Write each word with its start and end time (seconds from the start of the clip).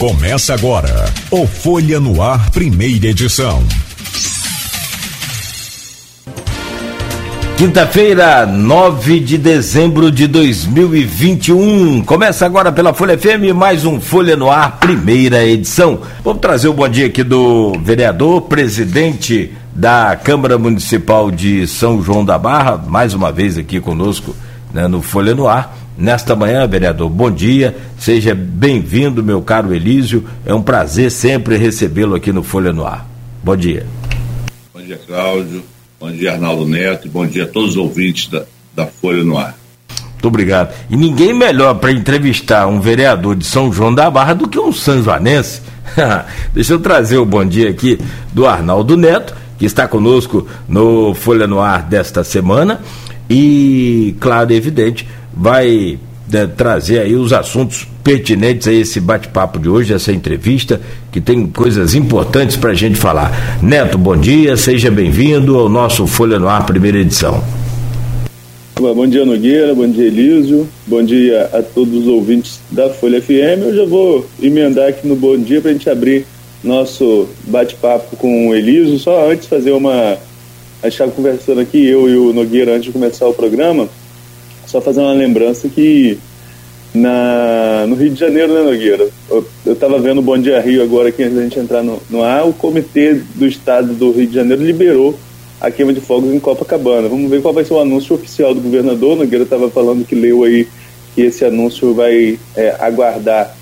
Começa 0.00 0.54
agora 0.54 1.12
o 1.30 1.46
Folha 1.46 2.00
no 2.00 2.22
Ar, 2.22 2.50
primeira 2.52 3.08
edição. 3.08 3.62
Quinta-feira, 7.58 8.46
9 8.46 9.20
de 9.20 9.36
dezembro 9.36 10.10
de 10.10 10.26
2021. 10.26 12.02
Começa 12.04 12.46
agora 12.46 12.72
pela 12.72 12.94
Folha 12.94 13.18
FM, 13.18 13.54
mais 13.54 13.84
um 13.84 14.00
Folha 14.00 14.34
no 14.36 14.50
Ar, 14.50 14.78
primeira 14.78 15.44
edição. 15.44 16.00
Vamos 16.24 16.40
trazer 16.40 16.68
o 16.68 16.72
bom 16.72 16.88
dia 16.88 17.04
aqui 17.04 17.22
do 17.22 17.74
vereador, 17.84 18.40
presidente 18.40 19.52
da 19.74 20.16
Câmara 20.16 20.56
Municipal 20.56 21.30
de 21.30 21.66
São 21.66 22.02
João 22.02 22.24
da 22.24 22.38
Barra, 22.38 22.78
mais 22.78 23.12
uma 23.12 23.30
vez 23.30 23.58
aqui 23.58 23.78
conosco 23.78 24.34
né, 24.72 24.88
no 24.88 25.02
Folha 25.02 25.34
no 25.34 25.46
Ar. 25.46 25.76
Nesta 25.96 26.34
manhã, 26.34 26.66
vereador, 26.66 27.10
bom 27.10 27.30
dia, 27.30 27.76
seja 27.98 28.34
bem-vindo, 28.34 29.22
meu 29.22 29.42
caro 29.42 29.74
Elísio. 29.74 30.24
É 30.46 30.54
um 30.54 30.62
prazer 30.62 31.10
sempre 31.10 31.56
recebê-lo 31.56 32.14
aqui 32.14 32.32
no 32.32 32.42
Folha 32.42 32.72
no 32.72 32.86
Ar. 32.86 33.06
Bom 33.42 33.56
dia. 33.56 33.86
Bom 34.72 34.80
dia, 34.80 34.98
Cláudio. 35.06 35.62
Bom 35.98 36.10
dia, 36.10 36.32
Arnaldo 36.32 36.66
Neto. 36.66 37.08
Bom 37.08 37.26
dia 37.26 37.44
a 37.44 37.46
todos 37.46 37.70
os 37.70 37.76
ouvintes 37.76 38.28
da, 38.28 38.44
da 38.74 38.86
Folha 38.86 39.22
no 39.22 39.36
Ar. 39.36 39.54
Muito 40.20 40.28
obrigado. 40.28 40.74
E 40.90 40.96
ninguém 40.96 41.32
melhor 41.32 41.74
para 41.74 41.92
entrevistar 41.92 42.66
um 42.66 42.80
vereador 42.80 43.34
de 43.34 43.44
São 43.44 43.72
João 43.72 43.94
da 43.94 44.10
Barra 44.10 44.34
do 44.34 44.48
que 44.48 44.58
um 44.58 44.72
São 44.72 45.02
Joanense. 45.02 45.62
Deixa 46.52 46.74
eu 46.74 46.80
trazer 46.80 47.18
o 47.18 47.24
bom 47.24 47.44
dia 47.44 47.70
aqui 47.70 47.98
do 48.32 48.46
Arnaldo 48.46 48.96
Neto, 48.96 49.34
que 49.58 49.64
está 49.64 49.88
conosco 49.88 50.46
no 50.68 51.14
Folha 51.14 51.46
no 51.46 51.60
Ar 51.60 51.82
desta 51.82 52.22
semana. 52.22 52.80
E, 53.28 54.14
claro, 54.20 54.52
evidente, 54.52 55.06
vai 55.40 55.98
né, 56.30 56.46
trazer 56.54 57.00
aí 57.00 57.16
os 57.16 57.32
assuntos 57.32 57.88
pertinentes 58.04 58.68
a 58.68 58.72
esse 58.72 59.00
bate-papo 59.00 59.58
de 59.58 59.70
hoje, 59.70 59.94
essa 59.94 60.12
entrevista, 60.12 60.78
que 61.10 61.18
tem 61.18 61.46
coisas 61.46 61.94
importantes 61.94 62.56
para 62.56 62.72
a 62.72 62.74
gente 62.74 62.96
falar. 62.96 63.58
Neto, 63.62 63.96
bom 63.96 64.14
dia, 64.14 64.54
seja 64.58 64.90
bem-vindo 64.90 65.58
ao 65.58 65.66
nosso 65.66 66.06
Folha 66.06 66.38
no 66.38 66.46
Ar, 66.46 66.66
primeira 66.66 66.98
edição. 66.98 67.42
Bom 68.78 69.06
dia, 69.06 69.24
Nogueira, 69.24 69.74
bom 69.74 69.88
dia, 69.88 70.06
Elísio, 70.06 70.68
bom 70.86 71.02
dia 71.02 71.48
a 71.54 71.62
todos 71.62 72.02
os 72.02 72.06
ouvintes 72.06 72.60
da 72.70 72.90
Folha 72.90 73.20
FM. 73.20 73.62
Eu 73.62 73.76
já 73.76 73.84
vou 73.86 74.26
emendar 74.42 74.88
aqui 74.88 75.06
no 75.06 75.16
bom 75.16 75.38
dia 75.38 75.60
para 75.62 75.70
a 75.70 75.72
gente 75.72 75.88
abrir 75.88 76.26
nosso 76.62 77.26
bate-papo 77.46 78.14
com 78.16 78.48
o 78.48 78.54
Elísio. 78.54 78.98
Só 78.98 79.30
antes 79.30 79.46
fazer 79.46 79.72
uma. 79.72 79.92
A 80.82 80.84
gente 80.84 80.92
estava 80.92 81.10
conversando 81.10 81.60
aqui, 81.60 81.86
eu 81.86 82.08
e 82.08 82.16
o 82.16 82.32
Nogueira, 82.32 82.72
antes 82.72 82.84
de 82.84 82.92
começar 82.92 83.26
o 83.26 83.34
programa 83.34 83.88
só 84.70 84.80
fazer 84.80 85.00
uma 85.00 85.12
lembrança 85.12 85.68
que 85.68 86.16
na, 86.94 87.86
no 87.88 87.96
Rio 87.96 88.10
de 88.10 88.20
Janeiro, 88.20 88.54
né, 88.54 88.62
Nogueira? 88.62 89.08
Eu 89.28 89.72
estava 89.72 89.98
vendo 89.98 90.18
o 90.18 90.22
Bom 90.22 90.38
Dia 90.38 90.60
Rio 90.60 90.82
agora 90.82 91.08
aqui 91.08 91.22
antes 91.22 91.36
da 91.36 91.42
gente 91.42 91.58
entrar 91.58 91.82
no, 91.82 92.00
no 92.08 92.22
ar. 92.22 92.46
O 92.46 92.52
Comitê 92.52 93.14
do 93.34 93.46
Estado 93.46 93.92
do 93.92 94.12
Rio 94.12 94.26
de 94.26 94.34
Janeiro 94.34 94.62
liberou 94.62 95.18
a 95.60 95.70
queima 95.70 95.92
de 95.92 96.00
fogos 96.00 96.32
em 96.32 96.38
Copacabana. 96.38 97.08
Vamos 97.08 97.28
ver 97.28 97.42
qual 97.42 97.52
vai 97.52 97.64
ser 97.64 97.74
o 97.74 97.80
anúncio 97.80 98.14
oficial 98.14 98.54
do 98.54 98.60
governador. 98.60 99.16
Nogueira 99.16 99.44
estava 99.44 99.68
falando 99.68 100.06
que 100.06 100.14
leu 100.14 100.44
aí 100.44 100.68
que 101.14 101.22
esse 101.22 101.44
anúncio 101.44 101.92
vai 101.92 102.38
é, 102.56 102.76
aguardar 102.78 103.56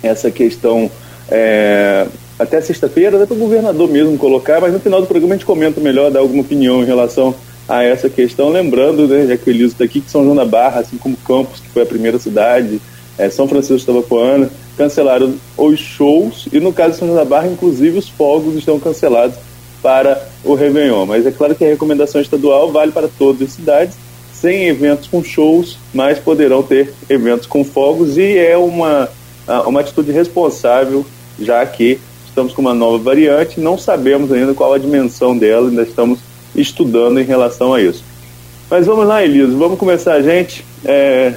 essa 0.00 0.30
questão 0.30 0.88
é, 1.28 2.06
até 2.38 2.60
sexta-feira, 2.60 3.16
até 3.16 3.26
para 3.26 3.34
o 3.34 3.38
governador 3.38 3.88
mesmo 3.88 4.16
colocar, 4.16 4.60
mas 4.60 4.72
no 4.72 4.78
final 4.78 5.00
do 5.00 5.06
programa 5.06 5.34
a 5.34 5.36
gente 5.36 5.46
comenta 5.46 5.80
melhor, 5.80 6.10
dá 6.10 6.20
alguma 6.20 6.42
opinião 6.42 6.82
em 6.82 6.86
relação 6.86 7.34
a 7.68 7.82
essa 7.82 8.10
questão, 8.10 8.50
lembrando, 8.50 9.08
né, 9.08 9.26
já 9.26 9.36
que 9.36 9.48
o 9.48 9.50
Elisa 9.50 9.72
está 9.72 9.84
aqui, 9.84 10.00
que 10.00 10.10
São 10.10 10.22
João 10.22 10.36
da 10.36 10.44
Barra, 10.44 10.80
assim 10.80 10.96
como 10.98 11.16
Campos, 11.16 11.60
que 11.60 11.68
foi 11.68 11.82
a 11.82 11.86
primeira 11.86 12.18
cidade, 12.18 12.80
é, 13.16 13.30
São 13.30 13.48
Francisco 13.48 13.78
de 13.78 13.86
Tabapuana, 13.86 14.50
cancelaram 14.76 15.34
os 15.56 15.78
shows 15.78 16.48
e 16.52 16.60
no 16.60 16.72
caso 16.72 16.92
de 16.92 16.98
São 16.98 17.08
João 17.08 17.18
da 17.18 17.24
Barra, 17.24 17.46
inclusive 17.46 17.98
os 17.98 18.08
fogos 18.08 18.56
estão 18.56 18.78
cancelados 18.78 19.36
para 19.82 20.26
o 20.42 20.54
Réveillon. 20.54 21.06
Mas 21.06 21.26
é 21.26 21.30
claro 21.30 21.54
que 21.54 21.64
a 21.64 21.68
recomendação 21.68 22.20
estadual 22.20 22.70
vale 22.70 22.92
para 22.92 23.08
todas 23.08 23.42
as 23.42 23.52
cidades, 23.54 23.96
sem 24.32 24.64
eventos 24.66 25.08
com 25.08 25.22
shows, 25.22 25.78
mas 25.92 26.18
poderão 26.18 26.62
ter 26.62 26.92
eventos 27.08 27.46
com 27.46 27.64
fogos 27.64 28.18
e 28.18 28.36
é 28.36 28.56
uma, 28.56 29.08
uma 29.66 29.80
atitude 29.80 30.12
responsável, 30.12 31.06
já 31.40 31.64
que 31.64 31.98
estamos 32.26 32.52
com 32.52 32.60
uma 32.60 32.74
nova 32.74 32.98
variante, 32.98 33.60
não 33.60 33.78
sabemos 33.78 34.32
ainda 34.32 34.52
qual 34.54 34.74
a 34.74 34.78
dimensão 34.78 35.38
dela, 35.38 35.68
ainda 35.68 35.82
estamos 35.82 36.18
estudando 36.54 37.20
em 37.20 37.24
relação 37.24 37.74
a 37.74 37.80
isso. 37.80 38.04
Mas 38.70 38.86
vamos 38.86 39.06
lá, 39.06 39.22
Eliso, 39.22 39.56
vamos 39.56 39.78
começar 39.78 40.14
a 40.14 40.22
gente. 40.22 40.64
É, 40.84 41.34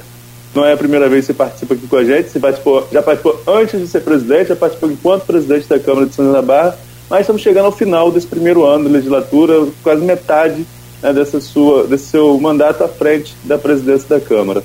não 0.54 0.64
é 0.64 0.72
a 0.72 0.76
primeira 0.76 1.08
vez 1.08 1.26
que 1.26 1.32
você 1.32 1.34
participa 1.34 1.74
aqui 1.74 1.86
com 1.86 1.96
a 1.96 2.04
gente, 2.04 2.30
você 2.30 2.40
participou, 2.40 2.86
já 2.90 3.02
participou 3.02 3.40
antes 3.46 3.80
de 3.80 3.86
ser 3.86 4.00
presidente, 4.00 4.48
já 4.48 4.56
participou 4.56 4.90
enquanto 4.90 5.26
presidente 5.26 5.68
da 5.68 5.78
Câmara 5.78 6.06
de 6.06 6.14
São 6.14 6.24
João 6.24 6.34
da 6.34 6.42
Barra, 6.42 6.78
mas 7.08 7.20
estamos 7.20 7.42
chegando 7.42 7.66
ao 7.66 7.72
final 7.72 8.10
desse 8.10 8.26
primeiro 8.26 8.64
ano 8.64 8.84
da 8.84 8.90
legislatura, 8.90 9.66
quase 9.82 10.04
metade 10.04 10.66
né, 11.02 11.12
dessa 11.12 11.40
sua, 11.40 11.86
desse 11.86 12.06
seu 12.06 12.38
mandato 12.38 12.82
à 12.82 12.88
frente 12.88 13.34
da 13.44 13.58
presidência 13.58 14.08
da 14.08 14.20
Câmara. 14.20 14.62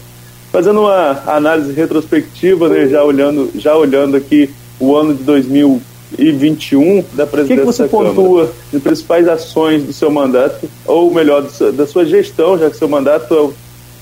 Fazendo 0.52 0.82
uma 0.82 1.24
análise 1.26 1.74
retrospectiva, 1.74 2.70
né, 2.70 2.88
já, 2.88 3.04
olhando, 3.04 3.52
já 3.56 3.76
olhando 3.76 4.16
aqui 4.16 4.50
o 4.80 4.96
ano 4.96 5.14
de 5.14 5.24
2000 5.24 5.82
e 6.18 6.32
21 6.32 7.04
da 7.14 7.26
presidência. 7.26 7.64
O 7.64 7.66
que, 7.66 7.72
que 7.72 7.78
você 7.78 7.88
pontua 7.88 8.54
de 8.72 8.80
principais 8.80 9.28
ações 9.28 9.84
do 9.84 9.94
seu 9.94 10.12
mandato, 10.12 10.70
ou 10.86 11.14
melhor, 11.14 11.44
da 11.74 11.88
sua 11.88 12.06
gestão, 12.06 12.58
já 12.58 12.70
que 12.70 12.78
seu 12.78 12.88
mandato 12.88 13.34
é 13.34 13.42
o 13.42 13.54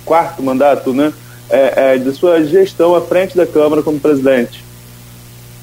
quarto 0.06 0.42
mandato, 0.42 0.94
né? 0.94 1.14
É, 1.50 1.94
é, 1.94 1.98
de 1.98 2.12
sua 2.14 2.44
gestão 2.46 2.96
à 2.96 3.02
frente 3.02 3.36
da 3.36 3.46
Câmara 3.46 3.82
como 3.82 4.00
presidente? 4.00 4.64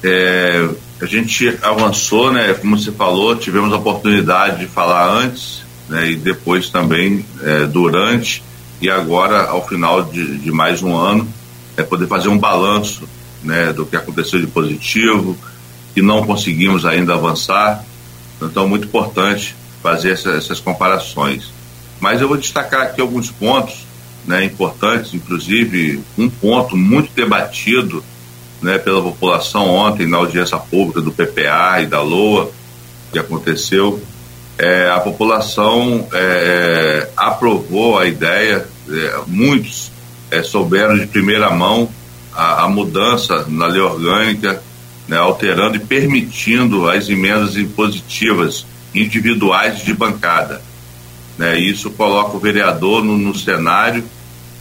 É, 0.03 0.69
a 1.01 1.05
gente 1.05 1.57
avançou, 1.61 2.31
né? 2.31 2.53
Como 2.53 2.77
você 2.77 2.91
falou, 2.91 3.35
tivemos 3.35 3.73
a 3.73 3.77
oportunidade 3.77 4.59
de 4.59 4.67
falar 4.67 5.11
antes, 5.11 5.63
né? 5.87 6.11
E 6.11 6.15
depois 6.15 6.69
também 6.69 7.25
é, 7.43 7.65
durante 7.65 8.43
e 8.81 8.89
agora 8.89 9.43
ao 9.45 9.67
final 9.67 10.03
de, 10.03 10.37
de 10.37 10.51
mais 10.51 10.81
um 10.81 10.95
ano, 10.95 11.27
é 11.75 11.83
poder 11.83 12.07
fazer 12.07 12.29
um 12.29 12.37
balanço, 12.37 13.07
né? 13.43 13.73
Do 13.73 13.85
que 13.85 13.95
aconteceu 13.95 14.39
de 14.39 14.47
positivo, 14.47 15.37
que 15.99 16.01
não 16.01 16.25
conseguimos 16.25 16.85
ainda 16.85 17.13
avançar. 17.13 17.83
Então, 18.41 18.69
muito 18.69 18.87
importante 18.87 19.53
fazer 19.83 20.13
essa, 20.13 20.31
essas 20.31 20.61
comparações. 20.61 21.51
Mas 21.99 22.21
eu 22.21 22.27
vou 22.29 22.37
destacar 22.37 22.83
aqui 22.83 23.01
alguns 23.01 23.29
pontos 23.29 23.85
né, 24.25 24.45
importantes, 24.45 25.13
inclusive 25.13 26.01
um 26.17 26.29
ponto 26.29 26.77
muito 26.77 27.11
debatido 27.13 28.01
né, 28.61 28.77
pela 28.77 29.01
população 29.01 29.67
ontem 29.67 30.07
na 30.07 30.15
audiência 30.15 30.57
pública 30.57 31.01
do 31.01 31.11
PPA 31.11 31.81
e 31.81 31.85
da 31.85 32.01
LOA, 32.01 32.49
que 33.11 33.19
aconteceu. 33.19 34.01
É, 34.57 34.89
a 34.89 35.01
população 35.01 36.07
é, 36.13 37.09
aprovou 37.17 37.99
a 37.99 38.05
ideia, 38.05 38.65
é, 38.89 39.19
muitos 39.27 39.91
é, 40.31 40.43
souberam 40.43 40.97
de 40.97 41.07
primeira 41.07 41.49
mão 41.49 41.89
a, 42.33 42.63
a 42.63 42.69
mudança 42.69 43.45
na 43.49 43.67
lei 43.67 43.81
orgânica 43.81 44.63
né, 45.09 45.17
alterando 45.17 45.75
e 45.75 45.79
permitindo 45.79 46.87
as 46.87 47.09
emendas 47.09 47.57
impositivas 47.57 48.65
individuais 48.93 49.83
de 49.83 49.91
bancada. 49.91 50.61
Né, 51.35 51.57
isso 51.59 51.89
coloca 51.89 52.37
o 52.37 52.39
vereador 52.39 53.03
no, 53.03 53.17
no 53.17 53.35
cenário 53.35 54.03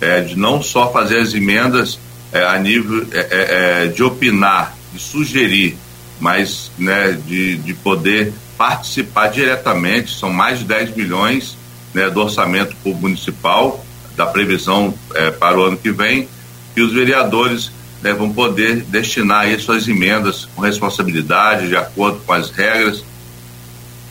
é, 0.01 0.23
de 0.23 0.37
não 0.37 0.63
só 0.63 0.91
fazer 0.91 1.19
as 1.19 1.35
emendas 1.35 1.99
é, 2.33 2.45
a 2.47 2.59
nível 2.59 3.07
é, 3.13 3.19
é, 3.19 3.85
é 3.85 3.87
de 3.89 4.03
opinar, 4.03 4.75
de 4.93 4.99
sugerir, 4.99 5.77
mas 6.19 6.71
né, 6.79 7.13
de, 7.27 7.59
de 7.59 7.75
poder 7.75 8.33
participar 8.57 9.29
diretamente. 9.29 10.19
São 10.19 10.33
mais 10.33 10.61
de 10.61 10.65
10 10.65 10.97
milhões 10.97 11.59
né, 11.93 12.09
do 12.09 12.21
orçamento 12.21 12.75
municipal, 12.85 13.85
da 14.17 14.25
previsão 14.25 14.95
é, 15.15 15.31
para 15.31 15.59
o 15.59 15.65
ano 15.65 15.77
que 15.77 15.91
vem, 15.91 16.27
e 16.75 16.81
os 16.81 16.93
vereadores 16.93 17.71
né, 18.03 18.13
vão 18.13 18.33
poder 18.33 18.83
destinar 18.83 19.43
aí 19.43 19.59
suas 19.59 19.89
emendas 19.89 20.49
com 20.55 20.63
responsabilidade, 20.63 21.69
de 21.69 21.77
acordo 21.77 22.21
com 22.25 22.33
as 22.33 22.51
regras. 22.51 23.05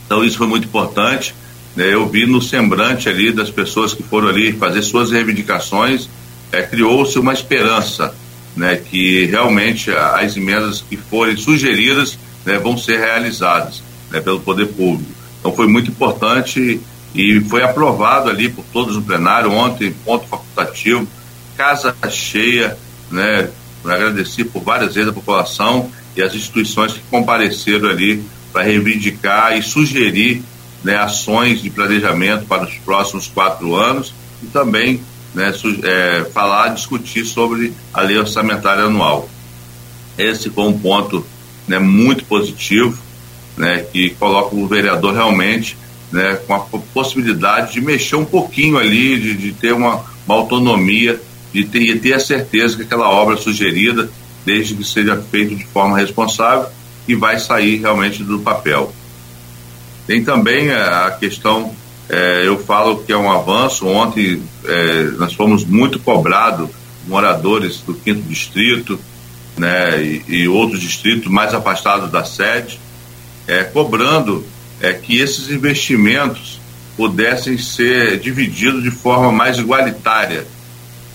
Então 0.06 0.24
isso 0.24 0.38
foi 0.38 0.46
muito 0.46 0.66
importante. 0.66 1.34
Né, 1.74 1.92
eu 1.92 2.08
vi 2.08 2.26
no 2.26 2.42
semblante 2.42 3.08
ali 3.08 3.32
das 3.32 3.50
pessoas 3.50 3.94
que 3.94 4.02
foram 4.02 4.28
ali 4.28 4.52
fazer 4.52 4.82
suas 4.82 5.10
reivindicações, 5.10 6.08
é, 6.50 6.62
criou-se 6.62 7.18
uma 7.18 7.32
esperança, 7.32 8.14
né, 8.56 8.76
que 8.76 9.26
realmente 9.26 9.90
as 9.90 10.36
emendas 10.36 10.80
que 10.80 10.96
forem 10.96 11.36
sugeridas 11.36 12.18
né, 12.44 12.58
vão 12.58 12.76
ser 12.76 12.98
realizadas 12.98 13.82
né, 14.10 14.20
pelo 14.20 14.40
poder 14.40 14.66
público. 14.66 15.10
Então 15.38 15.52
foi 15.54 15.66
muito 15.66 15.90
importante 15.90 16.80
e 17.14 17.40
foi 17.42 17.62
aprovado 17.62 18.28
ali 18.28 18.48
por 18.48 18.64
todos 18.72 18.96
no 18.96 19.02
plenário 19.02 19.52
ontem, 19.52 19.94
ponto 20.04 20.26
facultativo, 20.26 21.06
casa 21.56 21.94
cheia, 22.10 22.76
né, 23.10 23.48
agradeci 23.84 24.44
por 24.44 24.62
várias 24.62 24.94
vezes 24.94 25.10
a 25.10 25.12
população 25.12 25.90
e 26.16 26.22
as 26.22 26.34
instituições 26.34 26.92
que 26.92 27.00
compareceram 27.10 27.88
ali 27.88 28.22
para 28.52 28.62
reivindicar 28.62 29.56
e 29.56 29.62
sugerir 29.62 30.42
né, 30.82 30.96
ações 30.96 31.60
de 31.60 31.70
planejamento 31.70 32.46
para 32.46 32.64
os 32.64 32.74
próximos 32.78 33.26
quatro 33.26 33.74
anos 33.74 34.14
e 34.42 34.46
também 34.46 35.00
né, 35.34 35.52
é, 35.82 36.24
falar, 36.32 36.68
discutir 36.68 37.24
sobre 37.24 37.72
a 37.92 38.00
lei 38.00 38.18
orçamentária 38.18 38.84
anual. 38.84 39.28
Esse 40.16 40.50
foi 40.50 40.64
um 40.64 40.78
ponto 40.78 41.24
né, 41.66 41.78
muito 41.78 42.24
positivo, 42.24 42.98
né, 43.56 43.84
que 43.92 44.10
coloca 44.10 44.54
o 44.54 44.66
vereador 44.66 45.14
realmente 45.14 45.76
né, 46.10 46.38
com 46.46 46.54
a 46.54 46.60
possibilidade 46.60 47.74
de 47.74 47.80
mexer 47.80 48.16
um 48.16 48.24
pouquinho 48.24 48.78
ali, 48.78 49.18
de, 49.18 49.34
de 49.34 49.52
ter 49.52 49.72
uma, 49.72 50.04
uma, 50.26 50.36
autonomia, 50.36 51.20
de 51.58 51.64
ter, 51.64 51.98
ter 52.00 52.12
a 52.12 52.20
certeza 52.20 52.76
que 52.76 52.82
aquela 52.82 53.10
obra 53.10 53.36
sugerida, 53.36 54.08
desde 54.44 54.76
que 54.76 54.84
seja 54.84 55.16
feita 55.16 55.56
de 55.56 55.66
forma 55.66 55.98
responsável, 55.98 56.68
e 57.06 57.16
vai 57.16 57.38
sair 57.38 57.80
realmente 57.80 58.22
do 58.22 58.38
papel. 58.38 58.92
Tem 60.06 60.22
também 60.22 60.70
a 60.70 61.10
questão, 61.18 61.74
é, 62.08 62.46
eu 62.46 62.58
falo 62.58 63.02
que 63.02 63.12
é 63.12 63.16
um 63.16 63.30
avanço. 63.30 63.86
Ontem 63.86 64.40
é, 64.64 65.02
nós 65.18 65.34
fomos 65.34 65.64
muito 65.64 65.98
cobrados, 65.98 66.70
moradores 67.06 67.80
do 67.80 67.94
quinto 67.94 68.22
distrito, 68.22 68.98
né, 69.56 70.00
e, 70.00 70.24
e 70.28 70.48
outros 70.48 70.80
distritos 70.80 71.30
mais 71.30 71.52
afastados 71.52 72.10
da 72.10 72.24
sede, 72.24 72.78
é, 73.48 73.64
cobrando 73.64 74.46
é, 74.80 74.92
que 74.92 75.18
esses 75.18 75.50
investimentos 75.50 76.60
pudessem 76.96 77.58
ser 77.58 78.18
divididos 78.20 78.82
de 78.82 78.90
forma 78.90 79.32
mais 79.32 79.58
igualitária. 79.58 80.46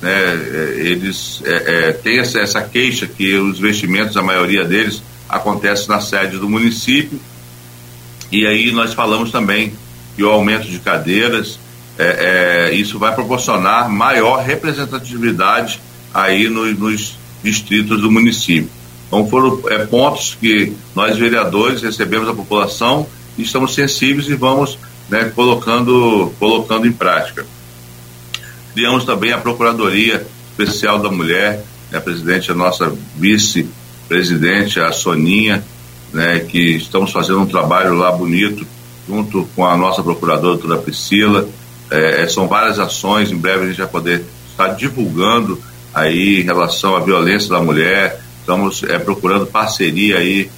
Né? 0.03 0.11
É, 0.11 0.73
eles 0.81 1.41
é, 1.45 1.89
é, 1.89 1.91
têm 1.93 2.19
essa, 2.19 2.39
essa 2.39 2.61
queixa 2.61 3.07
que 3.07 3.35
os 3.35 3.57
investimentos, 3.57 4.17
a 4.17 4.21
maioria 4.21 4.65
deles, 4.65 5.01
acontece 5.29 5.87
na 5.87 6.01
sede 6.01 6.37
do 6.37 6.49
município 6.49 7.19
e 8.33 8.45
aí 8.45 8.71
nós 8.71 8.93
falamos 8.93 9.31
também 9.31 9.73
que 10.15 10.23
o 10.23 10.29
aumento 10.29 10.67
de 10.67 10.79
cadeiras, 10.79 11.59
é, 11.97 12.69
é, 12.71 12.75
isso 12.75 12.99
vai 12.99 13.13
proporcionar 13.13 13.89
maior 13.89 14.43
representatividade 14.43 15.79
aí 16.13 16.49
no, 16.49 16.65
nos 16.73 17.17
distritos 17.43 18.01
do 18.01 18.11
município. 18.11 18.69
Então 19.07 19.27
foram 19.29 19.61
é, 19.69 19.85
pontos 19.85 20.35
que 20.39 20.73
nós 20.95 21.17
vereadores 21.17 21.81
recebemos 21.81 22.27
da 22.27 22.33
população 22.33 23.07
estamos 23.37 23.73
sensíveis 23.73 24.27
e 24.27 24.35
vamos 24.35 24.77
né, 25.09 25.31
colocando, 25.35 26.33
colocando 26.39 26.87
em 26.87 26.91
prática. 26.91 27.45
Criamos 28.73 29.05
também 29.05 29.31
a 29.31 29.37
Procuradoria 29.37 30.25
Especial 30.49 30.99
da 30.99 31.09
Mulher, 31.09 31.63
né, 31.91 31.97
a 31.97 32.01
presidente, 32.01 32.51
a 32.51 32.55
nossa 32.55 32.93
vice-presidente, 33.15 34.79
a 34.79 34.91
Soninha, 34.91 35.63
né, 36.11 36.39
que 36.39 36.75
estamos 36.77 37.11
fazendo 37.11 37.39
um 37.41 37.45
trabalho 37.45 37.95
lá 37.95 38.11
bonito, 38.11 38.65
junto 39.07 39.47
com 39.55 39.65
a 39.65 39.75
nossa 39.77 40.01
procuradora, 40.01 40.57
doutora 40.57 40.81
Priscila. 40.81 41.47
É, 41.91 42.23
é, 42.23 42.27
são 42.27 42.47
várias 42.47 42.79
ações, 42.79 43.31
em 43.31 43.37
breve 43.37 43.63
a 43.63 43.67
gente 43.67 43.77
vai 43.77 43.87
poder 43.87 44.23
estar 44.49 44.69
divulgando 44.69 45.61
aí 45.93 46.41
em 46.41 46.43
relação 46.43 46.95
à 46.95 46.99
violência 46.99 47.49
da 47.49 47.61
mulher. 47.61 48.21
Estamos 48.39 48.83
é, 48.83 48.97
procurando 48.97 49.45
parceria 49.45 50.17
aí 50.17 50.49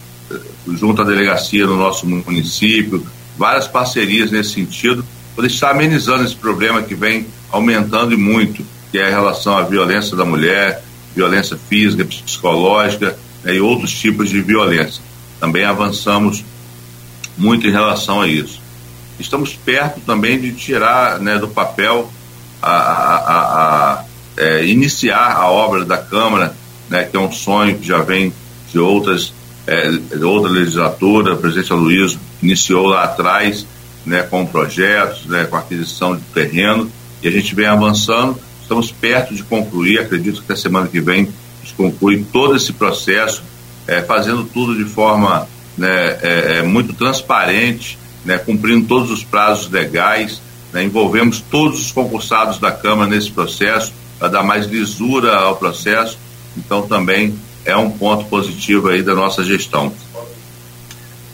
junto 0.68 1.02
à 1.02 1.06
delegacia 1.06 1.66
no 1.68 1.78
nosso 1.78 2.08
município, 2.08 3.06
várias 3.38 3.68
parcerias 3.68 4.32
nesse 4.32 4.52
sentido, 4.52 5.06
poder 5.36 5.48
estar 5.48 5.72
amenizando 5.72 6.24
esse 6.24 6.36
problema 6.36 6.82
que 6.82 6.96
vem 6.96 7.28
aumentando 7.52 8.14
e 8.14 8.18
muito, 8.18 8.66
que 8.92 8.98
é 8.98 9.08
a 9.08 9.10
relação 9.10 9.58
à 9.58 9.64
violência 9.64 10.16
da 10.16 10.26
mulher, 10.26 10.84
violência 11.16 11.58
física, 11.70 12.06
psicológica 12.06 13.18
né, 13.44 13.56
e 13.56 13.60
outros 13.60 13.92
tipos 13.92 14.30
de 14.30 14.42
violência 14.42 15.02
também 15.40 15.64
avançamos 15.64 16.44
muito 17.38 17.68
em 17.68 17.72
relação 17.72 18.22
a 18.22 18.28
isso. 18.28 18.62
Estamos 19.20 19.54
perto 19.54 20.02
também 20.02 20.40
de 20.40 20.52
tirar 20.54 21.20
né, 21.20 21.38
do 21.38 21.48
papel 21.48 22.12
a, 22.62 22.72
a, 22.72 23.16
a, 23.18 23.94
a 23.94 24.06
é, 24.38 24.66
iniciar 24.66 25.34
a 25.34 25.50
obra 25.50 25.86
da 25.86 25.98
Câmara, 25.98 26.56
né, 26.90 27.04
que 27.04 27.16
é 27.16 27.20
um 27.20 27.32
sonho 27.32 27.78
que 27.78 27.88
já 27.88 28.00
vem 28.00 28.34
de 28.72 28.80
outras 28.80 29.34
é, 29.68 29.90
outra 30.24 30.52
legislatura, 30.52 31.36
presidente 31.36 31.74
Aloysio 31.74 32.20
iniciou 32.42 32.86
lá 32.86 33.04
atrás 33.04 33.66
né, 34.06 34.24
com 34.24 34.46
projetos, 34.46 35.26
né, 35.26 35.46
com 35.46 35.56
aquisição 35.56 36.16
de 36.16 36.22
terreno, 36.34 36.92
e 37.22 37.28
a 37.28 37.32
gente 37.32 37.56
vem 37.56 37.66
avançando, 37.66 38.38
estamos 38.62 38.92
perto 38.92 39.34
de 39.34 39.44
concluir, 39.44 40.00
acredito 40.00 40.44
que 40.44 40.54
a 40.54 40.56
semana 40.56 40.88
que 40.88 41.00
vem 41.00 41.24
a 41.24 41.66
gente 41.66 41.76
conclui 41.76 42.26
todo 42.32 42.56
esse 42.56 42.74
processo 42.74 43.44
é, 43.88 44.02
fazendo 44.02 44.44
tudo 44.44 44.76
de 44.76 44.86
forma 44.86 45.48
né, 45.78 46.18
é, 46.22 46.62
muito 46.62 46.94
transparente, 46.94 47.98
né, 48.24 48.38
cumprindo 48.38 48.88
todos 48.88 49.12
os 49.12 49.24
prazos 49.24 49.70
legais, 49.70 50.42
né, 50.74 50.84
envolvemos 50.84 51.42
todos 51.42 51.80
os 51.80 51.92
concursados 51.92 52.60
da 52.60 52.72
Câmara 52.72 53.10
nesse 53.10 53.32
processo 53.32 53.94
para 54.20 54.28
dar 54.28 54.44
mais 54.44 54.66
lisura 54.66 55.36
ao 55.36 55.56
processo, 55.56 56.18
então 56.58 56.88
também 56.88 57.36
é 57.66 57.76
um 57.76 57.90
ponto 57.90 58.26
positivo 58.26 58.90
aí 58.90 59.02
da 59.02 59.16
nossa 59.16 59.44
gestão. 59.44 59.92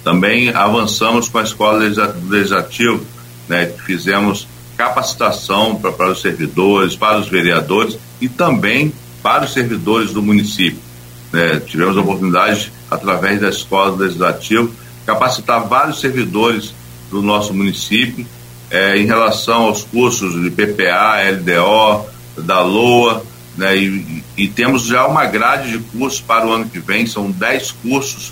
Também 0.03 0.49
avançamos 0.49 1.27
com 1.27 1.37
a 1.37 1.43
escola 1.43 1.79
legislativa, 2.27 2.99
né, 3.47 3.67
fizemos 3.85 4.47
capacitação 4.77 5.75
para, 5.75 6.11
os 6.11 6.21
servidores, 6.21 6.95
para 6.95 7.19
os 7.19 7.27
vereadores 7.27 7.97
e 8.19 8.27
também 8.27 8.91
para 9.21 9.45
os 9.45 9.53
servidores 9.53 10.11
do 10.11 10.21
município 10.23 10.91
né, 11.31 11.61
tivemos 11.65 11.97
a 11.97 12.01
oportunidade, 12.01 12.71
através 12.89 13.39
da 13.39 13.49
Escola 13.49 13.95
Legislativa, 13.95 14.69
capacitar 15.05 15.67
vários 15.67 15.99
servidores 15.99 16.73
do 17.09 17.21
nosso 17.21 17.53
município 17.53 18.25
é, 18.69 18.97
em 18.97 19.05
relação 19.05 19.63
aos 19.63 19.83
cursos 19.83 20.41
de 20.41 20.49
PPA, 20.49 21.21
LDO, 21.31 22.05
da 22.41 22.61
LOA, 22.61 23.23
né, 23.57 23.75
e, 23.75 24.23
e, 24.37 24.47
temos 24.47 24.85
já 24.85 25.05
uma 25.05 25.25
grade 25.25 25.71
de 25.71 25.79
cursos 25.79 26.21
para 26.21 26.47
o 26.47 26.51
ano 26.51 26.69
que 26.69 26.79
vem, 26.79 27.05
são 27.05 27.29
10 27.29 27.71
cursos 27.83 28.31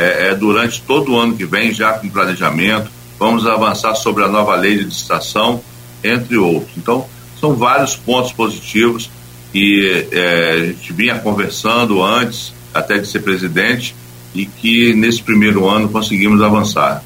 é, 0.00 0.28
é, 0.28 0.34
durante 0.34 0.80
todo 0.82 1.12
o 1.12 1.18
ano 1.18 1.36
que 1.36 1.44
vem, 1.44 1.72
já 1.72 1.92
com 1.92 2.08
planejamento. 2.08 2.90
Vamos 3.18 3.46
avançar 3.46 3.94
sobre 3.94 4.24
a 4.24 4.28
nova 4.28 4.54
lei 4.56 4.78
de 4.78 4.84
licitação, 4.84 5.60
entre 6.02 6.38
outros. 6.38 6.72
Então, 6.78 7.06
são 7.38 7.54
vários 7.54 7.96
pontos 7.96 8.32
positivos 8.32 9.10
que 9.52 10.06
é, 10.10 10.52
a 10.52 10.66
gente 10.66 10.92
vinha 10.92 11.18
conversando 11.18 12.02
antes 12.02 12.54
até 12.72 12.96
de 12.98 13.06
ser 13.06 13.20
presidente 13.20 13.94
e 14.34 14.46
que 14.46 14.94
nesse 14.94 15.22
primeiro 15.22 15.68
ano 15.68 15.88
conseguimos 15.88 16.40
avançar. 16.40 17.04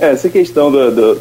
É, 0.00 0.12
essa 0.12 0.30
questão 0.30 0.72
da, 0.72 0.88
da, 0.88 1.14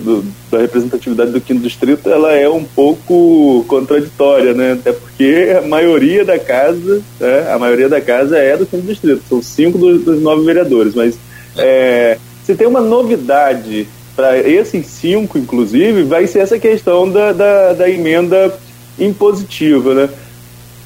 da, 0.50 0.58
representatividade 0.58 1.32
do 1.32 1.42
quinto 1.42 1.62
distrito 1.62 2.10
ela 2.10 2.32
é 2.32 2.48
um 2.48 2.64
pouco 2.64 3.66
contraditória, 3.68 4.54
né? 4.54 4.72
Até 4.72 4.94
porque 4.94 5.54
a 5.58 5.68
maioria 5.68 6.24
da 6.24 6.40
casa, 6.40 7.02
né? 7.20 7.52
a 7.52 7.60
maioria 7.60 7.90
da 7.90 8.00
casa 8.00 8.38
é 8.38 8.56
do 8.56 8.66
quinto 8.66 8.88
distrito, 8.88 9.22
são 9.28 9.42
cinco 9.42 9.78
dos, 9.78 10.02
dos 10.06 10.22
nove 10.22 10.46
vereadores, 10.46 10.96
mas 10.96 11.20
é, 11.58 12.18
se 12.46 12.56
tem 12.56 12.68
uma 12.68 12.80
novidade 12.80 13.86
para 14.16 14.40
esses 14.40 14.86
cinco, 14.86 15.38
inclusive, 15.38 16.04
vai 16.04 16.26
ser 16.26 16.40
essa 16.40 16.58
questão 16.58 17.12
da, 17.12 17.34
da, 17.34 17.74
da 17.74 17.90
emenda 17.90 18.58
impositiva, 18.98 19.94
né? 19.94 20.10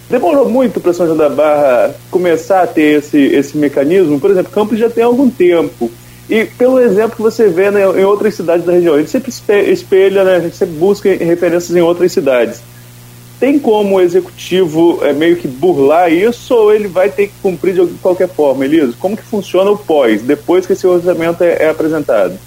Demorou 0.09 0.49
muito 0.49 0.79
para 0.79 0.93
São 0.93 1.05
João 1.05 1.17
da 1.17 1.29
Barra 1.29 1.93
começar 2.09 2.63
a 2.63 2.67
ter 2.67 2.99
esse, 2.99 3.17
esse 3.17 3.57
mecanismo. 3.57 4.19
Por 4.19 4.31
exemplo, 4.31 4.51
Campos 4.51 4.77
já 4.77 4.89
tem 4.89 5.03
algum 5.03 5.29
tempo. 5.29 5.91
E 6.29 6.45
pelo 6.45 6.79
exemplo 6.79 7.17
que 7.17 7.21
você 7.21 7.49
vê 7.49 7.69
né, 7.69 7.81
em 7.81 8.05
outras 8.05 8.35
cidades 8.35 8.65
da 8.65 8.71
região, 8.71 8.95
a 8.95 8.99
gente 8.99 9.11
sempre 9.11 9.31
espelha, 9.71 10.23
né, 10.23 10.35
a 10.35 10.39
gente 10.39 10.55
sempre 10.55 10.75
busca 10.75 11.09
referências 11.09 11.75
em 11.75 11.81
outras 11.81 12.11
cidades. 12.11 12.61
Tem 13.39 13.59
como 13.59 13.95
o 13.95 14.01
executivo 14.01 14.99
é, 15.03 15.11
meio 15.11 15.35
que 15.35 15.47
burlar 15.47 16.11
isso 16.11 16.55
ou 16.55 16.73
ele 16.73 16.87
vai 16.87 17.09
ter 17.09 17.27
que 17.27 17.33
cumprir 17.41 17.73
de 17.73 17.93
qualquer 17.95 18.29
forma, 18.29 18.63
Eliso? 18.63 18.95
Como 18.97 19.17
que 19.17 19.23
funciona 19.23 19.69
o 19.69 19.77
pós, 19.77 20.21
depois 20.21 20.65
que 20.65 20.73
esse 20.73 20.87
orçamento 20.87 21.43
é, 21.43 21.63
é 21.63 21.69
apresentado? 21.69 22.39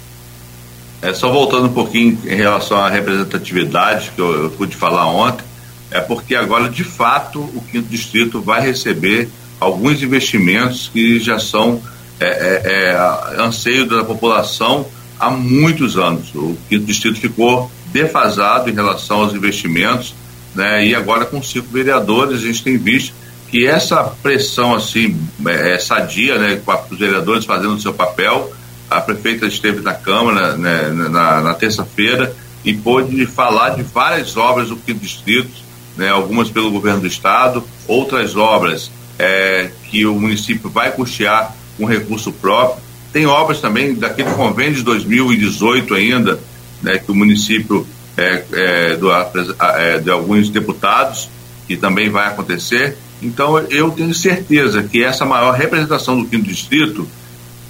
É, 0.99 1.13
só 1.13 1.31
voltando 1.31 1.67
um 1.67 1.73
pouquinho 1.73 2.17
em 2.25 2.35
relação 2.35 2.77
à 2.79 2.89
representatividade 2.89 4.11
que 4.15 4.19
eu, 4.19 4.45
eu 4.45 4.49
pude 4.49 4.75
falar 4.75 5.07
ontem, 5.07 5.45
é 5.91 6.01
porque 6.01 6.35
agora, 6.35 6.67
de 6.67 6.83
fato, 6.83 7.39
o 7.39 7.61
quinto 7.71 7.87
distrito 7.87 8.41
vai 8.41 8.61
receber 8.61 9.29
alguns 9.59 10.01
investimentos 10.01 10.89
que 10.91 11.19
já 11.19 11.37
são 11.37 11.79
é, 12.19 12.25
é, 12.27 13.37
é, 13.37 13.41
anseio 13.41 13.85
da 13.85 14.03
população 14.03 14.87
há 15.19 15.29
muitos 15.29 15.97
anos. 15.97 16.33
O 16.33 16.57
quinto 16.69 16.85
distrito 16.85 17.19
ficou 17.19 17.71
defasado 17.91 18.69
em 18.69 18.73
relação 18.73 19.21
aos 19.21 19.33
investimentos, 19.33 20.13
né? 20.53 20.85
E 20.85 20.95
agora 20.95 21.25
com 21.25 21.41
cinco 21.41 21.67
vereadores 21.69 22.39
a 22.39 22.45
gente 22.45 22.63
tem 22.63 22.77
visto 22.77 23.13
que 23.49 23.65
essa 23.65 24.03
pressão 24.03 24.75
assim 24.75 25.17
é, 25.45 25.75
é 25.75 25.79
sadia, 25.79 26.37
né? 26.37 26.61
Com 26.63 26.73
os 26.91 26.99
vereadores 26.99 27.45
fazendo 27.45 27.75
o 27.75 27.81
seu 27.81 27.93
papel. 27.93 28.51
A 28.89 29.01
prefeita 29.01 29.45
esteve 29.45 29.81
na 29.81 29.93
Câmara 29.93 30.55
né, 30.55 30.89
na, 31.09 31.41
na 31.41 31.53
terça-feira 31.53 32.33
e 32.63 32.73
pôde 32.73 33.25
falar 33.25 33.71
de 33.71 33.83
várias 33.83 34.37
obras 34.37 34.69
do 34.69 34.77
quinto 34.77 35.01
distrito 35.01 35.67
né, 35.97 36.09
algumas 36.09 36.49
pelo 36.49 36.71
governo 36.71 37.01
do 37.01 37.07
estado, 37.07 37.63
outras 37.87 38.35
obras 38.35 38.91
é, 39.17 39.71
que 39.89 40.05
o 40.05 40.13
município 40.13 40.69
vai 40.69 40.91
custear 40.91 41.53
com 41.77 41.85
recurso 41.85 42.31
próprio. 42.31 42.83
Tem 43.13 43.25
obras 43.25 43.61
também 43.61 43.93
daquele 43.95 44.31
convênio 44.31 44.75
de 44.75 44.83
2018 44.83 45.93
ainda, 45.93 46.39
né, 46.81 46.97
que 46.97 47.11
o 47.11 47.15
município 47.15 47.87
é, 48.17 48.43
é, 48.51 48.95
do, 48.95 49.09
é, 49.11 49.99
de 49.99 50.09
alguns 50.09 50.49
deputados, 50.49 51.29
que 51.67 51.77
também 51.77 52.09
vai 52.09 52.27
acontecer. 52.27 52.97
Então 53.21 53.59
eu 53.59 53.91
tenho 53.91 54.13
certeza 54.13 54.83
que 54.83 55.03
essa 55.03 55.25
maior 55.25 55.53
representação 55.53 56.19
do 56.19 56.27
quinto 56.27 56.47
distrito 56.47 57.07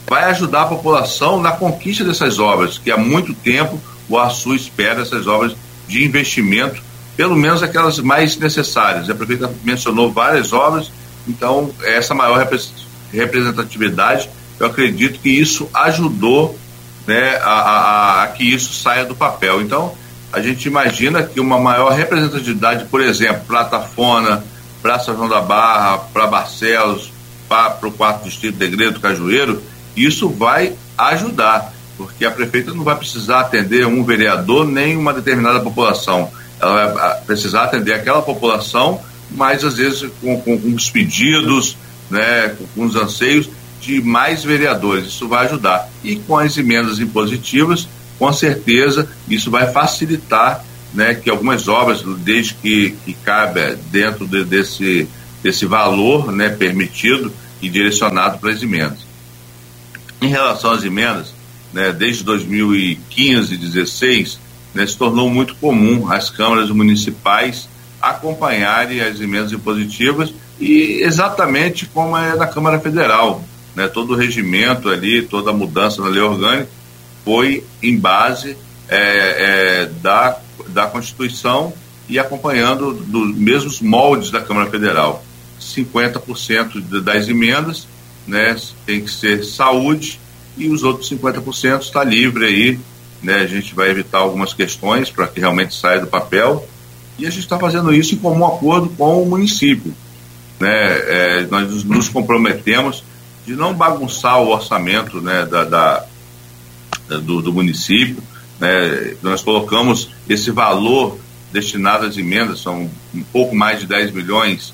vai 0.08 0.24
ajudar 0.26 0.64
a 0.64 0.68
população 0.68 1.42
na 1.42 1.52
conquista 1.52 2.04
dessas 2.04 2.40
obras, 2.40 2.78
que 2.78 2.90
há 2.90 2.98
muito 2.98 3.34
tempo 3.34 3.80
o 4.08 4.18
Açu 4.18 4.56
espera 4.56 5.02
essas 5.02 5.28
obras 5.28 5.56
de 5.88 6.06
investimento, 6.06 6.82
pelo 7.16 7.36
menos 7.36 7.62
aquelas 7.62 8.00
mais 8.00 8.38
necessárias. 8.38 9.10
A 9.10 9.16
prefeita 9.16 9.52
mencionou 9.64 10.12
várias 10.12 10.54
obras, 10.54 10.92
então 11.28 11.72
essa 11.84 12.14
maior 12.14 12.42
representatividade, 13.12 14.30
eu 14.60 14.68
acredito 14.68 15.20
que 15.20 15.30
isso 15.30 15.70
ajudou 15.74 16.58
né, 17.06 17.38
a, 17.38 17.52
a, 17.52 18.24
a 18.24 18.28
que 18.28 18.44
isso 18.44 18.74
saia 18.74 19.06
do 19.06 19.16
papel. 19.16 19.62
Então, 19.62 19.94
a 20.32 20.42
gente 20.42 20.68
imagina 20.68 21.24
que 21.24 21.40
uma 21.40 21.60
maior 21.60 21.92
representatividade, 21.94 22.86
por 22.86 23.02
exemplo, 23.02 23.44
Plataforma, 23.48 24.44
Praça 24.82 25.14
João 25.14 25.30
da 25.30 25.42
Barra, 25.42 26.00
para 26.00 26.28
Barcelos, 26.28 27.12
para 27.48 27.80
o 27.88 27.92
quarto 27.92 28.26
distrito 28.26 28.58
Degredo, 28.58 29.00
Cajueiro, 29.00 29.62
isso 29.96 30.30
vai 30.30 30.74
ajudar, 30.98 31.74
porque 31.98 32.26
a 32.26 32.32
prefeita 32.32 32.74
não 32.74 32.84
vai 32.84 32.96
precisar 32.96 33.42
atender 33.42 33.88
um 33.88 34.04
vereador 34.04 34.68
nem 34.68 34.98
uma 34.98 35.14
determinada 35.14 35.60
população. 35.60 36.30
Ela 36.60 36.88
vai 36.88 37.06
ah, 37.06 37.16
precisar 37.26 37.64
atender 37.64 37.94
aquela 37.94 38.22
população, 38.22 39.00
mas 39.32 39.64
às 39.64 39.78
vezes 39.78 40.10
com, 40.22 40.40
com, 40.42 40.60
com 40.60 40.76
os 40.76 40.90
pedidos, 40.90 41.78
né, 42.10 42.56
com, 42.76 42.86
os 42.86 42.96
anseios 42.96 43.50
de 43.82 44.02
mais 44.02 44.44
vereadores. 44.44 45.08
Isso 45.08 45.28
vai 45.28 45.46
ajudar. 45.46 45.90
E 46.04 46.16
com 46.16 46.38
as 46.38 46.58
emendas 46.58 47.00
impositivas, 47.00 47.88
com 48.18 48.32
certeza, 48.34 49.10
isso 49.30 49.52
vai 49.52 49.72
facilitar 49.72 50.64
né, 50.94 51.14
que 51.14 51.30
algumas 51.30 51.68
obras, 51.68 52.02
desde 52.20 52.54
que, 52.56 52.96
que 53.06 53.14
cabe 53.14 53.76
dentro 53.92 54.28
de, 54.28 54.44
desse, 54.44 55.08
desse 55.44 55.66
valor 55.66 56.32
né, 56.32 56.50
permitido 56.50 57.32
e 57.62 57.70
direcionado 57.70 58.40
para 58.40 58.52
as 58.52 58.62
emendas. 58.62 59.00
Em 60.22 60.28
relação 60.28 60.72
às 60.72 60.84
emendas, 60.84 61.34
né, 61.72 61.92
desde 61.92 62.24
2015 62.24 63.54
e 63.54 63.58
2016, 63.58 64.40
né, 64.74 64.86
se 64.86 64.98
tornou 64.98 65.30
muito 65.30 65.56
comum 65.56 66.12
as 66.12 66.30
câmaras 66.30 66.70
municipais 66.70 67.70
acompanharem 68.02 69.02
as 69.02 69.20
emendas 69.20 69.52
impositivas 69.52 70.34
e 70.60 71.02
exatamente 71.02 71.86
como 71.88 72.18
é 72.18 72.36
na 72.36 72.48
Câmara 72.48 72.80
Federal. 72.80 73.44
Né, 73.76 73.88
todo 73.88 74.14
o 74.14 74.16
regimento 74.16 74.90
ali, 74.90 75.22
toda 75.22 75.52
a 75.52 75.54
mudança 75.54 76.02
na 76.02 76.08
lei 76.08 76.22
orgânica 76.22 76.68
foi 77.24 77.64
em 77.84 77.96
base 77.96 78.58
é, 78.90 78.98
é, 78.98 79.86
da, 80.02 80.40
da 80.70 80.88
Constituição 80.88 81.72
e 82.10 82.18
acompanhando 82.18 82.94
dos 82.94 83.36
mesmos 83.38 83.80
moldes 83.80 84.32
da 84.32 84.42
Câmara 84.42 84.70
Federal. 84.70 85.24
50% 85.62 87.02
das 87.02 87.28
emendas 87.28 87.88
né, 88.26 88.56
tem 88.86 89.02
que 89.02 89.12
ser 89.12 89.44
saúde 89.44 90.20
e 90.58 90.70
os 90.70 90.84
outros 90.84 91.10
50% 91.12 91.82
está 91.82 92.04
livre 92.04 92.46
aí, 92.46 92.80
né, 93.22 93.42
a 93.42 93.48
gente 93.48 93.76
vai 93.76 93.90
evitar 93.90 94.20
algumas 94.20 94.54
questões 94.54 95.10
para 95.10 95.28
que 95.28 95.40
realmente 95.40 95.76
saia 95.76 96.00
do 96.00 96.08
papel 96.08 96.68
e 97.20 97.26
a 97.26 97.30
gente 97.30 97.44
está 97.44 97.60
fazendo 97.60 97.94
isso 97.94 98.16
em 98.16 98.18
comum 98.18 98.46
acordo 98.46 98.90
com 98.90 99.22
o 99.22 99.26
município. 99.26 99.94
Né, 100.60 100.70
é, 100.70 101.48
nós 101.50 101.84
nos 101.84 102.10
comprometemos 102.10 103.04
de 103.46 103.56
não 103.56 103.74
bagunçar 103.74 104.42
o 104.42 104.50
orçamento 104.50 105.22
né, 105.22 105.46
da, 105.46 105.64
da 105.64 106.06
do, 107.08 107.42
do, 107.42 107.54
município. 107.54 108.22
Né, 108.60 109.16
nós 109.22 109.44
colocamos 109.44 110.10
esse 110.28 110.52
valor 110.52 111.20
destinado 111.52 112.06
às 112.06 112.18
emendas, 112.18 112.60
são 112.60 112.90
um 113.14 113.24
pouco 113.24 113.56
mais 113.56 113.80
de 113.80 113.86
10 113.86 114.12
milhões, 114.12 114.74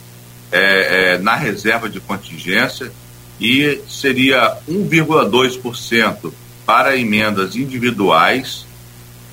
é, 0.52 1.16
é, 1.16 1.18
na 1.18 1.36
reserva 1.36 1.90
de 1.90 2.00
contingência 2.00 2.92
e 3.40 3.82
seria 3.90 4.58
1,2% 4.70 6.32
para 6.66 6.96
emendas 6.96 7.56
individuais 7.56 8.66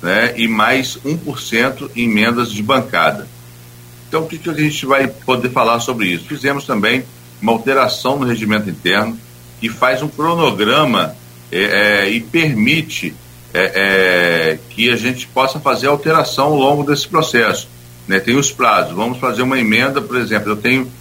né, 0.01 0.33
e 0.35 0.47
mais 0.47 0.97
1% 1.05 1.91
em 1.95 2.03
emendas 2.09 2.51
de 2.51 2.63
bancada. 2.63 3.27
Então, 4.11 4.23
o 4.23 4.27
que, 4.27 4.37
que 4.37 4.49
a 4.49 4.53
gente 4.53 4.85
vai 4.85 5.07
poder 5.07 5.49
falar 5.51 5.79
sobre 5.79 6.07
isso? 6.07 6.25
Fizemos 6.25 6.65
também 6.65 7.05
uma 7.41 7.53
alteração 7.53 8.19
no 8.19 8.25
regimento 8.25 8.69
interno 8.69 9.17
que 9.61 9.69
faz 9.69 10.03
um 10.03 10.09
cronograma 10.09 11.15
é, 11.49 11.59
é, 11.59 12.09
e 12.09 12.19
permite 12.19 13.15
é, 13.53 13.71
é 13.73 14.59
que 14.69 14.89
a 14.89 14.97
gente 14.97 15.27
possa 15.27 15.61
fazer 15.61 15.87
alteração 15.87 16.47
ao 16.47 16.55
longo 16.57 16.83
desse 16.83 17.07
processo. 17.07 17.69
Né? 18.05 18.19
Tem 18.19 18.35
os 18.35 18.51
prazos. 18.51 18.93
Vamos 18.93 19.17
fazer 19.17 19.43
uma 19.43 19.57
emenda, 19.57 20.01
por 20.01 20.17
exemplo, 20.17 20.51
eu 20.51 20.57
tenho 20.57 20.91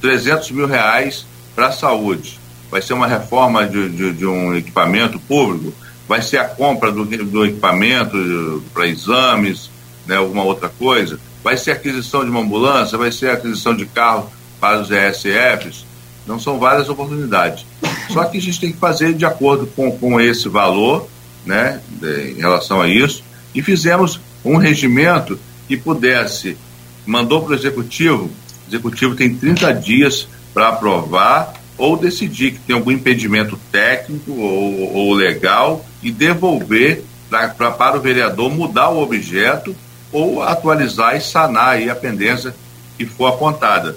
300 0.00 0.48
é, 0.48 0.52
mil 0.52 0.68
reais 0.68 1.26
para 1.56 1.66
a 1.66 1.72
saúde. 1.72 2.38
Vai 2.70 2.82
ser 2.82 2.92
uma 2.92 3.08
reforma 3.08 3.66
de, 3.66 3.88
de, 3.88 4.12
de, 4.12 4.24
um 4.24 4.54
equipamento 4.54 5.18
público, 5.18 5.74
vai 6.06 6.22
ser 6.22 6.38
a 6.38 6.44
compra 6.44 6.92
do, 6.92 7.04
do 7.04 7.44
equipamento 7.44 8.62
para 8.72 8.86
exames, 8.86 9.70
né, 10.06 10.14
alguma 10.14 10.44
outra 10.44 10.68
coisa, 10.68 11.18
vai 11.46 11.56
ser 11.56 11.70
aquisição 11.70 12.24
de 12.24 12.30
uma 12.30 12.40
ambulância, 12.40 12.98
vai 12.98 13.12
ser 13.12 13.30
aquisição 13.30 13.72
de 13.72 13.86
carro 13.86 14.28
para 14.60 14.80
os 14.80 14.90
ESFs. 14.90 15.86
Não 16.26 16.40
são 16.40 16.58
várias 16.58 16.88
oportunidades. 16.88 17.64
Só 18.10 18.24
que 18.24 18.38
a 18.38 18.40
gente 18.40 18.58
tem 18.58 18.72
que 18.72 18.78
fazer 18.78 19.14
de 19.14 19.24
acordo 19.24 19.64
com, 19.68 19.96
com 19.96 20.20
esse 20.20 20.48
valor, 20.48 21.08
né, 21.44 21.80
de, 21.88 22.32
em 22.32 22.40
relação 22.40 22.80
a 22.80 22.88
isso, 22.88 23.22
e 23.54 23.62
fizemos 23.62 24.18
um 24.44 24.56
regimento 24.56 25.38
que 25.68 25.76
pudesse, 25.76 26.56
mandou 27.06 27.42
para 27.42 27.52
o 27.52 27.54
executivo, 27.54 28.24
o 28.24 28.68
executivo 28.68 29.14
tem 29.14 29.32
30 29.32 29.72
dias 29.74 30.26
para 30.52 30.70
aprovar 30.70 31.54
ou 31.78 31.96
decidir 31.96 32.54
que 32.54 32.58
tem 32.58 32.74
algum 32.74 32.90
impedimento 32.90 33.56
técnico 33.70 34.32
ou, 34.32 34.94
ou 34.94 35.14
legal 35.14 35.86
e 36.02 36.10
devolver 36.10 37.04
pra, 37.30 37.50
pra, 37.50 37.70
para 37.70 37.96
o 37.98 38.00
vereador 38.00 38.50
mudar 38.50 38.88
o 38.88 39.00
objeto 39.00 39.76
ou 40.12 40.42
atualizar 40.42 41.16
e 41.16 41.20
sanar 41.20 41.88
a 41.88 41.94
pendência 41.94 42.54
que 42.96 43.06
for 43.06 43.26
apontada. 43.26 43.96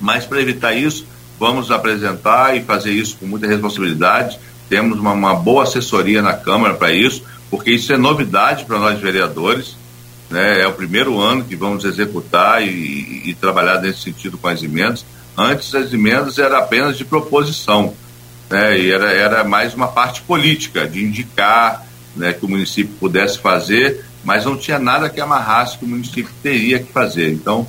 Mas 0.00 0.24
para 0.26 0.40
evitar 0.40 0.74
isso, 0.74 1.06
vamos 1.38 1.70
apresentar 1.70 2.56
e 2.56 2.62
fazer 2.62 2.92
isso 2.92 3.16
com 3.18 3.26
muita 3.26 3.46
responsabilidade. 3.46 4.38
Temos 4.68 4.98
uma, 4.98 5.12
uma 5.12 5.34
boa 5.34 5.62
assessoria 5.62 6.20
na 6.20 6.34
Câmara 6.34 6.74
para 6.74 6.92
isso, 6.92 7.22
porque 7.50 7.70
isso 7.70 7.92
é 7.92 7.96
novidade 7.96 8.64
para 8.64 8.78
nós 8.78 9.00
vereadores. 9.00 9.76
Né? 10.28 10.60
É 10.60 10.66
o 10.66 10.72
primeiro 10.72 11.20
ano 11.20 11.44
que 11.44 11.56
vamos 11.56 11.84
executar 11.84 12.62
e, 12.62 13.22
e 13.30 13.34
trabalhar 13.34 13.80
nesse 13.80 14.00
sentido 14.00 14.36
com 14.36 14.48
as 14.48 14.62
emendas 14.62 15.04
Antes 15.36 15.74
as 15.74 15.92
emendas 15.92 16.38
eram 16.38 16.56
apenas 16.56 16.96
de 16.96 17.04
proposição, 17.04 17.92
né, 18.48 18.78
e 18.78 18.90
era, 18.90 19.12
era 19.12 19.44
mais 19.44 19.74
uma 19.74 19.88
parte 19.88 20.22
política, 20.22 20.88
de 20.88 21.04
indicar 21.04 21.86
né, 22.16 22.32
que 22.32 22.46
o 22.46 22.48
município 22.48 22.94
pudesse 22.98 23.38
fazer, 23.38 24.02
mas 24.26 24.44
não 24.44 24.56
tinha 24.56 24.78
nada 24.78 25.08
que 25.08 25.20
amarrasse 25.20 25.78
que 25.78 25.84
o 25.84 25.88
município 25.88 26.28
teria 26.42 26.80
que 26.80 26.92
fazer. 26.92 27.32
Então, 27.32 27.66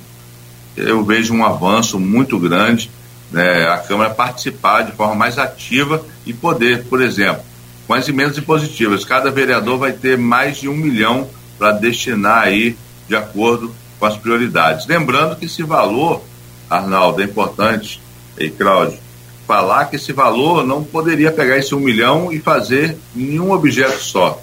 eu 0.76 1.04
vejo 1.04 1.32
um 1.32 1.44
avanço 1.44 1.98
muito 1.98 2.36
grande, 2.38 2.90
né, 3.30 3.68
a 3.68 3.78
Câmara 3.78 4.10
participar 4.10 4.82
de 4.82 4.92
forma 4.92 5.14
mais 5.14 5.38
ativa 5.38 6.04
e 6.26 6.34
poder, 6.34 6.84
por 6.84 7.00
exemplo, 7.00 7.42
com 7.86 7.94
as 7.94 8.08
emendas 8.08 8.36
impositivas, 8.36 9.04
cada 9.04 9.30
vereador 9.30 9.78
vai 9.78 9.92
ter 9.92 10.18
mais 10.18 10.58
de 10.58 10.68
um 10.68 10.74
milhão 10.74 11.30
para 11.56 11.72
destinar 11.72 12.42
aí 12.42 12.76
de 13.08 13.14
acordo 13.14 13.72
com 13.98 14.06
as 14.06 14.16
prioridades. 14.16 14.86
Lembrando 14.86 15.36
que 15.36 15.46
esse 15.46 15.62
valor 15.62 16.22
Arnaldo, 16.68 17.22
é 17.22 17.24
importante, 17.24 18.00
e 18.36 18.50
Cláudio, 18.50 18.98
falar 19.46 19.86
que 19.86 19.96
esse 19.96 20.12
valor 20.12 20.66
não 20.66 20.84
poderia 20.84 21.32
pegar 21.32 21.56
esse 21.56 21.74
um 21.74 21.80
milhão 21.80 22.30
e 22.30 22.38
fazer 22.38 22.98
nenhum 23.14 23.52
objeto 23.52 24.00
só. 24.00 24.42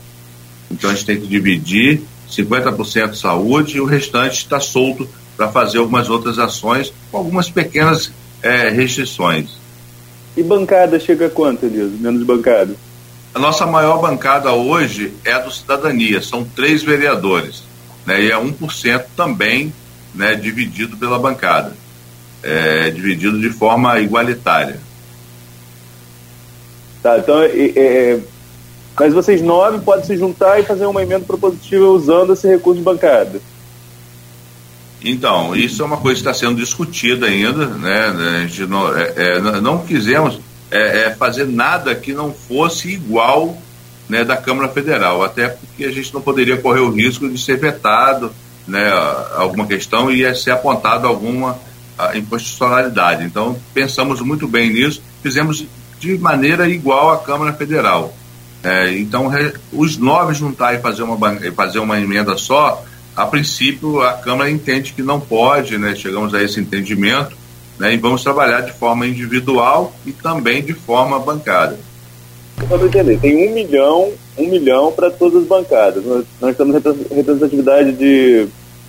Então 0.70 0.90
a 0.90 0.94
gente 0.94 1.06
tem 1.06 1.20
que 1.20 1.28
dividir 1.28 2.02
50% 2.30 3.14
saúde 3.14 3.78
e 3.78 3.82
o 3.82 3.86
restante 3.86 4.38
está 4.38 4.60
solto 4.60 5.08
para 5.38 5.48
fazer 5.50 5.78
algumas 5.78 6.10
outras 6.10 6.40
ações 6.40 6.94
com 7.12 7.18
algumas 7.18 7.50
pequenas 7.50 8.12
é, 8.42 8.70
restrições. 8.70 9.58
E 10.36 10.44
bancada 10.44 11.00
chega 11.00 11.28
a 11.28 11.30
quanto, 11.30 11.66
Elias? 11.66 11.92
Menos 11.92 12.24
bancada? 12.24 12.76
A 13.34 13.40
nossa 13.40 13.66
maior 13.66 14.02
bancada 14.02 14.52
hoje 14.52 15.14
é 15.24 15.34
a 15.34 15.40
do 15.40 15.52
Cidadania, 15.52 16.22
são 16.22 16.44
três 16.44 16.84
vereadores, 16.84 17.64
né, 18.06 18.22
e 18.22 18.32
é 18.32 18.36
1% 18.36 19.06
também 19.16 19.74
né, 20.14 20.36
dividido 20.36 20.96
pela 20.96 21.20
bancada 21.20 21.74
é, 22.46 22.92
dividido 22.92 23.40
de 23.40 23.50
forma 23.50 24.00
igualitária. 24.00 24.80
Tá, 27.02 27.18
então, 27.18 27.42
é, 27.42 27.72
é, 27.76 28.20
mas 28.98 29.14
vocês 29.14 29.42
nove 29.42 29.80
podem 29.80 30.06
se 30.06 30.18
juntar 30.18 30.60
e 30.60 30.64
fazer 30.64 30.86
uma 30.86 31.04
emenda 31.04 31.26
propositiva 31.26 31.86
usando 31.86 32.34
esse 32.34 32.48
recurso 32.48 32.80
de 32.80 32.84
bancada. 32.84 33.42
Então, 35.04 35.56
isso 35.56 35.82
é 35.82 35.86
uma 35.86 35.98
coisa 35.98 36.22
que 36.22 36.28
está 36.28 36.34
sendo 36.34 36.56
discutida 36.56 37.28
ainda, 37.28 37.68
né? 37.68 38.08
A 38.08 38.48
gente 38.48 38.66
não, 38.66 38.98
é, 38.98 39.14
é, 39.16 39.40
não 39.62 39.80
quisemos 39.80 40.40
é, 40.72 41.04
é, 41.04 41.16
fazer 41.16 41.46
nada 41.46 41.94
que 41.94 42.14
não 42.14 42.34
fosse 42.34 42.90
igual 42.90 43.56
né, 44.10 44.24
da 44.24 44.38
Câmara 44.38 44.70
Federal, 44.70 45.24
até 45.24 45.50
porque 45.50 45.86
a 45.86 45.92
gente 45.92 46.14
não 46.14 46.22
poderia 46.22 46.58
correr 46.58 46.80
o 46.80 46.90
risco 46.90 47.30
de 47.30 47.38
ser 47.38 47.58
vetado 47.58 48.32
né, 48.68 48.92
alguma 49.36 49.68
questão 49.68 50.10
e 50.10 50.34
ser 50.36 50.52
apontado 50.52 51.08
alguma 51.08 51.60
a 51.98 52.18
inconstitucionalidade. 52.18 53.24
Então, 53.24 53.58
pensamos 53.74 54.20
muito 54.22 54.48
bem 54.48 54.74
nisso, 54.74 55.02
fizemos 55.24 55.66
de 56.00 56.18
maneira 56.18 56.68
igual 56.68 57.12
à 57.12 57.18
Câmara 57.20 57.54
Federal. 57.54 58.14
É, 58.66 58.98
então, 58.98 59.28
re, 59.28 59.54
os 59.72 59.96
nove 59.96 60.34
juntar 60.34 60.74
e 60.74 60.80
fazer 60.80 61.04
uma, 61.04 61.16
fazer 61.56 61.78
uma 61.78 62.02
emenda 62.02 62.36
só, 62.36 62.84
a 63.16 63.28
princípio 63.28 64.02
a 64.02 64.14
Câmara 64.14 64.50
entende 64.50 64.92
que 64.92 65.04
não 65.04 65.20
pode, 65.20 65.78
né, 65.78 65.94
chegamos 65.96 66.34
a 66.34 66.42
esse 66.42 66.60
entendimento, 66.60 67.38
né, 67.78 67.94
e 67.94 67.98
vamos 67.98 68.24
trabalhar 68.24 68.62
de 68.62 68.74
forma 68.74 69.06
individual 69.06 69.94
e 70.04 70.12
também 70.12 70.64
de 70.64 70.74
forma 70.74 71.20
entender, 72.88 73.20
tem 73.20 73.48
um 73.48 73.54
milhão, 73.54 74.12
um 74.36 74.48
milhão 74.48 74.92
para 74.92 75.12
todas 75.12 75.44
as 75.44 75.48
bancadas. 75.48 76.04
Nós, 76.04 76.26
nós 76.42 76.58
temos 76.58 76.74
representatividade 76.74 77.92
de 77.92 78.48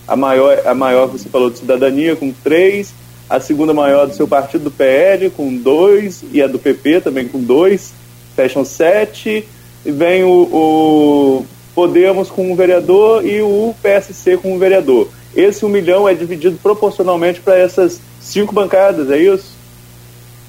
a 0.08 0.16
maior, 0.16 0.58
a 0.66 0.72
maior 0.72 1.08
que 1.10 1.18
você 1.18 1.28
falou 1.28 1.50
de 1.50 1.58
cidadania 1.58 2.16
com 2.16 2.32
três, 2.32 2.94
a 3.28 3.38
segunda 3.40 3.74
maior 3.74 4.06
do 4.06 4.14
seu 4.14 4.26
partido 4.26 4.64
do 4.64 4.70
PL 4.70 5.28
com 5.28 5.54
dois 5.54 6.24
e 6.32 6.40
a 6.40 6.46
do 6.46 6.58
PP 6.58 7.02
também 7.02 7.28
com 7.28 7.42
dois, 7.42 7.92
fecham 8.34 8.64
sete 8.64 9.46
vem 9.92 10.24
o, 10.24 10.28
o 10.30 11.46
Podemos 11.76 12.30
com 12.30 12.50
um 12.50 12.56
vereador 12.56 13.22
e 13.26 13.42
o 13.42 13.74
PSC 13.82 14.38
com 14.38 14.54
um 14.54 14.58
vereador. 14.58 15.10
Esse 15.34 15.62
um 15.62 15.68
milhão 15.68 16.08
é 16.08 16.14
dividido 16.14 16.58
proporcionalmente 16.62 17.40
para 17.40 17.58
essas 17.58 18.00
cinco 18.18 18.54
bancadas, 18.54 19.10
é 19.10 19.18
isso? 19.18 19.52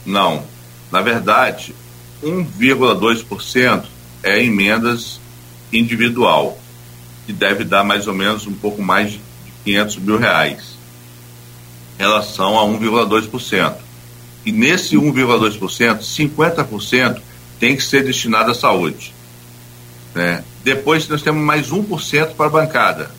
Não. 0.05 0.43
Na 0.89 1.01
verdade, 1.01 1.75
1,2% 2.23 3.83
é 4.23 4.41
emendas 4.41 5.19
individual, 5.73 6.57
que 7.25 7.33
deve 7.33 7.65
dar 7.65 7.83
mais 7.83 8.07
ou 8.07 8.13
menos 8.13 8.47
um 8.47 8.53
pouco 8.53 8.81
mais 8.81 9.11
de 9.11 9.21
500 9.65 9.97
mil 9.97 10.17
reais, 10.17 10.77
em 11.99 12.03
relação 12.03 12.57
a 12.57 12.63
1,2%. 12.63 13.75
E 14.45 14.51
nesse 14.53 14.95
1,2%, 14.95 15.99
50% 15.99 17.21
tem 17.59 17.75
que 17.75 17.83
ser 17.83 18.05
destinado 18.05 18.51
à 18.51 18.53
saúde. 18.53 19.16
Né? 20.13 20.43
Depois 20.63 21.07
nós 21.07 21.21
temos 21.21 21.43
mais 21.43 21.69
1% 21.69 22.35
para 22.35 22.45
a 22.47 22.49
bancada. 22.49 23.11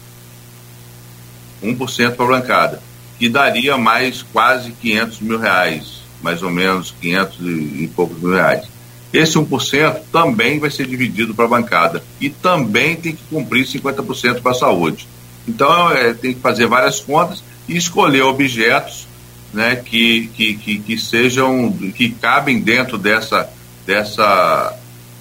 1% 1.62 2.14
para 2.14 2.24
a 2.24 2.28
bancada, 2.28 2.82
que 3.18 3.28
daria 3.28 3.76
mais 3.76 4.22
quase 4.22 4.72
500 4.72 5.20
mil 5.20 5.38
reais, 5.38 6.02
mais 6.22 6.42
ou 6.42 6.50
menos 6.50 6.94
500 7.00 7.38
e, 7.40 7.84
e 7.84 7.90
poucos 7.94 8.18
mil 8.20 8.32
reais. 8.32 8.68
Esse 9.12 9.38
1% 9.38 10.00
também 10.12 10.58
vai 10.58 10.70
ser 10.70 10.86
dividido 10.86 11.34
para 11.34 11.46
a 11.46 11.48
bancada 11.48 12.02
e 12.20 12.28
também 12.28 12.94
tem 12.96 13.14
que 13.14 13.22
cumprir 13.30 13.66
50% 13.66 14.42
para 14.42 14.52
a 14.52 14.54
saúde. 14.54 15.08
Então, 15.46 15.90
é, 15.90 16.12
tem 16.12 16.34
que 16.34 16.40
fazer 16.40 16.66
várias 16.66 17.00
contas 17.00 17.42
e 17.66 17.76
escolher 17.76 18.22
objetos 18.22 19.08
né, 19.52 19.76
que, 19.76 20.28
que, 20.28 20.54
que, 20.54 20.78
que 20.80 20.98
sejam, 20.98 21.72
que 21.72 22.10
cabem 22.10 22.60
dentro 22.60 22.98
dessa, 22.98 23.48
dessa, 23.86 24.76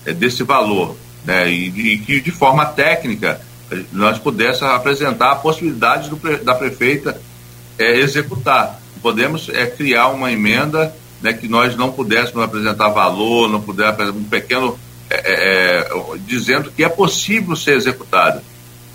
é, 0.05 0.13
desse 0.13 0.43
valor. 0.43 0.97
Né, 1.27 1.51
e, 1.51 1.97
que 1.97 2.21
de 2.21 2.31
forma 2.31 2.65
técnica 2.65 3.41
nós 3.91 4.17
pudéssemos 4.17 4.73
apresentar 4.73 5.33
a 5.33 5.35
possibilidade 5.35 6.09
do, 6.09 6.15
da 6.41 6.55
prefeita 6.55 7.19
é, 7.77 7.99
executar. 7.99 8.79
Podemos 9.01 9.49
é, 9.49 9.65
criar 9.65 10.07
uma 10.07 10.31
emenda 10.31 10.95
né, 11.21 11.33
que 11.33 11.49
nós 11.49 11.75
não 11.75 11.91
pudéssemos 11.91 12.41
apresentar 12.41 12.87
valor, 12.87 13.49
não 13.49 13.61
pudéssemos 13.61 14.15
um 14.15 14.23
pequeno 14.23 14.79
é, 15.09 15.15
é, 15.15 15.79
é, 15.79 16.17
dizendo 16.25 16.71
que 16.71 16.81
é 16.81 16.87
possível 16.87 17.57
ser 17.57 17.75
executado. 17.75 18.41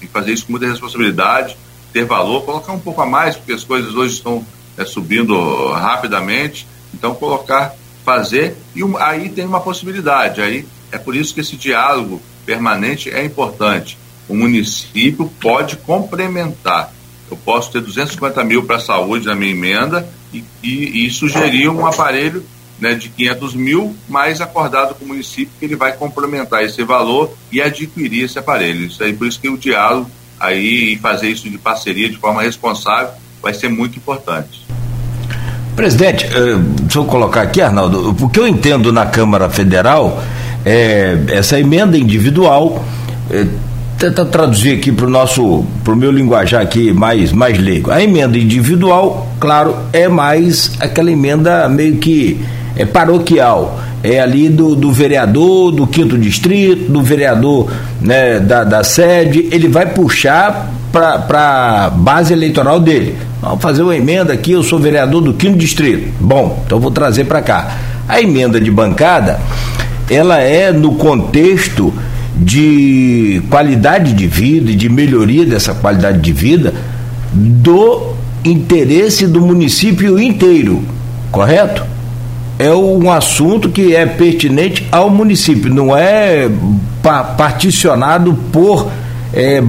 Tem 0.01 0.09
que 0.09 0.12
fazer 0.15 0.33
isso 0.33 0.47
com 0.47 0.53
muita 0.53 0.67
responsabilidade, 0.67 1.55
ter 1.93 2.07
valor, 2.07 2.47
colocar 2.47 2.73
um 2.73 2.81
pouco 2.81 3.03
a 3.03 3.07
mais, 3.07 3.37
porque 3.37 3.53
as 3.53 3.62
coisas 3.62 3.95
hoje 3.95 4.15
estão 4.15 4.43
é, 4.79 4.87
subindo 4.87 5.71
rapidamente. 5.73 6.67
Então, 6.95 7.15
colocar, 7.15 7.75
fazer, 8.07 8.57
e 8.75 8.83
um, 8.83 8.97
aí 8.97 9.29
tem 9.29 9.45
uma 9.45 9.61
possibilidade. 9.61 10.40
Aí 10.40 10.66
é 10.92 10.98
por 10.98 11.16
isso 11.16 11.35
que 11.35 11.40
esse 11.40 11.57
diálogo 11.57 12.20
permanente 12.44 13.11
é 13.11 13.24
importante. 13.24 13.98
O 14.28 14.35
município 14.35 15.31
pode 15.40 15.76
complementar. 15.76 16.92
Eu 17.31 17.37
posso 17.37 17.72
ter 17.72 17.81
250 17.81 18.44
mil 18.44 18.62
para 18.64 18.76
a 18.76 18.81
saúde 18.81 19.26
na 19.26 19.35
minha 19.35 19.50
emenda 19.50 20.07
e, 20.33 20.44
e, 20.62 21.07
e 21.07 21.11
sugerir 21.11 21.68
um 21.68 21.87
aparelho 21.87 22.44
né, 22.78 22.94
de 22.94 23.09
500 23.09 23.55
mil, 23.55 23.96
mais 24.09 24.40
acordado 24.40 24.94
com 24.94 25.05
o 25.05 25.09
município 25.09 25.52
que 25.59 25.64
ele 25.64 25.76
vai 25.76 25.92
complementar 25.92 26.62
esse 26.64 26.83
valor 26.83 27.33
e 27.50 27.62
adquirir 27.62 28.24
esse 28.24 28.38
aparelho. 28.38 28.87
Isso 28.87 29.02
aí, 29.02 29.12
por 29.12 29.26
isso 29.26 29.40
que 29.40 29.48
o 29.48 29.57
diálogo 29.57 30.11
aí 30.38 30.92
e 30.92 30.98
fazer 30.98 31.28
isso 31.28 31.48
de 31.48 31.57
parceria 31.57 32.11
de 32.11 32.16
forma 32.16 32.42
responsável 32.42 33.12
vai 33.40 33.55
ser 33.55 33.68
muito 33.68 33.96
importante. 33.96 34.66
Presidente, 35.76 36.26
uh, 36.26 36.59
deixa 36.59 36.98
eu 36.98 37.05
colocar 37.05 37.42
aqui, 37.42 37.62
Arnaldo, 37.62 38.14
o 38.20 38.28
que 38.28 38.38
eu 38.38 38.46
entendo 38.46 38.92
na 38.92 39.07
Câmara 39.07 39.48
Federal 39.48 40.22
é 40.64 41.18
essa 41.29 41.59
emenda 41.59 41.96
individual. 41.96 42.85
É, 43.31 43.46
tenta 43.98 44.25
traduzir 44.25 44.79
aqui 44.79 44.90
para 44.90 45.07
o 45.07 45.11
nosso, 45.11 45.64
para 45.85 45.92
o 45.92 45.96
meu 45.96 46.11
linguajar 46.11 46.61
aqui 46.61 46.92
mais, 46.92 47.31
mais 47.33 47.59
leigo. 47.59 47.90
A 47.90 48.03
emenda 48.03 48.37
individual, 48.37 49.29
claro, 49.38 49.77
é 49.92 50.09
mais 50.09 50.72
aquela 50.81 51.11
emenda 51.11 51.68
meio 51.68 51.96
que 51.96 52.40
é 52.77 52.85
paroquial. 52.85 53.81
É 54.03 54.18
ali 54.18 54.48
do, 54.48 54.75
do 54.75 54.90
vereador 54.90 55.70
do 55.70 55.87
quinto 55.87 56.18
distrito, 56.18 56.90
do 56.90 57.01
vereador 57.01 57.70
né, 58.01 58.40
da, 58.40 58.64
da 58.64 58.83
sede, 58.83 59.48
ele 59.53 59.68
vai 59.68 59.87
puxar 59.87 60.72
para 60.92 61.87
a 61.87 61.90
base 61.90 62.33
eleitoral 62.33 62.81
dele. 62.81 63.16
Vamos 63.40 63.62
fazer 63.62 63.83
uma 63.83 63.96
emenda 63.96 64.33
aqui, 64.33 64.53
eu 64.53 64.62
sou 64.62 64.79
vereador 64.79 65.22
do 65.22 65.33
quinto 65.33 65.57
distrito. 65.57 66.12
Bom, 66.20 66.62
então 66.66 66.81
vou 66.81 66.90
trazer 66.90 67.25
para 67.25 67.40
cá. 67.40 67.77
A 68.09 68.20
emenda 68.20 68.61
de 68.61 68.70
bancada, 68.70 69.40
ela 70.14 70.40
é 70.40 70.72
no 70.72 70.94
contexto 70.94 71.92
de 72.37 73.42
qualidade 73.48 74.12
de 74.12 74.27
vida 74.27 74.70
e 74.70 74.75
de 74.75 74.88
melhoria 74.88 75.44
dessa 75.44 75.75
qualidade 75.75 76.20
de 76.20 76.33
vida 76.33 76.75
do 77.33 78.12
interesse 78.44 79.27
do 79.27 79.40
município 79.40 80.18
inteiro, 80.20 80.83
correto? 81.31 81.85
É 82.59 82.72
um 82.72 83.11
assunto 83.11 83.70
que 83.70 83.94
é 83.94 84.07
pertinente 84.07 84.87
ao 84.92 85.09
município, 85.09 85.72
não 85.72 85.96
é 85.96 86.48
particionado 87.37 88.35
por, 88.53 88.88
é, 89.33 89.61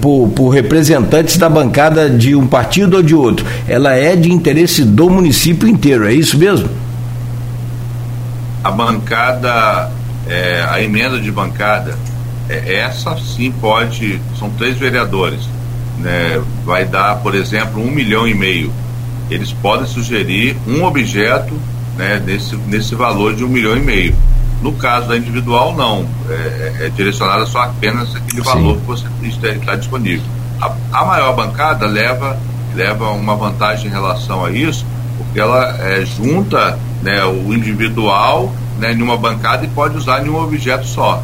por, 0.00 0.28
por 0.28 0.48
representantes 0.48 1.36
da 1.36 1.48
bancada 1.48 2.08
de 2.08 2.34
um 2.34 2.46
partido 2.46 2.98
ou 2.98 3.02
de 3.02 3.14
outro. 3.14 3.44
Ela 3.66 3.94
é 3.94 4.16
de 4.16 4.32
interesse 4.32 4.82
do 4.82 5.10
município 5.10 5.68
inteiro, 5.68 6.06
é 6.06 6.12
isso 6.12 6.38
mesmo? 6.38 6.68
A 8.62 8.70
bancada 8.70 9.90
é, 10.28 10.64
a 10.68 10.80
emenda 10.82 11.18
de 11.18 11.32
bancada, 11.32 11.98
é, 12.48 12.74
essa 12.74 13.16
sim 13.16 13.50
pode, 13.50 14.20
são 14.38 14.50
três 14.50 14.76
vereadores, 14.76 15.48
né, 15.98 16.40
vai 16.64 16.84
dar, 16.84 17.16
por 17.16 17.34
exemplo, 17.34 17.82
um 17.82 17.90
milhão 17.90 18.28
e 18.28 18.34
meio. 18.34 18.72
Eles 19.30 19.52
podem 19.52 19.86
sugerir 19.86 20.56
um 20.66 20.84
objeto 20.84 21.54
né, 21.96 22.22
nesse, 22.24 22.56
nesse 22.56 22.94
valor 22.94 23.34
de 23.34 23.44
um 23.44 23.48
milhão 23.48 23.76
e 23.76 23.80
meio. 23.80 24.14
No 24.62 24.72
caso 24.72 25.08
da 25.08 25.16
individual, 25.16 25.74
não. 25.74 26.06
É, 26.28 26.32
é, 26.82 26.86
é 26.86 26.88
direcionada 26.90 27.46
só 27.46 27.62
apenas 27.62 28.14
aquele 28.14 28.42
valor 28.42 28.74
sim. 28.74 28.80
que 29.20 29.30
você 29.30 29.48
está 29.48 29.76
disponível. 29.76 30.24
A, 30.60 30.72
a, 30.92 31.04
maior 31.04 31.34
bancada 31.34 31.86
leva, 31.86 32.38
leva 32.74 33.10
uma 33.10 33.36
vantagem 33.36 33.86
em 33.86 33.90
relação 33.90 34.44
a 34.44 34.50
isso, 34.50 34.84
porque 35.16 35.38
ela 35.38 35.76
é, 35.78 36.04
junta 36.04 36.78
né, 37.02 37.24
o 37.24 37.52
individual 37.52 38.52
né, 38.78 38.92
em 38.92 39.02
uma 39.02 39.16
bancada 39.16 39.64
e 39.64 39.68
pode 39.68 39.96
usar 39.96 40.24
em 40.24 40.28
um 40.28 40.42
objeto 40.42 40.86
só. 40.86 41.22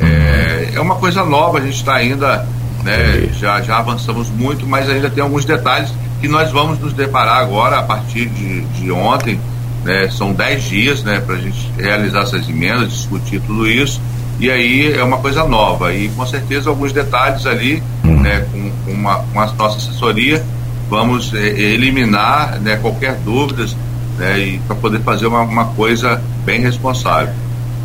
É, 0.00 0.72
é 0.74 0.80
uma 0.80 0.96
coisa 0.96 1.24
nova, 1.24 1.58
a 1.58 1.60
gente 1.60 1.76
está 1.76 1.94
ainda, 1.94 2.46
né, 2.82 3.28
já, 3.38 3.60
já 3.60 3.78
avançamos 3.78 4.28
muito, 4.30 4.66
mas 4.66 4.88
ainda 4.88 5.10
tem 5.10 5.22
alguns 5.22 5.44
detalhes 5.44 5.92
que 6.20 6.28
nós 6.28 6.50
vamos 6.50 6.78
nos 6.78 6.92
deparar 6.92 7.38
agora 7.38 7.78
a 7.78 7.82
partir 7.82 8.26
de, 8.26 8.62
de 8.62 8.90
ontem. 8.90 9.38
Né, 9.84 10.08
são 10.10 10.32
10 10.32 10.62
dias 10.62 11.02
né, 11.02 11.20
para 11.20 11.34
a 11.34 11.38
gente 11.38 11.68
realizar 11.76 12.22
essas 12.22 12.48
emendas, 12.48 12.92
discutir 12.92 13.40
tudo 13.40 13.68
isso. 13.68 14.00
E 14.38 14.50
aí 14.50 14.92
é 14.92 15.02
uma 15.02 15.18
coisa 15.18 15.44
nova. 15.44 15.92
E 15.92 16.08
com 16.10 16.24
certeza 16.24 16.70
alguns 16.70 16.92
detalhes 16.92 17.46
ali, 17.46 17.82
né, 18.04 18.46
com, 18.52 18.70
com, 18.84 18.92
uma, 18.92 19.16
com 19.16 19.40
a 19.40 19.46
nossa 19.46 19.78
assessoria, 19.78 20.44
vamos 20.88 21.34
é, 21.34 21.48
eliminar 21.48 22.60
né, 22.60 22.76
qualquer 22.76 23.16
dúvidas 23.16 23.76
né, 24.22 24.38
e 24.38 24.58
para 24.60 24.76
poder 24.76 25.00
fazer 25.00 25.26
uma, 25.26 25.40
uma, 25.40 25.64
coisa 25.66 26.22
bem 26.44 26.60
responsável. 26.60 27.34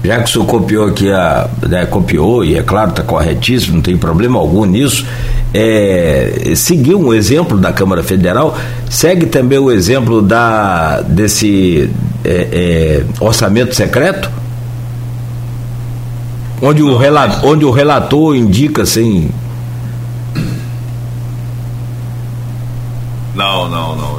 Já 0.03 0.19
que 0.19 0.25
o 0.25 0.27
senhor 0.27 0.45
copiou 0.45 0.87
aqui, 0.87 1.11
a, 1.11 1.49
né, 1.67 1.85
copiou, 1.87 2.45
e 2.45 2.55
é 2.55 2.61
claro, 2.61 2.91
está 2.91 3.01
corretíssimo, 3.01 3.77
não 3.77 3.81
tem 3.81 3.97
problema 3.97 4.37
algum 4.37 4.63
nisso, 4.63 5.03
é, 5.51 6.53
seguiu 6.55 6.99
um 6.99 7.11
exemplo 7.11 7.57
da 7.57 7.73
Câmara 7.73 8.03
Federal, 8.03 8.55
segue 8.87 9.25
também 9.25 9.57
o 9.57 9.71
exemplo 9.71 10.21
da, 10.21 11.01
desse 11.01 11.89
é, 12.23 12.47
é, 12.51 13.05
orçamento 13.19 13.73
secreto? 13.73 14.29
Onde 16.61 16.83
o, 16.83 16.95
relator, 16.97 17.49
onde 17.49 17.65
o 17.65 17.71
relator 17.71 18.35
indica 18.35 18.83
assim. 18.83 19.29
Não, 23.35 23.69
não, 23.69 23.95
não 23.95 24.16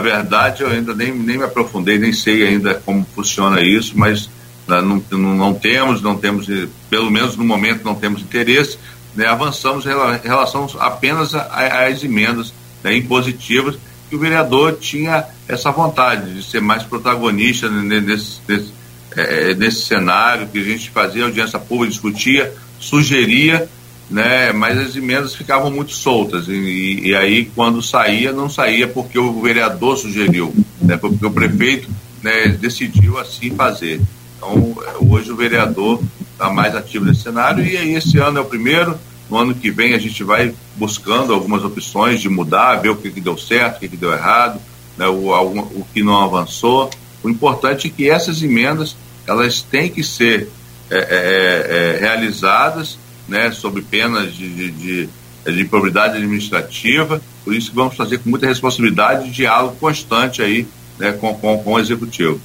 Na 0.00 0.04
verdade, 0.04 0.62
eu 0.62 0.70
ainda 0.70 0.94
nem, 0.94 1.12
nem 1.12 1.36
me 1.36 1.44
aprofundei, 1.44 1.98
nem 1.98 2.10
sei 2.10 2.46
ainda 2.46 2.72
como 2.72 3.06
funciona 3.14 3.60
isso, 3.60 3.92
mas 3.98 4.30
né, 4.66 4.80
não, 4.80 5.04
não, 5.10 5.36
não 5.36 5.54
temos, 5.54 6.00
não 6.00 6.16
temos, 6.16 6.46
pelo 6.88 7.10
menos 7.10 7.36
no 7.36 7.44
momento, 7.44 7.84
não 7.84 7.94
temos 7.94 8.22
interesse. 8.22 8.78
Né, 9.14 9.26
avançamos 9.26 9.84
em 9.84 10.26
relação 10.26 10.66
apenas 10.78 11.34
às 11.34 12.02
emendas 12.02 12.54
né, 12.82 12.96
impositivas 12.96 13.76
que 14.08 14.16
o 14.16 14.18
vereador 14.18 14.78
tinha 14.80 15.26
essa 15.46 15.70
vontade 15.70 16.32
de 16.32 16.42
ser 16.42 16.62
mais 16.62 16.82
protagonista 16.82 17.68
nesse, 17.68 18.38
nesse, 18.48 18.72
é, 19.14 19.54
nesse 19.54 19.82
cenário 19.82 20.48
que 20.48 20.60
a 20.60 20.64
gente 20.64 20.88
fazia 20.88 21.24
audiência 21.24 21.58
pública, 21.58 21.92
discutia, 21.92 22.54
sugeria 22.78 23.68
né? 24.10 24.52
Mas 24.52 24.76
as 24.78 24.96
emendas 24.96 25.34
ficavam 25.34 25.70
muito 25.70 25.92
soltas 25.92 26.48
e, 26.48 27.00
e, 27.04 27.14
aí 27.14 27.44
quando 27.54 27.80
saía 27.80 28.32
não 28.32 28.50
saía 28.50 28.88
porque 28.88 29.18
o 29.18 29.40
vereador 29.40 29.96
sugeriu, 29.96 30.52
né? 30.82 30.96
Porque 30.96 31.24
o 31.24 31.30
prefeito 31.30 31.88
né, 32.22 32.48
decidiu 32.48 33.18
assim 33.18 33.50
fazer. 33.50 34.00
Então 34.36 34.76
hoje 35.08 35.30
o 35.30 35.36
vereador 35.36 36.02
está 36.32 36.50
mais 36.50 36.74
ativo 36.74 37.04
nesse 37.04 37.22
cenário 37.22 37.64
e 37.64 37.76
aí 37.76 37.94
esse 37.94 38.18
ano 38.18 38.38
é 38.38 38.40
o 38.40 38.46
primeiro. 38.46 38.98
No 39.30 39.36
ano 39.36 39.54
que 39.54 39.70
vem 39.70 39.94
a 39.94 39.98
gente 39.98 40.24
vai 40.24 40.52
buscando 40.74 41.32
algumas 41.32 41.62
opções 41.62 42.20
de 42.20 42.28
mudar, 42.28 42.76
ver 42.76 42.88
o 42.88 42.96
que, 42.96 43.10
que 43.10 43.20
deu 43.20 43.38
certo, 43.38 43.76
o 43.76 43.80
que, 43.80 43.88
que 43.90 43.96
deu 43.96 44.12
errado, 44.12 44.60
né, 44.98 45.06
o, 45.06 45.32
algum, 45.32 45.60
o 45.60 45.86
que 45.94 46.02
não 46.02 46.20
avançou. 46.20 46.90
O 47.22 47.30
importante 47.30 47.86
é 47.86 47.90
que 47.90 48.10
essas 48.10 48.42
emendas 48.42 48.96
elas 49.24 49.62
têm 49.62 49.88
que 49.88 50.02
ser 50.02 50.48
é, 50.90 50.98
é, 50.98 51.96
é, 51.96 52.00
realizadas 52.00 52.98
né, 53.30 53.50
sob 53.52 53.80
penas 53.80 54.34
de, 54.34 54.48
de, 54.48 54.70
de, 54.72 55.08
de 55.46 55.62
improbidade 55.62 56.16
administrativa, 56.16 57.22
por 57.44 57.54
isso 57.54 57.70
que 57.70 57.76
vamos 57.76 57.96
fazer 57.96 58.18
com 58.18 58.28
muita 58.28 58.46
responsabilidade 58.46 59.28
e 59.28 59.30
diálogo 59.30 59.76
constante 59.80 60.42
aí 60.42 60.66
né, 60.98 61.12
com, 61.12 61.32
com, 61.34 61.56
com 61.62 61.72
o 61.74 61.78
executivo. 61.78 62.40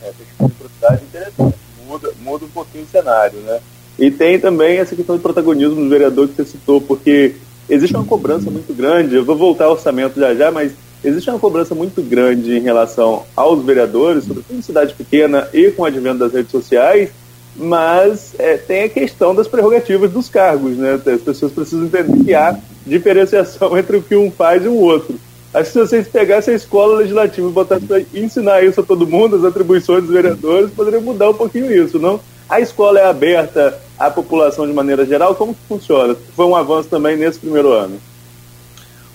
É, 0.00 0.12
improbidade 0.40 1.02
interessante, 1.02 1.56
muda, 1.86 2.12
muda 2.22 2.44
um 2.44 2.48
pouquinho 2.48 2.84
o 2.84 2.88
cenário, 2.88 3.40
né? 3.40 3.58
E 3.98 4.10
tem 4.12 4.38
também 4.38 4.78
essa 4.78 4.94
questão 4.94 5.16
de 5.16 5.22
protagonismo 5.22 5.74
do 5.74 5.88
vereador 5.88 6.28
que 6.28 6.36
você 6.36 6.44
citou, 6.44 6.80
porque 6.80 7.34
existe 7.68 7.96
uma 7.96 8.04
cobrança 8.04 8.48
muito 8.48 8.72
grande, 8.72 9.16
eu 9.16 9.24
vou 9.24 9.36
voltar 9.36 9.64
ao 9.64 9.72
orçamento 9.72 10.20
já 10.20 10.32
já, 10.32 10.52
mas 10.52 10.72
existe 11.02 11.28
uma 11.28 11.38
cobrança 11.40 11.74
muito 11.74 12.00
grande 12.00 12.56
em 12.56 12.60
relação 12.60 13.24
aos 13.34 13.64
vereadores, 13.64 14.24
sobretudo 14.24 14.56
em 14.56 14.62
cidade 14.62 14.94
pequena 14.94 15.48
e 15.52 15.72
com 15.72 15.82
o 15.82 15.84
advento 15.84 16.18
das 16.18 16.32
redes 16.32 16.52
sociais, 16.52 17.10
mas 17.56 18.34
é, 18.38 18.56
tem 18.56 18.84
a 18.84 18.88
questão 18.88 19.34
das 19.34 19.48
prerrogativas 19.48 20.10
dos 20.10 20.28
cargos, 20.28 20.76
né? 20.76 21.00
As 21.06 21.20
pessoas 21.20 21.52
precisam 21.52 21.86
entender 21.86 22.24
que 22.24 22.34
há 22.34 22.58
diferenciação 22.86 23.76
entre 23.78 23.96
o 23.96 24.02
que 24.02 24.16
um 24.16 24.30
faz 24.30 24.64
e 24.64 24.68
o 24.68 24.76
outro. 24.76 25.18
Acho 25.52 25.64
que 25.64 25.72
se 25.72 25.78
vocês 25.78 26.08
pegassem 26.08 26.52
a 26.52 26.56
escola 26.56 26.98
legislativa 26.98 27.48
e 27.48 27.52
botassem 27.52 27.86
para 27.86 28.02
ensinar 28.14 28.62
isso 28.62 28.80
a 28.80 28.84
todo 28.84 29.06
mundo, 29.06 29.36
as 29.36 29.44
atribuições 29.44 30.02
dos 30.04 30.12
vereadores, 30.12 30.70
poderia 30.70 31.00
mudar 31.00 31.30
um 31.30 31.34
pouquinho 31.34 31.72
isso, 31.72 31.98
não? 31.98 32.20
A 32.48 32.60
escola 32.60 32.98
é 32.98 33.06
aberta 33.06 33.78
à 33.98 34.10
população 34.10 34.66
de 34.66 34.72
maneira 34.72 35.04
geral? 35.04 35.34
Como 35.34 35.54
que 35.54 35.60
funciona? 35.66 36.16
Foi 36.36 36.46
um 36.46 36.54
avanço 36.54 36.88
também 36.88 37.16
nesse 37.16 37.38
primeiro 37.38 37.72
ano. 37.72 37.98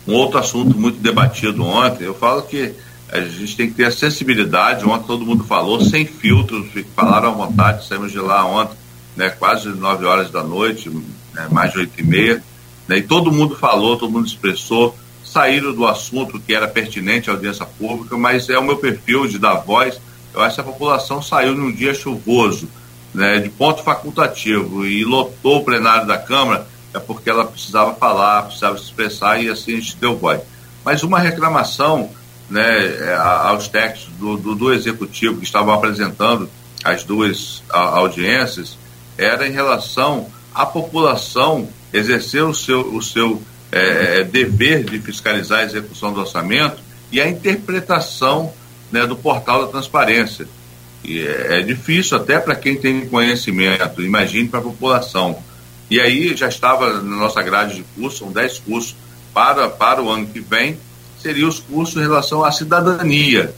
Um 0.08 0.16
outro 0.16 0.38
assunto 0.38 0.78
muito 0.78 1.00
debatido 1.00 1.64
ontem, 1.64 2.06
eu 2.06 2.14
falo 2.14 2.42
que 2.42 2.74
a 3.12 3.20
gente 3.22 3.56
tem 3.56 3.68
que 3.68 3.76
ter 3.76 3.86
a 3.86 3.92
sensibilidade, 3.92 4.86
ontem 4.86 5.06
todo 5.06 5.26
mundo 5.26 5.44
falou, 5.44 5.82
sem 5.82 6.06
filtros, 6.06 6.68
falaram 6.96 7.30
à 7.30 7.32
vontade, 7.32 7.88
saímos 7.88 8.12
de 8.12 8.20
lá 8.20 8.46
ontem, 8.46 8.76
né, 9.16 9.30
quase 9.30 9.70
9 9.70 10.06
horas 10.06 10.32
da 10.32 10.44
noite, 10.44 10.90
né, 11.34 11.48
mais 11.52 11.72
de 11.72 11.80
8 11.80 12.00
e 12.00 12.04
meia, 12.04 12.44
né, 12.88 12.98
e 12.98 13.02
todo 13.04 13.32
mundo 13.32 13.56
falou, 13.56 13.98
todo 13.98 14.12
mundo 14.12 14.26
expressou, 14.26 14.98
saíram 15.24 15.74
do 15.74 15.86
assunto 15.86 16.40
que 16.40 16.56
era 16.56 16.68
pertinente 16.68 17.30
à 17.30 17.34
audiência 17.34 17.66
pública, 17.66 18.18
mas 18.18 18.50
é 18.50 18.58
o 18.58 18.64
meu 18.64 18.78
perfil 18.78 19.28
de 19.28 19.38
dar 19.38 19.56
voz, 19.56 20.00
eu 20.34 20.42
acho 20.42 20.56
que 20.56 20.62
a 20.62 20.66
população 20.66 21.22
saiu 21.22 21.56
num 21.56 21.72
dia 21.72 21.94
chuvoso, 21.94 22.68
né, 23.14 23.40
de 23.40 23.50
ponto 23.50 23.84
facultativo, 23.84 24.86
e 24.86 25.06
lotou 25.06 25.58
o 25.58 25.64
plenário 25.64 26.08
da 26.08 26.18
Câmara, 26.18 26.68
é 26.94 27.00
porque 27.00 27.30
ela 27.30 27.46
precisava 27.46 27.94
falar, 27.94 28.44
precisava 28.44 28.78
se 28.78 28.86
expressar, 28.86 29.42
e 29.44 29.50
assim 29.50 29.74
a 29.74 29.80
gente 29.80 29.98
deu 29.98 30.18
voz. 30.18 30.42
Mas 30.84 31.04
uma 31.04 31.20
reclamação 31.20 32.10
né, 32.54 32.86
é, 33.00 33.16
aos 33.16 33.68
textos 33.68 34.14
do, 34.20 34.38
do, 34.38 34.54
do, 34.54 34.72
executivo 34.72 35.40
que 35.40 35.44
estavam 35.44 35.74
apresentando 35.74 36.48
as 36.84 37.04
duas 37.04 37.64
audiências 37.70 38.78
era 39.18 39.48
em 39.48 39.52
relação 39.52 40.30
à 40.54 40.64
população 40.64 41.68
exercer 41.92 42.44
o 42.44 42.54
seu, 42.54 42.82
o 42.94 43.02
seu 43.02 43.42
é, 43.72 44.20
é, 44.20 44.24
dever 44.24 44.84
de 44.84 45.00
fiscalizar 45.00 45.62
a 45.62 45.64
execução 45.64 46.14
do 46.14 46.20
orçamento 46.20 46.78
e 47.12 47.20
a 47.20 47.28
interpretação 47.28 48.54
né, 48.92 49.08
do 49.08 49.16
portal 49.16 49.66
da 49.66 49.72
transparência. 49.72 50.48
E 51.04 51.20
é, 51.20 51.60
é 51.60 51.62
difícil 51.62 52.18
até 52.18 52.40
para 52.40 52.56
quem 52.56 52.76
tem 52.76 53.08
conhecimento, 53.08 54.02
imagine 54.04 54.48
para 54.48 54.60
a 54.60 54.64
população. 54.64 55.42
E 55.90 56.00
aí 56.00 56.36
já 56.38 56.48
estava 56.48 57.02
na 57.02 57.16
nossa 57.16 57.42
grade 57.42 57.76
de 57.76 57.84
curso, 57.96 58.20
são 58.20 58.32
10 58.32 58.60
cursos 58.60 58.96
para, 59.34 59.68
para 59.70 60.04
o 60.04 60.10
ano 60.10 60.28
que 60.28 60.40
vem, 60.40 60.78
seriam 61.24 61.48
os 61.48 61.60
cursos 61.60 61.96
em 61.96 62.02
relação 62.02 62.44
à 62.44 62.52
cidadania, 62.52 63.56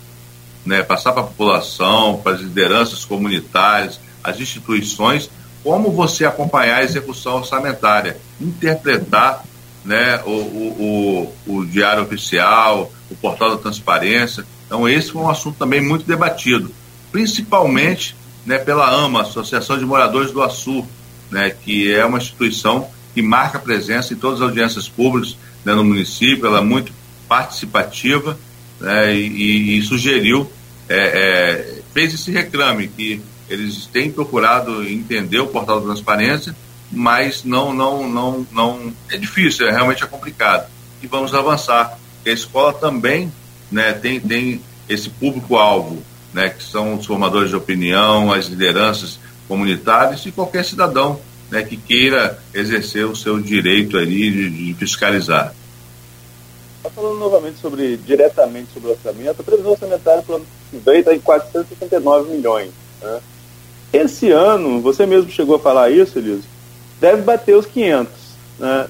né? 0.64 0.84
passar 0.84 1.12
para 1.12 1.24
a 1.24 1.26
população, 1.26 2.22
para 2.24 2.34
as 2.34 2.42
lideranças 2.42 3.04
comunitárias, 3.04 4.00
as 4.24 4.40
instituições, 4.40 5.30
como 5.64 5.92
você 5.92 6.26
acompanhar 6.26 6.78
a 6.78 6.84
execução 6.84 7.38
orçamentária, 7.38 8.18
interpretar 8.40 9.44
né, 9.84 10.22
o, 10.26 10.30
o, 10.30 11.34
o, 11.48 11.56
o 11.58 11.66
diário 11.66 12.04
oficial, 12.04 12.92
o 13.10 13.16
portal 13.16 13.52
da 13.52 13.58
transparência. 13.58 14.46
Então, 14.68 14.88
esse 14.88 15.12
foi 15.12 15.24
um 15.24 15.30
assunto 15.30 15.58
também 15.58 15.82
muito 15.82 16.06
debatido, 16.06 16.72
principalmente 17.12 18.16
né, 18.46 18.60
pela 18.60 18.88
AMA, 18.88 19.22
Associação 19.22 19.78
de 19.78 19.86
Moradores 19.86 20.32
do 20.32 20.42
Açu, 20.44 20.86
né, 21.32 21.50
que 21.50 21.92
é 21.92 22.06
uma 22.06 22.20
instituição 22.20 22.88
que 23.16 23.24
marca 23.24 23.58
presença 23.58 24.14
em 24.14 24.18
todas 24.18 24.42
as 24.42 24.48
audiências 24.48 24.88
públicas 24.88 25.36
né, 25.64 25.74
no 25.74 25.84
município, 25.84 26.46
ela 26.46 26.60
é 26.60 26.64
muito 26.64 26.92
participativa 27.28 28.38
né, 28.80 29.16
e, 29.16 29.78
e, 29.78 29.82
sugeriu, 29.82 30.52
é, 30.88 30.96
é, 30.98 31.82
fez 31.94 32.14
esse 32.14 32.32
reclame 32.32 32.88
que 32.88 33.22
eles 33.50 33.86
têm 33.88 34.12
procurado 34.12 34.84
entender 34.88 35.40
o 35.40 35.48
portal 35.48 35.80
da 35.80 35.88
transparência, 35.88 36.56
mas 36.92 37.44
não, 37.44 37.74
não, 37.74 38.08
não, 38.08 38.48
não 38.52 38.94
é 39.10 39.18
difícil, 39.18 39.68
é 39.68 39.72
realmente 39.72 40.04
é 40.04 40.08
complicado. 40.08 40.70
E 41.02 41.08
vamos 41.08 41.34
avançar. 41.34 41.98
A 42.26 42.30
escola 42.30 42.74
também 42.74 43.32
né, 43.72 43.94
tem, 43.94 44.20
tem 44.20 44.62
esse 44.90 45.10
público-alvo, 45.10 46.02
né, 46.34 46.50
que 46.50 46.64
são 46.64 46.96
os 46.96 47.06
formadores 47.06 47.50
de 47.50 47.56
opinião, 47.56 48.32
as 48.32 48.48
lideranças 48.48 49.20
comunitárias 49.48 50.26
e 50.26 50.32
qualquer 50.32 50.66
cidadão 50.66 51.20
né, 51.50 51.64
que 51.64 51.78
queira 51.78 52.40
exercer 52.54 53.06
o 53.06 53.16
seu 53.16 53.40
direito 53.40 53.98
ali 53.98 54.32
de, 54.32 54.50
de 54.50 54.74
fiscalizar. 54.74 55.54
Tá 56.86 56.92
falando 56.92 57.18
novamente 57.18 57.58
sobre, 57.60 57.98
diretamente 57.98 58.72
sobre 58.72 58.90
o 58.90 58.92
orçamento, 58.92 59.42
a 59.42 59.44
previsão 59.44 59.72
orçamentária 59.72 60.22
para 60.22 60.34
o 60.34 60.36
ano 60.36 60.46
que 60.70 60.78
vem 60.78 61.00
está 61.00 61.16
em 61.16 61.20
469 61.20 62.32
milhões. 62.32 62.70
Né? 63.02 63.20
Esse 63.92 64.32
ano, 64.32 64.80
você 64.82 65.04
mesmo 65.08 65.32
chegou 65.32 65.56
a 65.56 65.60
falar 65.60 65.90
isso, 65.90 66.20
Elisa, 66.20 66.44
deve 67.02 67.24
bater 67.24 67.56
os 67.56 67.66
500. 67.66 68.12
Né? 68.60 68.88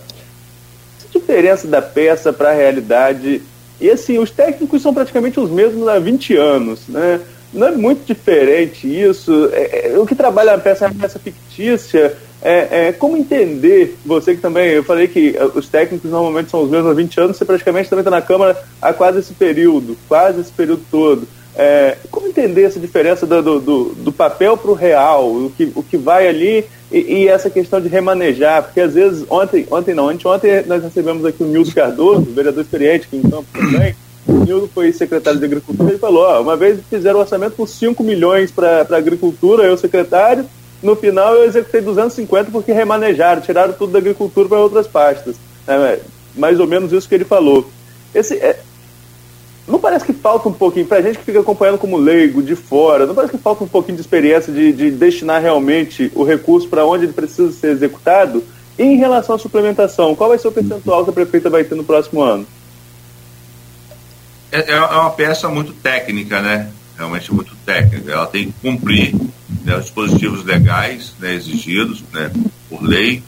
Diferença 1.10 1.68
da 1.70 1.82
peça 1.82 2.34
para 2.34 2.50
a 2.50 2.54
realidade, 2.54 3.42
e 3.80 3.90
assim, 3.90 4.20
os 4.20 4.30
técnicos 4.30 4.82
são 4.82 4.94
praticamente 4.94 5.40
os 5.40 5.50
mesmos 5.50 5.88
há 5.88 5.98
20 5.98 6.36
anos, 6.36 6.82
né? 6.90 7.22
Não 7.54 7.68
é 7.68 7.72
muito 7.72 8.06
diferente 8.06 8.86
isso. 8.86 9.50
É, 9.54 9.94
é, 9.94 9.98
o 9.98 10.06
que 10.06 10.16
trabalha 10.16 10.54
a 10.54 10.58
peça 10.58 10.84
é 10.84 10.90
uma 10.90 11.00
peça 11.00 11.18
fictícia, 11.18 12.18
é, 12.48 12.90
é, 12.90 12.92
como 12.92 13.18
entender, 13.18 13.98
você 14.06 14.36
que 14.36 14.42
também, 14.42 14.70
eu 14.70 14.84
falei 14.84 15.08
que 15.08 15.36
eh, 15.36 15.50
os 15.56 15.68
técnicos 15.68 16.12
normalmente 16.12 16.52
são 16.52 16.62
os 16.62 16.70
mesmos 16.70 16.92
há 16.92 16.94
20 16.94 17.20
anos, 17.20 17.38
você 17.38 17.44
praticamente 17.44 17.90
também 17.90 18.02
está 18.02 18.12
na 18.12 18.22
Câmara 18.22 18.56
há 18.80 18.94
quase 18.94 19.18
esse 19.18 19.34
período, 19.34 19.98
quase 20.08 20.42
esse 20.42 20.52
período 20.52 20.84
todo. 20.92 21.28
É, 21.56 21.98
como 22.12 22.28
entender 22.28 22.62
essa 22.62 22.80
diferença 22.80 23.26
do, 23.26 23.60
do, 23.60 23.86
do 23.96 24.12
papel 24.12 24.56
para 24.58 24.70
o 24.70 24.76
real, 24.76 25.28
o 25.28 25.52
que, 25.58 25.72
o 25.74 25.82
que 25.82 25.98
vai 25.98 26.28
ali 26.28 26.64
e, 26.92 27.24
e, 27.24 27.28
essa 27.28 27.50
questão 27.50 27.82
de 27.82 27.88
remanejar? 27.88 28.62
Porque 28.62 28.80
às 28.80 28.94
vezes, 28.94 29.26
ontem, 29.28 29.66
ontem 29.72 29.96
não, 29.96 30.06
ontem 30.06 30.64
nós 30.68 30.84
recebemos 30.84 31.26
aqui 31.26 31.42
o 31.42 31.48
Nildo 31.48 31.74
Cardoso, 31.74 32.28
vereador 32.30 32.62
experiente 32.62 33.08
aqui 33.08 33.18
em 33.18 33.28
Campo 33.28 33.48
também. 33.52 33.96
O 34.28 34.34
Nildo 34.34 34.70
foi 34.72 34.94
secretário 34.94 35.40
de 35.40 35.46
Agricultura 35.46 35.96
e 35.96 35.98
falou: 35.98 36.26
ó, 36.26 36.42
uma 36.42 36.56
vez 36.56 36.80
fizeram 36.92 37.18
um 37.18 37.22
orçamento 37.22 37.56
com 37.56 37.66
5 37.66 38.04
milhões 38.04 38.52
para 38.52 38.86
a 38.88 38.98
agricultura, 38.98 39.64
eu 39.64 39.76
secretário, 39.78 40.46
no 40.86 40.95
final 40.95 41.36
eu 41.36 41.45
executei 41.45 41.82
250 41.82 42.52
porque 42.52 42.71
remanejaram, 42.71 43.41
tiraram 43.41 43.74
tudo 43.74 43.93
da 43.93 44.00
agricultura 44.00 44.48
para 44.48 44.60
outras 44.60 44.88
pastas. 44.88 45.36
É, 45.67 46.00
mais 46.36 46.60
ou 46.60 46.67
menos 46.67 46.91
isso 46.91 47.08
que 47.10 47.15
ele 47.15 47.26
falou. 47.26 47.69
Esse, 48.13 48.36
é, 48.36 48.60
não 49.67 49.80
parece 49.80 50.06
que 50.06 50.13
falta 50.13 50.48
um 50.48 50.54
pouquinho, 50.54 50.86
para 50.86 51.00
a 51.00 51.02
gente 51.02 51.17
que 51.17 51.26
fica 51.26 51.39
acompanhando 51.39 51.78
como 51.78 51.98
leigo, 51.98 52.43
de 52.43 52.56
fora, 52.56 53.06
não 53.06 53.15
parece 53.15 53.34
que 53.34 53.41
falta 53.41 53.63
um 53.63 53.67
pouquinho 53.67 53.95
de 53.95 54.02
experiência 54.02 54.54
de, 54.54 54.71
de 54.71 54.91
destinar 54.91 55.41
realmente 55.41 56.12
o 56.13 56.24
recurso 56.24 56.67
para 56.67 56.86
onde 56.86 57.06
ele 57.06 57.13
precisa 57.13 57.52
ser 57.52 57.71
executado? 57.71 58.43
E 58.78 58.84
em 58.84 58.98
relação 58.98 59.36
à 59.36 59.39
suplementação, 59.39 60.15
qual 60.15 60.30
vai 60.30 60.38
ser 60.38 60.50
o 60.50 60.52
percentual 60.52 61.04
que 61.04 61.10
a 61.10 61.13
prefeita 61.13 61.50
vai 61.50 61.63
ter 61.63 61.76
no 61.76 61.84
próximo 61.84 62.21
ano? 62.21 62.45
é, 64.56 64.71
é 64.71 64.80
uma 64.80 65.12
peça 65.12 65.50
muito 65.50 65.74
técnica, 65.74 66.41
né? 66.41 66.69
Realmente 66.98 67.34
muito 67.34 67.56
técnica. 67.66 68.12
Ela 68.12 68.28
tem 68.28 68.48
que 68.48 68.54
cumprir 68.62 69.14
né, 69.64 69.76
os 69.76 69.86
dispositivos 69.86 70.44
legais 70.44 71.14
né, 71.20 71.34
exigidos 71.34 72.04
né, 72.14 72.32
por 72.70 72.82
lei. 72.84 73.22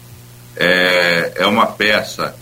É, 0.56 1.34
é 1.36 1.46
uma 1.46 1.68
peça 1.68 2.36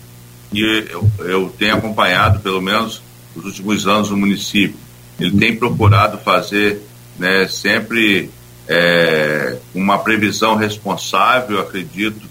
que 0.51 0.87
eu, 0.89 1.09
eu 1.19 1.53
tenho 1.57 1.75
acompanhado, 1.75 2.39
pelo 2.39 2.61
menos 2.61 3.01
nos 3.35 3.45
últimos 3.45 3.87
anos, 3.87 4.09
no 4.09 4.17
município. 4.17 4.77
Ele 5.19 5.37
tem 5.37 5.55
procurado 5.55 6.17
fazer 6.19 6.81
né, 7.17 7.47
sempre 7.47 8.29
é, 8.67 9.57
uma 9.73 9.97
previsão 9.99 10.55
responsável, 10.55 11.59
acredito 11.59 12.21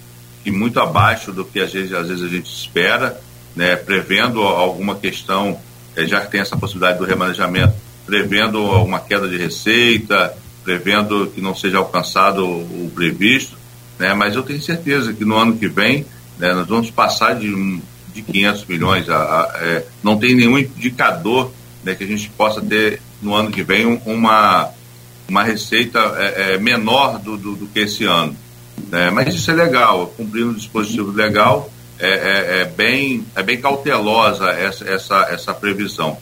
que 0.42 0.50
muito 0.50 0.78
abaixo 0.78 1.32
do 1.32 1.44
que 1.44 1.60
às 1.60 1.72
vezes, 1.72 1.92
às 1.92 2.08
vezes 2.08 2.24
a 2.24 2.28
gente 2.28 2.52
espera, 2.52 3.18
né, 3.56 3.76
prevendo 3.76 4.42
alguma 4.42 4.94
questão, 4.96 5.58
é, 5.96 6.06
já 6.06 6.20
que 6.20 6.30
tem 6.30 6.40
essa 6.40 6.56
possibilidade 6.56 6.98
do 6.98 7.04
remanejamento, 7.04 7.74
prevendo 8.06 8.62
uma 8.62 9.00
queda 9.00 9.28
de 9.28 9.36
receita, 9.36 10.36
prevendo 10.62 11.30
que 11.34 11.40
não 11.40 11.54
seja 11.54 11.78
alcançado 11.78 12.46
o, 12.46 12.90
previsto, 12.94 13.56
né, 13.98 14.14
mas 14.14 14.34
eu 14.34 14.42
tenho 14.42 14.60
certeza 14.60 15.12
que 15.12 15.24
no 15.24 15.36
ano 15.36 15.56
que 15.56 15.68
vem 15.68 16.06
né, 16.38 16.52
nós 16.52 16.66
vamos 16.66 16.90
passar 16.90 17.34
de, 17.34 17.80
de 18.12 18.22
500 18.22 18.64
milhões, 18.66 19.08
a, 19.08 19.16
a, 19.16 19.52
é, 19.60 19.86
não 20.02 20.18
tem 20.18 20.34
nenhum 20.34 20.58
indicador 20.58 21.52
né, 21.82 21.94
que 21.94 22.04
a 22.04 22.06
gente 22.06 22.28
possa 22.30 22.60
ter 22.60 23.00
no 23.22 23.34
ano 23.34 23.50
que 23.50 23.62
vem 23.62 24.00
uma, 24.04 24.70
uma 25.28 25.42
receita 25.42 25.98
é, 26.16 26.54
é, 26.54 26.58
menor 26.58 27.18
do, 27.18 27.36
do, 27.36 27.56
do, 27.56 27.66
que 27.66 27.80
esse 27.80 28.04
ano. 28.04 28.36
Né? 28.90 29.10
Mas 29.10 29.34
isso 29.34 29.50
é 29.50 29.54
legal, 29.54 30.08
cumprindo 30.16 30.50
o 30.50 30.54
dispositivo 30.54 31.12
legal, 31.12 31.70
é, 31.98 32.08
é, 32.08 32.60
é, 32.60 32.64
bem, 32.64 33.24
é 33.34 33.42
bem 33.42 33.60
cautelosa 33.60 34.50
essa, 34.50 34.84
essa, 34.84 35.28
essa 35.30 35.54
previsão. 35.54 36.18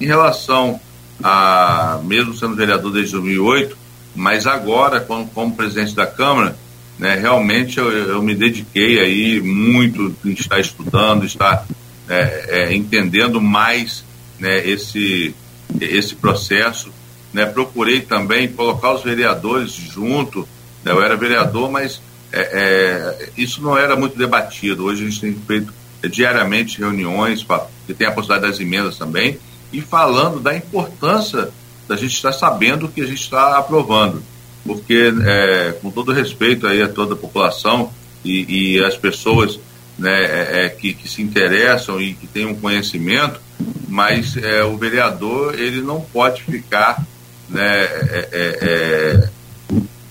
Em 0.00 0.06
relação 0.06 0.80
a, 1.22 2.00
mesmo 2.04 2.34
sendo 2.34 2.54
vereador 2.54 2.92
desde 2.92 3.12
2008, 3.12 3.76
mas 4.14 4.46
agora, 4.46 5.00
como, 5.00 5.56
presidente 5.56 5.94
da 5.94 6.06
Câmara, 6.06 6.56
né, 6.98 7.16
realmente 7.16 7.78
eu, 7.78 7.90
eu 7.90 8.22
me 8.22 8.34
dediquei 8.34 9.00
aí 9.00 9.40
muito 9.40 10.14
em 10.24 10.32
estar 10.32 10.60
estudando, 10.60 11.24
estar 11.24 11.66
é, 12.08 12.46
é, 12.48 12.74
entendendo 12.74 13.40
mais 13.40 14.04
né, 14.38 14.66
esse, 14.66 15.34
esse 15.80 16.14
processo. 16.14 16.90
Né, 17.32 17.44
procurei 17.46 18.00
também 18.00 18.46
colocar 18.46 18.94
os 18.94 19.02
vereadores 19.02 19.72
junto. 19.72 20.48
Né, 20.84 20.92
eu 20.92 21.02
era 21.02 21.16
vereador, 21.16 21.68
mas 21.68 22.00
é, 22.32 22.40
é, 22.40 23.28
isso 23.36 23.60
não 23.60 23.76
era 23.76 23.96
muito 23.96 24.16
debatido. 24.16 24.84
Hoje 24.84 25.04
a 25.04 25.08
gente 25.08 25.20
tem 25.20 25.34
feito 25.34 25.72
diariamente 26.08 26.78
reuniões, 26.78 27.42
pra, 27.42 27.66
que 27.86 27.94
tem 27.94 28.06
a 28.06 28.12
possibilidade 28.12 28.52
das 28.52 28.60
emendas 28.60 28.96
também, 28.96 29.38
e 29.74 29.80
falando 29.80 30.38
da 30.38 30.56
importância 30.56 31.50
da 31.88 31.96
gente 31.96 32.14
estar 32.14 32.32
sabendo 32.32 32.86
o 32.86 32.88
que 32.88 33.00
a 33.00 33.06
gente 33.06 33.20
está 33.20 33.58
aprovando. 33.58 34.22
Porque, 34.64 35.12
é, 35.26 35.72
com 35.82 35.90
todo 35.90 36.12
respeito 36.12 36.66
aí 36.66 36.80
a 36.80 36.88
toda 36.88 37.14
a 37.14 37.16
população 37.16 37.92
e, 38.24 38.76
e 38.76 38.84
as 38.84 38.96
pessoas 38.96 39.58
né, 39.98 40.24
é, 40.24 40.64
é, 40.64 40.68
que, 40.68 40.94
que, 40.94 41.08
se 41.08 41.20
interessam 41.20 42.00
e 42.00 42.14
que 42.14 42.26
têm 42.26 42.46
um 42.46 42.54
conhecimento, 42.54 43.40
mas 43.88 44.36
é, 44.36 44.64
o 44.64 44.76
vereador 44.76 45.58
ele 45.58 45.82
não 45.82 46.00
pode 46.00 46.42
ficar, 46.42 47.04
né, 47.48 47.62
é, 47.62 48.28
é, 48.32 49.28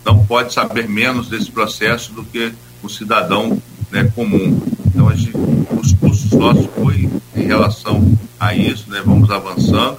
não 0.05 0.25
pode 0.25 0.53
saber 0.53 0.87
menos 0.87 1.29
desse 1.29 1.49
processo 1.49 2.13
do 2.13 2.23
que 2.23 2.53
o 2.83 2.89
cidadão 2.89 3.61
né, 3.89 4.11
comum. 4.13 4.61
Então, 4.87 5.09
a 5.09 5.15
gente, 5.15 5.31
os 5.81 5.93
cursos 5.93 6.31
nossos 6.31 6.67
foi 6.75 7.09
em 7.35 7.45
relação 7.45 8.17
a 8.47 8.55
isso, 8.55 8.89
né, 8.89 9.01
vamos 9.05 9.29
avançando. 9.29 9.97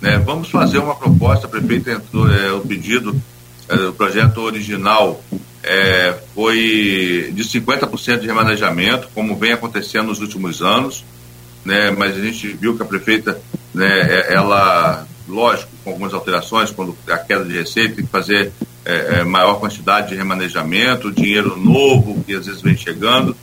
Né, 0.00 0.18
vamos 0.18 0.50
fazer 0.50 0.78
uma 0.78 0.94
proposta, 0.94 1.46
a 1.46 1.50
prefeita 1.50 1.92
entrou, 1.92 2.30
é, 2.30 2.52
o 2.52 2.60
pedido, 2.60 3.18
é, 3.68 3.74
o 3.86 3.92
projeto 3.92 4.38
original 4.42 5.22
é, 5.62 6.14
foi 6.34 7.32
de 7.32 7.42
50% 7.42 8.18
de 8.18 8.26
remanejamento, 8.26 9.08
como 9.14 9.34
vem 9.34 9.52
acontecendo 9.52 10.08
nos 10.08 10.20
últimos 10.20 10.60
anos, 10.60 11.04
né, 11.64 11.90
mas 11.90 12.16
a 12.16 12.20
gente 12.20 12.48
viu 12.48 12.76
que 12.76 12.82
a 12.82 12.86
prefeita, 12.86 13.40
né, 13.72 14.00
é, 14.02 14.34
ela, 14.34 15.06
lógico, 15.26 15.70
com 15.82 15.90
algumas 15.90 16.12
alterações, 16.12 16.70
quando 16.70 16.94
a 17.08 17.16
queda 17.16 17.44
de 17.44 17.54
receita 17.54 17.96
tem 17.96 18.04
que 18.04 18.10
fazer 18.10 18.52
é, 18.84 19.20
é, 19.20 19.24
maior 19.24 19.54
quantidade 19.54 20.10
de 20.10 20.14
remanejamento, 20.14 21.10
dinheiro 21.10 21.56
novo 21.56 22.22
que 22.24 22.34
às 22.34 22.44
vezes 22.44 22.60
vem 22.60 22.76
chegando 22.76 23.34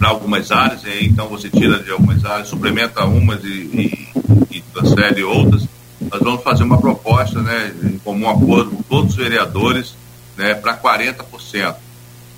para 0.00 0.08
algumas 0.08 0.50
áreas, 0.50 0.80
então 1.02 1.28
você 1.28 1.50
tira 1.50 1.78
de 1.78 1.90
algumas 1.90 2.24
áreas, 2.24 2.48
suplementa 2.48 3.04
umas 3.04 3.44
e, 3.44 3.48
e, 3.48 4.08
e 4.50 4.60
transfere 4.72 5.22
outras. 5.22 5.68
Nós 6.00 6.22
vamos 6.22 6.42
fazer 6.42 6.64
uma 6.64 6.80
proposta, 6.80 7.42
né, 7.42 7.74
em 7.84 7.98
comum 7.98 8.30
acordo 8.30 8.70
com 8.70 8.82
todos 8.82 9.10
os 9.10 9.16
vereadores, 9.16 9.94
né, 10.38 10.54
para 10.54 10.74
40%. 10.74 11.74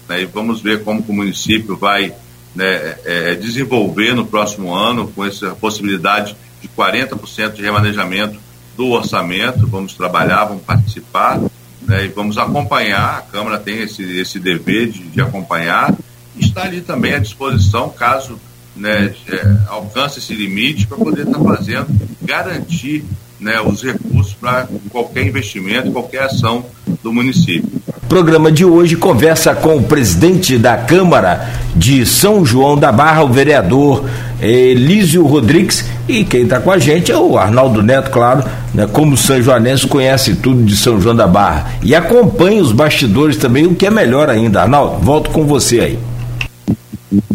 Né, 0.08 0.22
e 0.22 0.24
vamos 0.26 0.60
ver 0.60 0.82
como 0.82 1.04
o 1.06 1.12
município 1.12 1.76
vai 1.76 2.12
né, 2.52 2.96
é, 3.04 3.36
desenvolver 3.36 4.12
no 4.12 4.26
próximo 4.26 4.74
ano 4.74 5.06
com 5.14 5.24
essa 5.24 5.54
possibilidade 5.54 6.36
de 6.60 6.66
40% 6.66 7.52
de 7.52 7.62
remanejamento 7.62 8.40
do 8.76 8.88
orçamento. 8.88 9.68
Vamos 9.68 9.94
trabalhar, 9.94 10.46
vamos 10.46 10.64
participar 10.64 11.40
né, 11.82 12.06
e 12.06 12.08
vamos 12.08 12.38
acompanhar. 12.38 13.18
A 13.18 13.22
Câmara 13.22 13.56
tem 13.56 13.82
esse, 13.82 14.02
esse 14.18 14.40
dever 14.40 14.88
de, 14.88 15.04
de 15.04 15.20
acompanhar 15.20 15.94
está 16.38 16.62
ali 16.62 16.80
também 16.80 17.14
à 17.14 17.18
disposição 17.18 17.88
caso 17.88 18.38
né, 18.76 19.14
é, 19.28 19.56
alcance 19.68 20.18
esse 20.18 20.34
limite 20.34 20.86
para 20.86 20.96
poder 20.96 21.26
estar 21.26 21.38
tá 21.38 21.44
fazendo, 21.44 21.86
garantir 22.22 23.04
né, 23.38 23.60
os 23.60 23.82
recursos 23.82 24.34
para 24.34 24.68
qualquer 24.90 25.26
investimento, 25.26 25.90
qualquer 25.90 26.22
ação 26.22 26.64
do 27.02 27.12
município. 27.12 27.82
Programa 28.08 28.52
de 28.52 28.64
hoje 28.64 28.94
conversa 28.94 29.54
com 29.54 29.76
o 29.76 29.82
presidente 29.82 30.58
da 30.58 30.76
Câmara 30.76 31.50
de 31.74 32.04
São 32.04 32.44
João 32.44 32.76
da 32.76 32.92
Barra, 32.92 33.24
o 33.24 33.28
vereador 33.28 34.04
Elísio 34.40 35.24
Rodrigues, 35.24 35.84
e 36.06 36.24
quem 36.24 36.42
está 36.42 36.60
com 36.60 36.70
a 36.70 36.78
gente 36.78 37.10
é 37.10 37.16
o 37.16 37.38
Arnaldo 37.38 37.82
Neto, 37.82 38.10
claro, 38.10 38.44
né, 38.74 38.86
como 38.86 39.16
São 39.16 39.40
Joanense 39.40 39.86
conhece 39.86 40.34
tudo 40.36 40.62
de 40.62 40.76
São 40.76 41.00
João 41.00 41.16
da 41.16 41.26
Barra 41.26 41.72
e 41.82 41.94
acompanha 41.94 42.62
os 42.62 42.72
bastidores 42.72 43.36
também, 43.36 43.66
o 43.66 43.74
que 43.74 43.86
é 43.86 43.90
melhor 43.90 44.28
ainda. 44.28 44.62
Arnaldo, 44.62 44.98
volto 45.02 45.30
com 45.30 45.44
você 45.44 45.80
aí. 45.80 46.11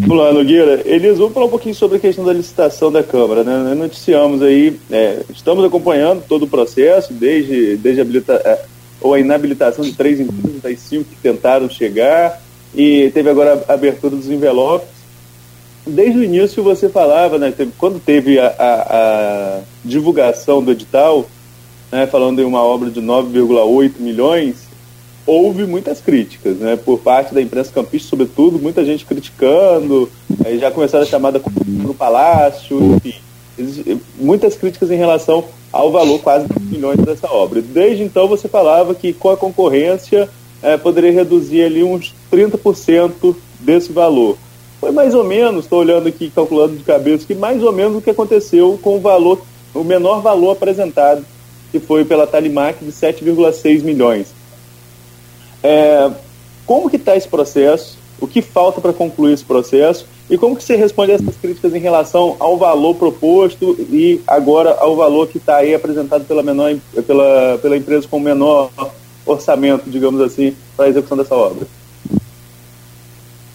Olá, 0.10 0.34
Nogueira. 0.34 0.82
Elias, 0.86 1.20
vamos 1.20 1.36
falar 1.36 1.46
um 1.46 1.52
pouquinho 1.52 1.76
sobre 1.76 1.98
a 1.98 2.00
questão 2.00 2.26
da 2.26 2.34
licitação 2.34 2.92
da 2.92 3.04
Câmara. 3.04 3.44
Né? 3.44 3.56
Nós 3.58 3.78
noticiamos 3.78 4.42
aí, 4.42 4.80
é, 4.90 5.22
estamos 5.30 5.64
acompanhando 5.64 6.24
todo 6.28 6.44
o 6.44 6.48
processo, 6.48 7.14
desde, 7.14 7.78
desde 7.78 8.02
a, 8.02 8.04
habilita, 8.04 8.42
é, 8.44 8.66
ou 9.00 9.14
a 9.14 9.20
inabilitação 9.20 9.86
de 9.86 9.94
três 9.94 10.20
empresas 10.20 10.62
das 10.64 10.80
cinco 10.80 11.06
que 11.12 11.18
tentaram 11.18 11.70
chegar, 11.70 12.42
e 12.74 13.12
teve 13.14 13.30
agora 13.30 13.64
a 13.68 13.74
abertura 13.74 14.16
dos 14.16 14.28
envelopes. 14.28 14.90
Desde 15.86 16.18
o 16.18 16.24
início 16.24 16.64
você 16.64 16.90
falava, 16.90 17.38
né, 17.38 17.54
teve, 17.56 17.72
quando 17.78 18.00
teve 18.00 18.40
a, 18.40 18.48
a, 18.48 19.58
a 19.58 19.60
divulgação 19.86 20.64
do 20.64 20.72
edital, 20.72 21.28
né, 21.92 22.08
falando 22.08 22.42
em 22.42 22.46
uma 22.46 22.64
obra 22.64 22.90
de 22.90 23.00
9,8 23.00 23.92
milhões, 24.00 24.67
houve 25.28 25.66
muitas 25.66 26.00
críticas, 26.00 26.56
né, 26.56 26.78
por 26.78 27.00
parte 27.00 27.34
da 27.34 27.42
imprensa 27.42 27.72
campista, 27.74 28.10
sobretudo, 28.10 28.58
muita 28.58 28.86
gente 28.86 29.06
criticando, 29.06 30.10
aí 30.46 30.58
já 30.58 30.72
começaram 30.72 31.04
a 31.04 31.08
chamada 31.08 31.42
no 31.68 31.94
palácio, 31.94 32.96
enfim, 32.96 33.16
muitas 34.18 34.56
críticas 34.56 34.90
em 34.90 34.96
relação 34.96 35.44
ao 35.72 35.92
valor 35.92 36.20
quase 36.20 36.48
de 36.48 36.60
milhões 36.60 36.98
dessa 37.00 37.30
obra. 37.30 37.62
Desde 37.62 38.04
então 38.04 38.28
você 38.28 38.48
falava 38.48 38.96
que 38.96 39.12
com 39.12 39.30
a 39.30 39.38
concorrência 39.38 40.30
é, 40.62 40.78
poderia 40.78 41.12
reduzir 41.12 41.64
ali 41.64 41.84
uns 41.84 42.16
30% 42.32 43.36
desse 43.60 43.92
valor. 43.92 44.38
Foi 44.80 44.92
mais 44.92 45.14
ou 45.14 45.24
menos, 45.24 45.66
estou 45.66 45.80
olhando 45.80 46.08
aqui, 46.08 46.32
calculando 46.34 46.78
de 46.78 46.84
cabeça, 46.84 47.26
que 47.26 47.36
mais 47.36 47.62
ou 47.64 47.74
menos 47.74 47.98
o 47.98 48.02
que 48.02 48.12
aconteceu 48.12 48.80
com 48.82 48.96
o 48.96 49.00
valor, 49.00 49.42
o 49.74 49.84
menor 49.84 50.22
valor 50.22 50.52
apresentado, 50.52 51.26
que 51.72 51.80
foi 51.80 52.06
pela 52.06 52.28
Talimac 52.28 52.84
de 52.84 52.92
7,6 52.92 53.82
milhões. 53.82 54.37
É, 55.64 56.12
como 56.66 56.90
que 56.90 56.98
está 56.98 57.16
esse 57.16 57.28
processo? 57.28 57.98
O 58.20 58.28
que 58.28 58.42
falta 58.42 58.82
para 58.82 58.94
concluir 58.94 59.34
esse 59.34 59.46
processo? 59.46 60.06
E 60.30 60.38
como 60.38 60.56
que 60.56 60.64
você 60.64 60.76
responde 60.76 61.12
a 61.12 61.16
essas 61.16 61.38
críticas 61.38 61.74
em 61.74 61.80
relação 61.80 62.36
ao 62.40 62.58
valor 62.58 62.96
proposto 62.96 63.76
e 63.80 64.22
agora 64.28 64.76
ao 64.80 64.96
valor 64.96 65.28
que 65.28 65.38
está 65.38 65.58
aí 65.58 65.74
apresentado 65.74 66.26
pela, 66.26 66.44
menor, 66.44 66.76
pela, 67.06 67.58
pela 67.62 67.78
empresa 67.78 68.08
com 68.08 68.20
menor 68.20 68.70
orçamento, 69.26 69.90
digamos 69.90 70.20
assim, 70.20 70.56
para 70.76 70.86
a 70.86 70.90
execução 70.90 71.18
dessa 71.18 71.36
obra? 71.36 71.66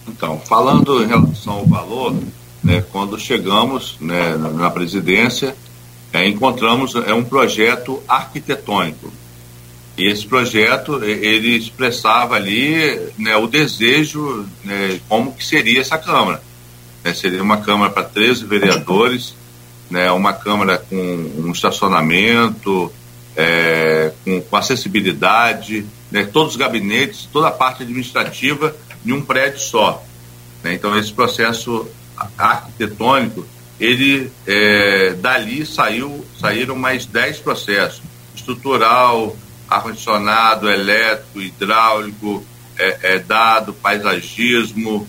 Então, 0.07 0.39
falando 0.39 1.03
em 1.03 1.07
relação 1.07 1.53
ao 1.53 1.65
valor, 1.65 2.15
né, 2.63 2.83
quando 2.91 3.19
chegamos 3.19 3.97
né, 3.99 4.35
na 4.35 4.69
presidência, 4.71 5.55
é, 6.11 6.27
encontramos 6.27 6.95
é, 6.95 7.13
um 7.13 7.23
projeto 7.23 8.01
arquitetônico 8.07 9.11
esse 9.97 10.25
projeto, 10.25 11.03
ele 11.03 11.55
expressava 11.55 12.35
ali 12.35 12.99
né, 13.17 13.35
o 13.37 13.45
desejo, 13.45 14.45
né, 14.63 14.99
como 15.07 15.33
que 15.33 15.45
seria 15.45 15.81
essa 15.81 15.97
Câmara. 15.97 16.41
Né, 17.03 17.13
seria 17.13 17.43
uma 17.43 17.57
Câmara 17.57 17.91
para 17.91 18.03
13 18.03 18.45
vereadores, 18.45 19.35
né, 19.91 20.11
uma 20.11 20.33
Câmara 20.33 20.79
com 20.79 20.95
um 20.95 21.51
estacionamento, 21.51 22.91
é, 23.35 24.11
com, 24.23 24.41
com, 24.41 24.55
acessibilidade, 24.55 25.85
né, 26.11 26.23
todos 26.25 26.53
os 26.53 26.57
gabinetes, 26.57 27.29
toda 27.31 27.49
a 27.49 27.51
parte 27.51 27.83
administrativa 27.83 28.75
em 29.05 29.11
um 29.11 29.21
prédio 29.21 29.59
só. 29.59 30.03
Né? 30.63 30.73
Então, 30.73 30.97
esse 30.97 31.13
processo 31.13 31.87
arquitetônico, 32.37 33.45
ele 33.79 34.31
é, 34.47 35.13
dali 35.19 35.65
saiu, 35.65 36.25
saíram 36.39 36.75
mais 36.75 37.05
10 37.05 37.39
processos, 37.39 38.01
estrutural, 38.35 39.35
ar-condicionado, 39.75 40.69
elétrico, 40.69 41.41
hidráulico, 41.41 42.45
é, 42.77 43.15
é, 43.15 43.19
dado, 43.19 43.73
paisagismo, 43.73 45.07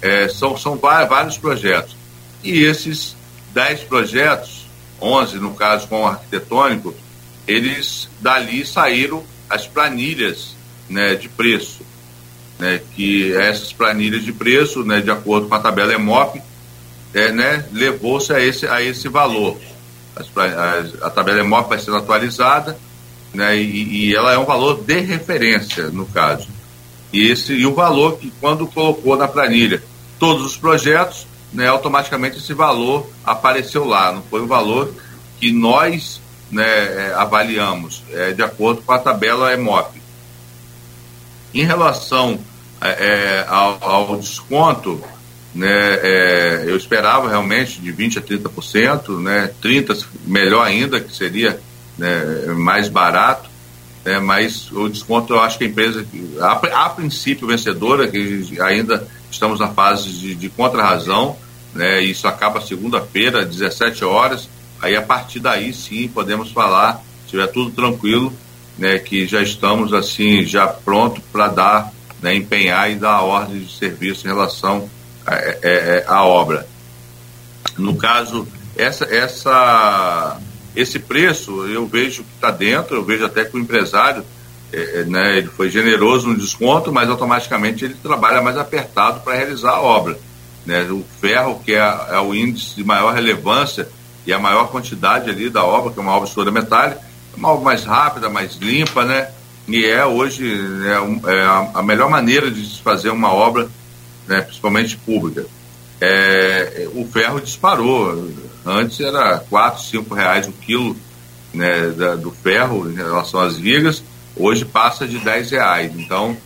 é, 0.00 0.28
são, 0.28 0.56
são 0.56 0.76
vários 0.76 1.38
projetos. 1.38 1.96
E 2.42 2.62
esses 2.62 3.16
10 3.52 3.84
projetos, 3.84 4.66
11 5.00 5.38
no 5.38 5.54
caso 5.54 5.88
com 5.88 6.02
o 6.02 6.06
arquitetônico, 6.06 6.94
eles 7.46 8.08
dali 8.20 8.66
saíram 8.66 9.24
as 9.48 9.66
planilhas 9.66 10.56
né, 10.88 11.14
de 11.14 11.28
preço. 11.28 11.84
Né, 12.58 12.80
que 12.94 13.34
essas 13.34 13.72
planilhas 13.72 14.24
de 14.24 14.32
preço, 14.32 14.82
né, 14.82 15.00
de 15.00 15.10
acordo 15.10 15.46
com 15.46 15.54
a 15.54 15.60
tabela 15.60 15.92
EMOP, 15.92 16.40
é, 17.12 17.30
né, 17.30 17.66
levou-se 17.70 18.32
a 18.32 18.40
esse, 18.40 18.66
a 18.66 18.82
esse 18.82 19.08
valor. 19.08 19.58
As, 20.14 20.26
a, 20.34 21.06
a 21.06 21.10
tabela 21.10 21.40
EMOP 21.40 21.68
vai 21.68 21.78
sendo 21.78 21.98
atualizada 21.98 22.78
né, 23.34 23.56
e, 23.56 24.08
e, 24.08 24.14
ela 24.14 24.32
é 24.32 24.38
um 24.38 24.44
valor 24.44 24.82
de 24.82 25.00
referência, 25.00 25.90
no 25.90 26.06
caso. 26.06 26.48
E, 27.12 27.30
esse, 27.30 27.52
e 27.52 27.66
o 27.66 27.74
valor 27.74 28.18
que, 28.18 28.32
quando 28.40 28.66
colocou 28.66 29.16
na 29.16 29.28
planilha 29.28 29.82
todos 30.18 30.44
os 30.44 30.56
projetos, 30.56 31.26
né, 31.52 31.68
automaticamente 31.68 32.38
esse 32.38 32.54
valor 32.54 33.08
apareceu 33.24 33.84
lá. 33.84 34.12
Não 34.12 34.22
foi 34.22 34.40
o 34.40 34.46
valor 34.46 34.92
que 35.38 35.52
nós 35.52 36.20
né, 36.50 36.64
é, 36.64 37.14
avaliamos, 37.14 38.02
é, 38.12 38.32
de 38.32 38.42
acordo 38.42 38.82
com 38.82 38.92
a 38.92 38.98
tabela 38.98 39.52
EMOP. 39.52 40.00
Em 41.54 41.64
relação 41.64 42.38
é, 42.80 42.88
é 42.88 43.46
ao, 43.48 43.78
ao, 43.80 44.16
desconto, 44.16 45.02
né, 45.54 45.68
é, 46.02 46.64
eu 46.66 46.76
esperava 46.76 47.28
realmente 47.28 47.80
de 47.80 47.92
20% 47.92 48.18
a 48.18 48.22
30%, 48.22 49.22
né, 49.22 49.50
30% 49.62 50.06
melhor 50.26 50.66
ainda, 50.66 51.00
que 51.00 51.14
seria 51.14 51.58
né, 51.98 52.54
mais 52.56 52.88
barato, 52.88 53.48
né, 54.04 54.18
mas 54.18 54.70
o 54.70 54.88
desconto 54.88 55.34
eu 55.34 55.40
acho 55.40 55.58
que 55.58 55.64
a 55.64 55.66
empresa, 55.66 56.06
a, 56.40 56.86
a 56.86 56.90
princípio 56.90 57.46
vencedora, 57.46 58.08
que 58.08 58.56
ainda 58.60 59.06
estamos 59.30 59.58
na 59.58 59.68
fase 59.68 60.10
de, 60.10 60.34
de 60.34 60.48
contra-razão, 60.48 61.36
né, 61.74 62.00
isso 62.00 62.26
acaba 62.26 62.60
segunda-feira, 62.60 63.44
17 63.44 64.04
horas, 64.04 64.48
aí 64.80 64.94
a 64.94 65.02
partir 65.02 65.40
daí 65.40 65.72
sim 65.72 66.08
podemos 66.08 66.50
falar, 66.52 67.02
se 67.24 67.30
tiver 67.30 67.46
tudo 67.48 67.70
tranquilo, 67.70 68.32
né, 68.78 68.98
que 68.98 69.26
já 69.26 69.42
estamos 69.42 69.92
assim, 69.92 70.44
já 70.44 70.66
pronto 70.66 71.20
para 71.32 71.48
dar, 71.48 71.92
né, 72.20 72.34
empenhar 72.34 72.90
e 72.90 72.96
dar 72.96 73.14
a 73.14 73.22
ordem 73.22 73.60
de 73.60 73.72
serviço 73.72 74.26
em 74.26 74.30
relação 74.30 74.88
à 75.26 75.34
é, 75.34 76.04
é, 76.06 76.12
obra. 76.12 76.66
No 77.76 77.96
caso, 77.96 78.46
essa, 78.76 79.04
essa 79.04 80.38
esse 80.76 80.98
preço 80.98 81.66
eu 81.66 81.86
vejo 81.86 82.22
que 82.22 82.34
está 82.34 82.50
dentro, 82.50 82.96
eu 82.96 83.04
vejo 83.04 83.24
até 83.24 83.44
que 83.44 83.56
o 83.56 83.60
empresário 83.60 84.22
é, 84.72 85.00
é, 85.00 85.04
né, 85.04 85.38
ele 85.38 85.48
foi 85.48 85.70
generoso 85.70 86.28
no 86.28 86.36
desconto, 86.36 86.92
mas 86.92 87.08
automaticamente 87.08 87.84
ele 87.84 87.94
trabalha 87.94 88.42
mais 88.42 88.58
apertado 88.58 89.20
para 89.20 89.34
realizar 89.34 89.70
a 89.70 89.80
obra. 89.80 90.18
Né? 90.66 90.82
O 90.90 91.04
ferro, 91.20 91.60
que 91.64 91.72
é, 91.72 91.78
é, 92.10 92.18
o 92.20 92.34
índice 92.34 92.76
de 92.76 92.84
maior 92.84 93.14
relevância 93.14 93.88
e 94.26 94.32
a 94.32 94.38
maior 94.38 94.68
quantidade 94.68 95.30
ali 95.30 95.48
da 95.48 95.64
obra, 95.64 95.92
que 95.92 95.98
é 95.98 96.02
uma 96.02 96.12
obra 96.12 96.28
estrutura 96.28 96.52
metálica, 96.52 97.00
é 97.00 97.36
uma 97.36 97.48
obra 97.48 97.64
mais 97.64 97.84
rápida, 97.84 98.28
mais 98.28 98.56
limpa, 98.56 99.04
né? 99.04 99.30
E 99.68 99.84
é 99.84 100.04
hoje 100.04 100.44
né, 100.44 101.20
é, 101.26 101.42
a, 101.42 101.70
a, 101.74 101.82
melhor 101.82 102.10
maneira 102.10 102.50
de 102.50 102.64
se 102.66 102.82
fazer 102.82 103.10
uma 103.10 103.32
obra, 103.32 103.68
né, 104.26 104.42
principalmente 104.42 104.96
pública. 104.96 105.46
É, 106.00 106.88
o 106.94 107.06
ferro 107.06 107.40
disparou. 107.40 108.30
Antes 108.66 108.98
era 108.98 109.38
4, 109.38 109.84
5 109.84 110.12
reais 110.12 110.48
o 110.48 110.52
quilo 110.52 110.96
né, 111.54 111.90
da, 111.90 112.16
do 112.16 112.32
ferro 112.32 112.90
em 112.90 112.94
relação 112.94 113.38
às 113.40 113.56
vigas, 113.56 114.02
hoje 114.34 114.64
passa 114.64 115.06
de 115.06 115.18
10 115.18 115.52
reais. 115.52 115.92
Então, 115.96 116.36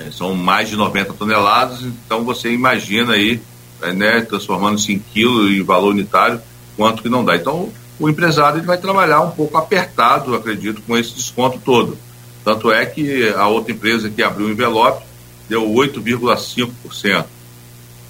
é, 0.00 0.10
são 0.10 0.34
mais 0.34 0.68
de 0.68 0.76
90 0.76 1.12
toneladas, 1.14 1.82
então 1.82 2.24
você 2.24 2.50
imagina 2.50 3.12
aí, 3.12 3.40
é, 3.80 3.92
né, 3.92 4.20
transformando-se 4.22 4.92
em 4.92 4.98
quilo 4.98 5.48
e 5.48 5.62
valor 5.62 5.90
unitário, 5.90 6.42
quanto 6.76 7.00
que 7.00 7.08
não 7.08 7.24
dá. 7.24 7.36
Então, 7.36 7.72
o 7.98 8.08
empresário 8.08 8.58
ele 8.58 8.66
vai 8.66 8.78
trabalhar 8.78 9.20
um 9.20 9.30
pouco 9.30 9.56
apertado, 9.56 10.34
acredito, 10.34 10.82
com 10.82 10.98
esse 10.98 11.14
desconto 11.14 11.60
todo. 11.64 11.96
Tanto 12.44 12.72
é 12.72 12.84
que 12.84 13.28
a 13.36 13.46
outra 13.46 13.72
empresa 13.72 14.10
que 14.10 14.22
abriu 14.22 14.46
o 14.46 14.50
envelope 14.50 15.04
deu 15.48 15.62
8,5% 15.62 17.24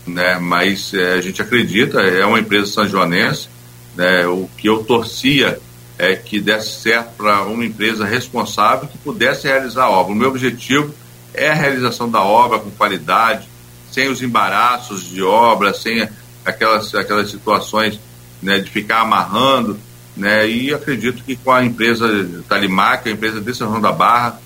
né? 0.07 0.39
Mas 0.39 0.93
é, 0.95 1.15
a 1.15 1.21
gente 1.21 1.41
acredita, 1.43 2.01
é 2.01 2.25
uma 2.25 2.41
empresa 2.41 2.67
sanjoanense, 2.67 3.49
né? 3.97 4.27
O 4.27 4.49
que 4.57 4.69
eu 4.69 4.85
torcia 4.85 5.59
é 5.99 6.17
que 6.17 6.41
desse 6.41 6.81
certo 6.81 7.11
para 7.17 7.43
uma 7.43 7.65
empresa 7.65 8.07
responsável 8.07 8.89
que 8.89 8.97
pudesse 8.99 9.47
realizar 9.47 9.85
a 9.85 9.91
obra. 9.91 10.13
O 10.13 10.17
meu 10.17 10.31
objetivo 10.31 10.95
é 11.35 11.51
a 11.51 11.55
realização 11.55 12.11
da 12.11 12.23
obra 12.23 12.59
com 12.59 12.71
qualidade, 12.71 13.47
sem 13.91 14.09
os 14.09 14.23
embaraços 14.23 15.05
de 15.05 15.23
obra, 15.23 15.75
sem 15.75 16.09
aquelas, 16.45 16.95
aquelas 16.95 17.31
situações 17.31 18.01
né, 18.43 18.59
de 18.59 18.71
ficar 18.71 19.03
amarrando, 19.03 19.79
né, 20.17 20.49
e 20.49 20.73
acredito 20.73 21.23
que 21.23 21.37
com 21.37 21.53
a 21.53 21.65
empresa 21.65 22.09
Talimac, 22.49 23.07
a 23.07 23.13
empresa 23.13 23.41
de 23.41 23.55
São 23.55 23.69
João 23.69 23.81
da 23.81 23.93
Barra, 23.93 24.41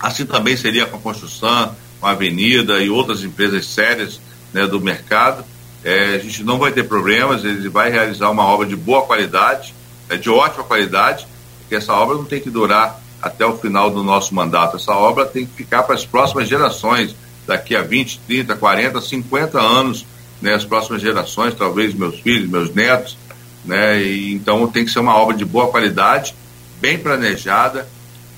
assim 0.00 0.24
também 0.24 0.56
seria 0.56 0.86
com 0.86 0.96
a 0.96 1.00
construção, 1.00 1.76
com 2.00 2.06
a 2.06 2.12
Avenida 2.12 2.82
e 2.82 2.90
outras 2.90 3.22
empresas 3.22 3.66
sérias 3.66 4.20
né, 4.52 4.66
do 4.66 4.80
mercado. 4.80 5.44
É, 5.84 6.14
a 6.14 6.18
gente 6.18 6.44
não 6.44 6.58
vai 6.58 6.70
ter 6.70 6.84
problemas, 6.84 7.44
ele 7.44 7.68
vai 7.68 7.90
realizar 7.90 8.30
uma 8.30 8.44
obra 8.44 8.66
de 8.66 8.76
boa 8.76 9.02
qualidade, 9.02 9.74
é, 10.08 10.16
de 10.16 10.30
ótima 10.30 10.62
qualidade, 10.64 11.26
porque 11.60 11.74
essa 11.74 11.92
obra 11.92 12.16
não 12.16 12.24
tem 12.24 12.40
que 12.40 12.50
durar 12.50 13.00
até 13.20 13.44
o 13.46 13.56
final 13.56 13.90
do 13.90 14.02
nosso 14.02 14.34
mandato. 14.34 14.76
Essa 14.76 14.92
obra 14.92 15.26
tem 15.26 15.46
que 15.46 15.52
ficar 15.52 15.82
para 15.82 15.94
as 15.94 16.04
próximas 16.04 16.48
gerações, 16.48 17.14
daqui 17.46 17.74
a 17.74 17.82
20, 17.82 18.20
30, 18.26 18.54
40, 18.56 19.00
50 19.00 19.60
anos, 19.60 20.06
né, 20.40 20.54
as 20.54 20.64
próximas 20.64 21.02
gerações, 21.02 21.54
talvez 21.54 21.94
meus 21.94 22.20
filhos, 22.20 22.48
meus 22.48 22.72
netos, 22.72 23.16
né, 23.64 24.00
e, 24.02 24.32
então 24.32 24.66
tem 24.68 24.84
que 24.84 24.90
ser 24.90 25.00
uma 25.00 25.16
obra 25.16 25.36
de 25.36 25.44
boa 25.44 25.68
qualidade, 25.68 26.34
bem 26.80 26.98
planejada, 26.98 27.88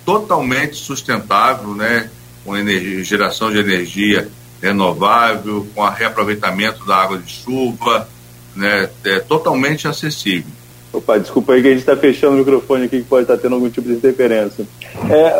totalmente 0.04 0.76
sustentável, 0.76 1.74
né, 1.74 2.10
com 2.44 2.56
energia, 2.56 3.04
geração 3.04 3.50
de 3.50 3.58
energia 3.58 4.30
renovável, 4.64 5.66
com 5.74 5.82
a 5.82 5.90
reaproveitamento 5.90 6.86
da 6.86 6.96
água 6.96 7.18
de 7.18 7.30
chuva, 7.30 8.08
né, 8.56 8.88
é 9.04 9.20
totalmente 9.20 9.86
acessível. 9.86 10.50
Opa, 10.92 11.18
desculpa 11.18 11.52
aí 11.52 11.60
que 11.60 11.68
a 11.68 11.70
gente 11.72 11.80
está 11.80 11.96
fechando 11.96 12.34
o 12.34 12.38
microfone 12.38 12.84
aqui, 12.84 12.98
que 12.98 13.04
pode 13.04 13.24
estar 13.24 13.36
tá 13.36 13.42
tendo 13.42 13.56
algum 13.56 13.68
tipo 13.68 13.88
de 13.88 13.94
interferência. 13.94 14.64
É, 15.10 15.38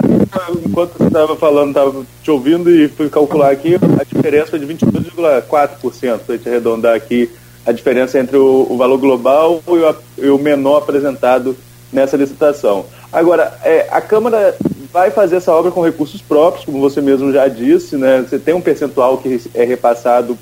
enquanto 0.67 0.99
você 0.99 1.05
estava 1.05 1.37
falando, 1.37 1.69
estava 1.69 2.05
te 2.23 2.31
ouvindo 2.31 2.69
e 2.69 2.89
fui 2.89 3.09
calcular 3.09 3.51
aqui, 3.51 3.77
a 3.77 4.05
diferença 4.05 4.49
foi 4.49 4.59
de 4.59 4.67
22,4%, 4.67 6.19
para 6.19 6.37
gente 6.37 6.49
arredondar 6.49 6.97
aqui 6.97 7.31
a 7.65 7.73
diferença 7.73 8.19
entre 8.19 8.37
o, 8.37 8.67
o 8.69 8.77
valor 8.77 8.99
global 8.99 9.63
e 9.67 9.71
o, 9.71 9.97
e 10.19 10.29
o, 10.29 10.39
menor 10.39 10.79
apresentado 10.79 11.57
nessa 11.93 12.17
licitação. 12.17 12.85
Agora, 13.13 13.57
é, 13.63 13.87
a 13.91 14.01
Câmara 14.01 14.57
vai 14.95 15.11
fazer 15.11 15.35
essa 15.37 15.51
obra 15.51 15.73
com 15.73 15.83
recursos 15.83 16.23
próprios, 16.23 16.65
como 16.65 16.79
você 16.79 17.01
mesmo 17.01 17.33
já 17.33 17.49
disse, 17.49 17.97
né? 17.97 18.23
Você 18.23 18.39
tem 18.39 18.55
um 18.55 18.61
percentual 18.61 19.19
que 19.19 19.41
é 19.53 19.65
repassado 19.65 20.39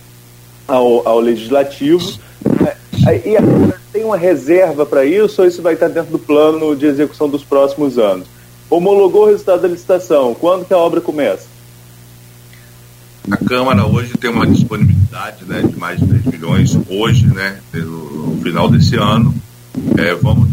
ao, 0.68 1.08
ao 1.08 1.20
legislativo. 1.20 2.20
E 3.24 3.34
agora 3.34 3.80
tem 3.90 4.04
uma 4.04 4.18
reserva 4.18 4.84
para 4.84 5.06
isso 5.06 5.40
ou 5.40 5.48
isso 5.48 5.62
vai 5.62 5.72
estar 5.72 5.88
dentro 5.88 6.12
do 6.12 6.18
plano 6.18 6.76
de 6.76 6.84
execução 6.84 7.30
dos 7.30 7.42
próximos 7.42 7.98
anos? 7.98 8.26
Homologou 8.68 9.22
o 9.22 9.30
resultado 9.30 9.62
da 9.62 9.68
licitação, 9.68 10.34
quando 10.34 10.66
que 10.66 10.74
a 10.74 10.78
obra 10.78 11.00
começa? 11.00 11.46
Na 13.26 13.38
Câmara 13.38 13.86
hoje 13.86 14.12
tem 14.18 14.28
uma 14.28 14.46
disponibilidade 14.46 15.46
né, 15.46 15.62
de 15.62 15.76
mais 15.78 15.98
de 15.98 16.06
3 16.06 16.26
milhões, 16.26 16.78
hoje, 16.90 17.26
né, 17.26 17.58
no, 17.72 18.38
final 18.42 18.68
desse 18.68 18.96
ano. 18.96 19.34
É, 19.96 20.14
vamos, 20.14 20.50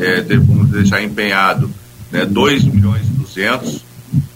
é, 0.00 0.22
vamos 0.38 0.70
deixar 0.70 1.02
empenhado 1.02 1.70
né, 2.10 2.24
2 2.24 2.64
milhões 2.64 3.13
200 3.34 3.84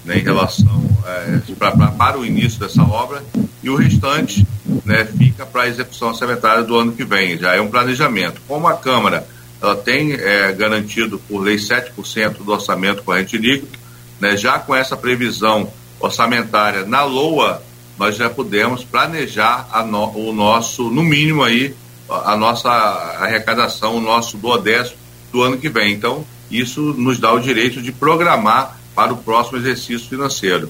né, 0.04 0.18
em 0.18 0.22
relação 0.22 0.82
é, 1.06 1.54
pra, 1.54 1.72
pra, 1.72 1.88
para 1.88 2.18
o 2.18 2.26
início 2.26 2.58
dessa 2.58 2.82
obra 2.82 3.22
e 3.62 3.70
o 3.70 3.76
restante 3.76 4.46
né, 4.84 5.04
fica 5.04 5.46
para 5.46 5.62
a 5.62 5.68
execução 5.68 6.08
orçamentária 6.08 6.62
do 6.62 6.76
ano 6.76 6.92
que 6.92 7.04
vem, 7.04 7.38
já 7.38 7.54
é 7.54 7.60
um 7.60 7.70
planejamento. 7.70 8.40
Como 8.48 8.66
a 8.66 8.74
Câmara 8.74 9.26
ela 9.60 9.76
tem 9.76 10.12
é, 10.12 10.52
garantido 10.52 11.18
por 11.18 11.40
lei 11.40 11.56
7% 11.56 12.44
do 12.44 12.52
orçamento 12.52 13.02
corrente 13.02 13.36
líquido, 13.36 13.78
né, 14.20 14.36
já 14.36 14.58
com 14.58 14.74
essa 14.74 14.96
previsão 14.96 15.70
orçamentária 16.00 16.84
na 16.84 17.02
LOA, 17.02 17.62
nós 17.98 18.16
já 18.16 18.30
podemos 18.30 18.84
planejar 18.84 19.68
no, 19.86 20.16
o 20.16 20.32
nosso, 20.32 20.88
no 20.90 21.02
mínimo 21.02 21.42
aí, 21.42 21.74
a 22.08 22.36
nossa 22.36 22.70
arrecadação, 22.70 23.96
o 23.96 24.00
nosso 24.00 24.38
duodécimo 24.38 24.96
do 25.32 25.42
ano 25.42 25.58
que 25.58 25.68
vem. 25.68 25.92
Então, 25.92 26.24
isso 26.50 26.80
nos 26.80 27.18
dá 27.18 27.32
o 27.32 27.40
direito 27.40 27.82
de 27.82 27.92
programar 27.92 28.77
para 28.98 29.12
o 29.12 29.16
próximo 29.16 29.58
exercício 29.58 30.08
financeiro. 30.08 30.68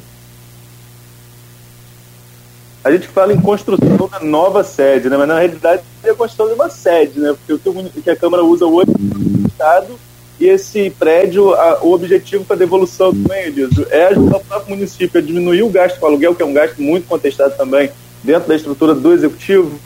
A 2.85 2.93
gente 2.93 3.09
fala 3.09 3.33
em 3.33 3.41
construção 3.41 4.07
da 4.07 4.21
nova 4.21 4.63
sede, 4.63 5.09
né? 5.09 5.17
mas 5.17 5.27
na 5.27 5.39
realidade 5.39 5.81
é 6.05 6.11
a 6.11 6.15
construção 6.15 6.49
de 6.49 6.53
uma 6.53 6.69
sede, 6.69 7.19
né? 7.19 7.35
porque 7.35 7.71
o 7.71 8.03
que 8.03 8.11
a 8.11 8.17
Câmara 8.17 8.45
usa 8.45 8.67
hoje 8.67 8.91
é 8.91 9.17
o 9.17 9.49
Estado 9.49 9.99
e 10.39 10.45
esse 10.45 10.91
prédio, 10.91 11.55
a, 11.55 11.83
o 11.83 11.95
objetivo 11.95 12.45
para 12.45 12.57
a 12.57 12.59
devolução 12.59 13.15
também, 13.15 13.47
Eliso, 13.47 13.87
é 13.89 14.09
ajudar 14.09 14.37
o 14.37 14.45
próprio 14.45 14.77
município 14.77 15.19
a 15.19 15.25
diminuir 15.25 15.63
o 15.63 15.71
gasto 15.71 15.99
com 15.99 16.05
aluguel, 16.05 16.35
que 16.35 16.43
é 16.43 16.45
um 16.45 16.53
gasto 16.53 16.83
muito 16.83 17.09
contestado 17.09 17.57
também 17.57 17.91
dentro 18.23 18.47
da 18.47 18.57
estrutura 18.57 18.95
do 18.95 19.11
Executivo? 19.11 19.81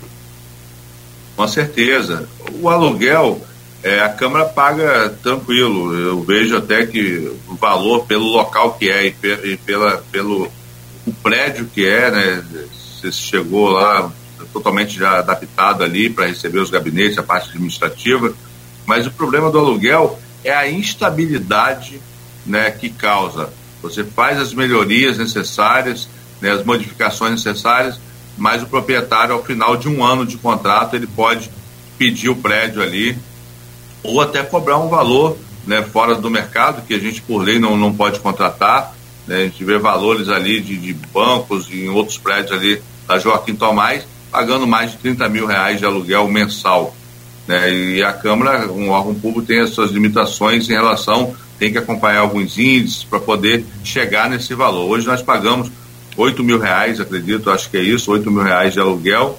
Com 1.36 1.46
certeza. 1.46 2.28
O 2.60 2.68
aluguel, 2.68 3.40
é, 3.82 4.00
a 4.00 4.08
Câmara 4.08 4.44
paga 4.44 5.10
tranquilo. 5.22 5.92
Eu 5.94 6.22
vejo 6.22 6.56
até 6.56 6.86
que 6.86 7.32
o 7.48 7.54
valor 7.56 8.06
pelo 8.06 8.26
local 8.26 8.74
que 8.74 8.88
é 8.88 9.06
e, 9.06 9.14
e 9.44 9.56
pela, 9.56 10.04
pelo 10.10 10.50
o 11.04 11.12
prédio 11.12 11.66
que 11.66 11.86
é, 11.86 12.10
né? 12.10 12.44
Você 12.72 13.10
chegou 13.10 13.70
lá 13.70 14.12
totalmente 14.52 14.96
já 14.96 15.18
adaptado 15.18 15.82
ali 15.82 16.08
para 16.08 16.26
receber 16.26 16.60
os 16.60 16.70
gabinetes, 16.70 17.18
a 17.18 17.22
parte 17.22 17.50
administrativa. 17.50 18.32
Mas 18.86 19.06
o 19.06 19.10
problema 19.10 19.50
do 19.50 19.58
aluguel 19.58 20.18
é 20.44 20.54
a 20.54 20.70
instabilidade 20.70 22.00
né, 22.46 22.70
que 22.70 22.88
causa. 22.90 23.52
Você 23.80 24.04
faz 24.04 24.38
as 24.38 24.54
melhorias 24.54 25.18
necessárias, 25.18 26.08
né, 26.40 26.50
as 26.50 26.64
modificações 26.64 27.32
necessárias, 27.32 27.98
mas 28.36 28.62
o 28.62 28.66
proprietário, 28.66 29.34
ao 29.34 29.44
final 29.44 29.76
de 29.76 29.88
um 29.88 30.04
ano 30.04 30.24
de 30.24 30.36
contrato, 30.36 30.94
ele 30.94 31.06
pode 31.06 31.50
pedir 31.98 32.28
o 32.28 32.36
prédio 32.36 32.82
ali 32.82 33.18
ou 34.02 34.20
até 34.20 34.42
cobrar 34.42 34.78
um 34.78 34.88
valor 34.88 35.36
né, 35.66 35.82
fora 35.82 36.14
do 36.14 36.30
mercado, 36.30 36.82
que 36.86 36.94
a 36.94 36.98
gente, 36.98 37.22
por 37.22 37.42
lei, 37.42 37.58
não, 37.58 37.76
não 37.76 37.92
pode 37.92 38.20
contratar. 38.20 38.94
Né, 39.26 39.36
a 39.36 39.44
gente 39.44 39.64
vê 39.64 39.78
valores 39.78 40.28
ali 40.28 40.60
de, 40.60 40.76
de 40.76 40.92
bancos 40.92 41.68
e 41.70 41.84
em 41.84 41.88
outros 41.88 42.18
prédios 42.18 42.52
ali 42.52 42.82
da 43.06 43.18
Joaquim 43.18 43.54
Tomás, 43.54 44.04
pagando 44.30 44.66
mais 44.66 44.92
de 44.92 44.98
30 44.98 45.28
mil 45.28 45.46
reais 45.46 45.78
de 45.78 45.84
aluguel 45.84 46.28
mensal. 46.28 46.94
Né? 47.46 47.72
E 47.72 48.02
a 48.02 48.12
Câmara, 48.12 48.70
um 48.72 48.90
órgão 48.90 49.14
público, 49.14 49.46
tem 49.46 49.60
as 49.60 49.70
suas 49.70 49.90
limitações 49.90 50.68
em 50.68 50.72
relação, 50.72 51.34
tem 51.58 51.70
que 51.70 51.78
acompanhar 51.78 52.20
alguns 52.20 52.58
índices 52.58 53.04
para 53.04 53.20
poder 53.20 53.64
chegar 53.84 54.28
nesse 54.28 54.54
valor. 54.54 54.90
Hoje 54.90 55.06
nós 55.06 55.22
pagamos 55.22 55.70
8 56.16 56.42
mil 56.42 56.58
reais, 56.58 57.00
acredito, 57.00 57.50
acho 57.50 57.70
que 57.70 57.76
é 57.76 57.82
isso, 57.82 58.10
8 58.10 58.30
mil 58.30 58.42
reais 58.42 58.72
de 58.72 58.80
aluguel, 58.80 59.38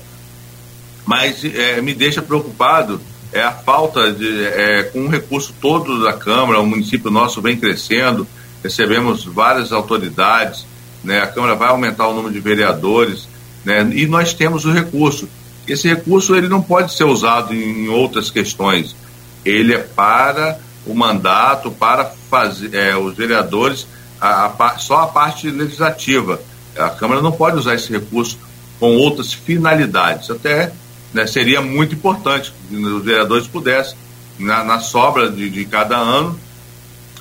mas 1.06 1.44
é, 1.44 1.82
me 1.82 1.94
deixa 1.94 2.22
preocupado 2.22 3.00
é 3.34 3.42
a 3.42 3.52
falta 3.52 4.12
de, 4.14 4.46
é, 4.46 4.84
com 4.84 5.06
o 5.06 5.10
recurso 5.10 5.54
todo 5.60 6.04
da 6.04 6.14
Câmara, 6.14 6.60
o 6.60 6.66
município 6.66 7.10
nosso 7.10 7.42
vem 7.42 7.58
crescendo, 7.58 8.28
recebemos 8.64 9.26
várias 9.26 9.72
autoridades, 9.72 10.66
né, 11.04 11.22
a 11.22 11.28
Câmara 11.28 11.56
vai 11.56 11.70
aumentar 11.70 12.08
o 12.08 12.14
número 12.14 12.34
de 12.34 12.40
vereadores, 12.40 13.28
né, 13.66 13.90
e 13.94 14.06
nós 14.06 14.34
temos 14.34 14.66
o 14.66 14.72
recurso. 14.72 15.28
Esse 15.68 15.88
recurso 15.88 16.36
ele 16.36 16.48
não 16.48 16.62
pode 16.62 16.94
ser 16.94 17.06
usado 17.06 17.54
em 17.54 17.88
outras 17.88 18.30
questões. 18.30 18.96
Ele 19.44 19.74
é 19.74 19.80
para 19.80 20.60
o 20.86 20.94
mandato, 20.94 21.72
para 21.72 22.06
fazer 22.30 22.74
é, 22.76 22.96
os 22.96 23.16
vereadores, 23.16 23.88
a, 24.20 24.46
a, 24.46 24.78
só 24.78 25.00
a 25.00 25.08
parte 25.08 25.50
legislativa. 25.50 26.40
A 26.78 26.90
Câmara 26.90 27.22
não 27.22 27.32
pode 27.32 27.58
usar 27.58 27.76
esse 27.76 27.92
recurso 27.92 28.38
com 28.80 28.96
outras 28.98 29.34
finalidades. 29.34 30.30
Até 30.30 30.72
né, 31.14 31.28
seria 31.28 31.62
muito 31.62 31.94
importante 31.96 32.54
que 32.70 32.76
os 32.76 33.04
vereadores 33.04 33.48
pudessem, 33.48 33.96
na, 34.40 34.64
na 34.64 34.80
sobra 34.80 35.30
de, 35.30 35.50
de, 35.50 35.66
cada 35.66 35.96
ano, 35.96 36.40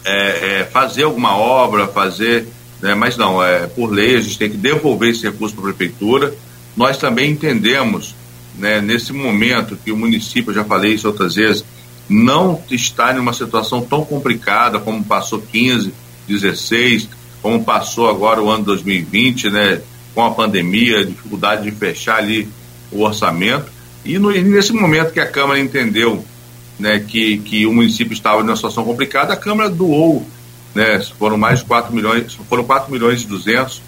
é, 0.05 0.61
é, 0.61 0.65
fazer 0.65 1.05
alguma 1.05 1.37
obra, 1.37 1.87
fazer. 1.87 2.49
Né, 2.81 2.95
mas 2.95 3.17
não, 3.17 3.43
é, 3.43 3.67
por 3.67 3.91
lei 3.91 4.17
a 4.17 4.21
gente 4.21 4.39
tem 4.39 4.51
que 4.51 4.57
devolver 4.57 5.11
esse 5.11 5.23
recurso 5.23 5.55
para 5.55 5.71
a 5.71 5.75
prefeitura. 5.75 6.35
Nós 6.77 6.97
também 6.97 7.31
entendemos 7.31 8.15
né, 8.59 8.81
nesse 8.81 9.13
momento 9.13 9.77
que 9.77 9.93
o 9.93 9.97
município, 9.97 10.55
já 10.55 10.65
falei 10.65 10.95
isso 10.95 11.07
outras 11.07 11.35
vezes, 11.35 11.65
não 12.09 12.61
está 12.71 13.15
em 13.15 13.19
uma 13.19 13.33
situação 13.33 13.83
tão 13.83 14.05
complicada 14.05 14.79
como 14.79 15.05
passou 15.05 15.41
15, 15.41 15.93
16, 16.27 17.09
como 17.41 17.63
passou 17.65 18.09
agora 18.09 18.43
o 18.43 18.51
ano 18.51 18.65
2020, 18.65 19.51
né, 19.51 19.83
com 20.15 20.25
a 20.25 20.31
pandemia, 20.31 21.05
dificuldade 21.05 21.63
de 21.63 21.71
fechar 21.71 22.17
ali 22.17 22.49
o 22.91 23.03
orçamento. 23.03 23.67
E, 24.05 24.19
no, 24.19 24.31
nesse 24.31 24.73
momento 24.73 25.13
que 25.13 25.21
a 25.21 25.27
Câmara 25.27 25.61
entendeu 25.61 26.25
né, 26.79 26.99
que, 26.99 27.39
que 27.39 27.67
o 27.67 27.73
município 27.73 28.13
estava 28.13 28.43
numa 28.43 28.57
situação 28.57 28.85
complicada, 28.85 29.33
a 29.33 29.37
Câmara 29.37 29.71
doou, 29.71 30.27
né, 30.75 31.01
foram 31.19 31.37
mais 31.37 31.61
de 31.61 31.67
4 31.67 31.95
milhões, 31.95 32.35
foram 32.49 32.65
4 32.65 32.91
milhões 32.91 33.23
e 33.23 33.27
200 33.27 33.83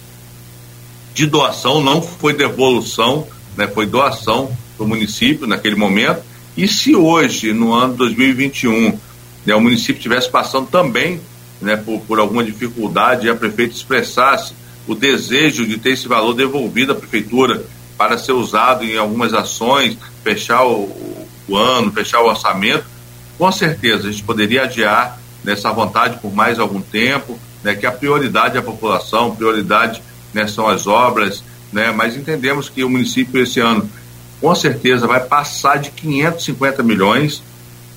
de 1.13 1.25
doação, 1.25 1.81
não 1.81 2.01
foi 2.01 2.33
devolução, 2.33 3.27
né, 3.57 3.67
foi 3.67 3.85
doação 3.85 4.55
do 4.77 4.87
município 4.87 5.47
naquele 5.47 5.75
momento. 5.75 6.21
E 6.55 6.67
se 6.67 6.95
hoje, 6.95 7.53
no 7.53 7.73
ano 7.73 7.95
2021, 7.95 8.97
né, 9.45 9.55
o 9.55 9.61
município 9.61 9.97
estivesse 9.97 10.29
passando 10.29 10.67
também 10.67 11.19
né, 11.61 11.75
por, 11.75 11.99
por 12.01 12.19
alguma 12.19 12.43
dificuldade 12.43 13.27
e 13.27 13.29
a 13.29 13.35
prefeita 13.35 13.73
expressasse 13.73 14.53
o 14.87 14.93
desejo 14.93 15.65
de 15.65 15.77
ter 15.77 15.91
esse 15.91 16.07
valor 16.07 16.33
devolvido 16.33 16.91
à 16.91 16.95
prefeitura 16.95 17.65
para 17.97 18.17
ser 18.17 18.33
usado 18.33 18.83
em 18.83 18.97
algumas 18.97 19.33
ações, 19.33 19.97
fechar 20.23 20.65
o, 20.65 21.25
o 21.47 21.57
ano, 21.57 21.91
fechar 21.91 22.21
o 22.21 22.27
orçamento, 22.27 22.85
com 23.37 23.51
certeza 23.51 24.07
a 24.07 24.11
gente 24.11 24.23
poderia 24.23 24.63
adiar 24.63 25.19
nessa 25.43 25.71
vontade 25.71 26.19
por 26.19 26.33
mais 26.33 26.59
algum 26.59 26.81
tempo, 26.81 27.39
né, 27.63 27.75
que 27.75 27.85
a 27.85 27.91
prioridade 27.91 28.55
é 28.55 28.59
a 28.59 28.63
população, 28.63 29.35
prioridade 29.35 30.01
né, 30.33 30.47
são 30.47 30.67
as 30.67 30.87
obras, 30.87 31.43
né, 31.71 31.91
mas 31.91 32.15
entendemos 32.15 32.69
que 32.69 32.83
o 32.83 32.89
município 32.89 33.41
esse 33.41 33.59
ano 33.59 33.89
com 34.41 34.53
certeza 34.53 35.07
vai 35.07 35.21
passar 35.21 35.77
de 35.77 35.91
550 35.91 36.83
milhões, 36.83 37.41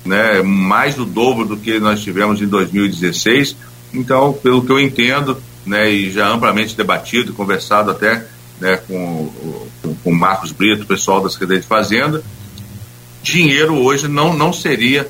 né, 0.05 0.41
mais 0.41 0.95
do 0.95 1.05
dobro 1.05 1.45
do 1.45 1.57
que 1.57 1.79
nós 1.79 2.01
tivemos 2.01 2.41
em 2.41 2.47
2016. 2.47 3.55
Então, 3.93 4.33
pelo 4.33 4.63
que 4.63 4.71
eu 4.71 4.79
entendo, 4.79 5.41
né, 5.65 5.89
e 5.89 6.11
já 6.11 6.27
amplamente 6.27 6.75
debatido, 6.75 7.33
conversado 7.33 7.91
até 7.91 8.25
né, 8.59 8.77
com, 8.77 9.31
com, 9.81 9.95
com 9.95 10.11
Marcos 10.11 10.51
Brito, 10.51 10.85
pessoal 10.85 11.21
da 11.21 11.29
Secretaria 11.29 11.61
de 11.61 11.67
Fazenda, 11.67 12.23
dinheiro 13.21 13.75
hoje 13.75 14.07
não, 14.07 14.33
não 14.33 14.53
seria 14.53 15.09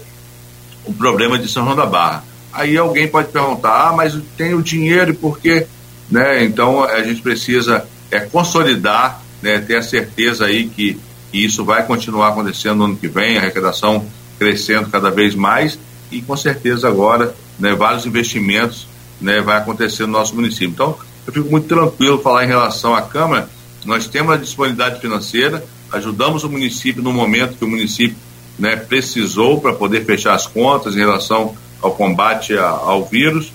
o 0.86 0.94
problema 0.94 1.38
de 1.38 1.48
São 1.48 1.64
João 1.64 1.76
da 1.76 1.86
Barra. 1.86 2.24
Aí 2.52 2.78
alguém 2.78 3.08
pode 3.08 3.32
perguntar, 3.32 3.90
ah, 3.90 3.94
mas 3.94 4.18
tem 4.36 4.54
o 4.54 4.62
dinheiro 4.62 5.12
e 5.12 5.14
por 5.14 5.40
quê? 5.40 5.68
Né? 6.10 6.44
Então 6.44 6.84
a 6.84 7.04
gente 7.04 7.22
precisa 7.22 7.86
é, 8.10 8.20
consolidar, 8.20 9.22
né, 9.42 9.60
ter 9.60 9.78
a 9.78 9.82
certeza 9.82 10.46
aí 10.46 10.68
que 10.68 11.00
e 11.32 11.46
isso 11.46 11.64
vai 11.64 11.86
continuar 11.86 12.30
acontecendo 12.30 12.78
no 12.78 12.86
ano 12.86 12.98
que 12.98 13.08
vem, 13.08 13.38
a 13.38 13.42
arrecadação 13.42 14.06
crescendo 14.38 14.90
cada 14.90 15.12
vez 15.12 15.36
mais 15.36 15.78
e 16.12 16.22
com 16.22 16.36
certeza 16.36 16.88
agora 16.88 17.36
né, 17.60 17.74
vários 17.76 18.06
investimentos 18.06 18.88
né, 19.22 19.42
vai 19.42 19.58
acontecer 19.58 20.06
no 20.06 20.14
nosso 20.14 20.36
município. 20.36 20.70
Então, 20.70 20.98
eu 21.28 21.34
fico 21.34 21.50
muito 21.50 21.68
tranquilo 21.68 22.22
falar 22.22 22.44
em 22.44 22.48
relação 22.48 22.96
à 22.96 23.02
Câmara, 23.02 23.50
nós 23.86 24.08
temos 24.08 24.34
a 24.34 24.38
disponibilidade 24.38 25.00
financeira, 25.00 25.64
ajudamos 25.92 26.44
o 26.44 26.50
município 26.50 27.02
no 27.02 27.14
momento 27.14 27.58
que 27.58 27.66
o 27.66 27.68
município 27.68 28.18
né, 28.58 28.76
precisou 28.76 29.62
para 29.62 29.74
poder 29.74 30.06
fechar 30.06 30.34
as 30.34 30.46
contas 30.46 30.96
em 30.96 31.00
relação 31.00 31.56
ao 31.82 31.92
combate 31.92 32.58
a, 32.58 32.68
ao 32.68 33.06
vírus. 33.06 33.52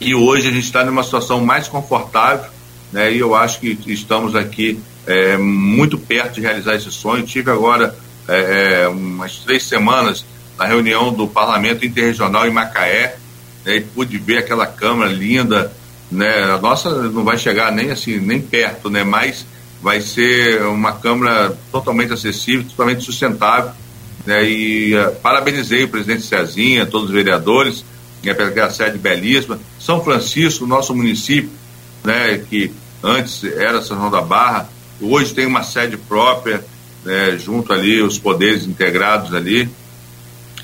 E 0.00 0.14
hoje 0.14 0.48
a 0.48 0.50
gente 0.50 0.64
está 0.64 0.84
numa 0.84 1.02
situação 1.02 1.44
mais 1.44 1.68
confortável, 1.68 2.50
né, 2.90 3.12
e 3.12 3.18
eu 3.18 3.34
acho 3.34 3.60
que 3.60 3.78
estamos 3.86 4.34
aqui 4.34 4.80
é, 5.06 5.36
muito 5.36 5.98
perto 5.98 6.34
de 6.34 6.40
realizar 6.40 6.74
esse 6.74 6.90
sonho. 6.90 7.24
Tive 7.24 7.50
agora 7.50 7.94
é, 8.26 8.82
é, 8.82 8.88
umas 8.88 9.38
três 9.38 9.64
semanas 9.64 10.24
na 10.58 10.64
reunião 10.64 11.12
do 11.12 11.26
Parlamento 11.26 11.84
Interregional 11.84 12.46
em 12.46 12.50
Macaé 12.50 13.16
né, 13.64 13.76
e 13.76 13.80
pude 13.80 14.16
ver 14.18 14.38
aquela 14.38 14.66
Câmara 14.66 15.10
linda. 15.10 15.72
Né, 16.10 16.44
a 16.44 16.58
nossa 16.58 16.90
não 17.08 17.22
vai 17.22 17.38
chegar 17.38 17.70
nem 17.70 17.90
assim, 17.90 18.18
nem 18.18 18.40
perto, 18.40 18.90
né, 18.90 19.04
mas 19.04 19.46
vai 19.80 20.00
ser 20.00 20.62
uma 20.62 20.92
Câmara 20.92 21.56
totalmente 21.70 22.12
acessível, 22.12 22.64
totalmente 22.68 23.04
sustentável. 23.04 23.72
Né, 24.26 24.44
e 24.50 24.94
uh, 24.94 25.12
parabenizei 25.22 25.84
o 25.84 25.88
presidente 25.88 26.22
Cezinha, 26.22 26.84
todos 26.84 27.08
os 27.08 27.14
vereadores, 27.14 27.84
né, 28.22 28.34
pela 28.34 28.70
sede 28.70 28.98
belíssima. 28.98 29.58
São 29.78 30.02
Francisco, 30.02 30.66
nosso 30.66 30.94
município, 30.94 31.50
né, 32.04 32.38
que 32.38 32.72
antes 33.02 33.44
era 33.44 33.80
São 33.80 33.96
João 33.96 34.10
da 34.10 34.20
Barra, 34.20 34.68
Hoje 35.00 35.32
tem 35.32 35.46
uma 35.46 35.62
sede 35.62 35.96
própria, 35.96 36.62
né, 37.02 37.38
junto 37.38 37.72
ali, 37.72 38.02
os 38.02 38.18
poderes 38.18 38.66
integrados 38.66 39.32
ali, 39.32 39.68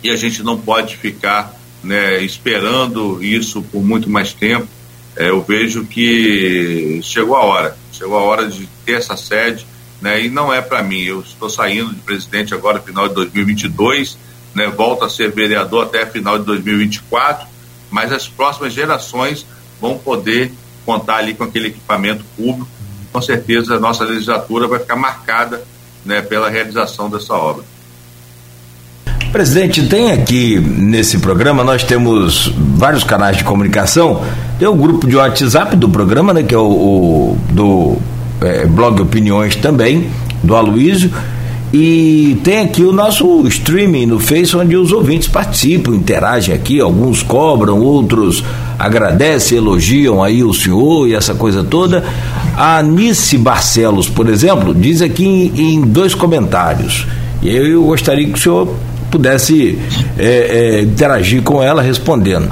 e 0.03 0.11
a 0.11 0.16
gente 0.16 0.42
não 0.42 0.59
pode 0.59 0.97
ficar 0.97 1.59
né, 1.82 2.22
esperando 2.22 3.22
isso 3.24 3.62
por 3.62 3.82
muito 3.82 4.11
mais 4.11 4.34
tempo. 4.34 4.68
É, 5.17 5.31
eu 5.31 5.43
vejo 5.43 5.87
que 5.87 7.01
chegou 7.03 7.37
a 7.37 7.41
hora, 7.41 7.77
chegou 7.91 8.19
a 8.19 8.23
hora 8.23 8.49
de 8.49 8.69
ter 8.85 8.93
essa 8.93 9.17
sede, 9.17 9.67
né, 10.01 10.23
e 10.23 10.29
não 10.29 10.53
é 10.53 10.61
para 10.61 10.83
mim. 10.83 11.01
Eu 11.01 11.21
estou 11.21 11.49
saindo 11.49 11.95
de 11.95 12.01
presidente 12.01 12.53
agora 12.53 12.81
final 12.81 13.09
de 13.09 13.14
2022, 13.14 14.19
né, 14.55 14.69
volto 14.69 15.05
a 15.05 15.09
ser 15.09 15.33
vereador 15.33 15.85
até 15.85 16.05
final 16.05 16.39
de 16.39 16.45
2024, 16.45 17.47
mas 17.91 18.12
as 18.12 18.29
próximas 18.29 18.75
gerações 18.75 19.47
vão 19.81 19.97
poder 19.97 20.53
contar 20.85 21.17
ali 21.17 21.35
com 21.35 21.45
aquele 21.45 21.69
equipamento 21.69 22.25
público. 22.37 22.69
Com 23.11 23.23
certeza 23.23 23.77
a 23.77 23.81
nossa 23.81 24.05
legislatura 24.05 24.69
vai 24.69 24.81
ficar 24.81 24.97
marcada 24.97 25.64
né, 26.05 26.21
pela 26.21 26.51
realização 26.51 27.09
dessa 27.09 27.35
obra. 27.35 27.64
Presidente, 29.33 29.87
tem 29.87 30.12
aqui 30.12 30.59
nesse 30.59 31.18
programa, 31.18 31.62
nós 31.62 31.83
temos 31.83 32.53
vários 32.57 33.05
canais 33.05 33.37
de 33.37 33.45
comunicação. 33.45 34.22
Tem 34.59 34.66
o 34.66 34.74
grupo 34.74 35.07
de 35.07 35.16
WhatsApp 35.16 35.77
do 35.77 35.89
programa, 35.89 36.33
né, 36.33 36.43
que 36.43 36.55
é 36.55 36.59
o, 36.59 36.62
o 36.62 37.39
do 37.51 37.97
é, 38.41 38.64
blog 38.66 39.01
Opiniões 39.03 39.57
também, 39.57 40.09
do 40.43 40.55
Aloísio. 40.55 41.11
E 41.72 42.41
tem 42.45 42.61
aqui 42.61 42.83
o 42.83 42.93
nosso 42.93 43.47
streaming 43.49 44.07
no 44.07 44.18
Face, 44.18 44.57
onde 44.57 44.77
os 44.77 44.93
ouvintes 44.93 45.29
participam, 45.29 45.95
interagem 45.95 46.55
aqui, 46.55 46.81
alguns 46.81 47.22
cobram, 47.22 47.81
outros 47.81 48.43
agradecem, 48.79 49.59
elogiam 49.59 50.22
aí 50.22 50.43
o 50.43 50.55
senhor 50.55 51.09
e 51.09 51.14
essa 51.14 51.35
coisa 51.35 51.64
toda. 51.64 52.05
A 52.57 52.83
Nice 52.83 53.37
Barcelos, 53.37 54.09
por 54.09 54.29
exemplo, 54.29 54.74
diz 54.74 55.03
aqui 55.03 55.24
em, 55.24 55.74
em 55.74 55.81
dois 55.83 56.14
comentários. 56.14 57.07
E 57.43 57.51
eu 57.55 57.85
gostaria 57.85 58.27
que 58.27 58.39
o 58.39 58.39
senhor 58.39 58.74
pudesse 59.11 59.78
é, 60.18 60.26
é, 60.26 60.82
interagir 60.82 61.42
com 61.42 61.62
ela 61.62 61.82
respondendo. 61.82 62.50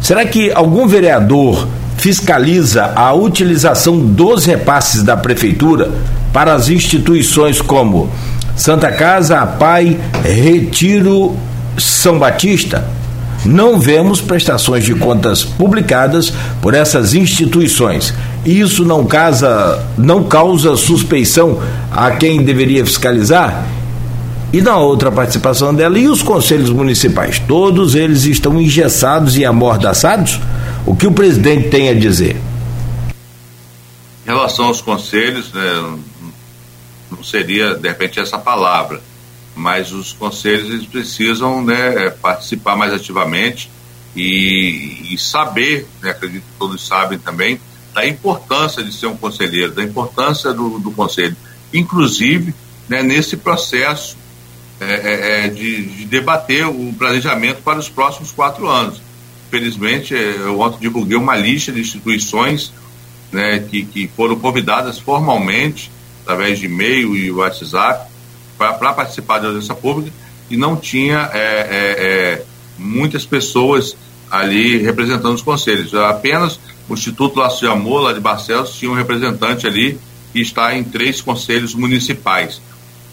Será 0.00 0.24
que 0.24 0.50
algum 0.52 0.86
vereador 0.86 1.68
fiscaliza 1.96 2.92
a 2.96 3.12
utilização 3.12 3.98
dos 3.98 4.46
repasses 4.46 5.02
da 5.02 5.16
prefeitura 5.16 5.90
para 6.32 6.54
as 6.54 6.68
instituições 6.68 7.60
como 7.60 8.10
Santa 8.56 8.90
Casa, 8.90 9.44
Pai, 9.46 9.98
Retiro, 10.24 11.36
São 11.76 12.18
Batista? 12.18 12.84
Não 13.44 13.78
vemos 13.78 14.20
prestações 14.20 14.84
de 14.84 14.94
contas 14.94 15.42
publicadas 15.42 16.32
por 16.60 16.74
essas 16.74 17.14
instituições. 17.14 18.12
Isso 18.44 18.84
não, 18.84 19.04
casa, 19.06 19.82
não 19.96 20.24
causa 20.24 20.76
suspeição 20.76 21.58
a 21.90 22.10
quem 22.12 22.42
deveria 22.42 22.84
fiscalizar? 22.84 23.64
E 24.52 24.60
na 24.60 24.76
outra 24.78 25.12
participação 25.12 25.72
dela, 25.72 25.96
e 25.96 26.08
os 26.08 26.22
conselhos 26.22 26.70
municipais? 26.70 27.38
Todos 27.38 27.94
eles 27.94 28.24
estão 28.24 28.60
engessados 28.60 29.36
e 29.36 29.44
amordaçados? 29.44 30.40
O 30.84 30.96
que 30.96 31.06
o 31.06 31.12
presidente 31.12 31.68
tem 31.68 31.88
a 31.88 31.94
dizer? 31.94 32.36
Em 34.26 34.28
relação 34.28 34.66
aos 34.66 34.80
conselhos, 34.80 35.52
né, 35.52 35.98
não 37.12 37.22
seria, 37.22 37.74
de 37.74 37.86
repente, 37.86 38.18
essa 38.18 38.38
palavra, 38.38 39.00
mas 39.54 39.92
os 39.92 40.12
conselhos 40.12 40.68
eles 40.68 40.86
precisam 40.86 41.64
né, 41.64 42.10
participar 42.20 42.76
mais 42.76 42.92
ativamente 42.92 43.70
e, 44.16 45.14
e 45.14 45.18
saber, 45.18 45.86
né, 46.02 46.10
acredito 46.10 46.42
que 46.42 46.58
todos 46.58 46.84
sabem 46.84 47.20
também, 47.20 47.60
da 47.94 48.04
importância 48.04 48.82
de 48.82 48.92
ser 48.92 49.06
um 49.06 49.16
conselheiro, 49.16 49.72
da 49.72 49.82
importância 49.82 50.52
do, 50.52 50.80
do 50.80 50.90
conselho. 50.90 51.36
Inclusive, 51.72 52.52
né, 52.88 53.00
nesse 53.00 53.36
processo 53.36 54.16
é, 54.80 54.94
é, 54.94 55.44
é, 55.44 55.48
de, 55.48 55.82
de, 55.84 56.04
debater 56.06 56.66
o 56.66 56.92
planejamento 56.98 57.60
para 57.62 57.78
os 57.78 57.88
próximos 57.88 58.32
quatro 58.32 58.66
anos. 58.66 59.02
Felizmente, 59.50 60.14
é, 60.14 60.36
eu 60.38 60.58
ontem 60.58 60.78
divulguei 60.80 61.18
uma 61.18 61.36
lista 61.36 61.70
de 61.70 61.80
instituições 61.80 62.72
né, 63.30 63.58
que, 63.58 63.84
que 63.84 64.08
foram 64.16 64.36
convidadas 64.36 64.98
formalmente, 64.98 65.90
através 66.22 66.58
de 66.58 66.66
e-mail 66.66 67.14
e 67.14 67.30
WhatsApp, 67.30 68.10
para 68.56 68.92
participar 68.94 69.38
da 69.38 69.48
audiência 69.48 69.74
pública 69.74 70.10
e 70.50 70.56
não 70.56 70.76
tinha 70.76 71.30
é, 71.32 72.38
é, 72.38 72.42
muitas 72.78 73.24
pessoas 73.26 73.96
ali 74.30 74.78
representando 74.78 75.34
os 75.34 75.42
conselhos. 75.42 75.94
Apenas 75.94 76.58
o 76.88 76.94
Instituto 76.94 77.38
Laço 77.38 77.60
de 77.60 77.66
Amor, 77.66 78.00
lá 78.00 78.12
de 78.12 78.20
Barcelos, 78.20 78.72
tinha 78.72 78.90
um 78.90 78.94
representante 78.94 79.66
ali 79.66 79.98
que 80.32 80.40
está 80.40 80.74
em 80.74 80.84
três 80.84 81.20
conselhos 81.20 81.74
municipais. 81.74 82.60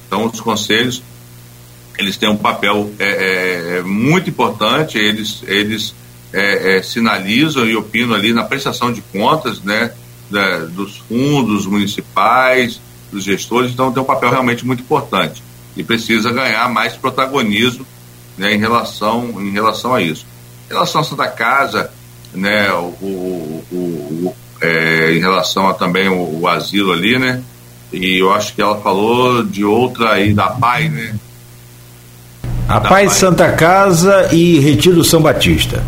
Então, 0.08 0.26
os 0.26 0.40
conselhos 0.40 1.04
eles 1.98 2.18
têm 2.18 2.30
um 2.30 2.38
papel 2.38 2.92
é, 3.00 3.06
é, 3.06 3.78
é, 3.78 3.82
muito 3.82 4.30
importante, 4.30 4.98
eles, 4.98 5.42
eles 5.48 5.96
é, 6.32 6.78
é, 6.78 6.84
sinalizam 6.84 7.66
e 7.66 7.76
opinam 7.76 8.16
ali 8.16 8.34
na 8.34 8.44
prestação 8.44 8.92
de 8.92 9.02
contas 9.02 9.62
né, 9.62 9.92
da, 10.30 10.60
dos 10.60 10.98
fundos 10.98 11.66
municipais, 11.66 12.80
dos 13.12 13.24
gestores, 13.24 13.72
então 13.72 13.92
tem 13.92 14.02
um 14.02 14.06
papel 14.06 14.30
realmente 14.30 14.66
muito 14.66 14.82
importante 14.82 15.42
e 15.76 15.84
precisa 15.84 16.32
ganhar 16.32 16.70
mais 16.70 16.94
protagonismo 16.94 17.86
né, 18.38 18.54
em, 18.54 18.60
relação, 18.60 19.42
em 19.42 19.52
relação 19.52 19.94
a 19.94 20.02
isso. 20.02 20.26
Em 20.70 20.74
relação 20.74 21.02
à 21.02 21.04
Santa 21.04 21.28
Casa, 21.28 21.92
né, 22.34 22.72
o, 22.74 22.94
o, 23.02 23.66
o 23.72 24.36
é, 24.60 25.14
em 25.14 25.20
relação 25.20 25.68
a 25.68 25.74
também 25.74 26.10
o, 26.10 26.42
o 26.42 26.48
asilo 26.48 26.92
ali, 26.92 27.18
né, 27.18 27.42
e 27.94 28.18
eu 28.18 28.34
acho 28.34 28.54
que 28.54 28.62
ela 28.62 28.82
falou 28.82 29.44
de 29.44 29.64
outra 29.64 30.14
aí 30.14 30.34
da 30.34 30.50
PAI, 30.50 30.90
né, 30.90 31.16
a 32.68 32.82
Paz 32.82 33.14
Santa 33.14 33.54
Casa 33.54 34.28
e 34.34 34.60
Retiro 34.60 35.02
São 35.02 35.22
Batista. 35.22 35.82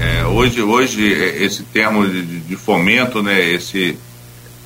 É, 0.00 0.24
hoje, 0.24 0.60
hoje 0.60 1.14
é, 1.14 1.44
esse 1.44 1.62
termo 1.62 2.08
de, 2.08 2.40
de, 2.40 2.56
fomento, 2.56 3.22
né, 3.22 3.40
esse, 3.52 3.96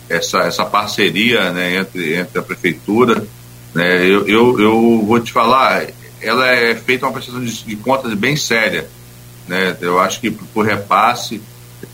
essa, 0.09 0.39
essa 0.41 0.65
parceria 0.65 1.51
né, 1.51 1.77
entre, 1.77 2.15
entre 2.17 2.39
a 2.39 2.43
prefeitura, 2.43 3.23
né, 3.75 4.07
eu, 4.07 4.27
eu, 4.27 4.61
eu 4.61 5.03
vou 5.07 5.21
te 5.21 5.31
falar, 5.31 5.87
ela 6.23 6.49
é 6.49 6.75
feita 6.75 7.05
uma 7.05 7.13
prestação 7.13 7.45
de, 7.45 7.65
de 7.65 7.77
contas 7.77 8.15
bem 8.15 8.35
séria. 8.35 8.89
Né, 9.47 9.77
eu 9.83 10.01
acho 10.01 10.21
que 10.21 10.31
por 10.31 10.65
repasse 10.65 11.43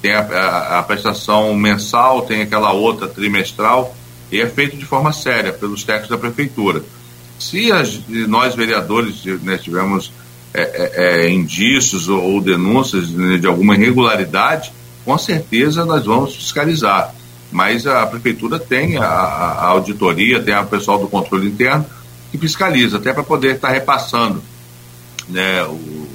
tem 0.00 0.12
a, 0.12 0.20
a, 0.20 0.78
a 0.78 0.82
prestação 0.84 1.52
mensal, 1.54 2.22
tem 2.22 2.42
aquela 2.42 2.72
outra 2.72 3.08
trimestral, 3.08 3.94
e 4.30 4.40
é 4.40 4.46
feito 4.46 4.76
de 4.76 4.84
forma 4.84 5.12
séria 5.12 5.52
pelos 5.52 5.82
técnicos 5.82 6.10
da 6.10 6.18
prefeitura. 6.18 6.82
Se 7.38 7.70
as, 7.70 8.00
nós, 8.26 8.54
vereadores, 8.54 9.24
né, 9.42 9.56
tivermos 9.58 10.12
é, 10.52 10.62
é, 10.62 11.26
é, 11.26 11.30
indícios 11.30 12.08
ou, 12.08 12.22
ou 12.22 12.40
denúncias 12.40 13.10
né, 13.10 13.38
de 13.38 13.46
alguma 13.46 13.74
irregularidade, 13.74 14.72
com 15.04 15.16
certeza 15.16 15.84
nós 15.84 16.04
vamos 16.04 16.34
fiscalizar. 16.34 17.14
Mas 17.50 17.86
a 17.86 18.06
prefeitura 18.06 18.58
tem 18.58 18.98
a, 18.98 19.04
a 19.04 19.66
auditoria, 19.66 20.42
tem 20.42 20.54
o 20.54 20.66
pessoal 20.66 20.98
do 20.98 21.08
controle 21.08 21.48
interno 21.48 21.86
que 22.30 22.38
fiscaliza, 22.38 22.98
até 22.98 23.12
para 23.12 23.22
poder 23.22 23.54
estar 23.54 23.68
tá 23.68 23.74
repassando. 23.74 24.42
Né, 25.28 25.62
o 25.64 26.08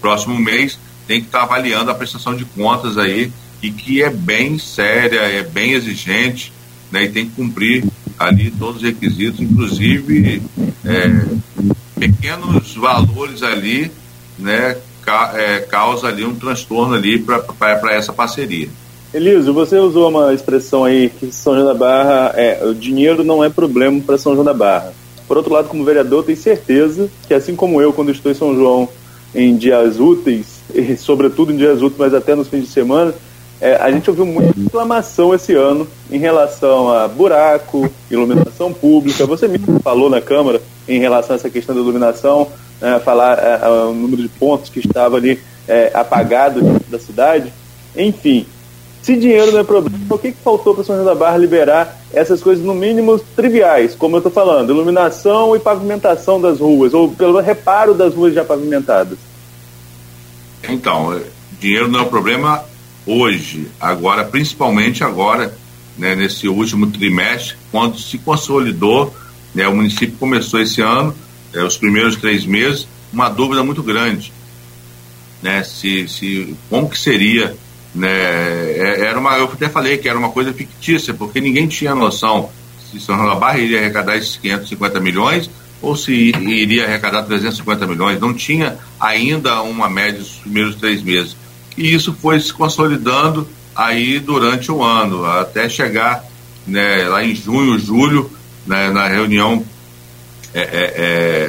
próximo 0.00 0.38
mês 0.38 0.78
tem 1.06 1.20
que 1.20 1.26
estar 1.26 1.40
tá 1.40 1.44
avaliando 1.44 1.90
a 1.90 1.94
prestação 1.94 2.34
de 2.34 2.44
contas 2.44 2.96
aí, 2.96 3.32
e 3.62 3.70
que 3.70 4.02
é 4.02 4.08
bem 4.08 4.58
séria, 4.58 5.20
é 5.20 5.42
bem 5.42 5.72
exigente, 5.72 6.52
né, 6.90 7.04
e 7.04 7.08
tem 7.08 7.26
que 7.26 7.36
cumprir 7.36 7.84
ali 8.20 8.50
todos 8.50 8.76
os 8.76 8.82
requisitos, 8.82 9.40
inclusive 9.40 10.42
é, 10.84 11.24
pequenos 11.98 12.74
valores 12.74 13.42
ali, 13.42 13.90
né, 14.38 14.76
ca, 15.00 15.32
é, 15.34 15.60
causa 15.60 16.08
ali 16.08 16.22
um 16.22 16.34
transtorno 16.34 16.94
ali 16.94 17.18
para 17.18 17.94
essa 17.94 18.12
parceria. 18.12 18.68
Elísio, 19.14 19.54
você 19.54 19.78
usou 19.78 20.10
uma 20.10 20.34
expressão 20.34 20.84
aí 20.84 21.08
que 21.08 21.32
São 21.32 21.54
João 21.54 21.66
da 21.66 21.74
Barra, 21.74 22.34
é, 22.36 22.62
o 22.62 22.74
dinheiro 22.74 23.24
não 23.24 23.42
é 23.42 23.48
problema 23.48 23.98
para 24.02 24.18
São 24.18 24.34
João 24.34 24.44
da 24.44 24.54
Barra. 24.54 24.92
Por 25.26 25.38
outro 25.38 25.54
lado, 25.54 25.68
como 25.68 25.82
vereador, 25.82 26.22
tenho 26.22 26.36
certeza 26.36 27.08
que 27.26 27.32
assim 27.32 27.56
como 27.56 27.80
eu, 27.80 27.90
quando 27.90 28.10
estou 28.10 28.30
em 28.30 28.34
São 28.34 28.54
João 28.54 28.86
em 29.34 29.56
dias 29.56 29.98
úteis, 29.98 30.60
e 30.74 30.94
sobretudo 30.94 31.52
em 31.52 31.56
dias 31.56 31.80
úteis, 31.80 31.98
mas 31.98 32.12
até 32.12 32.34
nos 32.34 32.48
fins 32.48 32.64
de 32.64 32.68
semana, 32.70 33.14
é, 33.60 33.74
a 33.76 33.90
gente 33.90 34.08
ouviu 34.08 34.24
muita 34.24 34.58
reclamação 34.58 35.34
esse 35.34 35.54
ano 35.54 35.86
em 36.10 36.18
relação 36.18 36.90
a 36.90 37.06
buraco, 37.06 37.90
iluminação 38.10 38.72
pública. 38.72 39.26
Você 39.26 39.46
mesmo 39.46 39.78
falou 39.80 40.08
na 40.08 40.20
Câmara 40.20 40.62
em 40.88 40.98
relação 40.98 41.34
a 41.34 41.36
essa 41.36 41.50
questão 41.50 41.74
da 41.74 41.80
iluminação, 41.80 42.48
é, 42.80 42.98
falar 42.98 43.38
é, 43.38 43.68
o 43.68 43.92
número 43.92 44.22
de 44.22 44.28
pontos 44.28 44.70
que 44.70 44.80
estava 44.80 45.16
ali 45.16 45.38
é, 45.68 45.90
apagado 45.92 46.80
da 46.88 46.98
cidade. 46.98 47.52
Enfim, 47.94 48.46
se 49.02 49.14
dinheiro 49.16 49.52
não 49.52 49.60
é 49.60 49.64
problema, 49.64 49.98
o 50.08 50.18
que, 50.18 50.32
que 50.32 50.38
faltou 50.42 50.74
para 50.74 50.84
São 50.84 50.96
João 50.96 51.06
da 51.06 51.14
Barra 51.14 51.36
liberar 51.36 52.00
essas 52.12 52.42
coisas, 52.42 52.64
no 52.64 52.74
mínimo, 52.74 53.18
triviais, 53.36 53.94
como 53.94 54.16
eu 54.16 54.20
estou 54.20 54.32
falando, 54.32 54.70
iluminação 54.70 55.54
e 55.54 55.58
pavimentação 55.58 56.40
das 56.40 56.60
ruas, 56.60 56.94
ou 56.94 57.10
pelo 57.10 57.38
reparo 57.40 57.92
das 57.92 58.14
ruas 58.14 58.34
já 58.34 58.44
pavimentadas? 58.44 59.18
Então, 60.68 61.20
dinheiro 61.58 61.88
não 61.88 62.00
é 62.00 62.04
problema 62.04 62.64
hoje, 63.10 63.68
agora, 63.80 64.24
principalmente 64.24 65.02
agora, 65.02 65.56
né, 65.98 66.14
nesse 66.14 66.48
último 66.48 66.86
trimestre, 66.90 67.56
quando 67.70 67.98
se 67.98 68.18
consolidou, 68.18 69.14
né, 69.54 69.66
o 69.66 69.74
município 69.74 70.16
começou 70.18 70.60
esse 70.60 70.80
ano, 70.80 71.14
é, 71.52 71.62
os 71.62 71.76
primeiros 71.76 72.16
três 72.16 72.46
meses, 72.46 72.86
uma 73.12 73.28
dúvida 73.28 73.64
muito 73.64 73.82
grande, 73.82 74.32
né, 75.42 75.64
se, 75.64 76.06
se 76.08 76.56
como 76.68 76.88
que 76.88 76.98
seria, 76.98 77.56
né, 77.94 78.08
é, 78.08 79.00
era 79.00 79.18
uma, 79.18 79.36
eu 79.36 79.46
até 79.46 79.68
falei 79.68 79.98
que 79.98 80.08
era 80.08 80.18
uma 80.18 80.30
coisa 80.30 80.52
fictícia, 80.52 81.12
porque 81.12 81.40
ninguém 81.40 81.66
tinha 81.66 81.94
noção 81.94 82.50
se 82.90 83.00
São 83.00 83.16
João 83.16 83.28
da 83.28 83.34
Barra 83.34 83.58
iria 83.58 83.78
arrecadar 83.78 84.16
esses 84.16 84.36
550 84.36 85.00
milhões 85.00 85.50
ou 85.80 85.96
se 85.96 86.12
iria 86.12 86.86
arrecadar 86.86 87.22
350 87.22 87.86
milhões. 87.86 88.20
Não 88.20 88.34
tinha 88.34 88.78
ainda 88.98 89.62
uma 89.62 89.88
média 89.88 90.18
dos 90.18 90.32
primeiros 90.32 90.74
três 90.74 91.02
meses. 91.02 91.36
E 91.80 91.94
isso 91.94 92.12
foi 92.12 92.38
se 92.38 92.52
consolidando 92.52 93.48
aí 93.74 94.20
durante 94.20 94.70
o 94.70 94.82
ano, 94.82 95.24
até 95.24 95.66
chegar 95.66 96.22
né, 96.66 97.08
lá 97.08 97.24
em 97.24 97.34
junho, 97.34 97.78
julho, 97.78 98.30
né, 98.66 98.90
na 98.90 99.08
reunião 99.08 99.64
é, 100.52 100.60
é, 100.60 100.94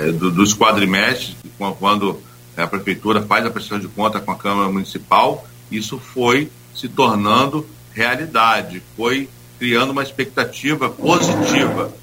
é, 0.07 0.11
do, 0.13 0.31
dos 0.31 0.55
quadrimestres, 0.55 1.35
quando 1.77 2.21
a 2.55 2.65
prefeitura 2.65 3.21
faz 3.21 3.45
a 3.45 3.51
prestação 3.51 3.77
de 3.77 3.89
conta 3.89 4.21
com 4.21 4.31
a 4.31 4.37
Câmara 4.37 4.71
Municipal, 4.71 5.45
isso 5.69 5.99
foi 5.99 6.49
se 6.73 6.87
tornando 6.87 7.67
realidade, 7.93 8.81
foi 8.95 9.27
criando 9.59 9.91
uma 9.91 10.01
expectativa 10.01 10.89
positiva. 10.89 11.93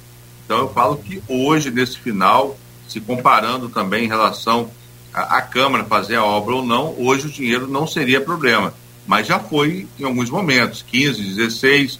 Então 0.45 0.59
eu 0.59 0.69
falo 0.69 0.97
que 0.97 1.19
hoje, 1.27 1.71
nesse 1.71 1.97
final, 1.97 2.55
se 2.87 3.01
comparando 3.01 3.69
também 3.69 4.05
em 4.05 4.07
relação 4.07 4.69
à 5.13 5.41
Câmara 5.41 5.83
fazer 5.85 6.15
a 6.15 6.23
obra 6.23 6.55
ou 6.55 6.65
não, 6.65 6.95
hoje 6.97 7.27
o 7.27 7.31
dinheiro 7.31 7.67
não 7.67 7.87
seria 7.87 8.21
problema. 8.21 8.73
Mas 9.07 9.27
já 9.27 9.39
foi 9.39 9.87
em 9.99 10.03
alguns 10.03 10.29
momentos, 10.29 10.83
15, 10.87 11.21
16, 11.21 11.99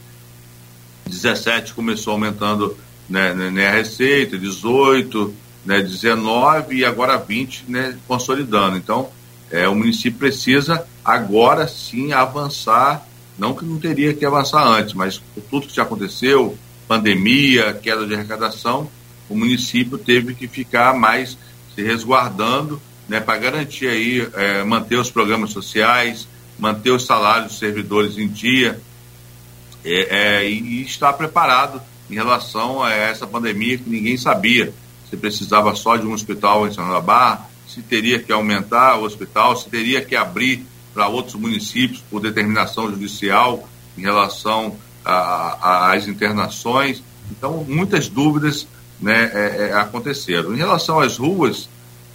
17 1.08 1.74
começou 1.74 2.14
aumentando 2.14 2.78
né, 3.10 3.34
né, 3.34 3.50
né, 3.50 3.68
a 3.68 3.72
receita, 3.72 4.38
18, 4.38 5.34
né, 5.66 5.82
19 5.82 6.78
e 6.78 6.86
agora 6.86 7.18
20 7.18 7.66
né, 7.68 7.98
consolidando. 8.08 8.78
Então, 8.78 9.10
é, 9.50 9.68
o 9.68 9.74
município 9.74 10.20
precisa 10.20 10.86
agora 11.04 11.68
sim 11.68 12.14
avançar, 12.14 13.08
não 13.38 13.56
que 13.56 13.66
não 13.66 13.80
teria 13.80 14.14
que 14.14 14.26
avançar 14.26 14.64
antes, 14.64 14.94
mas 14.94 15.18
por 15.18 15.42
tudo 15.50 15.68
que 15.68 15.76
já 15.76 15.84
aconteceu, 15.84 16.56
pandemia, 16.88 17.74
queda 17.74 18.06
de 18.06 18.14
arrecadação, 18.14 18.90
o 19.28 19.36
município 19.36 19.98
teve 19.98 20.36
que 20.36 20.48
ficar 20.48 20.94
mais 20.94 21.38
se 21.74 21.82
resguardando 21.82 22.80
né, 23.10 23.20
para 23.20 23.40
garantir 23.40 23.88
aí, 23.88 24.30
é, 24.36 24.64
manter 24.64 24.98
os 24.98 25.10
programas 25.10 25.52
sociais, 25.52 26.28
manter 26.60 26.92
os 26.92 27.06
salários 27.06 27.48
dos 27.48 27.60
servidores 27.60 28.18
em 28.18 28.28
dia 28.28 28.80
é, 29.84 30.44
é, 30.44 30.50
e, 30.50 30.84
estar 30.84 31.14
preparado 31.14 31.82
em 32.10 32.14
relação 32.14 32.84
a 32.84 32.92
essa 32.92 33.26
pandemia 33.26 33.78
que 33.78 33.90
ninguém 33.90 34.16
sabia 34.16 34.72
se 35.10 35.18
precisava 35.18 35.74
só 35.76 35.98
de 35.98 36.06
um 36.06 36.14
hospital 36.14 36.68
em 36.68 36.74
São 36.74 37.02
Barra, 37.02 37.50
se 37.68 37.82
teria 37.82 38.20
que 38.20 38.32
aumentar 38.32 38.98
o 38.98 39.04
hospital, 39.04 39.56
se 39.56 39.68
teria 39.68 40.06
que 40.06 40.16
abrir 40.16 40.66
para 40.94 41.08
outros 41.08 41.34
municípios 41.34 42.04
por 42.12 42.22
determinação 42.22 42.90
judicial 42.92 43.68
em 43.98 44.02
relação 44.02 44.76
às 45.04 46.08
internações. 46.08 47.02
Então, 47.32 47.66
muitas 47.68 48.08
dúvidas 48.08 48.68
né, 49.00 49.32
é, 49.34 49.70
é, 49.70 49.74
aconteceram. 49.74 50.54
Em 50.54 50.58
relação 50.58 51.00
às 51.00 51.18
ruas, 51.18 51.70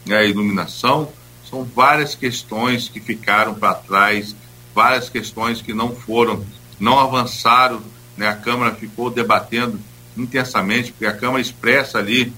né, 0.06 0.18
a 0.18 0.24
iluminação, 0.24 1.10
são 1.48 1.64
várias 1.64 2.14
questões 2.14 2.88
que 2.88 3.00
ficaram 3.00 3.54
para 3.54 3.74
trás, 3.74 4.34
várias 4.74 5.08
questões 5.08 5.62
que 5.62 5.72
não 5.72 5.94
foram, 5.94 6.44
não 6.80 6.98
avançaram. 6.98 7.80
Né, 8.16 8.28
a 8.28 8.34
Câmara 8.34 8.74
ficou 8.74 9.10
debatendo 9.10 9.78
intensamente, 10.16 10.92
porque 10.92 11.06
a 11.06 11.16
Câmara 11.16 11.40
expressa 11.40 11.98
ali 11.98 12.32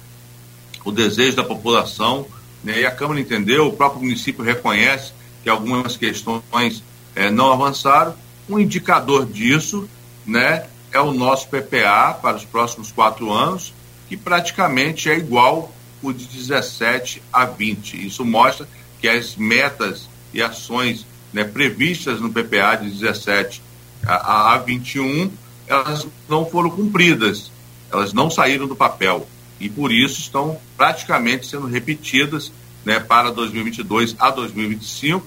o 0.85 0.91
desejo 0.91 1.37
da 1.37 1.45
população, 1.45 2.27
né, 2.63 2.81
e 2.81 2.87
a 2.87 2.91
Câmara 2.91 3.21
entendeu, 3.21 3.67
o 3.67 3.73
próprio 3.73 4.03
município 4.03 4.45
reconhece 4.45 5.13
que 5.43 5.51
algumas 5.51 5.97
questões 5.97 6.83
é, 7.15 7.31
não 7.31 7.53
avançaram. 7.53 8.15
Um 8.49 8.59
indicador 8.59 9.27
disso 9.27 9.89
né, 10.25 10.67
é 10.93 11.01
o 11.01 11.13
nosso 11.13 11.49
PPA 11.49 12.19
para 12.21 12.37
os 12.37 12.45
próximos 12.45 12.91
quatro 12.91 13.33
anos, 13.33 13.73
que 14.09 14.17
praticamente 14.17 15.11
é 15.11 15.17
igual 15.17 15.73
o 16.03 16.13
de 16.13 16.27
17 16.27 17.23
a 17.33 17.45
20. 17.45 18.07
Isso 18.07 18.25
mostra 18.25 18.69
que 19.01 19.09
as 19.09 19.37
metas 19.37 20.09
e 20.33 20.43
ações 20.43 21.07
né, 21.33 21.45
previstas 21.45 22.21
no 22.21 22.31
PPA 22.31 22.77
de 22.77 22.91
17 22.91 23.63
a, 24.07 24.55
a 24.55 24.59
21 24.59 25.31
elas 25.67 26.07
não 26.29 26.47
foram 26.47 26.71
cumpridas, 26.71 27.51
elas 27.93 28.13
não 28.13 28.31
saíram 28.31 28.67
do 28.67 28.77
papel 28.77 29.29
e 29.59 29.69
por 29.69 29.93
isso 29.93 30.21
estão 30.21 30.59
praticamente 30.77 31.47
sendo 31.47 31.67
repetidas 31.67 32.53
né, 32.85 33.01
para 33.01 33.31
2022 33.31 34.15
a 34.19 34.31
2025, 34.31 35.27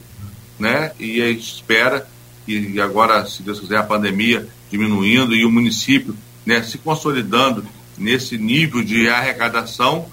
né, 0.58 0.94
e 1.00 1.22
a 1.22 1.28
gente 1.28 1.56
espera 1.56 2.08
que 2.46 2.80
agora, 2.80 3.26
se 3.26 3.44
Deus 3.44 3.60
quiser, 3.60 3.78
a 3.78 3.84
pandemia 3.84 4.48
diminuindo 4.72 5.36
e 5.36 5.46
o 5.46 5.52
município 5.52 6.16
né, 6.46 6.64
se 6.64 6.78
consolidando 6.78 7.66
nesse 7.98 8.38
nível 8.38 8.84
de 8.84 9.10
arrecadação, 9.10 10.08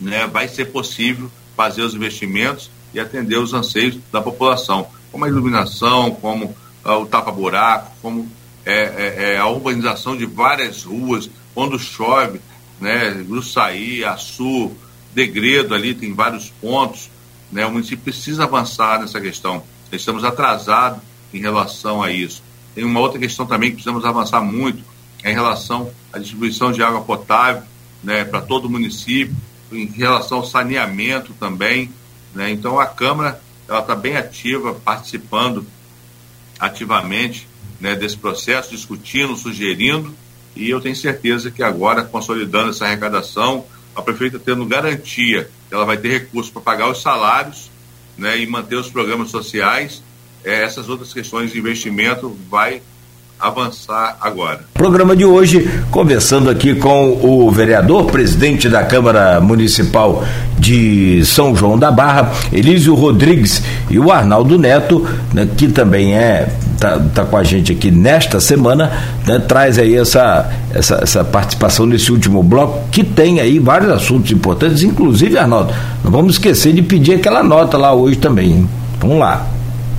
né, 0.00 0.26
vai 0.26 0.48
ser 0.48 0.66
possível 0.66 1.30
fazer 1.56 1.82
os 1.82 1.94
investimentos 1.94 2.70
e 2.94 2.98
atender 2.98 3.36
os 3.36 3.52
anseios 3.52 3.98
da 4.10 4.20
população, 4.20 4.86
como 5.12 5.24
a 5.24 5.28
iluminação, 5.28 6.12
como 6.12 6.46
uh, 6.84 6.92
o 6.92 7.06
tapa-buraco, 7.06 7.92
como 8.00 8.28
é, 8.64 8.72
é, 8.72 9.32
é, 9.32 9.38
a 9.38 9.46
urbanização 9.46 10.16
de 10.16 10.26
várias 10.26 10.84
ruas, 10.84 11.30
quando 11.54 11.78
chove, 11.78 12.40
né, 12.80 13.10
Gruçaí, 13.26 14.04
Açu, 14.04 14.72
Degredo 15.14 15.74
ali, 15.74 15.94
tem 15.94 16.14
vários 16.14 16.50
pontos, 16.50 17.10
né, 17.50 17.66
o 17.66 17.72
município 17.72 18.04
precisa 18.04 18.44
avançar 18.44 19.00
nessa 19.00 19.20
questão. 19.20 19.62
Estamos 19.90 20.24
atrasados 20.24 21.00
em 21.34 21.40
relação 21.40 22.02
a 22.02 22.12
isso. 22.12 22.42
Tem 22.74 22.84
uma 22.84 23.00
outra 23.00 23.18
questão 23.18 23.44
também 23.44 23.70
que 23.70 23.76
precisamos 23.76 24.04
avançar 24.04 24.40
muito, 24.40 24.84
é 25.22 25.30
em 25.30 25.34
relação 25.34 25.90
à 26.12 26.18
distribuição 26.18 26.70
de 26.72 26.82
água 26.82 27.02
potável 27.02 27.62
né, 28.02 28.24
para 28.24 28.40
todo 28.40 28.66
o 28.66 28.70
município, 28.70 29.34
em 29.72 29.86
relação 29.86 30.38
ao 30.38 30.46
saneamento 30.46 31.32
também. 31.34 31.90
Né? 32.34 32.50
Então 32.50 32.78
a 32.78 32.86
Câmara 32.86 33.40
ela 33.68 33.80
está 33.80 33.94
bem 33.94 34.16
ativa, 34.16 34.74
participando 34.74 35.64
ativamente 36.58 37.48
né, 37.80 37.94
desse 37.94 38.16
processo, 38.16 38.70
discutindo, 38.70 39.36
sugerindo, 39.36 40.14
e 40.54 40.68
eu 40.68 40.80
tenho 40.80 40.96
certeza 40.96 41.50
que 41.50 41.62
agora, 41.62 42.02
consolidando 42.02 42.70
essa 42.70 42.84
arrecadação, 42.84 43.64
a 43.94 44.02
prefeita 44.02 44.38
tendo 44.38 44.66
garantia 44.66 45.48
que 45.68 45.74
ela 45.74 45.84
vai 45.84 45.96
ter 45.96 46.08
recursos 46.08 46.52
para 46.52 46.62
pagar 46.62 46.90
os 46.90 47.00
salários 47.00 47.70
né, 48.18 48.38
e 48.38 48.46
manter 48.46 48.76
os 48.76 48.90
programas 48.90 49.30
sociais, 49.30 50.02
é, 50.44 50.62
essas 50.62 50.88
outras 50.88 51.12
questões 51.12 51.52
de 51.52 51.58
investimento 51.58 52.36
vai 52.48 52.82
avançar 53.40 54.16
agora. 54.20 54.60
Programa 54.74 55.16
de 55.16 55.24
hoje, 55.24 55.68
conversando 55.90 56.50
aqui 56.50 56.74
com 56.74 57.18
o 57.22 57.50
vereador, 57.50 58.04
presidente 58.06 58.68
da 58.68 58.84
Câmara 58.84 59.40
Municipal 59.40 60.24
de 60.58 61.24
São 61.24 61.56
João 61.56 61.78
da 61.78 61.90
Barra, 61.90 62.30
Elísio 62.52 62.94
Rodrigues, 62.94 63.62
e 63.88 63.98
o 63.98 64.12
Arnaldo 64.12 64.58
Neto, 64.58 65.06
né, 65.32 65.48
que 65.56 65.68
também 65.68 66.14
é 66.14 66.48
tá, 66.78 66.98
tá 67.14 67.24
com 67.24 67.36
a 67.36 67.44
gente 67.44 67.72
aqui 67.72 67.90
nesta 67.90 68.40
semana, 68.40 68.90
né, 69.26 69.38
traz 69.38 69.78
aí 69.78 69.96
essa, 69.96 70.50
essa, 70.74 71.00
essa 71.02 71.24
participação 71.24 71.86
nesse 71.86 72.10
último 72.10 72.42
bloco, 72.42 72.88
que 72.90 73.04
tem 73.04 73.40
aí 73.40 73.58
vários 73.58 73.90
assuntos 73.90 74.30
importantes, 74.32 74.82
inclusive, 74.82 75.38
Arnaldo, 75.38 75.72
não 76.04 76.10
vamos 76.10 76.34
esquecer 76.34 76.72
de 76.72 76.82
pedir 76.82 77.14
aquela 77.14 77.42
nota 77.42 77.76
lá 77.76 77.92
hoje 77.92 78.16
também. 78.16 78.52
Hein? 78.52 78.68
Vamos 78.98 79.18
lá. 79.18 79.46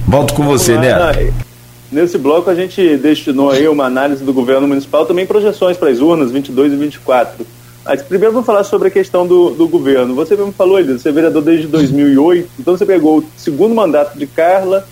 Volto 0.07 0.33
com 0.33 0.43
você, 0.43 0.77
Neto. 0.77 1.50
Nesse 1.91 2.17
bloco 2.17 2.49
a 2.49 2.55
gente 2.55 2.95
destinou 2.97 3.51
aí 3.51 3.67
uma 3.67 3.85
análise 3.85 4.23
do 4.23 4.31
governo 4.31 4.65
municipal, 4.65 5.05
também 5.05 5.25
projeções 5.25 5.75
para 5.75 5.89
as 5.89 5.99
urnas 5.99 6.31
22 6.31 6.71
e 6.71 6.75
24. 6.77 7.45
Mas 7.83 8.01
primeiro 8.01 8.31
vamos 8.33 8.45
falar 8.45 8.63
sobre 8.63 8.87
a 8.87 8.91
questão 8.91 9.27
do, 9.27 9.49
do 9.49 9.67
governo. 9.67 10.15
Você 10.15 10.37
mesmo 10.37 10.53
falou, 10.53 10.79
Elisa, 10.79 10.99
você 10.99 11.09
é 11.09 11.11
vereador 11.11 11.41
desde 11.41 11.67
2008, 11.67 12.49
então 12.59 12.77
você 12.77 12.85
pegou 12.85 13.19
o 13.19 13.25
segundo 13.35 13.75
mandato 13.75 14.17
de 14.17 14.25
Carla, 14.25 14.87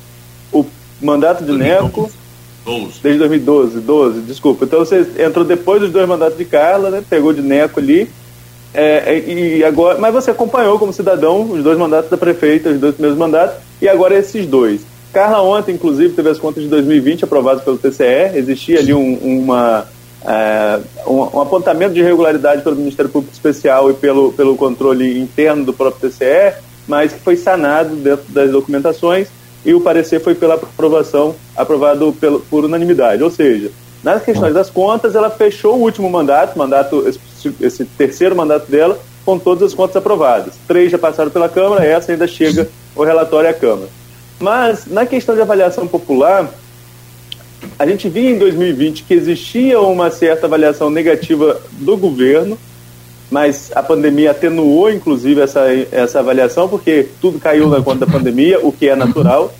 o 0.51 0.65
mandato 1.01 1.39
de 1.39 1.45
2012. 1.45 1.83
Neco, 1.83 2.11
12. 2.65 2.99
desde 3.01 3.19
2012, 3.19 3.79
12, 3.79 4.21
desculpa. 4.21 4.65
Então 4.65 4.79
você 4.79 5.07
entrou 5.19 5.45
depois 5.45 5.79
dos 5.79 5.91
dois 5.91 6.07
mandatos 6.07 6.37
de 6.37 6.43
Carla, 6.43 6.89
né? 6.89 7.03
Pegou 7.09 7.31
de 7.31 7.41
Neco 7.41 7.79
ali. 7.79 8.09
É, 8.73 9.15
é 9.15 9.29
e 9.29 9.63
agora, 9.63 9.97
mas 9.97 10.13
você 10.13 10.31
acompanhou 10.31 10.77
como 10.77 10.91
cidadão 10.91 11.49
os 11.49 11.63
dois 11.63 11.77
mandatos 11.77 12.09
da 12.09 12.17
prefeita, 12.17 12.69
os 12.69 12.79
dois 12.79 12.93
primeiros 12.93 13.17
mandatos, 13.17 13.55
e 13.81 13.87
agora 13.87 14.17
esses 14.17 14.45
dois. 14.45 14.81
Carla 15.11 15.41
ontem, 15.41 15.73
inclusive, 15.73 16.13
teve 16.13 16.29
as 16.29 16.37
contas 16.37 16.63
de 16.63 16.69
2020 16.69 17.23
aprovadas 17.23 17.63
pelo 17.63 17.77
TCE. 17.77 18.35
Existia 18.35 18.79
ali 18.79 18.93
um, 18.93 19.13
uma, 19.15 19.87
é, 20.23 20.79
um, 21.07 21.37
um, 21.37 21.41
apontamento 21.41 21.93
de 21.93 21.99
irregularidade 21.99 22.61
pelo 22.61 22.75
Ministério 22.75 23.11
Público 23.11 23.33
Especial 23.33 23.89
e 23.89 23.93
pelo, 23.93 24.31
pelo 24.33 24.55
controle 24.55 25.19
interno 25.19 25.65
do 25.65 25.73
próprio 25.73 26.09
TCE, 26.09 26.53
mas 26.87 27.13
que 27.13 27.19
foi 27.19 27.35
sanado 27.35 27.95
dentro 27.95 28.25
das 28.31 28.51
documentações 28.51 29.27
e 29.65 29.73
o 29.73 29.81
parecer 29.81 30.21
foi 30.21 30.35
pela 30.35 30.55
aprovação, 30.55 31.35
aprovado 31.55 32.13
pelo, 32.13 32.39
por 32.41 32.63
unanimidade. 32.63 33.23
Ou 33.23 33.31
seja, 33.31 33.71
nas 34.03 34.23
questões 34.23 34.53
das 34.53 34.69
contas, 34.69 35.15
ela 35.15 35.29
fechou 35.29 35.75
o 35.75 35.81
último 35.81 36.09
mandato, 36.09 36.57
mandato 36.57 37.05
esse, 37.07 37.19
esse 37.59 37.85
terceiro 37.85 38.35
mandato 38.35 38.69
dela, 38.71 38.97
com 39.25 39.37
todas 39.37 39.63
as 39.63 39.73
contas 39.73 39.97
aprovadas. 39.97 40.53
Três 40.67 40.91
já 40.91 40.97
passaram 40.97 41.29
pela 41.29 41.49
Câmara, 41.49 41.85
essa 41.85 42.11
ainda 42.11 42.27
chega 42.27 42.69
o 42.95 43.03
relatório 43.03 43.49
à 43.49 43.53
Câmara. 43.53 43.98
Mas, 44.39 44.85
na 44.85 45.05
questão 45.05 45.35
de 45.35 45.41
avaliação 45.41 45.87
popular, 45.87 46.49
a 47.77 47.85
gente 47.85 48.07
via 48.07 48.29
em 48.29 48.37
2020 48.37 49.03
que 49.03 49.13
existia 49.13 49.79
uma 49.81 50.09
certa 50.09 50.45
avaliação 50.45 50.89
negativa 50.89 51.59
do 51.71 51.97
governo, 51.97 52.57
mas 53.29 53.71
a 53.75 53.83
pandemia 53.83 54.31
atenuou, 54.31 54.91
inclusive, 54.91 55.41
essa, 55.41 55.61
essa 55.91 56.19
avaliação, 56.19 56.67
porque 56.67 57.07
tudo 57.21 57.39
caiu 57.39 57.67
na 57.67 57.81
conta 57.81 58.05
da 58.05 58.11
pandemia, 58.11 58.59
o 58.65 58.71
que 58.71 58.87
é 58.87 58.95
natural. 58.95 59.53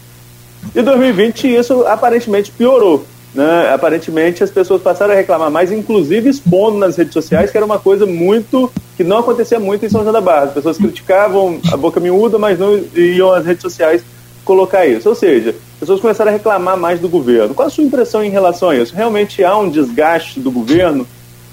E 0.73 0.82
2020 0.82 1.55
isso 1.55 1.86
aparentemente 1.86 2.51
piorou. 2.51 3.05
Né? 3.34 3.71
Aparentemente 3.71 4.43
as 4.43 4.49
pessoas 4.49 4.82
passaram 4.82 5.13
a 5.13 5.15
reclamar 5.15 5.51
mais, 5.51 5.71
inclusive 5.71 6.30
expondo 6.30 6.77
nas 6.77 6.95
redes 6.95 7.13
sociais, 7.13 7.51
que 7.51 7.57
era 7.57 7.65
uma 7.65 7.80
coisa 7.80 8.05
muito 8.05 8.71
que 8.97 9.03
não 9.03 9.19
acontecia 9.19 9.59
muito 9.59 9.86
em 9.86 9.89
São 9.89 10.01
João 10.01 10.13
da 10.13 10.19
Barra. 10.19 10.45
As 10.45 10.53
pessoas 10.53 10.77
criticavam 10.77 11.59
a 11.71 11.77
boca 11.77 11.99
miúda, 11.99 12.38
mas 12.38 12.57
não 12.57 12.77
iam 12.95 13.32
às 13.32 13.45
redes 13.45 13.61
sociais 13.61 14.03
colocar 14.50 14.88
isso. 14.88 15.08
Ou 15.08 15.14
seja, 15.14 15.52
as 15.52 15.80
pessoas 15.80 16.02
começaram 16.02 16.32
a 16.32 16.34
reclamar 16.34 16.76
mais 16.76 17.00
do 17.00 17.08
governo. 17.08 17.54
Qual 17.54 17.68
a 17.68 17.70
sua 17.72 17.84
impressão 17.84 18.24
em 18.24 18.32
relação 18.32 18.72
a 18.72 18.76
isso? 18.76 18.95
Realmente 18.95 19.43
há 19.43 19.56
um 19.56 19.70
desgaste 19.70 20.39
do 20.39 20.50
governo? 20.50 21.06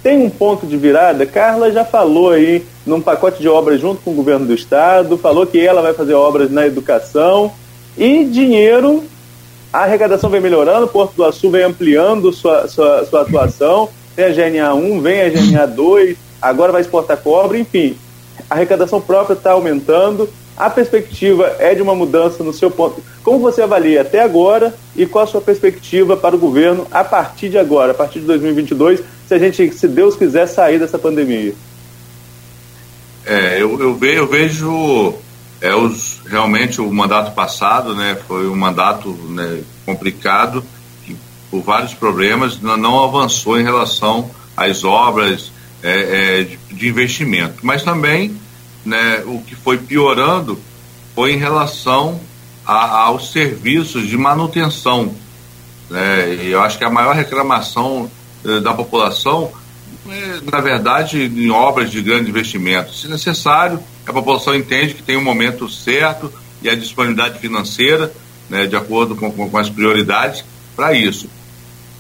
Tem 0.03 0.23
um 0.23 0.31
ponto 0.31 0.67
de 0.67 0.79
virada? 0.79 1.27
Carla 1.27 1.71
já 1.71 1.85
falou 1.85 2.31
aí 2.31 2.65
num 2.87 3.03
pacote 3.03 3.43
de 3.43 3.49
obras 3.51 3.79
junto 3.79 4.01
com 4.01 4.13
o 4.13 4.15
governo 4.15 4.47
do 4.47 4.55
estado, 4.55 5.19
falou 5.19 5.47
que 5.47 5.61
ela 5.61 5.83
vai 5.83 5.93
fazer 5.93 6.15
obras 6.15 6.51
na 6.51 6.67
educação 6.67 7.53
e 7.99 8.25
dinheiro 8.25 9.05
a 9.71 9.81
arrecadação 9.81 10.31
vem 10.31 10.41
melhorando, 10.41 10.89
Porto 10.89 11.15
do 11.17 11.25
Açu 11.25 11.51
vem 11.51 11.65
ampliando 11.65 12.33
sua, 12.33 12.67
sua, 12.67 13.05
sua 13.05 13.23
atuação, 13.23 13.91
tem 14.15 14.25
a 14.25 14.31
GNA 14.31 14.75
1, 14.75 15.01
vem 15.03 15.21
a 15.21 15.29
GNA 15.29 15.67
2, 15.67 16.17
agora 16.41 16.73
vai 16.73 16.81
exportar 16.81 17.19
cobre, 17.19 17.59
enfim, 17.59 17.95
a 18.49 18.55
arrecadação 18.55 19.03
própria 19.03 19.35
está 19.35 19.51
aumentando, 19.51 20.31
a 20.57 20.71
perspectiva 20.71 21.57
é 21.59 21.75
de 21.75 21.83
uma 21.83 21.95
mudança 21.95 22.43
no 22.43 22.53
seu 22.53 22.71
ponto. 22.71 23.03
Como 23.23 23.39
você 23.39 23.63
avalia 23.63 24.01
até 24.01 24.21
agora 24.21 24.75
e 24.95 25.05
qual 25.05 25.25
a 25.25 25.27
sua 25.27 25.41
perspectiva 25.41 26.17
para 26.17 26.35
o 26.35 26.39
governo 26.39 26.87
a 26.91 27.05
partir 27.05 27.51
de 27.51 27.59
agora, 27.59 27.93
a 27.93 27.95
partir 27.95 28.21
de 28.21 28.27
2022, 28.27 29.03
se 29.29 29.35
a 29.35 29.39
gente, 29.39 29.73
se 29.73 29.87
Deus 29.87 30.17
quiser, 30.17 30.47
sair 30.47 30.79
dessa 30.79 30.99
pandemia? 30.99 31.55
É, 33.27 33.61
eu, 33.61 33.79
eu, 33.81 33.95
ve, 33.95 34.15
eu 34.15 34.27
vejo 34.27 35.15
é, 35.61 35.75
os, 35.75 36.21
realmente 36.27 36.81
o 36.81 36.93
mandato 36.93 37.33
passado 37.35 37.95
né, 37.95 38.17
foi 38.27 38.49
um 38.49 38.55
mandato 38.55 39.11
né, 39.29 39.63
complicado, 39.85 40.65
que 41.05 41.17
por 41.51 41.61
vários 41.63 41.93
problemas 41.93 42.61
não, 42.61 42.77
não 42.77 43.05
avançou 43.05 43.59
em 43.59 43.65
relação 43.65 44.31
às 44.57 44.85
obras 44.85 45.51
é, 45.83 46.41
é, 46.41 46.43
de, 46.45 46.59
de, 46.73 46.89
investimento. 46.89 47.59
Mas 47.63 47.83
também 47.83 48.37
né, 48.87 49.23
o 49.27 49.43
que 49.43 49.55
foi 49.55 49.79
piorando 49.79 50.59
foi 51.15 51.33
em 51.33 51.37
relação 51.37 52.21
a, 52.65 53.01
aos 53.03 53.33
serviços 53.33 54.07
de 54.09 54.17
manutenção. 54.17 55.15
Né, 55.91 56.35
e 56.43 56.51
eu 56.53 56.63
acho 56.63 56.79
que 56.79 56.85
a 56.85 56.91
maior 56.91 57.15
reclamação 57.15 58.11
eh, 58.45 58.61
da 58.61 58.73
população 58.73 59.53
é, 60.09 60.41
na 60.51 60.61
verdade, 60.61 61.25
em 61.25 61.51
obras 61.51 61.91
de 61.91 62.01
grande 62.01 62.31
investimento. 62.31 62.95
Se 62.95 63.09
necessário, 63.09 63.81
a 64.07 64.13
população 64.13 64.55
entende 64.55 64.95
que 64.95 65.03
tem 65.03 65.17
um 65.17 65.25
momento 65.25 65.69
certo 65.69 66.33
e 66.63 66.69
a 66.69 66.77
disponibilidade 66.77 67.39
financeira, 67.39 68.13
né, 68.49 68.67
de 68.67 68.77
acordo 68.77 69.17
com, 69.17 69.31
com, 69.33 69.51
com 69.51 69.59
as 69.59 69.69
prioridades, 69.69 70.45
para 70.77 70.93
isso. 70.93 71.29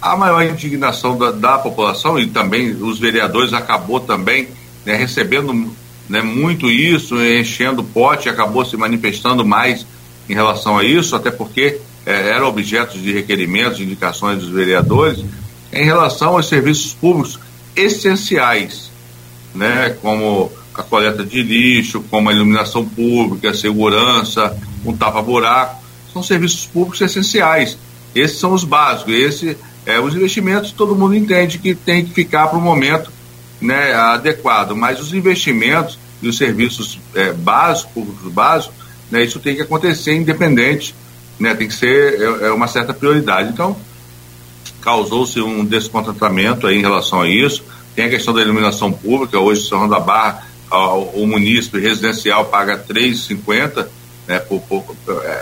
A 0.00 0.16
maior 0.16 0.42
indignação 0.42 1.18
da, 1.18 1.32
da, 1.32 1.58
população 1.58 2.18
e 2.18 2.26
também 2.26 2.70
os 2.80 2.98
vereadores 2.98 3.52
acabou 3.52 3.98
também 3.98 4.48
né, 4.84 4.94
recebendo 4.94 5.74
né, 6.08 6.22
muito 6.22 6.70
isso, 6.70 7.22
enchendo 7.22 7.82
o 7.82 7.84
pote, 7.84 8.28
acabou 8.28 8.64
se 8.64 8.76
manifestando 8.76 9.44
mais 9.44 9.86
em 10.28 10.34
relação 10.34 10.78
a 10.78 10.84
isso, 10.84 11.14
até 11.16 11.30
porque 11.30 11.78
é, 12.04 12.30
era 12.30 12.46
objeto 12.46 12.98
de 12.98 13.12
requerimentos, 13.12 13.78
de 13.78 13.84
indicações 13.84 14.38
dos 14.38 14.48
vereadores, 14.48 15.24
em 15.72 15.84
relação 15.84 16.36
aos 16.36 16.48
serviços 16.48 16.92
públicos 16.92 17.38
essenciais, 17.74 18.90
né, 19.54 19.96
como 20.00 20.50
a 20.74 20.82
coleta 20.82 21.24
de 21.24 21.42
lixo, 21.42 22.04
como 22.10 22.28
a 22.28 22.32
iluminação 22.32 22.84
pública, 22.84 23.50
a 23.50 23.54
segurança, 23.54 24.56
um 24.84 24.96
tapa-buraco, 24.96 25.82
são 26.12 26.22
serviços 26.22 26.66
públicos 26.66 27.00
essenciais. 27.00 27.78
Esses 28.14 28.38
são 28.38 28.52
os 28.52 28.64
básicos. 28.64 29.14
Esse, 29.14 29.56
é, 29.84 29.98
os 29.98 30.14
investimentos 30.14 30.72
todo 30.72 30.94
mundo 30.94 31.14
entende 31.14 31.58
que 31.58 31.74
tem 31.74 32.04
que 32.04 32.12
ficar 32.12 32.48
para 32.48 32.58
o 32.58 32.62
momento 32.62 33.10
né, 33.60 33.94
adequado, 33.94 34.74
mas 34.76 35.00
os 35.00 35.12
investimentos 35.12 35.98
e 36.22 36.28
os 36.28 36.36
serviços 36.36 36.98
é, 37.14 37.32
básicos, 37.32 37.92
públicos 37.92 38.32
básicos, 38.32 38.76
né, 39.10 39.22
isso 39.22 39.38
tem 39.40 39.54
que 39.54 39.62
acontecer 39.62 40.14
independente, 40.14 40.94
né, 41.38 41.54
tem 41.54 41.68
que 41.68 41.74
ser 41.74 42.20
é, 42.20 42.46
é 42.46 42.52
uma 42.52 42.68
certa 42.68 42.92
prioridade. 42.92 43.50
Então, 43.50 43.76
causou-se 44.80 45.40
um 45.40 45.64
descontentamento 45.64 46.66
aí 46.66 46.78
em 46.78 46.80
relação 46.80 47.20
a 47.20 47.28
isso. 47.28 47.64
Tem 47.94 48.04
a 48.04 48.10
questão 48.10 48.32
da 48.32 48.40
iluminação 48.40 48.92
pública, 48.92 49.38
hoje 49.38 49.62
São 49.62 49.78
João 49.78 49.88
da 49.88 49.98
Barra, 49.98 50.46
o, 50.70 51.22
o 51.22 51.26
munícipe 51.26 51.78
residencial 51.78 52.46
paga 52.46 52.74
R$ 52.76 52.94
3,50 52.94 53.86
né, 54.26 54.38
por, 54.38 54.60
por, 54.62 54.96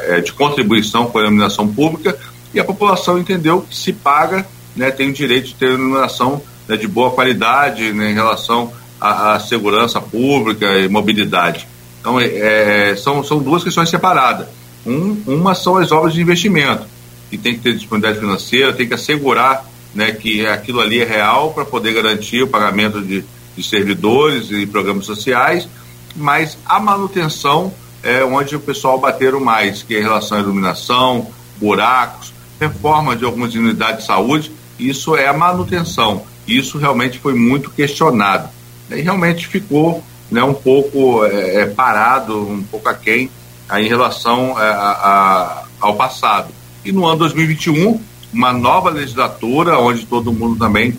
é, 0.07 0.21
de 0.21 0.33
contribuição 0.33 1.07
com 1.07 1.19
a 1.19 1.23
iluminação 1.23 1.67
pública 1.67 2.19
e 2.53 2.61
a 2.61 2.65
população 2.65 3.19
entendeu 3.19 3.63
que 3.63 3.77
se 3.77 3.93
paga, 3.93 4.47
né, 4.77 4.91
tem 4.91 5.11
o 5.11 5.13
direito 5.13 5.49
de 5.49 5.55
ter 5.55 5.71
iluminação 5.71 6.43
né, 6.69 6.77
de 6.77 6.87
boa 6.87 7.11
qualidade 7.11 7.93
né, 7.93 8.11
em 8.11 8.15
relação 8.15 8.73
à, 9.01 9.35
à, 9.35 9.41
segurança 9.41 10.01
pública 10.01 10.79
e 10.79 10.89
mobilidade. 10.89 11.69
Então, 12.01 12.21
é, 12.21 12.91
é, 12.91 12.97
são, 12.97 13.25
são 13.25 13.39
duas 13.39 13.63
questões 13.63 13.89
separadas. 13.89 14.47
Um, 14.87 15.23
uma 15.27 15.55
são 15.55 15.77
as 15.77 15.91
obras 15.91 16.13
de 16.13 16.21
investimento, 16.21 16.87
que 17.31 17.39
tem 17.39 17.55
que 17.55 17.61
ter 17.61 17.75
disponibilidade 17.75 18.21
financeira, 18.21 18.73
tem 18.73 18.87
que 18.87 18.95
assegurar 18.95 19.65
né, 19.95 20.13
que 20.13 20.47
aquilo 20.47 20.81
ali 20.81 21.01
é 21.01 21.05
real 21.05 21.53
para 21.53 21.65
poder 21.65 21.95
garantir 21.95 22.43
o 22.43 22.49
pagamento 22.49 23.01
de, 23.01 23.25
de 23.57 23.63
servidores 23.63 24.51
e 24.51 24.67
programas 24.67 25.07
sociais, 25.07 25.69
mas 26.15 26.59
a 26.67 26.79
manutenção 26.79 27.73
é 28.03 28.23
onde 28.23 28.55
o 28.55 28.61
pessoal 28.61 28.99
bateram 28.99 29.41
mais, 29.41 29.83
que 29.83 29.97
é 29.97 30.01
em 30.01 30.03
relação 30.03 30.37
à 30.37 30.41
iluminação, 30.41 31.29
buracos, 31.57 32.35
reforma 32.61 33.17
de 33.17 33.25
algumas 33.25 33.55
unidades 33.55 34.01
de 34.01 34.07
saúde, 34.07 34.53
isso 34.79 35.17
é 35.17 35.27
a 35.27 35.33
manutenção. 35.33 36.25
Isso 36.47 36.79
realmente 36.79 37.19
foi 37.19 37.35
muito 37.35 37.71
questionado. 37.71 38.49
E 38.91 39.01
realmente 39.01 39.47
ficou 39.47 40.05
né, 40.31 40.43
um 40.43 40.55
pouco 40.55 41.25
é, 41.25 41.63
é 41.63 41.67
parado, 41.67 42.39
um 42.49 42.63
pouco 42.63 42.89
aquém 42.89 43.31
aí, 43.69 43.87
em 43.87 43.89
relação 43.89 44.61
é, 44.61 44.69
a, 44.69 44.91
a, 44.91 45.65
ao 45.81 45.95
passado. 45.95 46.49
E 46.85 46.93
no 46.93 47.07
ano 47.07 47.19
2021, 47.19 48.01
uma 48.33 48.53
nova 48.53 48.91
legislatura, 48.91 49.79
onde 49.79 50.05
todo 50.07 50.33
mundo 50.33 50.59
também 50.59 50.99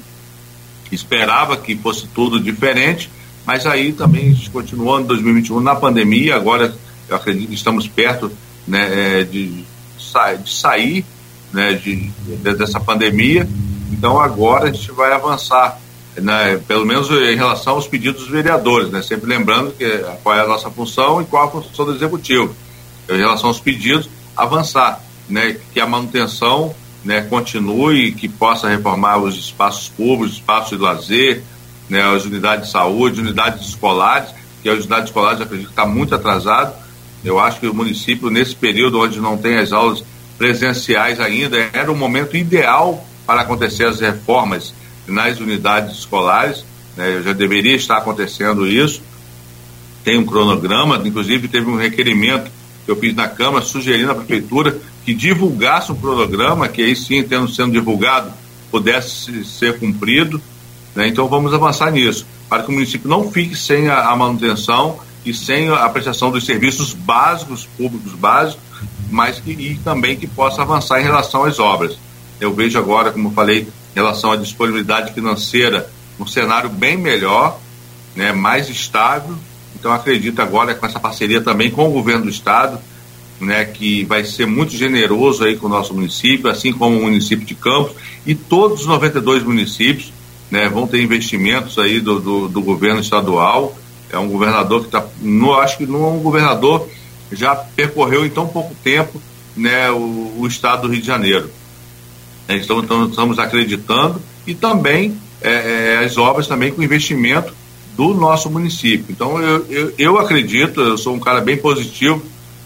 esperava 0.91 1.57
que 1.57 1.75
fosse 1.75 2.07
tudo 2.07 2.39
diferente, 2.39 3.09
mas 3.45 3.65
aí 3.65 3.91
também 3.93 4.31
em 4.31 5.03
2021 5.03 5.59
na 5.59 5.75
pandemia, 5.75 6.35
agora 6.35 6.75
eu 7.07 7.15
acredito 7.15 7.49
que 7.49 7.55
estamos 7.55 7.87
perto 7.87 8.31
né, 8.67 9.19
é, 9.19 9.23
de, 9.23 9.63
de 10.43 10.53
sair 10.53 11.05
né, 11.53 11.73
de, 11.73 11.95
de, 11.95 12.55
dessa 12.55 12.79
pandemia, 12.79 13.47
então 13.91 14.19
agora 14.19 14.69
a 14.69 14.71
gente 14.71 14.91
vai 14.91 15.11
avançar, 15.11 15.79
né, 16.17 16.59
pelo 16.67 16.86
menos 16.86 17.09
em 17.09 17.36
relação 17.36 17.73
aos 17.73 17.88
pedidos 17.88 18.23
dos 18.23 18.31
vereadores, 18.31 18.89
né, 18.89 19.01
sempre 19.01 19.27
lembrando 19.27 19.71
que, 19.71 19.86
qual 20.23 20.36
é 20.36 20.41
a 20.41 20.47
nossa 20.47 20.69
função 20.69 21.21
e 21.21 21.25
qual 21.25 21.47
a 21.47 21.51
função 21.51 21.86
do 21.86 21.95
executivo. 21.95 22.55
Em 23.09 23.17
relação 23.17 23.49
aos 23.49 23.59
pedidos, 23.59 24.09
avançar, 24.36 25.01
né, 25.29 25.57
que 25.73 25.79
a 25.79 25.86
manutenção 25.86 26.73
né, 27.03 27.21
continue, 27.21 28.11
que 28.13 28.27
possa 28.27 28.67
reformar 28.67 29.17
os 29.17 29.36
espaços 29.36 29.89
públicos, 29.89 30.38
espaços 30.38 30.77
de 30.77 30.83
lazer, 30.83 31.43
né, 31.88 32.01
as 32.01 32.25
unidades 32.25 32.65
de 32.65 32.71
saúde, 32.71 33.21
unidades 33.21 33.67
escolares, 33.69 34.29
que 34.63 34.69
as 34.69 34.79
unidades 34.79 35.05
escolares 35.05 35.39
acredito 35.39 35.67
que 35.67 35.73
está 35.73 35.86
muito 35.86 36.15
atrasado. 36.15 36.73
Eu 37.23 37.39
acho 37.39 37.59
que 37.59 37.67
o 37.67 37.73
município, 37.73 38.31
nesse 38.31 38.55
período 38.55 38.99
onde 38.99 39.19
não 39.19 39.38
tem 39.38 39.57
as 39.57 39.71
aulas 39.71 40.03
presenciais 40.38 41.19
ainda, 41.19 41.57
era 41.71 41.91
o 41.91 41.95
momento 41.95 42.36
ideal 42.36 43.05
para 43.26 43.41
acontecer 43.41 43.86
as 43.86 43.99
reformas 43.99 44.73
nas 45.07 45.39
unidades 45.39 45.97
escolares. 45.97 46.65
Né, 46.95 47.21
já 47.23 47.34
deveria 47.34 47.76
estar 47.76 47.97
acontecendo 47.97 48.67
isso. 48.67 49.01
Tem 50.03 50.17
um 50.17 50.26
cronograma, 50.26 51.01
inclusive 51.03 51.47
teve 51.47 51.69
um 51.69 51.78
requerimento 51.78 52.51
que 52.86 52.91
eu 52.91 52.95
fiz 52.95 53.15
na 53.15 53.28
Câmara 53.28 53.65
sugerindo 53.65 54.11
à 54.11 54.15
Prefeitura 54.15 54.80
que 55.03 55.13
divulgasse 55.13 55.91
o 55.91 55.95
cronograma, 55.95 56.67
que 56.67 56.82
aí 56.82 56.95
sim, 56.95 57.21
tendo 57.23 57.47
sendo 57.47 57.71
divulgado, 57.71 58.32
pudesse 58.71 59.45
ser 59.45 59.80
cumprido. 59.80 60.41
Né? 60.95 61.07
Então 61.07 61.28
vamos 61.28 61.53
avançar 61.53 61.91
nisso, 61.91 62.26
para 62.49 62.63
que 62.63 62.69
o 62.69 62.73
município 62.73 63.09
não 63.09 63.32
fique 63.32 63.55
sem 63.55 63.88
a, 63.88 64.09
a 64.09 64.15
manutenção 64.15 64.99
e 65.26 65.34
sem 65.34 65.69
a 65.69 65.89
prestação 65.89 66.32
dos 66.32 66.45
serviços 66.45 66.93
básicos, 66.93 67.67
públicos 67.78 68.13
básicos, 68.13 68.63
mas 69.09 69.39
que 69.39 69.51
e 69.51 69.78
também 69.78 70.15
que 70.15 70.28
possa 70.28 70.61
avançar 70.61 70.99
em 70.99 71.03
relação 71.03 71.43
às 71.43 71.59
obras. 71.59 71.97
Eu 72.39 72.53
vejo 72.53 72.77
agora, 72.77 73.11
como 73.11 73.29
eu 73.29 73.33
falei, 73.33 73.61
em 73.61 73.95
relação 73.95 74.31
à 74.31 74.36
disponibilidade 74.36 75.13
financeira, 75.13 75.89
um 76.19 76.27
cenário 76.27 76.69
bem 76.69 76.97
melhor, 76.97 77.59
né, 78.15 78.31
mais 78.31 78.69
estável. 78.69 79.36
Então 79.77 79.91
acredito 79.91 80.41
agora 80.41 80.73
com 80.73 80.86
essa 80.86 80.99
parceria 80.99 81.41
também 81.41 81.69
com 81.69 81.88
o 81.88 81.91
governo 81.91 82.23
do 82.23 82.29
estado, 82.29 82.79
né, 83.39 83.65
que 83.65 84.03
vai 84.05 84.23
ser 84.23 84.45
muito 84.45 84.71
generoso 84.75 85.43
aí 85.43 85.57
com 85.57 85.67
o 85.67 85.69
nosso 85.69 85.93
município, 85.93 86.49
assim 86.49 86.71
como 86.71 86.97
o 86.97 87.03
município 87.03 87.45
de 87.45 87.55
Campos 87.55 87.95
e 88.25 88.33
todos 88.33 88.81
os 88.81 88.88
92 88.88 89.43
municípios, 89.43 90.13
né, 90.49 90.69
vão 90.69 90.88
ter 90.88 91.01
investimentos 91.01 91.77
aí 91.77 91.99
do, 91.99 92.19
do, 92.19 92.47
do 92.47 92.61
governo 92.61 93.01
estadual. 93.01 93.77
É 94.09 94.17
um 94.17 94.29
governador 94.29 94.81
que 94.81 94.88
está, 94.88 95.05
acho 95.61 95.77
que 95.77 95.86
não 95.86 96.05
é 96.05 96.07
um 96.07 96.19
governador 96.19 96.88
já 97.31 97.55
percorreu 97.55 98.25
em 98.25 98.29
tão 98.29 98.47
pouco 98.47 98.75
tempo, 98.83 99.21
né, 99.55 99.89
o, 99.91 100.36
o 100.38 100.47
estado 100.47 100.83
do 100.83 100.88
Rio 100.89 101.01
de 101.01 101.07
Janeiro. 101.07 101.49
Então, 102.47 102.79
então 102.79 103.05
estamos 103.05 103.39
acreditando 103.39 104.21
e 104.45 104.53
também 104.53 105.17
é, 105.41 105.99
é, 106.01 106.05
as 106.05 106.17
obras 106.17 106.47
também 106.47 106.71
com 106.71 106.83
investimento 106.83 107.53
do 107.95 108.13
nosso 108.13 108.49
município. 108.49 109.07
Então 109.09 109.41
eu, 109.41 109.65
eu, 109.69 109.93
eu, 109.97 110.17
acredito, 110.19 110.81
eu 110.81 110.97
sou 110.97 111.13
um 111.13 111.19
cara 111.19 111.41
bem 111.41 111.57
positivo, 111.57 112.21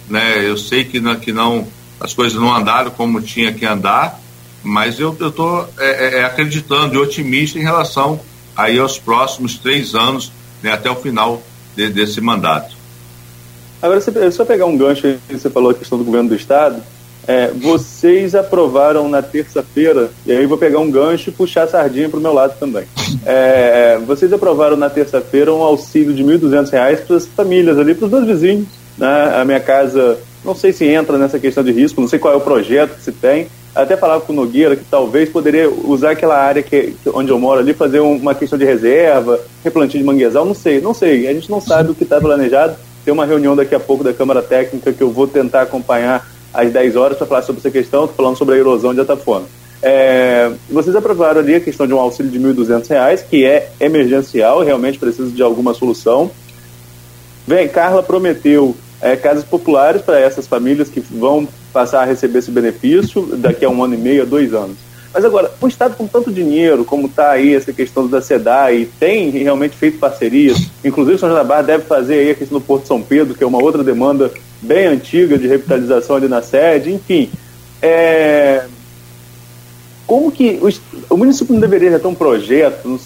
né? 0.09 0.45
Eu 0.45 0.57
sei 0.57 0.84
que 0.84 0.99
não, 0.99 1.15
que 1.15 1.32
não 1.32 1.67
as 1.99 2.13
coisas 2.13 2.39
não 2.39 2.53
andaram 2.53 2.91
como 2.91 3.21
tinha 3.21 3.53
que 3.53 3.65
andar, 3.65 4.19
mas 4.63 4.99
eu 4.99 5.13
estou 5.13 5.67
é, 5.77 5.86
é, 5.86 6.19
é, 6.19 6.23
acreditando 6.23 6.95
e 6.95 6.97
otimista 6.97 7.59
em 7.59 7.63
relação 7.63 8.19
aí 8.55 8.80
aos 8.80 8.97
próximos 8.97 9.57
três 9.57 9.95
anos, 9.95 10.32
né, 10.61 10.71
até 10.71 10.89
o 10.89 10.95
final 10.95 11.41
de, 11.75 11.89
desse 11.89 12.19
mandato. 12.19 12.75
Agora, 13.82 14.01
se, 14.01 14.32
só 14.32 14.43
pegar 14.43 14.65
um 14.65 14.77
gancho, 14.77 15.17
você 15.30 15.49
falou 15.49 15.71
a 15.71 15.73
questão 15.73 15.97
do 15.97 16.03
governo 16.03 16.30
do 16.30 16.36
estado, 16.36 16.84
é, 17.30 17.51
vocês 17.51 18.34
aprovaram 18.34 19.07
na 19.07 19.21
terça-feira, 19.21 20.09
e 20.25 20.32
aí 20.32 20.47
vou 20.47 20.57
pegar 20.57 20.80
um 20.80 20.89
gancho 20.89 21.30
e 21.30 21.32
puxar 21.32 21.65
a 21.65 21.67
sardinha 21.67 22.09
para 22.09 22.17
o 22.17 22.21
meu 22.23 22.34
lado 22.34 22.55
também. 22.59 22.86
É, 23.23 23.99
vocês 24.03 24.34
aprovaram 24.34 24.75
na 24.75 24.89
terça-feira 24.89 25.53
um 25.53 25.61
auxílio 25.61 26.11
de 26.11 26.23
R$ 26.23 26.39
1.200 26.39 27.05
para 27.05 27.15
as 27.15 27.27
famílias 27.27 27.77
ali, 27.77 27.93
para 27.93 28.05
os 28.05 28.11
dois 28.11 28.25
vizinhos. 28.25 28.65
Né? 28.97 29.36
A 29.39 29.45
minha 29.45 29.59
casa, 29.59 30.17
não 30.43 30.55
sei 30.55 30.73
se 30.73 30.86
entra 30.86 31.19
nessa 31.19 31.38
questão 31.38 31.63
de 31.63 31.71
risco, 31.71 32.01
não 32.01 32.07
sei 32.07 32.17
qual 32.17 32.34
é 32.34 32.38
o 32.38 32.41
projeto 32.41 32.95
que 32.95 33.03
se 33.03 33.11
tem. 33.11 33.45
Até 33.75 33.95
falava 33.95 34.21
com 34.21 34.34
o 34.34 34.36
Nogueira 34.36 34.75
que 34.75 34.86
talvez 34.89 35.30
poderia 35.30 35.69
usar 35.69 36.11
aquela 36.11 36.36
área 36.36 36.63
que, 36.63 36.95
onde 37.13 37.30
eu 37.30 37.38
moro 37.38 37.59
ali, 37.59 37.75
fazer 37.75 37.99
uma 37.99 38.34
questão 38.34 38.57
de 38.57 38.65
reserva, 38.65 39.39
replantio 39.63 39.99
de 39.99 40.03
manguezal, 40.03 40.45
não 40.45 40.55
sei, 40.55 40.82
não 40.82 40.95
sei. 40.95 41.27
A 41.27 41.34
gente 41.34 41.51
não 41.51 41.61
sabe 41.61 41.91
o 41.91 41.93
que 41.93 42.01
está 42.01 42.19
planejado. 42.19 42.75
Tem 43.05 43.13
uma 43.13 43.27
reunião 43.27 43.55
daqui 43.55 43.75
a 43.75 43.80
pouco 43.80 44.03
da 44.03 44.13
Câmara 44.13 44.41
Técnica 44.41 44.91
que 44.91 45.01
eu 45.01 45.11
vou 45.11 45.27
tentar 45.27 45.61
acompanhar 45.61 46.39
às 46.54 46.72
10 46.72 46.95
horas 46.95 47.18
para 47.18 47.28
falar 47.28 47.41
sobre 47.41 47.60
essa 47.60 47.72
questão, 47.72 48.04
estou 48.04 48.16
falando 48.16 48.38
sobre 48.38 48.56
a 48.56 48.58
erosão 48.58 48.93
de 48.93 49.02
Atafona. 49.02 49.45
É, 49.82 50.52
vocês 50.70 50.95
aprovaram 50.95 51.39
ali 51.39 51.56
a 51.56 51.60
questão 51.60 51.88
de 51.88 51.93
um 51.93 52.00
auxílio 52.00 52.32
de 52.32 52.38
R$ 52.38 52.54
1.200, 52.54 53.24
que 53.30 53.45
é 53.45 53.72
emergencial, 53.80 54.62
realmente 54.62 55.00
precisa 55.00 55.30
de 55.30 55.41
alguma 55.41 55.74
solução. 55.74 56.30
Vem, 57.47 57.68
Carla 57.68 58.04
prometeu 58.04 58.76
é, 59.02 59.16
casas 59.16 59.43
populares 59.43 60.02
para 60.02 60.20
essas 60.20 60.45
famílias 60.45 60.89
que 60.89 61.00
vão 61.00 61.47
passar 61.72 62.02
a 62.02 62.06
receber 62.06 62.39
esse 62.39 62.52
benefício 62.52 63.22
daqui 63.38 63.64
a 63.64 63.70
um 63.70 63.84
ano 63.84 63.93
e 63.93 63.97
meio, 63.97 64.24
a 64.24 64.26
dois 64.26 64.54
anos. 64.54 64.78
Mas 65.14 65.26
agora, 65.26 65.52
o 65.60 65.68
Estado 65.68 65.95
com 65.95 66.06
tanto 66.06 66.32
dinheiro, 66.32 66.86
como 66.86 67.08
está 67.08 67.32
aí 67.32 67.56
essa 67.56 67.74
questão 67.74 68.08
da 68.08 68.22
SEDAI, 68.22 68.88
tem 69.00 69.32
realmente 69.32 69.76
feito 69.76 69.97
parcerias, 69.97 70.70
inclusive 70.86 71.18
São 71.18 71.30
João 71.30 71.41
da 71.41 71.47
Barra 71.47 71.64
deve 71.64 71.86
fazer 71.86 72.16
aí 72.16 72.32
a 72.32 72.36
questão 72.36 72.60
do 72.60 72.64
Porto 72.64 72.88
São 72.88 73.02
Pedro, 73.02 73.34
que 73.34 73.43
é 73.43 73.47
uma 73.47 73.62
outra 73.62 73.84
demanda 73.84 74.32
bem 74.62 74.88
antiga 74.88 75.38
de 75.38 75.47
revitalização 75.47 76.16
ali 76.16 76.28
na 76.28 76.41
sede, 76.41 76.91
enfim. 76.91 77.30
É... 77.82 78.66
Como 80.05 80.32
que 80.32 80.60
o, 80.62 81.14
o 81.14 81.18
município 81.18 81.53
não 81.53 81.62
deveria 81.62 81.99
ter 81.99 82.07
um 82.07 82.16
projeto 82.16 82.99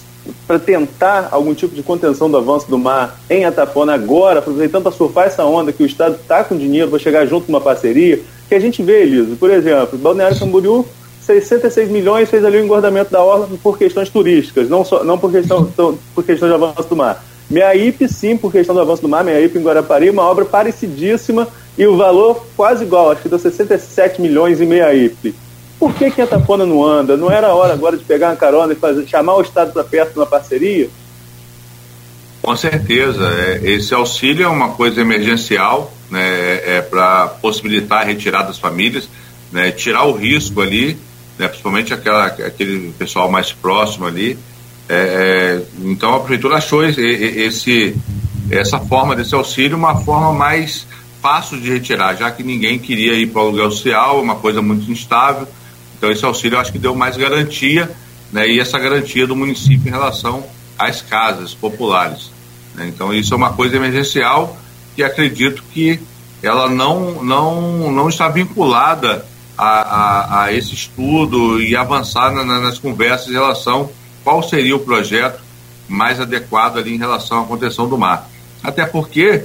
para 0.46 0.58
tentar 0.58 1.28
algum 1.30 1.54
tipo 1.54 1.74
de 1.74 1.82
contenção 1.82 2.30
do 2.30 2.36
avanço 2.36 2.68
do 2.68 2.78
mar 2.78 3.20
em 3.28 3.44
Atafona 3.44 3.92
agora, 3.94 4.38
aproveitando 4.38 4.84
para 4.84 4.92
surfar 4.92 5.26
essa 5.26 5.44
onda 5.44 5.72
que 5.72 5.82
o 5.82 5.86
Estado 5.86 6.16
está 6.16 6.42
com 6.42 6.56
dinheiro 6.56 6.88
para 6.88 6.98
chegar 6.98 7.26
junto 7.26 7.46
com 7.46 7.52
uma 7.52 7.60
parceria, 7.60 8.20
que 8.48 8.54
a 8.54 8.60
gente 8.60 8.82
vê, 8.82 9.02
Eliso, 9.02 9.36
por 9.36 9.50
exemplo, 9.50 9.98
Balneário 9.98 10.38
Camboriú 10.38 10.86
66 11.24 11.88
milhões 11.90 12.28
fez 12.28 12.44
ali 12.44 12.58
o 12.58 12.64
engordamento 12.64 13.10
da 13.10 13.22
orla 13.22 13.48
por 13.62 13.78
questões 13.78 14.10
turísticas, 14.10 14.68
não, 14.68 14.84
só, 14.84 15.02
não 15.02 15.18
por, 15.18 15.30
questão, 15.30 15.66
por 16.14 16.24
questão 16.24 16.48
de 16.48 16.54
avanço 16.54 16.88
do 16.88 16.96
mar. 16.96 17.24
IP 17.60 18.08
sim, 18.08 18.36
por 18.36 18.50
questão 18.50 18.74
do 18.74 18.80
avanço 18.80 19.02
do 19.02 19.08
mar, 19.08 19.26
IP 19.26 19.58
em 19.58 19.62
Guarapari, 19.62 20.10
uma 20.10 20.22
obra 20.22 20.44
parecidíssima 20.44 21.48
e 21.76 21.86
o 21.86 21.96
valor 21.96 22.46
quase 22.56 22.84
igual, 22.84 23.10
acho 23.10 23.22
que 23.22 23.28
deu 23.28 23.38
67 23.38 24.20
milhões 24.20 24.60
em 24.60 24.68
IP. 24.72 25.34
Por 25.78 25.92
que, 25.94 26.10
que 26.10 26.22
a 26.22 26.26
Tapona 26.26 26.64
não 26.64 26.84
anda? 26.84 27.16
Não 27.16 27.30
era 27.30 27.54
hora 27.54 27.72
agora 27.72 27.96
de 27.96 28.04
pegar 28.04 28.30
uma 28.30 28.36
carona 28.36 28.72
e 28.72 28.76
fazer, 28.76 29.06
chamar 29.06 29.34
o 29.34 29.42
Estado 29.42 29.72
para 29.72 29.84
perto 29.84 30.12
de 30.12 30.18
uma 30.18 30.26
parceria? 30.26 30.88
Com 32.40 32.56
certeza. 32.56 33.26
É, 33.26 33.70
esse 33.70 33.92
auxílio 33.92 34.44
é 34.44 34.48
uma 34.48 34.70
coisa 34.70 35.00
emergencial, 35.00 35.92
né, 36.10 36.22
é, 36.22 36.76
é 36.76 36.82
para 36.82 37.28
possibilitar 37.28 38.02
a 38.02 38.04
retirada 38.04 38.48
das 38.48 38.58
famílias, 38.58 39.08
né, 39.50 39.72
tirar 39.72 40.04
o 40.04 40.12
risco 40.12 40.60
ali, 40.60 40.96
né, 41.38 41.48
principalmente 41.48 41.92
aquela, 41.92 42.26
aquele 42.26 42.92
pessoal 42.98 43.30
mais 43.30 43.52
próximo 43.52 44.06
ali, 44.06 44.38
é, 44.88 44.94
é, 44.94 45.62
então 45.82 46.14
a 46.14 46.20
prefeitura 46.20 46.56
achou 46.56 46.84
esse, 46.84 47.96
essa 48.50 48.78
forma 48.78 49.16
desse 49.16 49.34
auxílio 49.34 49.76
uma 49.76 49.96
forma 50.02 50.32
mais 50.32 50.86
fácil 51.22 51.58
de 51.58 51.70
retirar, 51.70 52.14
já 52.16 52.30
que 52.30 52.42
ninguém 52.42 52.78
queria 52.78 53.14
ir 53.14 53.28
para 53.28 53.42
o 53.42 53.46
aluguel 53.46 53.70
social, 53.70 54.20
uma 54.20 54.36
coisa 54.36 54.60
muito 54.60 54.90
instável. 54.90 55.48
Então 55.96 56.10
esse 56.10 56.24
auxílio 56.24 56.56
eu 56.56 56.60
acho 56.60 56.70
que 56.70 56.78
deu 56.78 56.94
mais 56.94 57.16
garantia, 57.16 57.90
né, 58.30 58.46
e 58.46 58.60
essa 58.60 58.78
garantia 58.78 59.26
do 59.26 59.34
município 59.34 59.88
em 59.88 59.90
relação 59.90 60.44
às 60.78 61.00
casas 61.00 61.54
populares. 61.54 62.30
Né? 62.74 62.88
Então 62.88 63.12
isso 63.14 63.32
é 63.32 63.36
uma 63.36 63.54
coisa 63.54 63.76
emergencial 63.76 64.58
que 64.94 65.02
acredito 65.02 65.64
que 65.72 65.98
ela 66.42 66.68
não, 66.68 67.24
não, 67.24 67.90
não 67.90 68.08
está 68.08 68.28
vinculada 68.28 69.24
a, 69.56 69.64
a, 69.64 70.42
a 70.42 70.52
esse 70.52 70.74
estudo 70.74 71.62
e 71.62 71.74
avançar 71.74 72.32
na, 72.32 72.44
nas 72.44 72.78
conversas 72.78 73.28
em 73.28 73.32
relação 73.32 73.90
qual 74.24 74.42
seria 74.42 74.74
o 74.74 74.80
projeto 74.80 75.40
mais 75.86 76.18
adequado 76.18 76.78
ali 76.78 76.94
em 76.94 76.98
relação 76.98 77.42
à 77.42 77.46
contenção 77.46 77.86
do 77.86 77.98
mar. 77.98 78.28
Até 78.62 78.86
porque, 78.86 79.44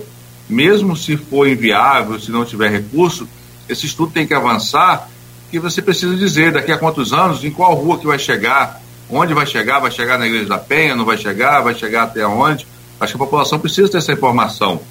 mesmo 0.49 0.95
se 0.95 1.17
for 1.17 1.47
inviável, 1.47 2.19
se 2.19 2.32
não 2.32 2.45
tiver 2.45 2.71
recurso, 2.71 3.27
esse 3.67 3.86
estudo 3.86 4.13
tem 4.13 4.25
que 4.25 4.34
avançar 4.34 5.09
que 5.51 5.59
você 5.59 5.82
precisa 5.82 6.15
dizer 6.15 6.53
daqui 6.53 6.71
a 6.71 6.77
quantos 6.77 7.11
anos, 7.11 7.43
em 7.43 7.51
qual 7.51 7.75
rua 7.75 7.97
que 7.97 8.07
vai 8.07 8.17
chegar, 8.17 8.82
onde 9.09 9.34
vai 9.34 9.45
chegar, 9.45 9.80
vai 9.80 9.91
chegar 9.91 10.17
na 10.17 10.27
Igreja 10.27 10.47
da 10.47 10.57
Penha, 10.57 10.95
não 10.95 11.05
vai 11.05 11.17
chegar, 11.17 11.61
vai 11.61 11.75
chegar 11.75 12.03
até 12.03 12.25
onde. 12.25 12.65
Acho 12.99 13.13
que 13.13 13.17
a 13.17 13.25
população 13.25 13.59
precisa 13.59 13.89
ter 13.89 13.97
essa 13.97 14.13
informação, 14.13 14.82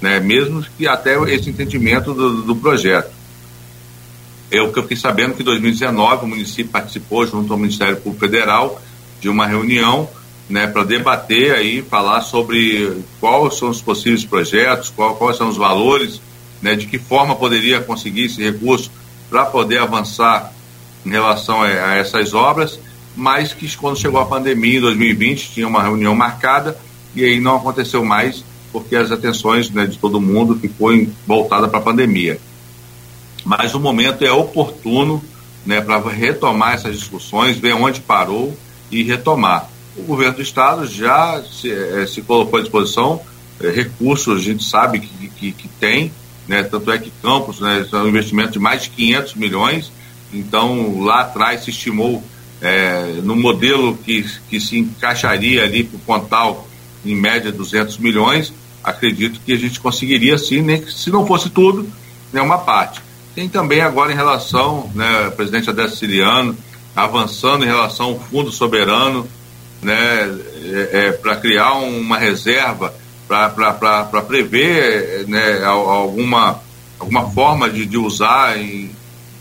né? 0.00 0.20
mesmo 0.20 0.64
que 0.76 0.86
até 0.86 1.16
esse 1.32 1.50
entendimento 1.50 2.14
do, 2.14 2.42
do 2.42 2.56
projeto. 2.56 3.12
Eu 4.50 4.72
que 4.72 4.78
eu 4.78 4.82
fiquei 4.82 4.96
sabendo 4.96 5.34
que 5.34 5.42
em 5.42 5.44
2019 5.44 6.24
o 6.24 6.28
município 6.28 6.70
participou 6.70 7.26
junto 7.26 7.52
ao 7.52 7.58
Ministério 7.58 7.96
Público 7.96 8.24
Federal 8.24 8.80
de 9.20 9.28
uma 9.28 9.46
reunião 9.46 10.08
né, 10.48 10.66
para 10.66 10.84
debater 10.84 11.54
aí, 11.54 11.82
falar 11.82 12.20
sobre 12.20 13.02
quais 13.20 13.58
são 13.58 13.70
os 13.70 13.80
possíveis 13.80 14.24
projetos, 14.24 14.90
qual, 14.90 15.16
quais 15.16 15.36
são 15.36 15.48
os 15.48 15.56
valores, 15.56 16.20
né, 16.60 16.74
de 16.74 16.86
que 16.86 16.98
forma 16.98 17.34
poderia 17.34 17.80
conseguir 17.80 18.24
esse 18.24 18.42
recurso 18.42 18.90
para 19.30 19.46
poder 19.46 19.78
avançar 19.78 20.52
em 21.04 21.10
relação 21.10 21.62
a, 21.62 21.66
a, 21.66 21.94
essas 21.96 22.34
obras, 22.34 22.78
mas 23.16 23.52
que 23.52 23.74
quando 23.76 23.98
chegou 23.98 24.20
a 24.20 24.26
pandemia 24.26 24.78
em 24.78 24.82
2020 24.82 25.50
tinha 25.50 25.68
uma 25.68 25.82
reunião 25.82 26.14
marcada 26.14 26.76
e 27.14 27.24
aí 27.24 27.40
não 27.40 27.56
aconteceu 27.56 28.04
mais 28.04 28.44
porque 28.72 28.96
as 28.96 29.12
atenções 29.12 29.70
né, 29.70 29.86
de 29.86 29.98
todo 29.98 30.20
mundo 30.20 30.58
ficou 30.58 30.90
voltada 31.24 31.68
para 31.68 31.78
a 31.78 31.82
pandemia. 31.82 32.40
Mas 33.44 33.72
o 33.72 33.78
momento 33.78 34.24
é 34.24 34.32
oportuno 34.32 35.22
né, 35.64 35.80
para 35.80 36.00
retomar 36.08 36.74
essas 36.74 36.96
discussões, 36.98 37.56
ver 37.56 37.74
onde 37.74 38.00
parou 38.00 38.56
e 38.90 39.02
retomar. 39.02 39.68
O 39.96 40.02
governo 40.02 40.36
do 40.36 40.42
estado 40.42 40.86
já 40.86 41.42
se, 41.42 41.70
é, 41.70 42.06
se 42.06 42.22
colocou 42.22 42.58
à 42.58 42.62
disposição 42.62 43.20
é, 43.60 43.70
recursos, 43.70 44.36
a 44.36 44.40
gente 44.40 44.64
sabe 44.64 45.00
que, 45.00 45.28
que, 45.28 45.52
que 45.52 45.68
tem, 45.68 46.12
né, 46.48 46.62
tanto 46.62 46.90
é 46.90 46.98
que 46.98 47.12
Campos 47.22 47.60
né, 47.60 47.86
é 47.90 47.96
um 47.96 48.08
investimento 48.08 48.52
de 48.52 48.58
mais 48.58 48.82
de 48.82 48.90
500 48.90 49.34
milhões, 49.34 49.92
então 50.32 51.00
lá 51.00 51.20
atrás 51.20 51.64
se 51.64 51.70
estimou 51.70 52.22
é, 52.60 53.20
no 53.22 53.36
modelo 53.36 53.96
que, 53.96 54.24
que 54.48 54.60
se 54.60 54.78
encaixaria 54.78 55.62
ali 55.62 55.84
para 55.84 55.96
o 55.96 56.00
Pontal 56.00 56.68
em 57.04 57.14
média 57.14 57.52
200 57.52 57.98
milhões, 57.98 58.52
acredito 58.82 59.40
que 59.44 59.52
a 59.52 59.58
gente 59.58 59.78
conseguiria 59.78 60.36
sim, 60.36 60.60
nem 60.60 60.80
que 60.80 60.92
se 60.92 61.10
não 61.10 61.26
fosse 61.26 61.48
tudo, 61.50 61.88
né, 62.32 62.40
uma 62.40 62.58
parte. 62.58 63.00
Tem 63.34 63.48
também 63.48 63.80
agora 63.80 64.12
em 64.12 64.16
relação, 64.16 64.90
né, 64.94 65.30
presidente 65.30 65.70
Adécio 65.70 65.92
Siciliano, 65.92 66.56
avançando 66.94 67.64
em 67.64 67.68
relação 67.68 68.06
ao 68.06 68.20
fundo 68.20 68.50
soberano, 68.50 69.28
né, 69.82 69.94
é, 70.64 70.90
é, 70.92 71.12
para 71.12 71.36
criar 71.36 71.74
uma 71.74 72.16
reserva, 72.16 72.94
para 73.26 74.22
prever 74.22 75.26
né, 75.26 75.64
alguma, 75.64 76.60
alguma 76.98 77.30
forma 77.30 77.68
de, 77.68 77.84
de 77.86 77.98
usar 77.98 78.58
em, 78.58 78.90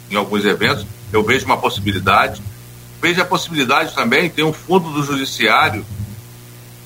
em 0.09 0.15
alguns 0.15 0.45
eventos. 0.45 0.85
Eu 1.11 1.23
vejo 1.23 1.45
uma 1.45 1.57
possibilidade. 1.57 2.41
Vejo 3.01 3.21
a 3.21 3.25
possibilidade 3.25 3.93
também, 3.93 4.29
tem 4.29 4.45
um 4.45 4.53
fundo 4.53 4.89
do 4.89 5.03
judiciário, 5.03 5.85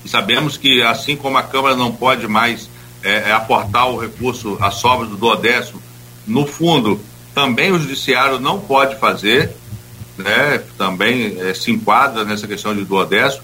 e 0.04 0.08
sabemos 0.08 0.56
que 0.56 0.82
assim 0.82 1.14
como 1.16 1.36
a 1.36 1.42
Câmara 1.42 1.76
não 1.76 1.92
pode 1.92 2.26
mais 2.26 2.68
é, 3.02 3.30
é 3.30 3.32
aportar 3.32 3.88
o 3.88 3.98
recurso, 3.98 4.56
as 4.60 4.74
sobras 4.74 5.08
do 5.08 5.16
duodécimo 5.16 5.80
no 6.26 6.46
fundo, 6.46 7.00
também 7.34 7.72
o 7.72 7.78
judiciário 7.78 8.38
não 8.38 8.58
pode 8.58 8.98
fazer, 8.98 9.54
né? 10.18 10.62
também 10.76 11.38
é, 11.40 11.54
se 11.54 11.70
enquadra 11.70 12.24
nessa 12.24 12.46
questão 12.46 12.74
de 12.74 12.84
duodécimo. 12.84 13.42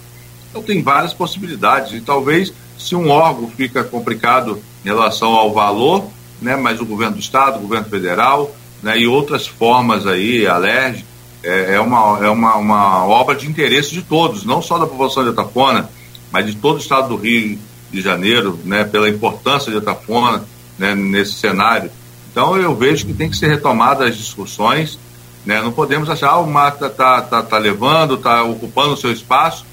Então 0.51 0.63
tem 0.63 0.83
várias 0.83 1.15
possibilidades 1.15 1.93
e 1.93 2.01
talvez 2.01 2.53
se 2.79 2.95
um 2.95 3.09
órgão 3.09 3.49
fica 3.49 3.83
complicado 3.83 4.61
em 4.85 4.89
relação 4.89 5.33
ao 5.33 5.53
valor, 5.53 6.09
né, 6.41 6.57
mas 6.57 6.81
o 6.81 6.85
governo 6.85 7.15
do 7.15 7.21
estado, 7.21 7.57
o 7.57 7.63
governo 7.63 7.89
federal, 7.89 8.55
né, 8.83 8.99
e 8.99 9.07
outras 9.07 9.47
formas 9.47 10.07
aí, 10.07 10.47
a 10.47 10.59
LERJ, 10.59 11.05
é, 11.43 11.75
é, 11.75 11.81
uma, 11.81 12.25
é 12.25 12.29
uma, 12.29 12.57
uma 12.57 13.07
obra 13.07 13.35
de 13.35 13.49
interesse 13.49 13.91
de 13.91 14.03
todos, 14.03 14.45
não 14.45 14.61
só 14.61 14.79
da 14.79 14.87
população 14.87 15.23
de 15.25 15.31
Atafona, 15.31 15.89
mas 16.31 16.47
de 16.47 16.57
todo 16.57 16.77
o 16.77 16.81
estado 16.81 17.09
do 17.09 17.17
Rio 17.17 17.59
de 17.91 18.01
Janeiro, 18.01 18.59
né, 18.65 18.85
pela 18.85 19.09
importância 19.09 19.71
de 19.71 19.79
Atafona 19.79 20.45
né, 20.79 20.95
nesse 20.95 21.35
cenário. 21.35 21.91
Então 22.31 22.57
eu 22.57 22.75
vejo 22.75 23.07
que 23.07 23.15
tem 23.15 23.31
que 23.31 23.37
ser 23.37 23.49
retomadas 23.49 24.09
as 24.09 24.17
discussões, 24.17 24.99
né, 25.45 25.61
não 25.61 25.73
podemos 25.73 26.09
achar, 26.09 26.31
ah, 26.31 26.39
o 26.39 26.47
Mata 26.47 26.87
está 26.87 27.21
tá, 27.21 27.43
tá 27.43 27.59
levando, 27.59 28.15
está 28.15 28.43
ocupando 28.43 28.95
o 28.95 28.97
seu 28.97 29.13
espaço, 29.13 29.67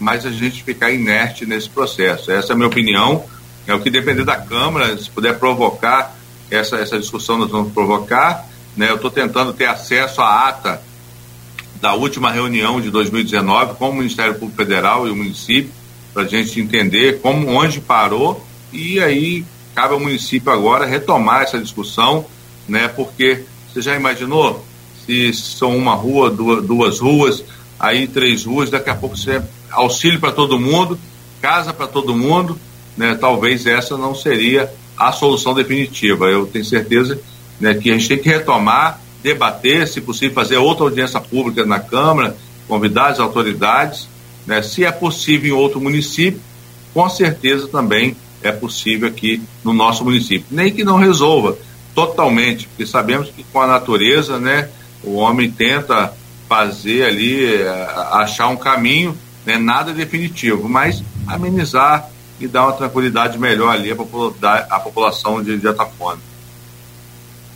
mas 0.00 0.26
a 0.26 0.30
gente 0.30 0.64
ficar 0.64 0.90
inerte 0.90 1.46
nesse 1.46 1.68
processo. 1.68 2.32
Essa 2.32 2.52
é 2.52 2.54
a 2.54 2.56
minha 2.56 2.66
opinião. 2.66 3.24
É 3.66 3.72
o 3.72 3.80
que 3.80 3.88
depender 3.88 4.24
da 4.24 4.36
Câmara, 4.36 4.96
se 4.98 5.08
puder 5.08 5.38
provocar 5.38 6.16
essa, 6.50 6.76
essa 6.76 6.98
discussão, 6.98 7.38
nós 7.38 7.50
vamos 7.50 7.72
provocar. 7.72 8.44
Né? 8.76 8.90
Eu 8.90 8.96
estou 8.96 9.10
tentando 9.10 9.52
ter 9.52 9.66
acesso 9.66 10.20
à 10.20 10.48
ata 10.48 10.82
da 11.80 11.94
última 11.94 12.30
reunião 12.30 12.80
de 12.80 12.90
2019 12.90 13.74
com 13.74 13.90
o 13.90 13.94
Ministério 13.94 14.34
Público 14.34 14.56
Federal 14.56 15.06
e 15.06 15.10
o 15.10 15.16
município, 15.16 15.70
para 16.12 16.24
a 16.24 16.26
gente 16.26 16.60
entender 16.60 17.20
como, 17.20 17.48
onde 17.48 17.80
parou, 17.80 18.44
e 18.72 19.00
aí 19.00 19.44
cabe 19.74 19.94
ao 19.94 20.00
município 20.00 20.52
agora 20.52 20.84
retomar 20.84 21.42
essa 21.42 21.58
discussão, 21.58 22.26
né? 22.68 22.88
porque 22.88 23.44
você 23.72 23.80
já 23.80 23.96
imaginou 23.96 24.64
se 25.04 25.32
são 25.32 25.76
uma 25.76 25.94
rua, 25.94 26.30
duas, 26.30 26.64
duas 26.64 27.00
ruas, 27.00 27.44
aí 27.78 28.06
três 28.06 28.44
ruas, 28.44 28.70
daqui 28.70 28.90
a 28.90 28.94
pouco 28.94 29.16
você 29.16 29.42
auxílio 29.70 30.20
para 30.20 30.32
todo 30.32 30.58
mundo, 30.58 30.98
casa 31.40 31.72
para 31.72 31.86
todo 31.86 32.14
mundo, 32.14 32.58
né, 32.96 33.14
talvez 33.14 33.66
essa 33.66 33.96
não 33.96 34.14
seria 34.14 34.72
a 34.96 35.10
solução 35.12 35.54
definitiva. 35.54 36.26
Eu 36.26 36.46
tenho 36.46 36.64
certeza 36.64 37.18
né, 37.58 37.74
que 37.74 37.90
a 37.90 37.94
gente 37.94 38.08
tem 38.08 38.18
que 38.18 38.28
retomar, 38.28 39.00
debater, 39.22 39.88
se 39.88 40.00
possível, 40.00 40.34
fazer 40.34 40.58
outra 40.58 40.84
audiência 40.84 41.20
pública 41.20 41.64
na 41.64 41.80
Câmara, 41.80 42.36
convidar 42.68 43.08
as 43.08 43.20
autoridades. 43.20 44.08
Né, 44.46 44.62
se 44.62 44.84
é 44.84 44.92
possível 44.92 45.56
em 45.56 45.58
outro 45.58 45.80
município, 45.80 46.40
com 46.92 47.08
certeza 47.08 47.68
também 47.68 48.16
é 48.42 48.52
possível 48.52 49.08
aqui 49.08 49.40
no 49.64 49.72
nosso 49.72 50.04
município. 50.04 50.46
Nem 50.50 50.72
que 50.72 50.84
não 50.84 50.96
resolva 50.96 51.56
totalmente, 51.94 52.66
porque 52.66 52.86
sabemos 52.86 53.30
que 53.30 53.44
com 53.44 53.60
a 53.60 53.66
natureza, 53.66 54.38
né, 54.38 54.68
o 55.02 55.14
homem 55.14 55.50
tenta 55.50 56.12
fazer 56.48 57.04
ali, 57.04 57.54
eh, 57.54 57.88
achar 58.12 58.48
um 58.48 58.56
caminho 58.56 59.16
né, 59.46 59.56
nada 59.56 59.92
definitivo, 59.92 60.68
mas 60.68 61.02
amenizar 61.26 62.08
e 62.40 62.46
dar 62.46 62.64
uma 62.64 62.72
tranquilidade 62.72 63.38
melhor 63.38 63.72
ali 63.72 63.90
à, 63.90 64.80
população 64.80 65.42
de, 65.42 65.56
de 65.56 65.68
Atafone. 65.68 66.20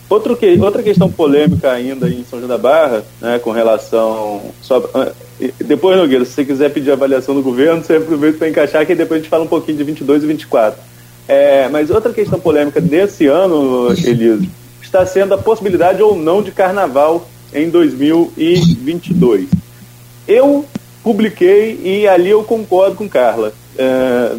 Outro 0.09 0.37
que, 0.37 0.57
outra 0.59 0.81
questão 0.81 1.11
polêmica 1.11 1.69
ainda 1.71 2.09
em 2.09 2.23
São 2.23 2.39
João 2.39 2.47
da 2.47 2.57
Barra, 2.57 3.03
né, 3.19 3.39
com 3.39 3.51
relação. 3.51 4.41
Só, 4.61 4.81
ah, 4.93 5.11
depois, 5.59 5.97
Nogueira, 5.97 6.23
se 6.23 6.31
você 6.31 6.45
quiser 6.45 6.69
pedir 6.71 6.91
avaliação 6.91 7.35
do 7.35 7.41
governo, 7.41 7.83
você 7.83 7.97
aproveita 7.97 8.37
para 8.37 8.49
encaixar, 8.49 8.85
que 8.85 8.95
depois 8.95 9.19
a 9.19 9.21
gente 9.21 9.29
fala 9.29 9.43
um 9.43 9.47
pouquinho 9.47 9.77
de 9.77 9.83
22 9.83 10.23
e 10.23 10.27
24. 10.27 10.79
É, 11.27 11.67
mas 11.67 11.91
outra 11.91 12.13
questão 12.13 12.39
polêmica 12.39 12.79
desse 12.79 13.27
ano, 13.27 13.91
Eliso, 13.91 14.47
está 14.81 15.05
sendo 15.05 15.33
a 15.33 15.37
possibilidade 15.37 16.01
ou 16.01 16.15
não 16.15 16.41
de 16.41 16.51
carnaval 16.51 17.27
em 17.53 17.69
2022. 17.69 19.49
Eu 20.27 20.65
publiquei 21.03 21.79
e 21.83 22.07
ali 22.07 22.29
eu 22.29 22.43
concordo 22.43 22.95
com 22.95 23.07
Carla. 23.07 23.53
É, 23.77 24.35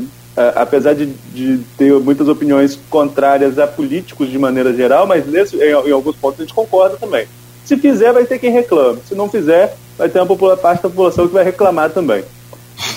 apesar 0.54 0.94
de, 0.94 1.06
de, 1.34 1.58
ter 1.76 1.92
muitas 1.94 2.28
opiniões 2.28 2.78
contrárias 2.88 3.58
a 3.58 3.66
políticos 3.66 4.30
de 4.30 4.38
maneira 4.38 4.72
geral, 4.72 5.06
mas 5.06 5.26
nesse, 5.26 5.56
em, 5.56 5.70
em, 5.70 5.92
alguns 5.92 6.14
pontos 6.16 6.40
a 6.40 6.42
gente 6.44 6.54
concorda 6.54 6.96
também. 6.96 7.26
Se 7.64 7.76
fizer, 7.76 8.12
vai 8.12 8.24
ter 8.24 8.38
quem 8.38 8.52
reclame. 8.52 9.00
Se 9.06 9.14
não 9.14 9.28
fizer, 9.28 9.76
vai 9.96 10.08
ter 10.08 10.20
uma 10.20 10.56
parte 10.56 10.82
da 10.82 10.88
população 10.88 11.26
que 11.26 11.34
vai 11.34 11.44
reclamar 11.44 11.90
também. 11.90 12.24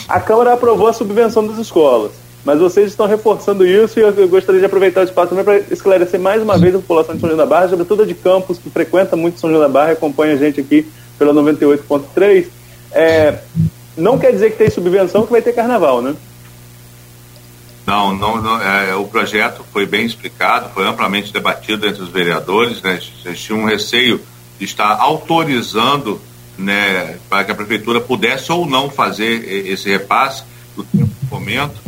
A 0.08 0.20
Câmara 0.20 0.54
aprovou 0.54 0.88
a 0.88 0.94
subvenção 0.94 1.46
das 1.46 1.58
escolas, 1.58 2.12
mas 2.44 2.60
vocês 2.60 2.90
estão 2.90 3.06
reforçando 3.06 3.66
isso 3.66 4.00
e 4.00 4.04
eu 4.04 4.28
gostaria 4.28 4.60
de 4.60 4.66
aproveitar 4.66 5.02
o 5.02 5.04
espaço 5.04 5.30
também 5.30 5.44
para 5.44 5.60
esclarecer 5.74 6.20
mais 6.20 6.42
uma 6.42 6.58
vez 6.58 6.74
a 6.74 6.80
população 6.80 7.16
de 7.16 7.22
São 7.22 7.30
João 7.30 7.38
da 7.38 7.46
Barra, 7.46 7.70
sobretudo 7.70 8.04
a 8.04 8.06
de 8.06 8.16
Campos, 8.16 8.58
que 8.58 8.70
frequenta 8.70 9.16
muito 9.16 9.40
São 9.40 9.50
João 9.50 9.62
da 9.62 9.70
Barra 9.70 9.90
e 9.90 9.94
acompanha 9.94 10.34
a 10.34 10.38
gente 10.38 10.60
aqui 10.60 10.88
pela 11.18 11.34
98.3 11.34 12.48
é, 12.92 13.40
não 13.96 14.18
quer 14.18 14.32
dizer 14.32 14.52
que 14.52 14.58
tem 14.58 14.70
subvenção 14.70 15.26
que 15.26 15.32
vai 15.32 15.42
ter 15.42 15.54
carnaval, 15.54 16.02
né? 16.02 16.16
Não, 17.86 18.16
não, 18.16 18.42
não 18.42 18.62
é, 18.62 18.96
o 18.96 19.06
projeto 19.06 19.66
foi 19.72 19.86
bem 19.86 20.06
explicado, 20.06 20.70
foi 20.74 20.88
amplamente 20.88 21.34
debatido 21.34 21.88
entre 21.88 22.02
os 22.02 22.10
vereadores, 22.10 22.82
né? 22.82 23.00
Eles 23.26 23.40
tinham 23.40 23.62
um 23.62 23.66
receio 23.66 24.22
de 24.60 24.66
estar 24.66 24.98
autorizando 25.00 26.22
né, 26.58 27.18
para 27.28 27.44
que 27.44 27.52
a 27.52 27.56
prefeitura 27.56 28.00
pudesse 28.00 28.52
ou 28.52 28.66
não 28.66 28.90
fazer 28.90 29.68
esse 29.68 29.90
repasse 29.90 30.44
do 30.76 30.84
tempo 30.84 31.10
de 31.20 31.28
fomento, 31.28 31.82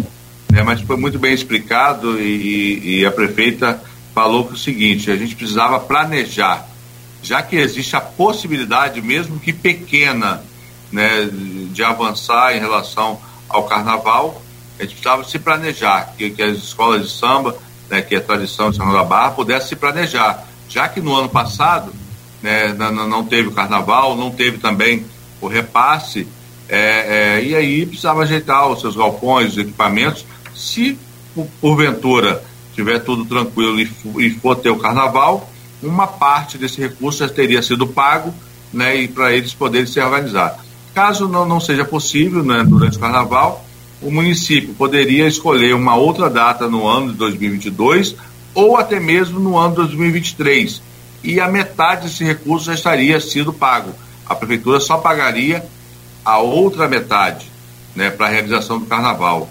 né, 0.54 0.62
mas 0.62 0.82
foi 0.82 0.96
muito 0.96 1.18
bem 1.18 1.34
explicado 1.34 2.22
e, 2.22 3.00
e 3.00 3.06
a 3.08 3.12
prefeita 3.12 3.82
falou 4.14 4.46
que 4.46 4.54
o 4.54 4.58
seguinte, 4.58 5.10
a 5.10 5.16
gente 5.16 5.36
precisava 5.36 5.80
planejar, 5.80 6.68
já 7.24 7.42
que 7.42 7.56
existe 7.56 7.96
a 7.96 8.02
possibilidade, 8.02 9.02
mesmo 9.02 9.40
que 9.40 9.52
pequena, 9.52 10.44
né, 10.92 11.28
de 11.72 11.84
avançar 11.84 12.56
em 12.56 12.60
relação 12.60 13.20
ao 13.50 13.64
carnaval, 13.64 14.44
a 14.78 14.84
gente 14.84 14.92
precisava 14.92 15.24
se 15.24 15.40
planejar, 15.40 16.14
que, 16.16 16.30
que 16.30 16.44
as 16.44 16.58
escolas 16.58 17.02
de 17.02 17.10
samba, 17.10 17.58
né, 17.90 18.04
que 18.04 18.16
é 18.16 18.20
tradição 18.20 18.70
de 18.70 18.78
São 18.78 18.94
da 18.94 19.04
Barra, 19.04 19.32
pudessem 19.32 19.70
se 19.70 19.76
planejar, 19.76 20.46
já 20.70 20.88
que 20.88 21.02
no 21.02 21.16
ano 21.16 21.30
passado 21.30 21.92
né, 22.44 22.72
não, 22.74 23.08
não 23.08 23.26
teve 23.26 23.48
o 23.48 23.54
carnaval, 23.54 24.16
não 24.16 24.30
teve 24.30 24.60
também 24.60 25.04
o 25.42 25.48
repasse, 25.48 26.28
é, 26.70 27.38
é, 27.40 27.44
e 27.44 27.56
aí 27.56 27.86
precisava 27.88 28.22
ajeitar 28.22 28.68
os 28.68 28.82
seus 28.82 28.96
galpões, 28.96 29.54
os 29.54 29.58
equipamentos, 29.58 30.24
se 30.64 30.98
porventura 31.60 32.42
tiver 32.74 33.00
tudo 33.00 33.26
tranquilo 33.26 33.80
e, 33.80 33.92
e 34.18 34.30
for 34.32 34.56
ter 34.56 34.70
o 34.70 34.78
carnaval, 34.78 35.50
uma 35.82 36.08
parte 36.08 36.58
desse 36.58 36.80
recurso 36.80 37.20
já 37.20 37.30
teria 37.30 37.62
sido 37.62 37.86
pago, 37.86 38.34
né, 38.72 38.96
e 38.96 39.08
para 39.08 39.34
eles 39.34 39.54
poderem 39.54 39.86
se 39.86 40.00
organizar. 40.00 40.58
Caso 40.94 41.28
não, 41.28 41.46
não 41.46 41.60
seja 41.60 41.84
possível 41.84 42.44
né, 42.44 42.64
durante 42.64 42.98
o 42.98 43.00
carnaval, 43.00 43.66
o 44.02 44.10
município 44.10 44.74
poderia 44.74 45.28
escolher 45.28 45.76
uma 45.76 45.96
outra 45.96 46.30
data 46.30 46.68
no 46.68 46.88
ano 46.88 47.12
de 47.12 47.18
2022 47.18 48.16
ou 48.54 48.78
até 48.78 49.00
mesmo 49.00 49.40
no 49.40 49.58
ano 49.58 49.72
de 49.72 49.76
2023. 49.78 50.82
E 51.24 51.40
a 51.40 51.48
metade 51.48 52.08
desse 52.08 52.24
recurso 52.24 52.66
já 52.66 52.74
estaria 52.74 53.20
sido 53.20 53.54
pago. 53.54 53.94
A 54.26 54.36
prefeitura 54.36 54.80
só 54.80 54.98
pagaria 54.98 55.66
a 56.24 56.40
outra 56.40 56.88
metade 56.88 57.50
né, 57.96 58.10
para 58.10 58.28
a 58.28 58.30
realização 58.30 58.80
do 58.80 58.86
carnaval. 58.86 59.50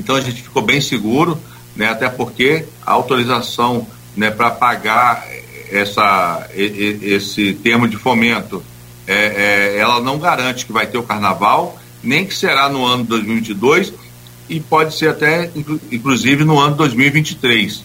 Então 0.00 0.16
a 0.16 0.20
gente 0.20 0.42
ficou 0.42 0.62
bem 0.62 0.80
seguro, 0.80 1.38
né, 1.76 1.90
até 1.90 2.08
porque 2.08 2.64
a 2.84 2.92
autorização 2.92 3.86
né, 4.16 4.30
para 4.30 4.50
pagar 4.50 5.24
essa, 5.70 6.48
esse 6.54 7.52
termo 7.54 7.86
de 7.86 7.96
fomento 7.96 8.62
é, 9.06 9.74
é, 9.74 9.78
ela 9.78 10.00
não 10.00 10.18
garante 10.18 10.66
que 10.66 10.72
vai 10.72 10.86
ter 10.86 10.98
o 10.98 11.02
carnaval, 11.02 11.78
nem 12.02 12.24
que 12.24 12.34
será 12.34 12.68
no 12.68 12.84
ano 12.84 13.02
de 13.02 13.10
2022 13.10 13.92
e 14.48 14.58
pode 14.58 14.96
ser 14.96 15.10
até, 15.10 15.50
inclusive, 15.92 16.44
no 16.44 16.58
ano 16.58 16.72
de 16.72 16.78
2023. 16.78 17.84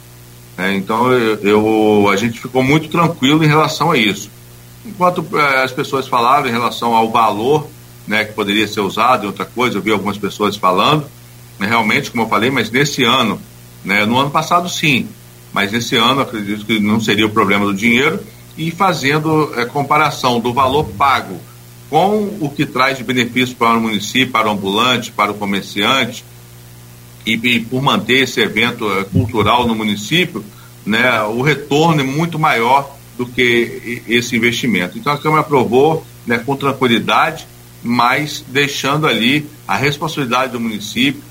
É, 0.57 0.73
então, 0.73 1.11
eu, 1.11 1.35
eu, 1.43 2.09
a 2.09 2.15
gente 2.15 2.39
ficou 2.39 2.63
muito 2.63 2.87
tranquilo 2.87 3.43
em 3.43 3.47
relação 3.47 3.91
a 3.91 3.97
isso. 3.97 4.31
Enquanto 4.85 5.27
é, 5.37 5.63
as 5.63 5.71
pessoas 5.71 6.07
falavam 6.07 6.47
em 6.47 6.53
relação 6.53 6.95
ao 6.95 7.11
valor 7.11 7.67
né, 8.07 8.23
que 8.23 8.33
poderia 8.33 8.67
ser 8.67 8.81
usado 8.81 9.23
e 9.23 9.27
outra 9.27 9.45
coisa, 9.45 9.77
eu 9.77 9.81
vi 9.81 9.91
algumas 9.91 10.17
pessoas 10.17 10.55
falando, 10.55 11.05
né, 11.59 11.67
realmente, 11.67 12.11
como 12.11 12.23
eu 12.23 12.29
falei, 12.29 12.49
mas 12.49 12.69
nesse 12.69 13.03
ano, 13.03 13.39
né, 13.83 14.05
no 14.05 14.17
ano 14.17 14.29
passado 14.29 14.69
sim, 14.69 15.07
mas 15.53 15.71
nesse 15.71 15.95
ano 15.95 16.21
acredito 16.21 16.65
que 16.65 16.79
não 16.79 16.99
seria 16.99 17.25
o 17.25 17.29
problema 17.29 17.65
do 17.65 17.73
dinheiro, 17.73 18.19
e 18.57 18.71
fazendo 18.71 19.53
é, 19.59 19.65
comparação 19.65 20.39
do 20.39 20.53
valor 20.53 20.85
pago 20.97 21.39
com 21.89 22.37
o 22.39 22.49
que 22.49 22.65
traz 22.65 22.97
de 22.97 23.03
benefício 23.03 23.55
para 23.55 23.77
o 23.77 23.81
município, 23.81 24.31
para 24.31 24.47
o 24.47 24.51
ambulante, 24.51 25.11
para 25.11 25.31
o 25.31 25.35
comerciante, 25.35 26.25
e, 27.25 27.33
e 27.33 27.59
por 27.59 27.81
manter 27.81 28.23
esse 28.23 28.39
evento 28.39 28.91
é, 28.91 29.03
cultural 29.03 29.67
no 29.67 29.75
município, 29.75 30.43
né, 30.85 31.21
o 31.23 31.41
retorno 31.41 32.01
é 32.01 32.03
muito 32.03 32.37
maior 32.37 32.95
do 33.17 33.25
que 33.25 34.03
esse 34.07 34.35
investimento. 34.35 34.97
Então 34.97 35.11
a 35.11 35.17
Câmara 35.17 35.41
aprovou 35.41 36.05
né, 36.25 36.37
com 36.37 36.55
tranquilidade, 36.55 37.47
mas 37.81 38.43
deixando 38.47 39.07
ali 39.07 39.47
a 39.67 39.75
responsabilidade 39.75 40.51
do 40.51 40.59
município. 40.59 41.21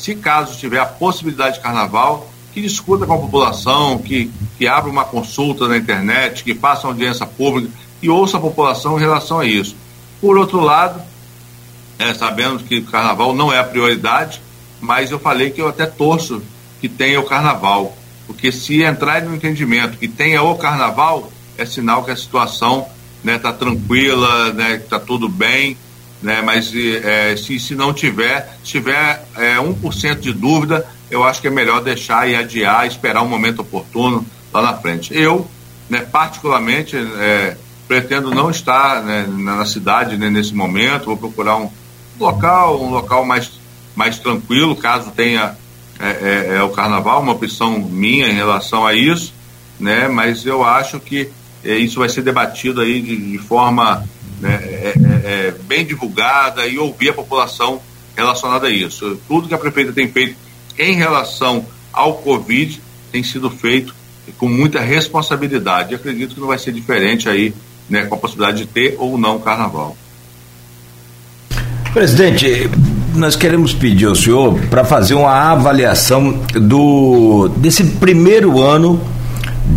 Se 0.00 0.14
caso 0.14 0.56
tiver 0.56 0.78
a 0.78 0.86
possibilidade 0.86 1.56
de 1.56 1.60
carnaval, 1.60 2.30
que 2.54 2.62
discuta 2.62 3.04
com 3.04 3.12
a 3.12 3.18
população, 3.18 3.98
que, 3.98 4.30
que 4.56 4.66
abra 4.66 4.90
uma 4.90 5.04
consulta 5.04 5.68
na 5.68 5.76
internet, 5.76 6.42
que 6.42 6.54
faça 6.54 6.86
uma 6.86 6.94
audiência 6.94 7.26
pública 7.26 7.70
e 8.00 8.08
ouça 8.08 8.38
a 8.38 8.40
população 8.40 8.96
em 8.96 9.00
relação 9.00 9.40
a 9.40 9.44
isso. 9.44 9.76
Por 10.18 10.38
outro 10.38 10.58
lado, 10.58 11.02
é, 11.98 12.14
sabemos 12.14 12.62
que 12.62 12.78
o 12.78 12.84
carnaval 12.86 13.34
não 13.34 13.52
é 13.52 13.58
a 13.58 13.64
prioridade, 13.64 14.40
mas 14.80 15.10
eu 15.10 15.18
falei 15.18 15.50
que 15.50 15.60
eu 15.60 15.68
até 15.68 15.84
torço 15.84 16.42
que 16.80 16.88
tenha 16.88 17.20
o 17.20 17.26
carnaval, 17.26 17.94
porque 18.26 18.50
se 18.50 18.82
entrar 18.82 19.20
no 19.20 19.36
entendimento 19.36 19.98
que 19.98 20.08
tenha 20.08 20.42
o 20.42 20.56
carnaval, 20.56 21.30
é 21.58 21.66
sinal 21.66 22.02
que 22.04 22.10
a 22.10 22.16
situação 22.16 22.86
está 23.18 23.32
né, 23.32 23.38
tá 23.38 23.52
tranquila, 23.52 24.48
está 24.48 24.52
né, 24.54 24.78
tá 24.78 24.98
tudo 24.98 25.28
bem, 25.28 25.76
né, 26.22 26.42
mas 26.42 26.72
é, 26.74 27.36
se, 27.36 27.58
se 27.58 27.74
não 27.74 27.92
tiver, 27.92 28.58
se 28.62 28.72
tiver 28.72 29.26
é, 29.36 29.56
1% 29.56 30.20
de 30.20 30.32
dúvida, 30.32 30.86
eu 31.10 31.24
acho 31.24 31.40
que 31.40 31.48
é 31.48 31.50
melhor 31.50 31.82
deixar 31.82 32.28
e 32.28 32.36
adiar, 32.36 32.86
esperar 32.86 33.22
um 33.22 33.28
momento 33.28 33.60
oportuno 33.60 34.24
lá 34.52 34.62
na 34.62 34.74
frente. 34.74 35.14
Eu, 35.14 35.46
né, 35.88 36.00
particularmente, 36.00 36.96
é, 36.96 37.56
pretendo 37.88 38.32
não 38.32 38.50
estar 38.50 39.02
né, 39.02 39.26
na 39.28 39.64
cidade 39.66 40.16
né, 40.16 40.30
nesse 40.30 40.54
momento, 40.54 41.06
vou 41.06 41.16
procurar 41.16 41.56
um 41.56 41.70
local, 42.18 42.80
um 42.80 42.90
local 42.90 43.24
mais, 43.24 43.50
mais 43.96 44.18
tranquilo, 44.18 44.76
caso 44.76 45.10
tenha 45.10 45.56
é, 45.98 46.08
é, 46.08 46.56
é, 46.56 46.62
o 46.62 46.70
carnaval, 46.70 47.20
uma 47.20 47.32
opção 47.32 47.78
minha 47.78 48.28
em 48.28 48.34
relação 48.34 48.86
a 48.86 48.94
isso, 48.94 49.34
né? 49.78 50.08
Mas 50.08 50.46
eu 50.46 50.64
acho 50.64 50.98
que 50.98 51.30
é, 51.62 51.76
isso 51.76 51.98
vai 51.98 52.08
ser 52.08 52.22
debatido 52.22 52.80
aí 52.80 53.02
de, 53.02 53.16
de 53.32 53.38
forma 53.38 54.08
né, 54.40 54.58
é, 54.62 54.94
é, 55.24 55.54
bem 55.66 55.84
divulgada 55.84 56.66
e 56.66 56.78
ouvir 56.78 57.10
a 57.10 57.12
população 57.12 57.80
relacionada 58.16 58.66
a 58.66 58.70
isso. 58.70 59.20
Tudo 59.28 59.48
que 59.48 59.54
a 59.54 59.58
prefeita 59.58 59.92
tem 59.92 60.08
feito 60.08 60.36
em 60.78 60.94
relação 60.94 61.64
ao 61.92 62.14
Covid 62.14 62.80
tem 63.12 63.22
sido 63.22 63.50
feito 63.50 63.94
com 64.38 64.48
muita 64.48 64.80
responsabilidade. 64.80 65.92
E 65.92 65.94
acredito 65.94 66.34
que 66.34 66.40
não 66.40 66.48
vai 66.48 66.58
ser 66.58 66.72
diferente 66.72 67.28
aí, 67.28 67.54
né, 67.88 68.04
com 68.04 68.14
a 68.14 68.18
possibilidade 68.18 68.58
de 68.58 68.66
ter 68.66 68.96
ou 68.98 69.18
não 69.18 69.38
carnaval. 69.38 69.96
Presidente, 71.92 72.70
nós 73.14 73.34
queremos 73.34 73.74
pedir 73.74 74.06
ao 74.06 74.14
senhor 74.14 74.58
para 74.70 74.84
fazer 74.84 75.14
uma 75.14 75.32
avaliação 75.32 76.40
do 76.54 77.48
desse 77.56 77.82
primeiro 77.84 78.60
ano 78.60 79.00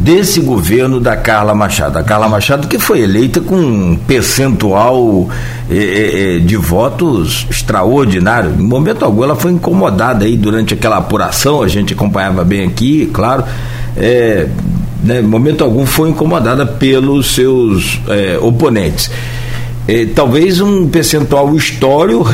desse 0.02 0.40
governo 0.40 1.00
da 1.00 1.16
Carla 1.16 1.54
Machado. 1.54 1.98
A 1.98 2.04
Carla 2.04 2.28
Machado 2.28 2.68
que 2.68 2.80
foi 2.80 3.02
eleita 3.02 3.40
com 3.40 3.56
um 3.56 3.96
percentual 3.96 5.30
eh, 5.70 6.38
eh, 6.38 6.40
de 6.40 6.56
votos 6.56 7.46
extraordinário. 7.50 8.52
Em 8.58 8.64
momento 8.64 9.06
algum 9.06 9.24
ela 9.24 9.36
foi 9.36 9.52
incomodada 9.52 10.26
aí 10.26 10.36
durante 10.36 10.74
aquela 10.74 10.98
apuração, 10.98 11.62
a 11.62 11.68
gente 11.68 11.94
acompanhava 11.94 12.44
bem 12.44 12.68
aqui, 12.68 13.10
claro. 13.14 13.44
É, 13.96 14.48
né, 15.04 15.20
em 15.20 15.24
momento 15.24 15.64
algum 15.64 15.86
foi 15.86 16.10
incomodada 16.10 16.66
pelos 16.66 17.36
seus 17.36 18.00
oponentes 18.42 19.12
é, 19.88 20.06
talvez 20.06 20.62
um 20.62 20.88
percentual 20.88 21.54
histórico, 21.56 22.26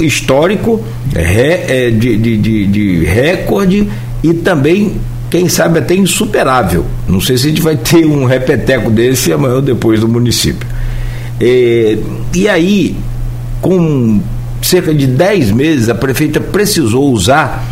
histórico 0.00 0.82
é, 1.14 1.90
de, 1.90 2.16
de, 2.16 2.36
de, 2.38 2.66
de 2.66 3.04
recorde 3.04 3.88
e 4.22 4.32
também, 4.32 4.94
quem 5.36 5.50
sabe, 5.50 5.80
até 5.80 5.94
insuperável. 5.94 6.86
Não 7.06 7.20
sei 7.20 7.36
se 7.36 7.46
a 7.46 7.50
gente 7.50 7.60
vai 7.60 7.76
ter 7.76 8.06
um 8.06 8.24
repeteco 8.24 8.90
desse 8.90 9.34
amanhã 9.34 9.56
ou 9.56 9.62
depois 9.62 10.00
do 10.00 10.08
município. 10.08 10.66
É, 11.38 11.98
e 12.34 12.48
aí, 12.48 12.96
com 13.60 14.18
cerca 14.62 14.94
de 14.94 15.06
10 15.06 15.50
meses, 15.50 15.90
a 15.90 15.94
prefeita 15.94 16.40
precisou 16.40 17.12
usar 17.12 17.62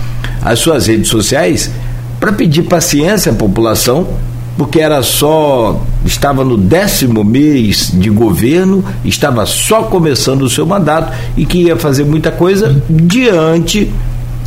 as 0.43 0.59
suas 0.59 0.89
redes 0.89 1.09
sociais 1.09 1.71
para 2.21 2.35
pedir 2.35 2.65
paciência 2.65 3.33
à 3.33 3.35
população 3.35 4.09
porque 4.59 4.79
era 4.79 5.03
só 5.03 5.83
estava 6.05 6.45
no 6.45 6.57
décimo 6.57 7.25
mês 7.25 7.91
de 7.93 8.09
governo, 8.11 8.85
estava 9.05 9.45
só 9.47 9.85
começando 9.85 10.43
o 10.43 10.51
seu 10.51 10.65
mandato 10.67 11.13
e 11.35 11.45
que 11.45 11.63
ia 11.63 11.77
fazer 11.77 12.05
muita 12.05 12.31
coisa 12.31 12.81
diante 12.89 13.91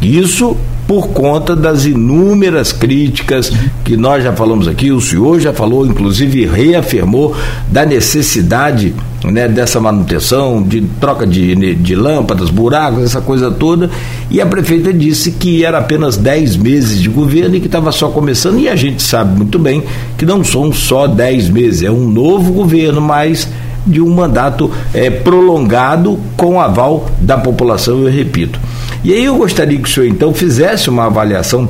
isso 0.02 0.56
por 0.88 1.10
conta 1.10 1.54
das 1.54 1.86
inúmeras 1.86 2.72
críticas 2.72 3.52
que 3.84 3.98
nós 3.98 4.24
já 4.24 4.32
falamos 4.32 4.68
aqui, 4.68 4.90
o 4.90 5.02
senhor 5.02 5.40
já 5.40 5.52
falou, 5.52 5.86
inclusive 5.86 6.46
reafirmou 6.46 7.36
da 7.70 7.86
necessidade 7.86 8.96
né, 9.26 9.50
dessa 9.50 9.82
manutenção, 9.82 10.64
de 10.64 10.82
troca 11.00 11.28
de, 11.28 11.76
de 11.76 11.96
lâmpadas, 11.96 12.50
buracos, 12.50 13.04
essa 13.04 13.20
coisa 13.20 13.52
toda, 13.52 13.90
e 14.32 14.40
a 14.40 14.46
prefeita 14.46 14.94
disse 14.94 15.32
que 15.32 15.66
era 15.66 15.80
apenas 15.80 16.16
10 16.16 16.56
meses 16.56 17.02
de 17.02 17.10
governo 17.10 17.56
e 17.56 17.60
que 17.60 17.66
estava 17.66 17.92
só 17.92 18.08
começando, 18.08 18.58
e 18.60 18.70
a 18.70 18.76
gente 18.76 19.04
sabe 19.04 19.36
muito 19.36 19.60
bem 19.60 19.84
que 20.18 20.26
não 20.26 20.42
são 20.44 20.72
só 20.72 21.06
10 21.06 21.50
meses, 21.50 21.84
é 21.84 21.92
um 21.92 22.08
novo 22.08 22.54
governo, 22.54 23.02
mas 23.02 23.50
de 23.86 24.02
um 24.02 24.14
mandato 24.14 24.70
é, 24.94 25.10
prolongado 25.10 26.20
com 26.36 26.60
aval 26.60 27.10
da 27.22 27.38
população, 27.38 28.00
eu 28.02 28.12
repito. 28.12 28.60
E 29.08 29.14
aí 29.14 29.24
eu 29.24 29.38
gostaria 29.38 29.78
que 29.78 29.88
o 29.88 29.90
senhor 29.90 30.06
então 30.06 30.34
fizesse 30.34 30.90
uma 30.90 31.06
avaliação 31.06 31.70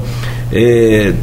é, 0.52 1.14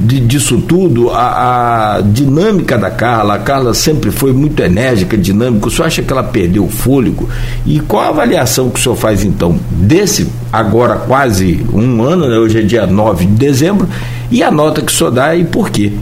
de, 0.00 0.18
disso 0.18 0.60
tudo, 0.62 1.08
a, 1.10 1.98
a, 1.98 2.00
dinâmica 2.00 2.76
da 2.76 2.90
Carla, 2.90 3.34
a 3.34 3.38
Carla 3.38 3.72
sempre 3.72 4.10
foi 4.10 4.32
muito 4.32 4.60
enérgica, 4.60 5.16
dinâmica, 5.16 5.68
o 5.68 5.70
senhor 5.70 5.86
acha 5.86 6.02
que 6.02 6.12
ela 6.12 6.24
perdeu 6.24 6.64
o 6.64 6.68
fôlego? 6.68 7.28
E 7.64 7.78
qual 7.78 8.06
a 8.06 8.08
avaliação 8.08 8.70
que 8.70 8.80
o 8.80 8.82
senhor 8.82 8.96
faz 8.96 9.22
então 9.22 9.56
desse, 9.70 10.26
agora 10.52 10.96
quase 10.96 11.64
um 11.72 12.02
ano, 12.02 12.28
né, 12.28 12.36
hoje 12.36 12.58
é 12.58 12.62
dia 12.62 12.84
9 12.84 13.26
de 13.26 13.32
dezembro, 13.34 13.88
e 14.32 14.42
a 14.42 14.50
nota 14.50 14.82
que 14.82 14.90
o 14.90 14.94
senhor 14.96 15.12
dá 15.12 15.36
e 15.36 15.44
por 15.44 15.70
quê? 15.70 15.92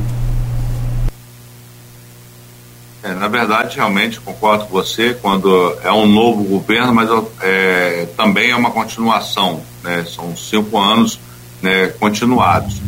É, 3.04 3.07
na 3.18 3.28
verdade, 3.28 3.76
realmente 3.76 4.20
concordo 4.20 4.66
com 4.66 4.70
você 4.70 5.14
quando 5.20 5.76
é 5.82 5.92
um 5.92 6.06
novo 6.06 6.42
governo, 6.44 6.94
mas 6.94 7.08
é, 7.40 8.06
também 8.16 8.50
é 8.50 8.56
uma 8.56 8.70
continuação, 8.70 9.62
né? 9.82 10.04
São 10.08 10.36
cinco 10.36 10.78
anos 10.78 11.18
né, 11.62 11.88
continuados. 11.98 12.80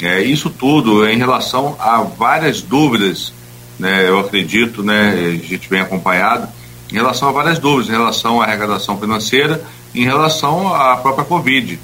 É, 0.00 0.20
isso 0.20 0.50
tudo 0.50 1.06
em 1.06 1.16
relação 1.16 1.76
a 1.78 2.02
várias 2.02 2.60
dúvidas, 2.60 3.32
né? 3.78 4.08
Eu 4.08 4.20
acredito, 4.20 4.82
né? 4.82 5.38
A 5.42 5.46
gente 5.46 5.68
vem 5.68 5.80
acompanhado 5.80 6.48
em 6.90 6.94
relação 6.94 7.28
a 7.28 7.32
várias 7.32 7.58
dúvidas, 7.58 7.88
em 7.88 7.92
relação 7.92 8.40
à 8.40 8.44
arrecadação 8.44 8.98
financeira, 8.98 9.62
em 9.94 10.04
relação 10.04 10.74
à 10.74 10.96
própria 10.96 11.24
Covid, 11.24 11.78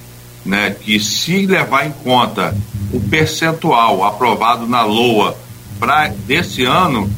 né? 0.45 0.77
Que 0.81 0.99
se 1.01 1.47
levar 1.47 1.87
em 1.87 1.93
conta 1.93 2.57
o 2.93 3.01
percentual 3.01 4.05
aprovado 4.05 4.67
na 4.67 4.83
LOA 4.83 5.37
para 5.79 6.09
desse 6.09 6.65
ano 6.65 7.11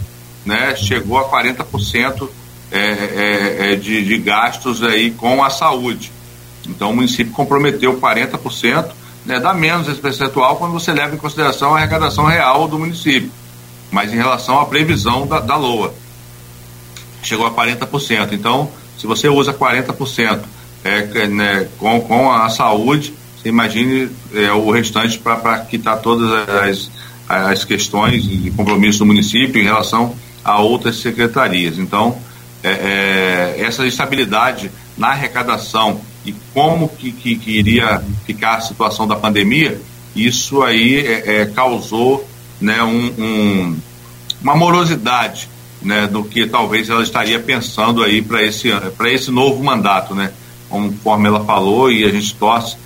né, 0.50 0.74
chegou 0.74 1.16
a 1.16 1.30
40% 1.30 2.28
é, 2.72 2.78
é, 2.78 3.72
é, 3.72 3.76
de, 3.76 4.04
de 4.04 4.18
gastos 4.18 4.82
aí 4.82 5.12
com 5.12 5.42
a 5.44 5.48
saúde. 5.48 6.10
Então 6.66 6.90
o 6.90 6.94
município 6.94 7.32
comprometeu 7.32 7.98
40%, 8.00 8.90
né, 9.24 9.38
dá 9.38 9.54
menos 9.54 9.88
esse 9.88 10.00
percentual 10.00 10.56
quando 10.56 10.72
você 10.72 10.92
leva 10.92 11.14
em 11.14 11.18
consideração 11.18 11.74
a 11.74 11.78
arrecadação 11.78 12.24
real 12.24 12.66
do 12.66 12.78
município, 12.78 13.30
mas 13.92 14.12
em 14.12 14.16
relação 14.16 14.58
à 14.58 14.66
previsão 14.66 15.24
da, 15.24 15.38
da 15.38 15.56
LOA. 15.56 15.94
Chegou 17.22 17.46
a 17.46 17.50
40%. 17.50 18.32
Então, 18.32 18.70
se 18.98 19.06
você 19.06 19.28
usa 19.28 19.52
40% 19.52 20.40
é, 20.82 21.26
né, 21.28 21.68
com, 21.78 22.00
com 22.00 22.32
a 22.32 22.48
saúde, 22.48 23.14
você 23.36 23.48
imagine 23.48 24.10
é, 24.34 24.50
o 24.52 24.70
restante 24.70 25.18
para 25.18 25.60
quitar 25.60 26.00
todas 26.00 26.48
as, 26.48 26.90
as 27.28 27.64
questões 27.64 28.24
e 28.24 28.50
compromissos 28.56 28.98
do 28.98 29.06
município 29.06 29.60
em 29.60 29.64
relação 29.64 30.16
a 30.44 30.60
outras 30.60 30.96
secretarias. 30.96 31.78
Então, 31.78 32.18
é, 32.62 32.70
é, 33.58 33.64
essa 33.64 33.86
estabilidade 33.86 34.70
na 34.96 35.08
arrecadação 35.08 36.00
e 36.24 36.34
como 36.52 36.88
que, 36.88 37.10
que, 37.12 37.36
que, 37.36 37.58
iria 37.58 38.02
ficar 38.26 38.56
a 38.56 38.60
situação 38.60 39.06
da 39.06 39.16
pandemia, 39.16 39.80
isso 40.14 40.62
aí 40.62 40.98
é, 41.06 41.40
é 41.40 41.46
causou 41.46 42.28
né, 42.60 42.82
um, 42.82 43.06
um, 43.18 43.78
uma 44.42 44.54
morosidade 44.54 45.48
né, 45.80 46.06
do 46.06 46.22
que 46.22 46.46
talvez 46.46 46.90
ela 46.90 47.02
estaria 47.02 47.40
pensando 47.40 48.02
aí 48.02 48.20
para 48.20 48.42
esse, 48.42 48.68
esse 49.06 49.30
novo 49.30 49.62
mandato, 49.64 50.14
né? 50.14 50.32
Conforme 50.68 51.26
ela 51.26 51.44
falou, 51.44 51.90
e 51.90 52.04
a 52.04 52.10
gente 52.10 52.34
torce 52.34 52.76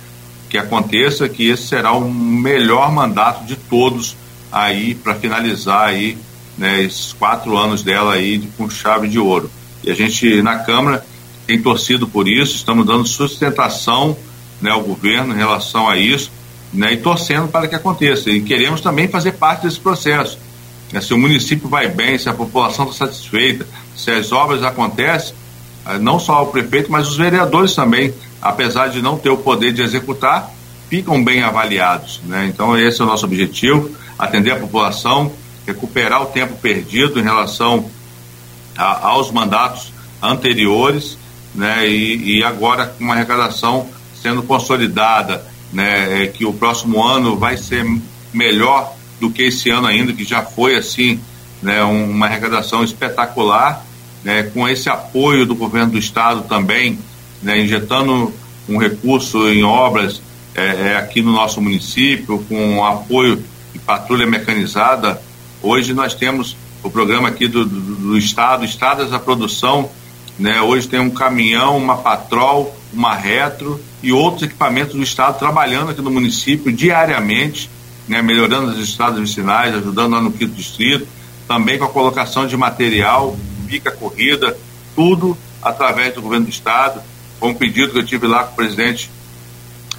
que 0.49 0.57
aconteça, 0.57 1.27
que 1.27 1.49
esse 1.49 1.67
será 1.67 1.91
o 1.91 2.09
melhor 2.09 2.91
mandato 2.91 3.45
de 3.45 3.55
todos 3.55 4.15
aí 4.51 4.95
para 4.95 5.15
finalizar 5.15 5.89
aí 5.89 6.17
né, 6.57 6.81
esses 6.83 7.13
quatro 7.13 7.57
anos 7.57 7.83
dela 7.83 8.13
aí 8.13 8.39
com 8.57 8.69
chave 8.69 9.07
de 9.07 9.19
ouro. 9.19 9.49
E 9.83 9.91
a 9.91 9.93
gente 9.93 10.41
na 10.41 10.59
Câmara 10.59 11.05
tem 11.45 11.61
torcido 11.61 12.07
por 12.07 12.27
isso, 12.27 12.55
estamos 12.55 12.85
dando 12.85 13.07
sustentação 13.07 14.17
né, 14.61 14.71
ao 14.71 14.81
governo 14.81 15.33
em 15.33 15.37
relação 15.37 15.87
a 15.87 15.97
isso 15.97 16.31
né, 16.73 16.93
e 16.93 16.97
torcendo 16.97 17.47
para 17.47 17.67
que 17.67 17.75
aconteça. 17.75 18.29
E 18.29 18.41
queremos 18.41 18.81
também 18.81 19.07
fazer 19.07 19.33
parte 19.33 19.63
desse 19.63 19.79
processo. 19.79 20.37
Né, 20.91 21.01
se 21.01 21.13
o 21.13 21.17
município 21.17 21.67
vai 21.67 21.87
bem, 21.87 22.17
se 22.17 22.29
a 22.29 22.33
população 22.33 22.89
está 22.89 23.05
satisfeita, 23.05 23.67
se 23.95 24.11
as 24.11 24.31
obras 24.31 24.63
acontecem, 24.63 25.35
eh, 25.85 25.97
não 25.97 26.19
só 26.19 26.43
o 26.43 26.47
prefeito, 26.47 26.91
mas 26.91 27.07
os 27.07 27.17
vereadores 27.17 27.73
também, 27.73 28.13
apesar 28.41 28.87
de 28.87 29.01
não 29.01 29.17
ter 29.17 29.29
o 29.29 29.37
poder 29.37 29.71
de 29.71 29.81
executar, 29.81 30.51
ficam 30.89 31.23
bem 31.23 31.43
avaliados. 31.43 32.21
Né? 32.25 32.47
Então, 32.47 32.77
esse 32.77 33.01
é 33.01 33.03
o 33.03 33.07
nosso 33.07 33.25
objetivo: 33.25 33.89
atender 34.17 34.51
a 34.51 34.57
população, 34.57 35.31
recuperar 35.65 36.21
o 36.21 36.27
tempo 36.27 36.55
perdido 36.55 37.19
em 37.19 37.23
relação 37.23 37.89
a, 38.77 39.07
aos 39.07 39.31
mandatos 39.31 39.91
anteriores, 40.21 41.17
né? 41.53 41.87
e, 41.87 42.37
e 42.37 42.43
agora 42.43 42.87
com 42.87 43.03
uma 43.03 43.13
arrecadação 43.13 43.87
sendo 44.21 44.43
consolidada, 44.43 45.45
né? 45.71 46.23
É, 46.23 46.27
que 46.27 46.45
o 46.45 46.53
próximo 46.53 47.03
ano 47.03 47.37
vai 47.37 47.57
ser 47.57 47.85
melhor 48.33 48.95
do 49.19 49.29
que 49.29 49.43
esse 49.43 49.69
ano 49.69 49.87
ainda, 49.87 50.13
que 50.13 50.23
já 50.23 50.41
foi 50.41 50.75
assim, 50.75 51.19
né? 51.61 51.83
uma 51.83 52.25
arrecadação 52.25 52.83
espetacular, 52.83 53.85
né? 54.23 54.43
com 54.43 54.67
esse 54.67 54.89
apoio 54.89 55.45
do 55.45 55.55
governo 55.55 55.91
do 55.91 55.97
estado 55.97 56.43
também, 56.43 56.97
né? 57.41 57.59
injetando 57.59 58.33
um 58.67 58.77
recurso 58.77 59.47
em 59.47 59.63
obras 59.63 60.21
é, 60.55 60.63
é, 60.65 60.97
aqui 60.97 61.21
no 61.21 61.31
nosso 61.31 61.61
município, 61.61 62.43
com 62.49 62.83
apoio 62.83 63.43
de 63.73 63.79
patrulha 63.79 64.25
mecanizada. 64.25 65.21
Hoje 65.67 65.95
nós 65.95 66.13
temos 66.13 66.55
o 66.83 66.91
programa 66.91 67.29
aqui 67.29 67.47
do, 67.47 67.65
do, 67.65 67.95
do 67.95 68.17
Estado, 68.19 68.63
Estradas 68.63 69.09
da 69.09 69.17
Produção, 69.17 69.89
né? 70.37 70.61
hoje 70.61 70.87
tem 70.87 70.99
um 70.99 71.09
caminhão, 71.09 71.75
uma 71.75 71.97
patrol, 71.97 72.77
uma 72.93 73.15
retro 73.15 73.81
e 74.03 74.13
outros 74.13 74.43
equipamentos 74.43 74.93
do 74.93 75.01
Estado 75.01 75.39
trabalhando 75.39 75.89
aqui 75.89 76.03
no 76.03 76.11
município 76.11 76.71
diariamente, 76.71 77.67
né? 78.07 78.21
melhorando 78.21 78.69
as 78.69 78.77
estradas 78.77 79.19
vicinais, 79.19 79.73
ajudando 79.73 80.11
lá 80.13 80.21
no 80.21 80.31
quinto 80.31 80.53
distrito, 80.53 81.07
também 81.47 81.79
com 81.79 81.85
a 81.85 81.89
colocação 81.89 82.45
de 82.45 82.55
material, 82.55 83.35
pica 83.67 83.89
corrida, 83.89 84.55
tudo 84.95 85.35
através 85.63 86.13
do 86.13 86.21
governo 86.21 86.45
do 86.45 86.51
Estado. 86.51 87.01
Foi 87.39 87.49
um 87.49 87.55
pedido 87.55 87.91
que 87.91 87.97
eu 87.97 88.05
tive 88.05 88.27
lá 88.27 88.43
com 88.43 88.53
o 88.53 88.55
presidente 88.55 89.09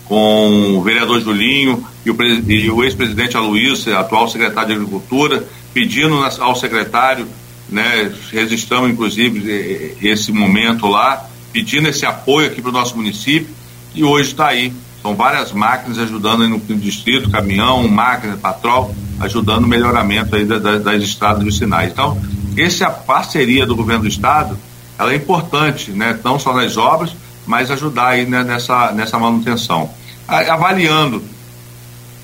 com 0.09 0.77
o 0.77 0.83
vereador 0.83 1.21
Julinho 1.21 1.85
e 2.05 2.11
o, 2.11 2.75
o 2.75 2.85
ex-presidente 2.85 3.37
Aloysio, 3.37 3.97
atual 3.99 4.29
secretário 4.29 4.69
de 4.69 4.75
Agricultura, 4.75 5.45
pedindo 5.75 6.17
ao 6.41 6.55
secretário, 6.55 7.27
né, 7.69 8.13
registramos 8.31 8.91
inclusive 8.91 9.97
esse 10.01 10.31
momento 10.33 10.87
lá, 10.87 11.29
pedindo 11.53 11.89
esse 11.89 12.07
apoio 12.07 12.47
aqui 12.47 12.63
para 12.63 12.71
o 12.71 12.73
nosso 12.73 12.97
município 12.97 13.49
e 13.95 14.05
hoje 14.05 14.31
está 14.31 14.49
aí. 14.49 14.73
São 15.03 15.15
várias 15.15 15.53
máquinas 15.53 15.99
ajudando 15.99 16.43
aí 16.43 16.49
no 16.49 16.59
distrito, 16.77 17.31
caminhão, 17.31 17.87
máquina, 17.89 18.37
patrol, 18.37 18.95
ajudando 19.21 19.65
o 19.65 19.69
melhoramento 19.69 20.35
aí 20.35 20.45
das, 20.45 20.83
das 20.83 21.03
estradas 21.03 21.45
vicinais. 21.45 21.93
Então, 21.93 22.21
essa 22.57 22.91
parceria 22.91 23.67
do 23.67 23.77
governo 23.77 24.03
do 24.03 24.09
estado, 24.09 24.59
ela 24.99 25.13
é 25.13 25.17
importante, 25.17 25.91
né, 25.91 26.19
não 26.25 26.39
só 26.39 26.55
nas 26.55 26.77
obras, 26.77 27.15
mas 27.47 27.71
ajudar 27.71 28.09
aí 28.09 28.27
né, 28.27 28.43
nessa, 28.43 28.93
nessa 28.93 29.19
manutenção. 29.19 29.89
Avaliando 30.27 31.23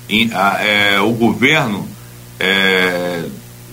em, 0.09 0.29
a, 0.33 0.57
é, 0.61 0.99
o 0.99 1.11
governo, 1.11 1.87
é, 2.39 3.23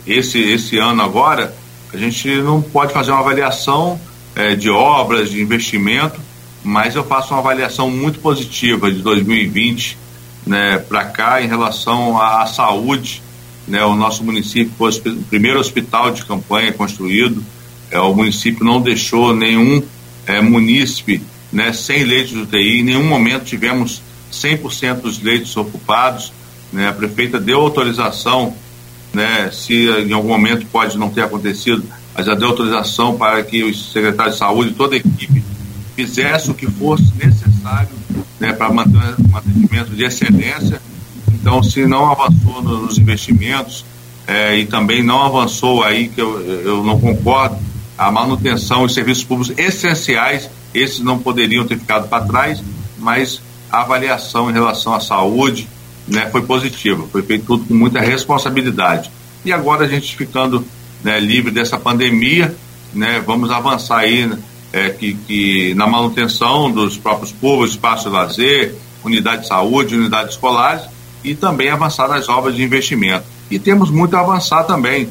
esse, 0.06 0.38
esse 0.38 0.78
ano 0.78 1.02
agora, 1.02 1.54
a 1.92 1.96
gente 1.96 2.28
não 2.36 2.62
pode 2.62 2.92
fazer 2.92 3.10
uma 3.10 3.20
avaliação 3.20 4.00
é, 4.34 4.54
de 4.54 4.70
obras, 4.70 5.30
de 5.30 5.40
investimento, 5.42 6.20
mas 6.62 6.94
eu 6.94 7.04
faço 7.04 7.34
uma 7.34 7.40
avaliação 7.40 7.90
muito 7.90 8.20
positiva 8.20 8.90
de 8.92 9.00
2020 9.02 9.98
né, 10.46 10.78
para 10.78 11.04
cá 11.04 11.42
em 11.42 11.48
relação 11.48 12.16
à, 12.18 12.42
à 12.42 12.46
saúde. 12.46 13.22
Né, 13.66 13.84
o 13.84 13.94
nosso 13.94 14.24
município 14.24 14.72
foi 14.78 14.90
o 14.90 15.22
primeiro 15.24 15.58
hospital 15.58 16.10
de 16.12 16.24
campanha 16.24 16.72
construído, 16.72 17.44
é, 17.90 17.98
o 17.98 18.14
município 18.14 18.64
não 18.64 18.80
deixou 18.80 19.34
nenhum 19.34 19.82
é, 20.26 20.40
munícipe 20.40 21.22
né, 21.52 21.72
sem 21.72 22.04
leitos 22.04 22.32
de 22.32 22.38
UTI. 22.38 22.80
Em 22.80 22.84
nenhum 22.84 23.04
momento 23.04 23.44
tivemos 23.44 24.02
100% 24.32 25.00
dos 25.00 25.20
leitos 25.20 25.56
ocupados. 25.56 26.32
Né, 26.72 26.88
a 26.88 26.92
prefeita 26.92 27.40
deu 27.40 27.60
autorização, 27.60 28.54
né, 29.12 29.50
se 29.52 29.88
em 29.88 30.12
algum 30.12 30.28
momento 30.28 30.66
pode 30.66 30.96
não 30.96 31.10
ter 31.10 31.22
acontecido, 31.22 31.82
mas 32.14 32.26
já 32.26 32.34
deu 32.34 32.48
autorização 32.48 33.16
para 33.16 33.42
que 33.42 33.64
os 33.64 33.92
secretários 33.92 34.34
de 34.34 34.38
saúde, 34.38 34.72
toda 34.72 34.94
a 34.94 34.98
equipe, 34.98 35.42
fizesse 35.96 36.50
o 36.50 36.54
que 36.54 36.66
fosse 36.66 37.12
necessário 37.18 37.90
né, 38.38 38.52
para 38.52 38.72
manter 38.72 38.98
um 39.30 39.36
atendimento 39.36 39.90
de 39.90 40.04
excelência. 40.04 40.80
Então, 41.32 41.62
se 41.62 41.86
não 41.86 42.10
avançou 42.10 42.62
nos 42.62 42.98
investimentos 42.98 43.84
é, 44.26 44.56
e 44.58 44.66
também 44.66 45.02
não 45.02 45.22
avançou 45.24 45.82
aí, 45.82 46.08
que 46.08 46.20
eu, 46.20 46.40
eu 46.40 46.84
não 46.84 47.00
concordo, 47.00 47.58
a 47.98 48.10
manutenção 48.10 48.86
e 48.86 48.90
serviços 48.90 49.24
públicos 49.24 49.58
essenciais 49.58 50.48
esses 50.74 51.00
não 51.00 51.18
poderiam 51.18 51.66
ter 51.66 51.78
ficado 51.78 52.08
para 52.08 52.24
trás, 52.24 52.62
mas 52.98 53.40
a 53.70 53.82
avaliação 53.82 54.50
em 54.50 54.52
relação 54.52 54.94
à 54.94 55.00
saúde 55.00 55.68
né, 56.06 56.28
foi 56.30 56.42
positiva, 56.42 57.06
foi 57.10 57.22
feito 57.22 57.46
tudo 57.46 57.64
com 57.64 57.74
muita 57.74 58.00
responsabilidade. 58.00 59.10
E 59.44 59.52
agora 59.52 59.84
a 59.84 59.88
gente 59.88 60.16
ficando 60.16 60.64
né, 61.02 61.18
livre 61.20 61.50
dessa 61.50 61.78
pandemia, 61.78 62.54
né, 62.92 63.22
vamos 63.24 63.50
avançar 63.50 63.98
aí 64.00 64.30
é, 64.72 64.90
que, 64.90 65.14
que, 65.14 65.74
na 65.74 65.86
manutenção 65.86 66.70
dos 66.70 66.96
próprios 66.96 67.32
povos, 67.32 67.70
espaços 67.70 68.04
de 68.04 68.10
lazer, 68.10 68.74
unidade 69.04 69.42
de 69.42 69.48
saúde, 69.48 69.96
unidades 69.96 70.34
escolares 70.34 70.84
e 71.24 71.34
também 71.34 71.70
avançar 71.70 72.08
nas 72.08 72.28
obras 72.28 72.54
de 72.54 72.62
investimento. 72.62 73.24
E 73.50 73.58
temos 73.58 73.90
muito 73.90 74.16
a 74.16 74.20
avançar 74.20 74.64
também. 74.64 75.08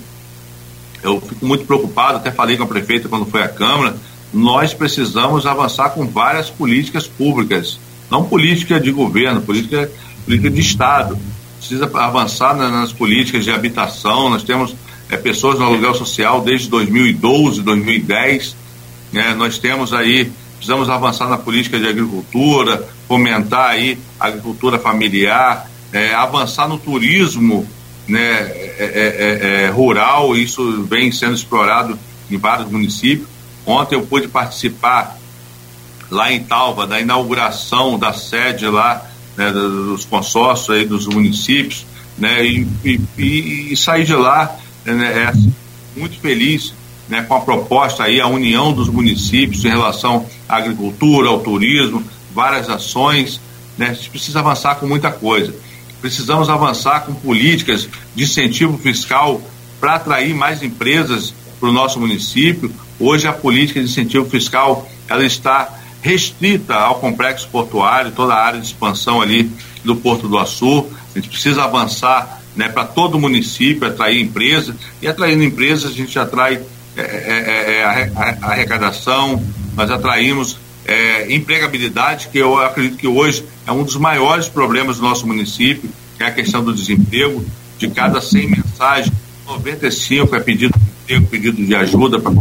Eu 1.02 1.22
fico 1.22 1.46
muito 1.46 1.66
preocupado, 1.66 2.18
até 2.18 2.32
falei 2.32 2.58
com 2.58 2.64
a 2.64 2.68
prefeita 2.68 3.08
quando 3.08 3.26
foi 3.26 3.42
à 3.42 3.48
Câmara, 3.48 3.96
nós 4.34 4.74
precisamos 4.74 5.46
avançar 5.46 5.90
com 5.90 6.06
várias 6.06 6.50
políticas 6.50 7.08
públicas, 7.08 7.80
não 8.10 8.24
política 8.24 8.80
de 8.80 8.92
governo, 8.92 9.42
política, 9.42 9.90
política 10.26 10.50
de 10.50 10.62
Estado. 10.62 11.18
Precisa 11.58 11.90
avançar 11.94 12.56
nas 12.56 12.94
políticas 12.94 13.44
de 13.44 13.52
habitação. 13.52 14.30
Nós 14.30 14.44
temos 14.44 14.76
é, 15.10 15.18
pessoas 15.18 15.60
no 15.60 15.66
aluguel 15.66 15.94
social 15.94 16.42
desde 16.42 16.70
2012, 16.70 17.62
2010. 17.62 18.56
Né? 19.12 19.34
Nós 19.36 19.58
temos 19.58 19.94
aí, 19.94 20.32
precisamos 20.56 20.90
avançar 20.90 21.28
na 21.28 21.38
política 21.38 21.80
de 21.80 21.88
agricultura, 21.88 22.88
fomentar 23.08 23.72
aí 23.72 23.98
a 24.20 24.28
agricultura 24.28 24.78
familiar, 24.78 25.70
é, 25.92 26.14
avançar 26.14 26.68
no 26.68 26.78
turismo 26.78 27.68
né, 28.08 28.22
é 28.22 29.72
rural. 29.74 30.36
Isso 30.36 30.84
vem 30.84 31.12
sendo 31.12 31.34
explorado 31.34 31.98
em 32.32 32.38
vários 32.38 32.70
municípios 32.72 33.39
Ontem 33.70 33.94
eu 33.94 34.02
pude 34.02 34.28
participar 34.28 35.16
lá 36.10 36.34
em 36.34 36.44
Talva 36.44 36.88
da 36.88 37.00
inauguração 37.00 38.00
da 38.00 38.12
sede 38.14 38.66
lá 38.66 39.06
né, 39.38 39.52
dos 39.52 40.06
consórcios 40.06 40.72
aí 40.72 40.86
dos 40.86 41.06
municípios, 41.06 41.86
né, 42.18 42.44
e, 42.44 42.68
e, 42.84 43.72
e 43.72 43.78
sair 43.78 44.06
de 44.06 44.16
lá 44.16 44.56
né, 44.84 45.06
é, 45.06 45.34
muito 45.96 46.20
feliz 46.20 46.74
né, 47.08 47.22
com 47.22 47.36
a 47.36 47.42
proposta 47.42 48.06
aí, 48.06 48.20
a 48.20 48.26
união 48.26 48.74
dos 48.74 48.90
municípios 48.90 49.64
em 49.64 49.70
relação 49.70 50.26
à 50.48 50.56
agricultura, 50.56 51.30
ao 51.30 51.40
turismo, 51.40 52.04
várias 52.34 52.68
ações. 52.72 53.40
Né, 53.78 53.90
a 53.90 53.94
gente 53.94 54.10
precisa 54.10 54.40
avançar 54.40 54.76
com 54.76 54.88
muita 54.88 55.12
coisa. 55.12 55.54
Precisamos 56.02 56.50
avançar 56.50 57.02
com 57.02 57.14
políticas 57.14 57.88
de 58.16 58.24
incentivo 58.24 58.80
fiscal 58.80 59.40
para 59.80 59.94
atrair 59.94 60.34
mais 60.34 60.64
empresas 60.64 61.36
para 61.60 61.70
o 61.70 61.74
nosso 61.74 62.00
município, 62.00 62.72
Hoje 63.00 63.28
a 63.28 63.34
política 63.34 63.80
de 63.80 63.86
incentivo 63.86 64.30
fiscal 64.30 64.90
ela 65.08 65.24
está 65.24 65.74
restrita 66.02 66.76
ao 66.76 66.96
complexo 66.96 67.48
portuário, 67.48 68.12
toda 68.12 68.34
a 68.34 68.44
área 68.44 68.60
de 68.60 68.68
expansão 68.68 69.22
ali 69.22 69.50
do 69.86 69.96
Porto 69.96 70.28
do 70.28 70.38
Açu. 70.38 70.86
A 71.16 71.20
gente 71.20 71.30
precisa 71.30 71.64
avançar 71.64 72.42
né, 72.56 72.68
para 72.68 72.84
todo 72.84 73.16
o 73.16 73.20
município, 73.20 73.88
atrair 73.88 74.22
empresas, 74.22 74.76
e 75.02 75.08
atraindo 75.08 75.44
empresas 75.44 75.92
a 75.92 75.94
gente 75.94 76.20
atrai 76.20 76.62
é, 76.98 77.02
é, 77.02 77.04
é, 77.04 77.82
é 77.82 78.38
arrecadação, 78.42 79.42
nós 79.76 79.90
atraímos 79.90 80.58
é, 80.86 81.34
empregabilidade, 81.34 82.28
que 82.30 82.38
eu 82.38 82.60
acredito 82.60 82.98
que 82.98 83.08
hoje 83.08 83.46
é 83.66 83.72
um 83.72 83.84
dos 83.84 83.96
maiores 83.96 84.50
problemas 84.50 84.98
do 84.98 85.04
nosso 85.04 85.26
município, 85.26 85.90
que 86.18 86.24
é 86.24 86.28
a 86.28 86.32
questão 86.32 86.64
do 86.64 86.74
desemprego. 86.74 87.46
De 87.78 87.90
cada 87.90 88.20
100 88.20 88.48
mensagens, 88.50 89.14
95 89.50 90.36
é 90.36 90.40
pedido 90.40 90.78
de 90.78 91.16
emprego, 91.16 91.28
pedido 91.28 91.66
de 91.66 91.76
ajuda 91.76 92.20
para 92.20 92.32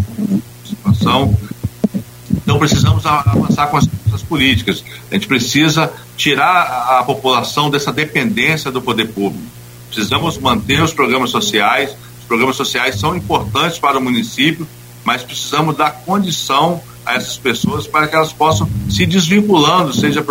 situação. 0.64 1.36
Então 2.30 2.59
precisamos 2.59 3.05
avançar 3.06 3.66
com 3.68 3.78
as, 3.78 3.89
as 4.12 4.22
políticas. 4.22 4.85
A 5.10 5.14
gente 5.14 5.26
precisa 5.26 5.93
tirar 6.16 6.62
a, 6.62 6.98
a 7.01 7.02
população 7.02 7.70
dessa 7.70 7.93
dependência 7.93 8.70
do 8.70 8.82
poder 8.82 9.06
público. 9.06 9.44
Precisamos 9.89 10.36
manter 10.39 10.82
os 10.82 10.93
programas 10.93 11.30
sociais. 11.30 11.97
Os 12.20 12.26
programas 12.26 12.56
sociais 12.56 13.01
são 13.01 13.16
importantes 13.16 13.78
para 13.78 13.98
o 13.98 14.02
município, 14.02 14.68
mas 15.05 15.22
precisamos 15.22 15.76
dar 15.76 15.90
condição 15.90 16.82
a 17.06 17.14
essas 17.14 17.39
pessoas 17.39 17.86
para 17.86 18.06
que 18.06 18.14
elas 18.14 18.35
possam 18.35 18.68
se 18.90 19.06
desvinculando, 19.06 19.94
seja 19.94 20.22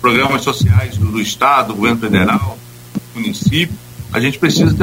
programas 0.00 0.42
sociais 0.42 0.96
do, 0.96 1.12
do 1.12 1.20
Estado, 1.20 1.68
do 1.68 1.74
governo 1.74 2.00
federal, 2.00 2.58
do 2.92 3.20
município. 3.20 3.76
A 4.12 4.18
gente 4.18 4.36
precisa 4.36 4.74
ter 4.74 4.82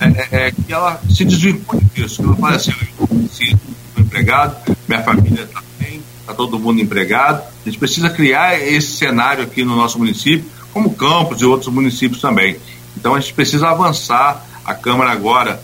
é, 0.00 0.06
é, 0.06 0.46
é, 0.46 0.50
que 0.50 0.72
ela 0.72 1.00
se 1.08 1.24
desvincule 1.24 1.84
disso, 1.94 2.22
que 2.22 2.28
ela 2.28 2.36
fale 2.36 2.56
assim, 2.56 2.72
eu 2.98 3.26
estou 3.26 3.56
empregado, 3.98 4.76
minha 4.88 5.02
família 5.02 5.42
está 5.42 5.62
bem, 5.78 6.02
está 6.20 6.34
todo 6.34 6.58
mundo 6.58 6.80
empregado, 6.80 7.42
A 7.42 7.68
gente 7.68 7.78
precisa 7.78 8.08
criar 8.08 8.58
esse 8.58 8.96
cenário 8.96 9.44
aqui 9.44 9.64
no 9.64 9.76
nosso 9.76 9.98
município, 9.98 10.44
como 10.72 10.94
Campos 10.94 11.40
e 11.40 11.44
outros 11.44 11.72
municípios 11.72 12.20
também. 12.20 12.56
Então 12.96 13.14
a 13.14 13.20
gente 13.20 13.34
precisa 13.34 13.68
avançar. 13.68 14.46
A 14.64 14.74
Câmara 14.74 15.10
agora 15.10 15.60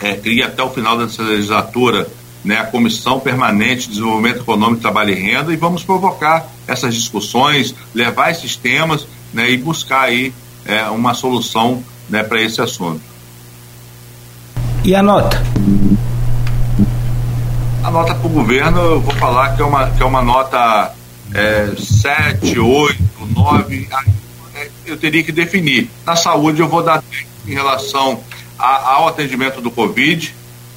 é, 0.00 0.14
cria 0.14 0.46
até 0.46 0.62
o 0.62 0.70
final 0.70 0.96
dessa 0.96 1.22
legislatura 1.22 2.08
né, 2.46 2.58
a 2.58 2.64
Comissão 2.64 3.18
Permanente 3.18 3.88
de 3.88 3.94
Desenvolvimento 3.94 4.40
Econômico, 4.40 4.80
Trabalho 4.80 5.10
e 5.10 5.14
Renda 5.14 5.52
e 5.52 5.56
vamos 5.56 5.82
provocar 5.82 6.46
essas 6.66 6.94
discussões, 6.94 7.74
levar 7.92 8.30
esses 8.30 8.54
temas 8.54 9.06
né, 9.34 9.50
e 9.50 9.56
buscar 9.56 10.02
aí 10.02 10.32
é, 10.64 10.84
uma 10.84 11.12
solução 11.12 11.82
né, 12.08 12.22
para 12.22 12.40
esse 12.40 12.60
assunto. 12.60 13.02
E 14.84 14.94
a 14.94 15.02
nota? 15.02 15.42
A 17.82 17.90
nota 17.90 18.14
para 18.14 18.26
o 18.26 18.30
governo, 18.30 18.80
eu 18.80 19.00
vou 19.00 19.14
falar 19.14 19.56
que 19.56 19.62
é 19.62 19.64
uma, 19.64 19.90
que 19.90 20.02
é 20.02 20.06
uma 20.06 20.22
nota 20.22 20.92
é, 21.34 21.72
7, 21.76 22.58
8, 22.58 22.96
9, 23.34 23.88
eu 24.86 24.96
teria 24.96 25.22
que 25.22 25.32
definir. 25.32 25.90
Na 26.04 26.16
saúde, 26.16 26.60
eu 26.60 26.68
vou 26.68 26.82
dar 26.82 27.02
em 27.46 27.52
relação 27.52 28.20
a, 28.58 28.94
ao 28.94 29.08
atendimento 29.08 29.60
do 29.60 29.70
Covid, 29.70 30.34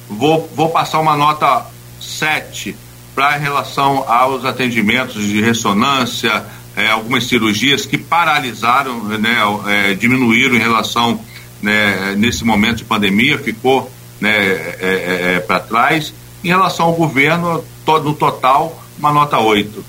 vou, 0.08 0.50
vou 0.54 0.68
passar 0.70 1.00
uma 1.00 1.16
nota 1.16 1.66
7 2.00 2.76
para 3.14 3.38
em 3.38 3.40
relação 3.40 4.04
aos 4.08 4.44
atendimentos 4.44 5.22
de 5.22 5.40
ressonância, 5.40 6.44
é, 6.80 6.90
algumas 6.90 7.24
cirurgias 7.24 7.84
que 7.84 7.98
paralisaram, 7.98 9.04
né, 9.04 9.36
é, 9.66 9.94
diminuíram 9.94 10.54
em 10.54 10.58
relação 10.58 11.20
né, 11.62 12.14
nesse 12.16 12.44
momento 12.44 12.76
de 12.76 12.84
pandemia, 12.84 13.38
ficou 13.38 13.90
né, 14.20 14.30
é, 14.30 14.76
é, 14.80 15.34
é 15.36 15.40
para 15.40 15.60
trás. 15.60 16.12
Em 16.42 16.48
relação 16.48 16.86
ao 16.86 16.92
governo, 16.94 17.62
todo, 17.84 18.04
no 18.04 18.14
total, 18.14 18.82
uma 18.98 19.12
nota 19.12 19.38
8. 19.38 19.84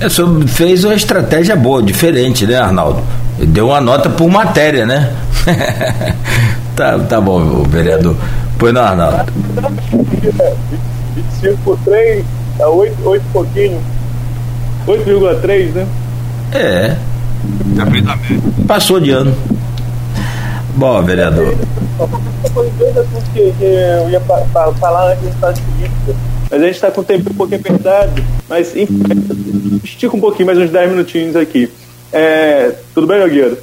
É, 0.00 0.06
o 0.06 0.10
senhor 0.10 0.48
fez 0.48 0.84
uma 0.84 0.94
estratégia 0.94 1.54
boa, 1.54 1.82
diferente, 1.82 2.46
né, 2.46 2.56
Arnaldo? 2.56 3.02
Deu 3.38 3.68
uma 3.68 3.80
nota 3.80 4.10
por 4.10 4.28
matéria, 4.28 4.84
né? 4.84 5.14
tá, 6.74 6.98
tá 6.98 7.20
bom, 7.20 7.62
vereador. 7.64 8.16
Pois 8.58 8.74
não, 8.74 8.82
Arnaldo. 8.82 9.32
25 11.14 11.58
por 11.62 11.78
3, 11.84 12.24
dá 12.58 12.68
8, 12.68 13.08
8 13.08 13.24
pouquinho. 13.32 13.80
8,3, 14.86 15.72
né? 15.72 15.86
É. 16.52 16.96
Passou 18.66 19.00
de 19.00 19.10
ano. 19.10 19.34
Bom, 20.76 21.02
vereador. 21.02 21.54
Dois 22.78 22.96
assuntos 22.96 23.28
que, 23.32 23.52
que 23.52 23.64
eu 23.64 24.10
ia 24.10 24.20
falar 24.20 25.12
antes 25.12 25.24
de 25.24 25.62
política. 25.62 26.16
Mas 26.50 26.62
a 26.62 26.66
gente 26.66 26.74
está 26.74 26.90
com 26.90 27.00
o 27.00 27.04
tempo 27.04 27.30
um 27.30 27.34
pouquinho 27.34 27.60
apertado. 27.60 28.22
Mas 28.48 28.76
enfim, 28.76 29.02
estica 29.82 30.16
um 30.16 30.20
pouquinho, 30.20 30.46
mais 30.46 30.58
uns 30.58 30.70
10 30.70 30.90
minutinhos 30.90 31.36
aqui. 31.36 31.70
É, 32.12 32.72
tudo 32.94 33.06
bem, 33.06 33.20
Nogueira? 33.20 33.56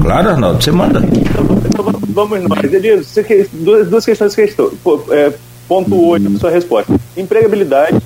Claro, 0.00 0.30
Arnaldo, 0.30 0.62
você 0.62 0.70
manda. 0.70 1.00
Então, 1.00 1.84
vamos 2.08 2.42
nós. 2.42 2.72
Elias, 2.72 3.14
duas, 3.52 3.88
duas 3.88 4.04
questões 4.04 4.34
que 4.34 4.42
estou. 4.42 4.72
É, 5.10 5.32
ponto 5.68 6.08
8, 6.08 6.38
sua 6.38 6.50
resposta. 6.50 6.94
Empregabilidade 7.16 8.00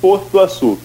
Porto 0.00 0.30
do 0.30 0.40
Açul. 0.40 0.78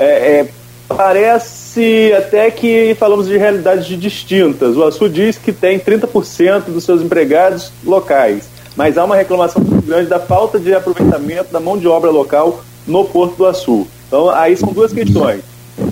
É, 0.00 0.40
é, 0.40 0.48
parece 0.88 2.12
até 2.16 2.50
que 2.50 2.96
falamos 2.98 3.28
de 3.28 3.36
realidades 3.36 3.86
distintas. 3.86 4.76
O 4.76 4.82
Açul 4.82 5.10
diz 5.10 5.36
que 5.36 5.52
tem 5.52 5.78
30% 5.78 6.64
dos 6.68 6.84
seus 6.84 7.02
empregados 7.02 7.70
locais, 7.84 8.48
mas 8.74 8.96
há 8.96 9.04
uma 9.04 9.14
reclamação 9.14 9.62
muito 9.62 9.86
grande 9.86 10.08
da 10.08 10.18
falta 10.18 10.58
de 10.58 10.74
aproveitamento 10.74 11.52
da 11.52 11.60
mão 11.60 11.76
de 11.76 11.86
obra 11.86 12.10
local 12.10 12.64
no 12.86 13.04
Porto 13.04 13.36
do 13.36 13.46
Açul. 13.46 13.86
Então, 14.08 14.30
aí 14.30 14.56
são 14.56 14.72
duas 14.72 14.92
questões. 14.92 15.42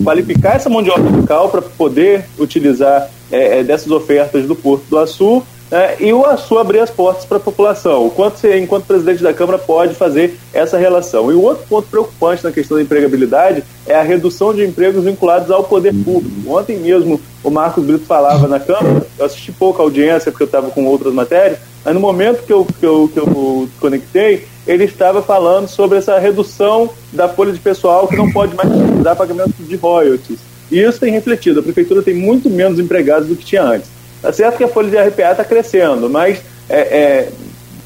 Qualificar 0.03 0.57
essa 0.57 0.71
mão 0.71 0.83
de 0.83 0.91
obra 0.91 1.09
local 1.11 1.51
para 1.51 1.63
poder 1.63 2.25
utilizar 2.39 3.09
é, 3.31 3.59
é, 3.59 3.63
dessas 3.63 3.91
ofertas 3.91 4.47
do 4.47 4.57
Porto 4.57 4.85
do 4.89 4.99
Açul 4.99 5.45
né, 5.71 5.97
e 6.01 6.13
o 6.13 6.25
Açu 6.25 6.59
abrir 6.59 6.81
as 6.81 6.91
portas 6.91 7.25
para 7.25 7.37
a 7.37 7.41
população. 7.41 8.07
O 8.07 8.11
quanto 8.11 8.39
você, 8.39 8.59
enquanto 8.59 8.87
presidente 8.87 9.23
da 9.23 9.35
Câmara, 9.35 9.59
pode 9.59 9.95
fazer 9.95 10.39
essa 10.53 10.79
relação. 10.79 11.31
E 11.31 11.35
o 11.35 11.43
outro 11.43 11.67
ponto 11.69 11.89
preocupante 11.89 12.45
na 12.45 12.53
questão 12.53 12.77
da 12.77 12.83
empregabilidade 12.83 13.63
é 13.87 13.95
a 13.95 14.03
redução 14.03 14.55
de 14.55 14.65
empregos 14.65 15.05
vinculados 15.05 15.51
ao 15.51 15.65
poder 15.65 15.93
público. 15.93 16.51
Ontem 16.51 16.79
mesmo 16.79 17.21
o 17.45 17.51
Marcos 17.51 17.85
Brito 17.85 18.05
falava 18.05 18.49
na 18.49 18.59
Câmara, 18.59 19.07
eu 19.19 19.25
assisti 19.25 19.53
pouca 19.53 19.83
audiência 19.83 20.31
porque 20.31 20.45
eu 20.45 20.47
estava 20.47 20.71
com 20.71 20.87
outras 20.87 21.13
matérias, 21.13 21.59
mas 21.85 21.95
no 21.95 22.01
momento 22.01 22.45
que 22.45 22.53
eu, 22.53 22.67
que, 22.67 22.85
eu, 22.85 23.11
que 23.13 23.19
eu 23.19 23.69
conectei, 23.81 24.47
ele 24.67 24.85
estava 24.85 25.23
falando 25.23 25.69
sobre 25.69 25.99
essa 25.99 26.19
redução 26.19 26.91
da 27.13 27.29
folha 27.29 27.53
de 27.53 27.59
pessoal 27.59 28.07
que 28.09 28.17
não 28.17 28.31
pode 28.31 28.55
mais 28.55 28.69
dar 29.03 29.17
pagamento 29.17 29.55
de 29.59 29.77
royalties. 29.77 30.39
E 30.71 30.81
isso 30.81 31.01
tem 31.01 31.13
refletido. 31.13 31.61
A 31.61 31.63
prefeitura 31.63 32.03
tem 32.03 32.15
muito 32.15 32.51
menos 32.51 32.79
empregados 32.79 33.29
do 33.29 33.37
que 33.37 33.45
tinha 33.45 33.63
antes. 33.63 33.98
Tá 34.21 34.33
certo 34.33 34.57
que 34.57 34.65
a 34.65 34.69
folha 34.69 34.91
de 34.91 34.97
RPA 34.97 35.31
está 35.31 35.45
crescendo, 35.45 36.11
mas 36.11 36.41
é, 36.69 36.79
é, 36.79 37.33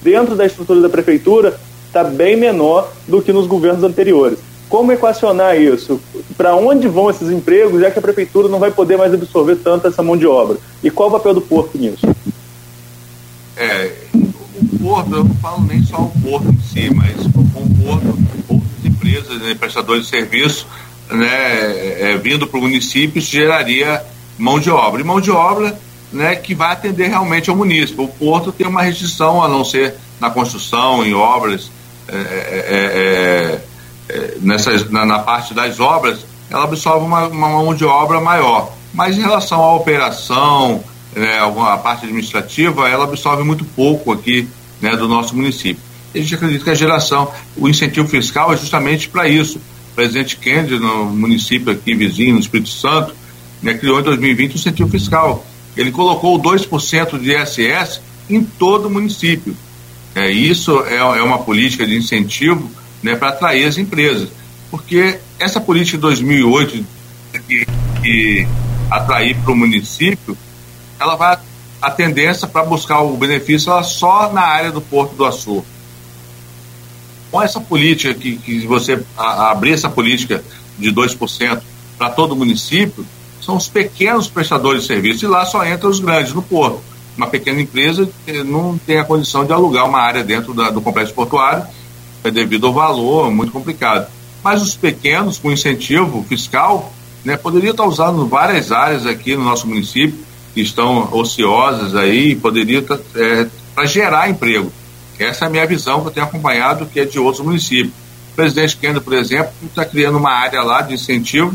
dentro 0.03 0.35
da 0.35 0.47
estrutura 0.47 0.81
da 0.81 0.89
prefeitura 0.89 1.59
está 1.87 2.03
bem 2.03 2.37
menor 2.37 2.91
do 3.07 3.21
que 3.21 3.33
nos 3.33 3.47
governos 3.47 3.85
anteriores. 3.85 4.39
Como 4.69 4.91
equacionar 4.91 5.61
isso? 5.61 6.01
Para 6.35 6.57
onde 6.57 6.89
vão 6.89 7.11
esses 7.11 7.29
empregos, 7.29 7.83
já 7.83 7.91
que 7.91 7.99
a 7.99 8.03
prefeitura 8.03 8.49
não 8.49 8.59
vai 8.59 8.71
poder 8.71 8.97
mais 8.97 9.13
absorver 9.13 9.57
tanto 9.57 9.87
essa 9.87 10.03
mão 10.03 10.17
de 10.17 10.27
obra? 10.27 10.57
E 10.83 10.91
qual 10.91 11.11
o 11.11 11.13
papel 11.13 11.35
do 11.35 11.43
porto 11.43 11.77
nisso? 11.77 12.07
É, 13.55 13.93
o 14.15 14.79
porto, 14.79 15.15
eu 15.15 15.25
não 15.25 15.35
falo 15.35 15.63
nem 15.67 15.83
só 15.85 15.99
o 15.99 16.13
porto 16.23 16.49
em 16.49 16.59
si, 16.63 16.91
mas 16.95 17.15
com 17.35 17.41
o 17.41 17.85
porto, 17.85 18.19
outras 18.49 18.85
empresas, 18.87 19.43
né, 19.43 19.55
prestadores 19.55 20.05
de 20.05 20.09
serviço, 20.09 20.67
né, 21.11 22.13
é, 22.13 22.17
vindo 22.17 22.47
para 22.47 22.59
o 22.59 22.63
município, 22.63 23.19
isso 23.19 23.31
geraria 23.31 24.03
mão 24.39 24.59
de 24.59 24.71
obra. 24.71 25.03
E 25.03 25.05
mão 25.05 25.21
de 25.21 25.31
obra 25.31 25.79
né, 26.13 26.37
que 26.37 26.55
vai 26.55 26.73
atender 26.73 27.09
realmente 27.09 27.49
ao 27.49 27.57
município. 27.57 28.05
O 28.05 28.09
porto 28.09 28.53
tem 28.53 28.67
uma 28.67 28.83
restrição, 28.83 29.43
a 29.43 29.49
não 29.49 29.65
ser 29.65 29.95
na 30.21 30.31
construção, 30.31 31.05
em 31.05 31.15
obras, 31.15 31.71
é, 32.09 32.15
é, 32.15 33.61
é, 34.09 34.39
nessas, 34.41 34.89
na, 34.91 35.07
na, 35.07 35.21
parte 35.21 35.55
das 35.55 35.81
obras, 35.81 36.21
ela 36.51 36.65
absorve 36.65 37.05
uma, 37.07 37.27
uma, 37.27 37.49
mão 37.49 37.75
de 37.75 37.85
obra 37.85 38.21
maior. 38.21 38.73
Mas 38.93 39.17
em 39.17 39.23
relação 39.23 39.63
à 39.63 39.75
operação, 39.75 40.85
né, 41.17 41.39
a 41.41 41.77
parte 41.79 42.05
administrativa, 42.05 42.89
ela 42.89 43.05
absorve 43.05 43.43
muito 43.43 43.65
pouco 43.65 44.13
aqui 44.13 44.49
né, 44.81 44.95
do 44.97 45.09
nosso 45.09 45.35
município. 45.35 45.83
a 46.15 46.19
gente 46.19 46.35
acredita 46.35 46.65
que 46.65 46.71
a 46.71 46.75
geração, 46.75 47.33
o 47.57 47.69
incentivo 47.69 48.07
fiscal 48.07 48.53
é 48.53 48.57
justamente 48.57 49.09
para 49.09 49.27
isso. 49.27 49.59
O 49.93 49.95
presidente 49.95 50.37
Kennedy, 50.37 50.79
no 50.79 51.07
município 51.07 51.73
aqui 51.73 51.95
vizinho, 51.95 52.35
no 52.35 52.41
Espírito 52.41 52.71
Santo, 52.71 53.15
né, 53.63 53.75
criou 53.75 54.01
em 54.01 54.03
2020 54.03 54.53
o 54.53 54.57
incentivo 54.57 54.91
fiscal 54.91 55.45
ele 55.77 55.91
colocou 55.91 56.41
2% 56.41 57.19
de 57.19 57.35
ISS 57.35 58.01
em 58.29 58.43
todo 58.43 58.87
o 58.87 58.91
município. 58.91 59.57
É, 60.15 60.31
isso 60.31 60.85
é, 60.85 60.97
é 60.97 61.23
uma 61.23 61.39
política 61.39 61.87
de 61.87 61.97
incentivo 61.97 62.71
né, 63.03 63.17
para 63.17 63.29
atrair 63.29 63.65
as 63.67 63.79
empresas. 63.79 64.29
Porque 64.71 65.19
essa 65.39 65.61
política 65.61 65.97
de 65.97 66.03
2008 66.03 66.85
que, 67.47 67.67
que 68.03 68.49
atrair 68.91 69.37
para 69.37 69.53
o 69.53 69.57
município, 69.57 70.37
ela 71.01 71.17
vai 71.17 71.39
a 71.81 71.91
tendência 71.91 72.47
para 72.47 72.63
buscar 72.65 73.01
o 73.01 73.17
benefício 73.17 73.73
ela 73.73 73.83
só 73.83 74.33
na 74.33 74.43
área 74.43 74.71
do 74.71 74.81
Porto 74.81 75.17
do 75.17 75.25
Açu. 75.25 75.65
Com 77.31 77.43
essa 77.43 77.61
política 77.61 78.15
que, 78.15 78.37
que 78.37 78.67
você 78.67 79.03
a, 79.17 79.51
abrir 79.51 79.73
essa 79.73 79.89
política 79.89 80.45
de 80.79 80.93
2% 80.93 81.61
para 81.99 82.11
todo 82.11 82.33
o 82.33 82.37
município, 82.37 83.05
são 83.45 83.57
os 83.57 83.69
pequenos 83.69 84.29
prestadores 84.29 84.83
de 84.83 84.87
serviço 84.87 85.25
e 85.25 85.29
lá 85.29 85.45
só 85.45 85.67
entram 85.67 85.91
os 85.91 85.99
grandes 85.99 86.33
no 86.33 86.43
porto. 86.43 86.81
Uma 87.17 87.27
pequena 87.27 87.61
empresa 87.61 88.09
não 88.47 88.79
tem 88.79 88.99
a 88.99 89.05
condição 89.05 89.45
de 89.45 89.53
alugar 89.53 89.87
uma 89.87 89.99
área 89.99 90.23
dentro 90.23 90.55
da, 90.55 90.71
do 90.71 90.81
complexo 90.81 91.13
portuário, 91.13 91.67
é 92.25 92.31
devido 92.31 92.69
ao 92.69 92.73
valor, 92.73 93.31
muito 93.31 93.53
complicado. 93.53 94.07
Mas 94.43 94.63
os 94.63 94.77
pequenos, 94.77 95.39
com 95.39 95.51
incentivo 95.51 96.25
fiscal, 96.29 96.93
né, 97.25 97.37
poderiam 97.37 97.73
estar 97.73 97.85
usando 97.85 98.27
várias 98.27 98.71
áreas 98.71 99.07
aqui 99.07 99.37
no 99.37 99.45
nosso 99.45 99.67
município, 99.67 100.19
que 100.55 100.61
estão 100.61 101.13
ociosas 101.13 101.95
aí, 101.97 102.37
poderia 102.37 102.85
é, 103.17 103.47
para 103.75 103.87
gerar 103.87 104.31
emprego. 104.31 104.73
Essa 105.19 105.45
é 105.45 105.49
a 105.49 105.51
minha 105.51 105.67
visão 105.67 106.01
que 106.01 106.09
eu 106.09 106.13
tenho 106.13 106.27
acompanhado, 106.27 106.87
que 106.87 107.01
é 107.01 107.05
de 107.05 107.19
outros 107.19 107.45
municípios. 107.45 107.93
O 108.33 108.37
presidente 108.37 108.77
Kendo, 108.77 109.01
por 109.01 109.13
exemplo, 109.15 109.53
está 109.65 109.85
criando 109.85 110.19
uma 110.19 110.33
área 110.33 110.63
lá 110.63 110.81
de 110.81 110.95
incentivo 110.95 111.55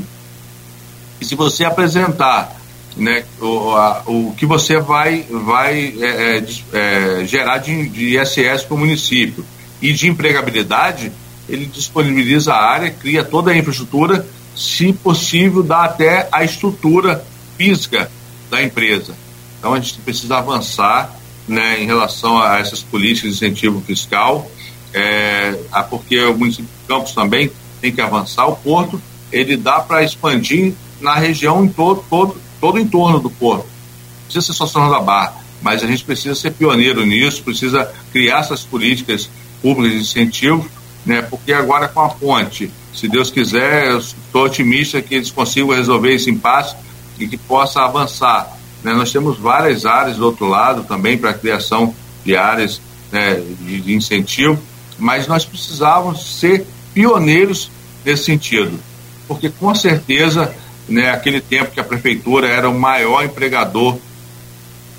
e 1.19 1.25
se 1.25 1.35
você 1.35 1.65
apresentar 1.65 2.55
né, 2.95 3.23
o, 3.39 3.71
a, 3.71 4.03
o 4.05 4.33
que 4.35 4.45
você 4.45 4.79
vai, 4.79 5.25
vai 5.29 5.93
é, 5.99 6.37
é, 6.37 7.19
é 7.21 7.25
gerar 7.25 7.59
de, 7.59 7.87
de 7.89 8.19
ISS 8.19 8.63
para 8.63 8.75
o 8.75 8.77
município 8.77 9.45
e 9.81 9.93
de 9.93 10.07
empregabilidade, 10.07 11.11
ele 11.47 11.65
disponibiliza 11.65 12.53
a 12.53 12.65
área, 12.65 12.89
cria 12.89 13.23
toda 13.23 13.51
a 13.51 13.57
infraestrutura, 13.57 14.25
se 14.55 14.91
possível, 14.91 15.61
dá 15.61 15.83
até 15.83 16.27
a 16.31 16.43
estrutura 16.43 17.23
física 17.57 18.09
da 18.49 18.61
empresa. 18.61 19.13
Então 19.59 19.73
a 19.73 19.79
gente 19.79 19.99
precisa 19.99 20.37
avançar 20.37 21.15
né, 21.47 21.81
em 21.81 21.85
relação 21.85 22.39
a 22.39 22.59
essas 22.59 22.81
políticas 22.81 23.31
de 23.31 23.37
incentivo 23.37 23.81
fiscal, 23.81 24.49
é, 24.93 25.57
porque 25.89 26.19
o 26.23 26.37
município 26.37 26.65
de 26.65 26.87
Campos 26.87 27.11
também 27.11 27.51
tem 27.79 27.91
que 27.91 28.01
avançar, 28.01 28.47
o 28.47 28.55
Porto 28.55 29.01
ele 29.31 29.55
dá 29.55 29.79
para 29.79 30.03
expandir 30.03 30.73
na 30.99 31.15
região 31.15 31.63
em 31.63 31.69
todo, 31.69 32.03
todo, 32.09 32.35
todo 32.59 32.75
o 32.75 32.79
entorno 32.79 33.19
do 33.19 33.29
porto. 33.29 33.65
Não 33.65 34.23
precisa 34.25 34.45
ser 34.45 34.53
só 34.53 34.65
São 34.65 34.89
da 34.89 34.99
Barra, 34.99 35.35
mas 35.61 35.83
a 35.83 35.87
gente 35.87 36.03
precisa 36.03 36.35
ser 36.35 36.51
pioneiro 36.51 37.05
nisso, 37.05 37.43
precisa 37.43 37.91
criar 38.11 38.39
essas 38.39 38.63
políticas 38.63 39.29
públicas 39.61 39.93
de 39.93 39.99
incentivo, 39.99 40.69
né? 41.05 41.21
Porque 41.21 41.53
agora 41.53 41.87
com 41.87 42.01
a 42.01 42.09
ponte, 42.09 42.71
se 42.93 43.07
Deus 43.07 43.29
quiser, 43.29 43.91
eu 43.91 43.99
estou 43.99 44.45
otimista 44.45 45.01
que 45.01 45.15
eles 45.15 45.31
consigam 45.31 45.69
resolver 45.69 46.13
esse 46.13 46.29
impasse 46.29 46.75
e 47.19 47.27
que 47.27 47.37
possa 47.37 47.81
avançar. 47.81 48.57
Né? 48.83 48.93
Nós 48.93 49.11
temos 49.11 49.37
várias 49.37 49.85
áreas 49.85 50.17
do 50.17 50.25
outro 50.25 50.47
lado 50.47 50.83
também 50.83 51.17
para 51.17 51.31
a 51.31 51.33
criação 51.33 51.93
de 52.23 52.35
áreas 52.35 52.81
né, 53.11 53.41
de, 53.61 53.81
de 53.81 53.93
incentivo, 53.93 54.59
mas 54.97 55.27
nós 55.27 55.45
precisávamos 55.45 56.39
ser 56.39 56.65
pioneiros 56.93 57.69
nesse 58.03 58.23
sentido, 58.23 58.79
porque 59.27 59.49
com 59.49 59.73
certeza, 59.75 60.53
né, 60.87 61.09
aquele 61.11 61.41
tempo 61.41 61.71
que 61.71 61.79
a 61.79 61.83
prefeitura 61.83 62.47
era 62.47 62.69
o 62.69 62.77
maior 62.77 63.23
empregador 63.23 63.97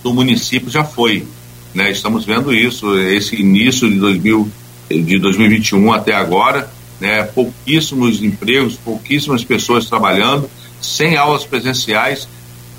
do 0.03 0.13
município 0.13 0.71
já 0.71 0.85
foi, 0.85 1.27
né? 1.75 1.91
Estamos 1.91 2.25
vendo 2.25 2.55
isso, 2.55 2.99
esse 2.99 3.37
início 3.37 3.89
de 3.91 3.99
2000, 3.99 4.51
de 4.91 5.19
2021 5.19 5.93
até 5.93 6.15
agora, 6.15 6.71
né? 7.01 7.23
Pouquíssimos 7.25 8.23
empregos, 8.23 8.77
pouquíssimas 8.77 9.45
pessoas 9.45 9.87
trabalhando, 9.87 10.49
sem 10.81 11.17
aulas 11.17 11.45
presenciais, 11.45 12.29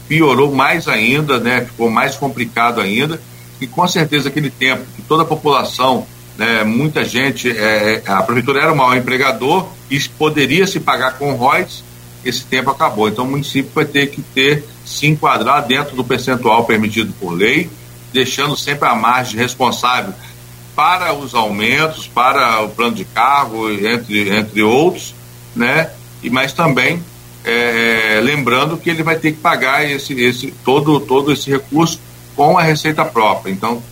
piorou 0.07 0.53
mais 0.53 0.87
ainda, 0.87 1.39
né? 1.39 1.65
Ficou 1.65 1.89
mais 1.89 2.15
complicado 2.15 2.79
ainda 2.79 3.21
e 3.59 3.67
com 3.67 3.87
certeza 3.87 4.29
aquele 4.29 4.49
tempo 4.49 4.85
que 4.95 5.01
toda 5.01 5.23
a 5.23 5.25
população 5.25 6.07
né, 6.39 6.63
muita 6.63 7.03
gente, 7.03 7.51
é, 7.51 7.95
é, 7.95 8.03
a 8.05 8.23
prefeitura 8.23 8.61
era 8.61 8.71
o 8.71 8.75
maior 8.75 8.95
empregador 8.95 9.67
e 9.91 9.99
poderia 10.17 10.65
se 10.65 10.79
pagar 10.79 11.17
com 11.17 11.33
royalties, 11.33 11.83
esse 12.23 12.43
tempo 12.43 12.69
acabou. 12.69 13.07
Então 13.07 13.25
o 13.25 13.29
município 13.31 13.71
vai 13.73 13.85
ter 13.85 14.07
que 14.07 14.21
ter, 14.21 14.65
se 14.85 15.07
enquadrar 15.07 15.65
dentro 15.65 15.95
do 15.95 16.03
percentual 16.03 16.65
permitido 16.65 17.13
por 17.19 17.31
lei, 17.31 17.69
deixando 18.11 18.55
sempre 18.57 18.87
a 18.87 18.95
margem 18.95 19.39
responsável 19.39 20.13
para 20.75 21.13
os 21.13 21.35
aumentos, 21.35 22.07
para 22.07 22.61
o 22.61 22.69
plano 22.69 22.95
de 22.95 23.05
cargo, 23.05 23.69
entre, 23.69 24.29
entre 24.29 24.61
outros, 24.61 25.13
né? 25.55 25.91
E, 26.23 26.29
mas 26.29 26.53
também 26.53 27.03
é, 27.43 28.17
é 28.17 28.21
lembrando 28.21 28.77
que 28.77 28.89
ele 28.89 29.03
vai 29.03 29.17
ter 29.17 29.33
que 29.33 29.39
pagar 29.39 29.89
esse, 29.89 30.13
esse, 30.13 30.53
todo, 30.63 30.99
todo 30.99 31.31
esse 31.31 31.49
recurso 31.49 31.99
com 32.35 32.57
a 32.57 32.63
receita 32.63 33.03
própria. 33.03 33.51
Então, 33.51 33.83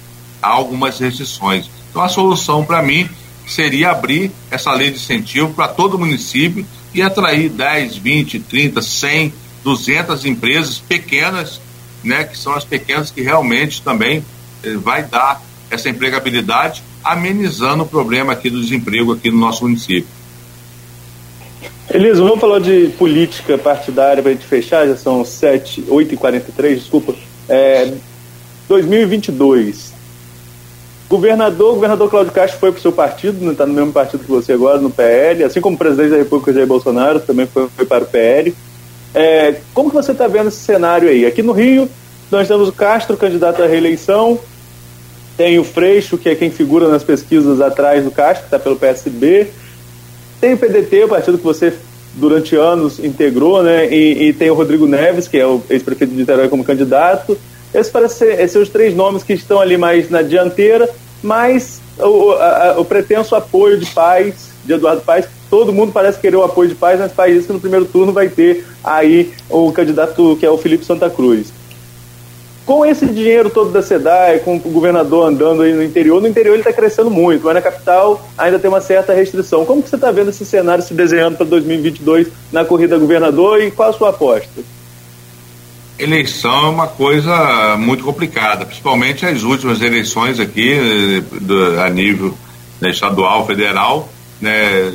há 0.42 0.50
algumas 0.50 0.98
restrições. 1.00 1.70
Então, 1.90 2.02
a 2.02 2.08
solução 2.08 2.64
para 2.64 2.82
mim 2.82 3.10
seria 3.48 3.92
abrir 3.92 4.32
essa 4.52 4.74
lei 4.74 4.92
de 4.92 4.98
incentivo 4.98 5.54
para 5.54 5.68
todo 5.68 5.96
o 5.96 6.00
município 6.00 6.66
e 6.94 7.02
atrair 7.02 7.50
10, 7.50 7.98
20, 7.98 8.40
30, 8.42 8.82
100, 8.82 9.34
200 9.64 10.26
empresas 10.26 10.80
pequenas, 10.80 11.62
né, 12.04 12.24
que 12.24 12.38
são 12.38 12.54
as 12.54 12.64
pequenas 12.64 13.12
que 13.12 13.22
realmente 13.22 13.82
também 13.82 14.24
eh, 14.64 14.76
vai 14.76 15.04
dar 15.04 15.42
essa 15.70 15.90
empregabilidade, 15.90 16.84
amenizando 17.04 17.84
o 17.84 17.88
problema 17.88 18.34
aqui 18.34 18.50
do 18.50 18.62
desemprego 18.62 19.14
aqui 19.14 19.30
no 19.30 19.38
nosso 19.38 19.64
município. 19.64 20.08
Elisa, 21.90 22.22
vamos 22.22 22.40
falar 22.40 22.60
de 22.60 22.90
política 22.98 23.58
partidária 23.58 24.22
para 24.22 24.32
a 24.32 24.36
gente 24.36 24.46
fechar, 24.46 24.88
já 24.88 24.98
são 24.98 25.24
7, 25.24 25.86
8 25.88 26.14
e 26.14 26.18
43 26.18 26.80
desculpa. 26.80 27.16
É, 27.48 27.94
2022, 28.68 29.94
Governador, 31.10 31.72
o 31.72 31.76
governador 31.76 32.10
Cláudio 32.10 32.34
Castro 32.34 32.60
foi 32.60 32.72
para 32.72 32.80
o 32.80 32.82
seu 32.82 32.92
partido, 32.92 33.38
está 33.38 33.46
né, 33.46 33.56
tá 33.56 33.66
no 33.66 33.74
mesmo 33.74 33.94
partido 33.94 34.24
que 34.24 34.30
você 34.30 34.52
agora, 34.52 34.78
no 34.80 34.90
PL, 34.90 35.44
assim 35.44 35.62
como 35.62 35.76
o 35.76 35.80
presidente 35.80 36.10
da 36.12 36.18
República, 36.18 36.52
Jair 36.52 36.68
Bolsonaro, 36.68 37.20
também 37.22 37.48
foi, 37.48 37.70
foi 37.70 37.86
para 37.86 38.04
o 38.04 38.08
PL. 38.08 38.54
É, 39.16 39.56
como 39.74 39.90
que 39.90 39.96
você 39.96 40.12
está 40.12 40.28
vendo 40.28 40.50
esse 40.50 40.58
cenário 40.58 41.08
aí? 41.08 41.26
Aqui 41.26 41.42
no 41.42 41.54
Rio, 41.54 41.90
nós 42.30 42.48
temos 42.48 42.68
o 42.68 42.74
Castro, 42.74 43.16
candidato 43.16 43.64
à 43.64 43.68
reeleição, 43.68 44.38
tem 45.38 45.58
o 45.58 45.64
Freixo, 45.64 46.18
que 46.18 46.28
é 46.28 46.36
quem 46.36 46.52
figura 46.52 46.90
nas 46.90 47.04
pesquisas 47.04 47.62
atrás 47.62 48.04
do 48.04 48.12
Castro, 48.12 48.42
que 48.42 48.48
está 48.48 48.60
pelo 48.60 48.76
PSB, 48.76 49.48
tem 50.42 50.54
o 50.54 50.58
PDT, 50.58 51.06
o 51.06 51.08
partido 51.08 51.38
que 51.38 51.44
você 51.44 51.74
durante 52.16 52.56
anos 52.56 53.00
integrou, 53.00 53.64
né? 53.64 53.88
E, 53.92 54.28
e 54.28 54.34
tem 54.34 54.50
o 54.50 54.56
Rodrigo 54.56 54.88
Neves, 54.88 55.28
que 55.28 55.38
é 55.38 55.46
o 55.46 55.62
ex-prefeito 55.70 56.14
de 56.14 56.20
Niterói 56.20 56.50
como 56.50 56.64
candidato. 56.64 57.38
Esses 57.74 57.92
parecem 57.92 58.18
ser 58.18 58.40
esses 58.40 58.56
os 58.56 58.70
três 58.70 58.96
nomes 58.96 59.24
que 59.24 59.34
estão 59.34 59.60
ali 59.60 59.78
mais 59.78 60.10
na 60.10 60.22
dianteira, 60.22 60.90
mas 61.22 61.82
o, 62.00 62.32
a, 62.32 62.76
o 62.80 62.86
pretenso 62.86 63.36
apoio 63.36 63.78
de 63.78 63.86
paz, 63.88 64.50
de 64.64 64.74
Eduardo 64.74 65.02
Paes, 65.02 65.28
todo 65.50 65.74
mundo 65.74 65.92
parece 65.92 66.20
querer 66.20 66.36
o 66.36 66.44
apoio 66.44 66.70
de 66.70 66.76
paz, 66.76 67.00
mas 67.00 67.12
Paes 67.12 67.46
que 67.46 67.54
no 67.54 67.60
primeiro 67.60 67.86
turno 67.86 68.12
vai 68.12 68.30
ter 68.30 68.66
aí 68.84 69.34
o 69.50 69.72
candidato 69.72 70.38
que 70.40 70.46
é 70.46 70.50
o 70.50 70.58
Felipe 70.58 70.86
Santa 70.86 71.10
Cruz. 71.10 71.52
Com 72.66 72.86
esse 72.86 73.06
dinheiro 73.06 73.50
todo 73.50 73.72
da 73.72 73.82
SEDAI, 73.82 74.40
com 74.40 74.58
o 74.58 74.60
governador 74.60 75.26
andando 75.30 75.62
aí 75.62 75.72
no 75.72 75.82
interior, 75.82 76.22
no 76.22 76.28
interior 76.28 76.54
ele 76.54 76.62
está 76.62 76.74
crescendo 76.74 77.10
muito, 77.10 77.46
mas 77.46 77.54
na 77.54 77.62
capital 77.62 78.28
ainda 78.38 78.60
tem 78.60 78.68
uma 78.68 78.82
certa 78.82 79.14
restrição. 79.14 79.66
Como 79.66 79.82
que 79.82 79.90
você 79.90 79.96
está 79.96 80.12
vendo 80.12 80.32
esse 80.32 80.46
cenário 80.46 80.84
se 80.84 80.94
desenhando 80.94 81.38
para 81.38 81.46
2022 81.46 82.28
na 82.52 82.66
corrida 82.66 82.98
governador 82.98 83.62
e 83.62 83.72
qual 83.72 83.90
a 83.90 83.94
sua 83.94 84.10
aposta? 84.10 84.62
Eleição 86.00 86.68
é 86.68 86.70
uma 86.70 86.88
coisa 86.88 87.78
muito 87.78 88.04
complicada, 88.04 88.66
principalmente 88.66 89.26
as 89.26 89.44
últimas 89.44 89.82
eleições 89.82 90.40
aqui 90.40 90.72
eh, 90.74 91.22
do, 91.42 91.82
a 91.82 91.90
nível 91.90 92.38
né, 92.80 92.92
estadual, 92.92 93.46
federal, 93.46 94.10
né, 94.40 94.94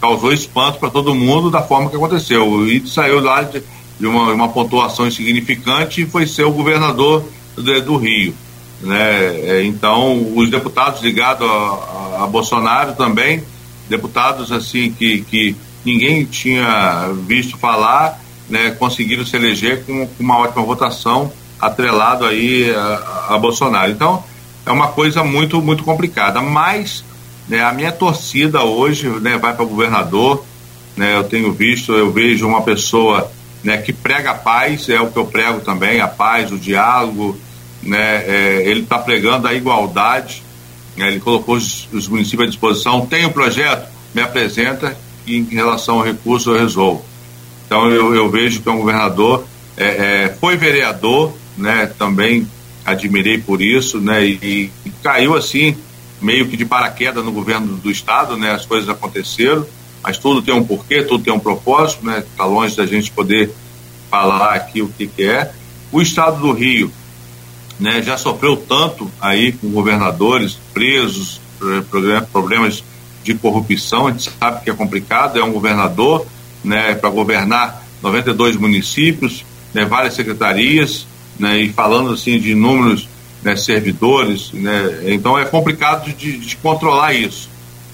causou 0.00 0.32
espanto 0.32 0.78
para 0.78 0.90
todo 0.90 1.14
mundo 1.14 1.50
da 1.50 1.62
forma 1.62 1.88
que 1.88 1.96
aconteceu. 1.96 2.48
O 2.48 2.66
Ito 2.66 2.88
saiu 2.88 3.20
lá 3.20 3.42
de, 3.42 3.62
de 3.98 4.06
uma, 4.06 4.32
uma, 4.32 4.48
pontuação 4.48 5.06
insignificante 5.06 6.02
e 6.02 6.06
foi 6.06 6.26
ser 6.26 6.44
o 6.44 6.52
governador 6.52 7.24
do, 7.56 7.80
do 7.82 7.96
Rio. 7.96 8.34
Né? 8.82 9.36
É, 9.44 9.64
então, 9.64 10.32
os 10.36 10.50
deputados 10.50 11.00
ligados 11.00 11.48
a, 11.48 11.52
a, 11.52 12.24
a, 12.24 12.26
Bolsonaro 12.26 12.94
também, 12.94 13.42
deputados 13.88 14.52
assim 14.52 14.92
que, 14.92 15.22
que 15.22 15.56
ninguém 15.84 16.24
tinha 16.24 17.10
visto 17.26 17.56
falar, 17.56 18.20
né, 18.48 18.70
conseguiram 18.72 19.24
se 19.24 19.36
eleger 19.36 19.84
com, 19.84 20.06
com 20.06 20.22
uma 20.22 20.38
ótima 20.38 20.64
votação, 20.64 21.32
atrelado 21.60 22.24
aí 22.24 22.70
a, 22.74 23.26
a, 23.30 23.38
Bolsonaro. 23.38 23.90
Então, 23.90 24.22
é 24.66 24.70
uma 24.70 24.88
coisa 24.88 25.24
muito, 25.24 25.60
muito 25.62 25.84
complicada. 25.84 26.40
Mas 26.40 27.04
né, 27.48 27.62
a 27.62 27.72
minha 27.72 27.92
torcida 27.92 28.62
hoje 28.62 29.08
né, 29.08 29.38
vai 29.38 29.54
para 29.54 29.64
o 29.64 29.68
governador. 29.68 30.44
Né, 30.96 31.16
eu 31.16 31.24
tenho 31.24 31.52
visto, 31.52 31.92
eu 31.92 32.12
vejo 32.12 32.46
uma 32.46 32.62
pessoa 32.62 33.30
né, 33.62 33.78
que 33.78 33.92
prega 33.92 34.32
a 34.32 34.34
paz, 34.34 34.88
é 34.88 35.00
o 35.00 35.10
que 35.10 35.18
eu 35.18 35.26
prego 35.26 35.60
também, 35.60 36.00
a 36.00 36.08
paz, 36.08 36.52
o 36.52 36.58
diálogo. 36.58 37.36
Né, 37.82 38.24
é, 38.26 38.62
ele 38.66 38.80
está 38.80 38.98
pregando 38.98 39.46
a 39.46 39.54
igualdade. 39.54 40.42
Né, 40.96 41.08
ele 41.08 41.20
colocou 41.20 41.56
os, 41.56 41.88
os 41.92 42.08
municípios 42.08 42.46
à 42.46 42.50
disposição. 42.50 43.06
Tem 43.06 43.24
o 43.24 43.28
um 43.28 43.32
projeto, 43.32 43.88
me 44.14 44.22
apresenta 44.22 44.96
e 45.26 45.38
em 45.38 45.44
relação 45.44 45.96
ao 45.96 46.04
recurso 46.04 46.50
eu 46.50 46.58
resolvo. 46.58 47.13
Então 47.74 47.90
eu, 47.90 48.14
eu 48.14 48.30
vejo 48.30 48.62
que 48.62 48.68
é 48.68 48.72
um 48.72 48.76
governador, 48.76 49.44
é, 49.76 49.84
é, 49.84 50.36
foi 50.40 50.56
vereador, 50.56 51.32
né, 51.56 51.90
também 51.98 52.46
admirei 52.84 53.36
por 53.38 53.60
isso, 53.60 53.98
né, 53.98 54.24
e, 54.24 54.70
e, 54.86 54.90
caiu 55.02 55.34
assim, 55.34 55.76
meio 56.22 56.46
que 56.46 56.56
de 56.56 56.64
paraquedas 56.64 57.24
no 57.24 57.32
governo 57.32 57.74
do 57.74 57.90
estado, 57.90 58.36
né, 58.36 58.52
as 58.52 58.64
coisas 58.64 58.88
aconteceram, 58.88 59.66
mas 60.00 60.18
tudo 60.18 60.40
tem 60.40 60.54
um 60.54 60.62
porquê, 60.62 61.02
tudo 61.02 61.24
tem 61.24 61.32
um 61.32 61.38
propósito, 61.40 62.06
né, 62.06 62.20
está 62.20 62.44
longe 62.44 62.76
da 62.76 62.86
gente 62.86 63.10
poder 63.10 63.52
falar 64.08 64.54
aqui 64.54 64.80
o 64.80 64.86
que, 64.86 65.08
que 65.08 65.24
é. 65.24 65.50
O 65.90 66.00
estado 66.00 66.38
do 66.38 66.52
Rio, 66.52 66.92
né, 67.80 68.00
já 68.02 68.16
sofreu 68.16 68.56
tanto 68.56 69.10
aí 69.20 69.50
com 69.50 69.68
governadores 69.72 70.60
presos, 70.72 71.40
problemas 72.30 72.84
de 73.24 73.34
corrupção, 73.34 74.06
a 74.06 74.12
gente 74.12 74.30
sabe 74.38 74.62
que 74.62 74.70
é 74.70 74.74
complicado, 74.74 75.40
é 75.40 75.42
um 75.42 75.50
governador, 75.50 76.24
né, 76.64 76.94
para 76.94 77.10
governar 77.10 77.84
92 78.02 78.56
municípios, 78.56 79.44
né, 79.72 79.84
várias 79.84 80.14
secretarias, 80.14 81.06
né, 81.38 81.58
e 81.58 81.72
falando 81.72 82.12
assim 82.12 82.38
de 82.38 82.54
números 82.54 83.08
né, 83.42 83.56
servidores, 83.56 84.50
né, 84.52 85.02
então 85.06 85.38
é 85.38 85.44
complicado 85.44 86.10
de, 86.12 86.38
de 86.38 86.56
controlar 86.56 87.12
isso. 87.12 87.50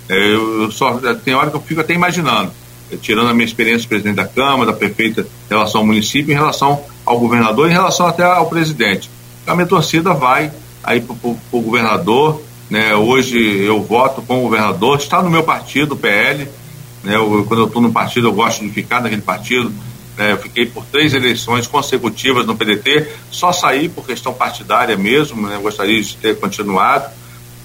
É, 0.09 0.35
eu, 0.35 0.71
só 0.71 0.99
tem 1.25 1.35
hora 1.35 1.51
que 1.51 1.57
eu 1.57 1.61
fico 1.61 1.81
até 1.81 1.95
imaginando, 1.95 2.53
é, 2.91 2.97
tirando 2.97 3.29
a 3.29 3.35
minha 3.35 3.47
experiência 3.47 3.83
de 3.83 3.89
presidente 3.89 4.17
da 4.17 4.27
Câmara, 4.27 4.73
da 4.73 4.77
prefeita, 4.77 5.23
em 5.23 5.49
relação 5.49 5.81
ao 5.81 5.87
município, 5.87 6.33
em 6.33 6.37
relação 6.37 6.83
ao 7.05 7.19
governador, 7.19 7.69
em 7.69 7.73
relação 7.73 8.07
até 8.07 8.25
ao 8.25 8.49
presidente. 8.49 9.11
A 9.47 9.55
minha 9.55 9.67
torcida 9.67 10.13
vai 10.13 10.53
aí 10.83 11.01
para 11.01 11.15
o 11.23 11.61
governador, 11.61 12.43
né, 12.69 12.95
hoje 12.95 13.39
eu 13.39 13.83
voto 13.83 14.23
com 14.23 14.39
o 14.39 14.43
governador, 14.43 14.99
está 14.99 15.23
no 15.23 15.31
meu 15.31 15.43
partido, 15.43 15.93
o 15.93 15.97
PL, 15.97 16.49
né? 17.03 17.17
Eu, 17.17 17.45
quando 17.47 17.61
eu 17.61 17.67
estou 17.67 17.83
no 17.83 17.93
partido, 17.93 18.29
eu 18.29 18.33
gosto 18.33 18.65
de 18.65 18.71
ficar 18.71 19.01
naquele 19.01 19.23
partido. 19.23 19.73
Né? 20.17 20.33
Eu 20.33 20.39
fiquei 20.39 20.67
por 20.67 20.85
três 20.87 21.15
eleições 21.15 21.67
consecutivas 21.67 22.47
no 22.47 22.57
PDT, 22.57 23.09
só 23.31 23.53
saí 23.53 23.89
por 23.89 24.07
questão 24.07 24.33
partidária 24.33 24.97
mesmo, 24.97 25.49
né? 25.49 25.59
gostaria 25.63 26.01
de 26.03 26.17
ter 26.17 26.39
continuado. 26.39 27.11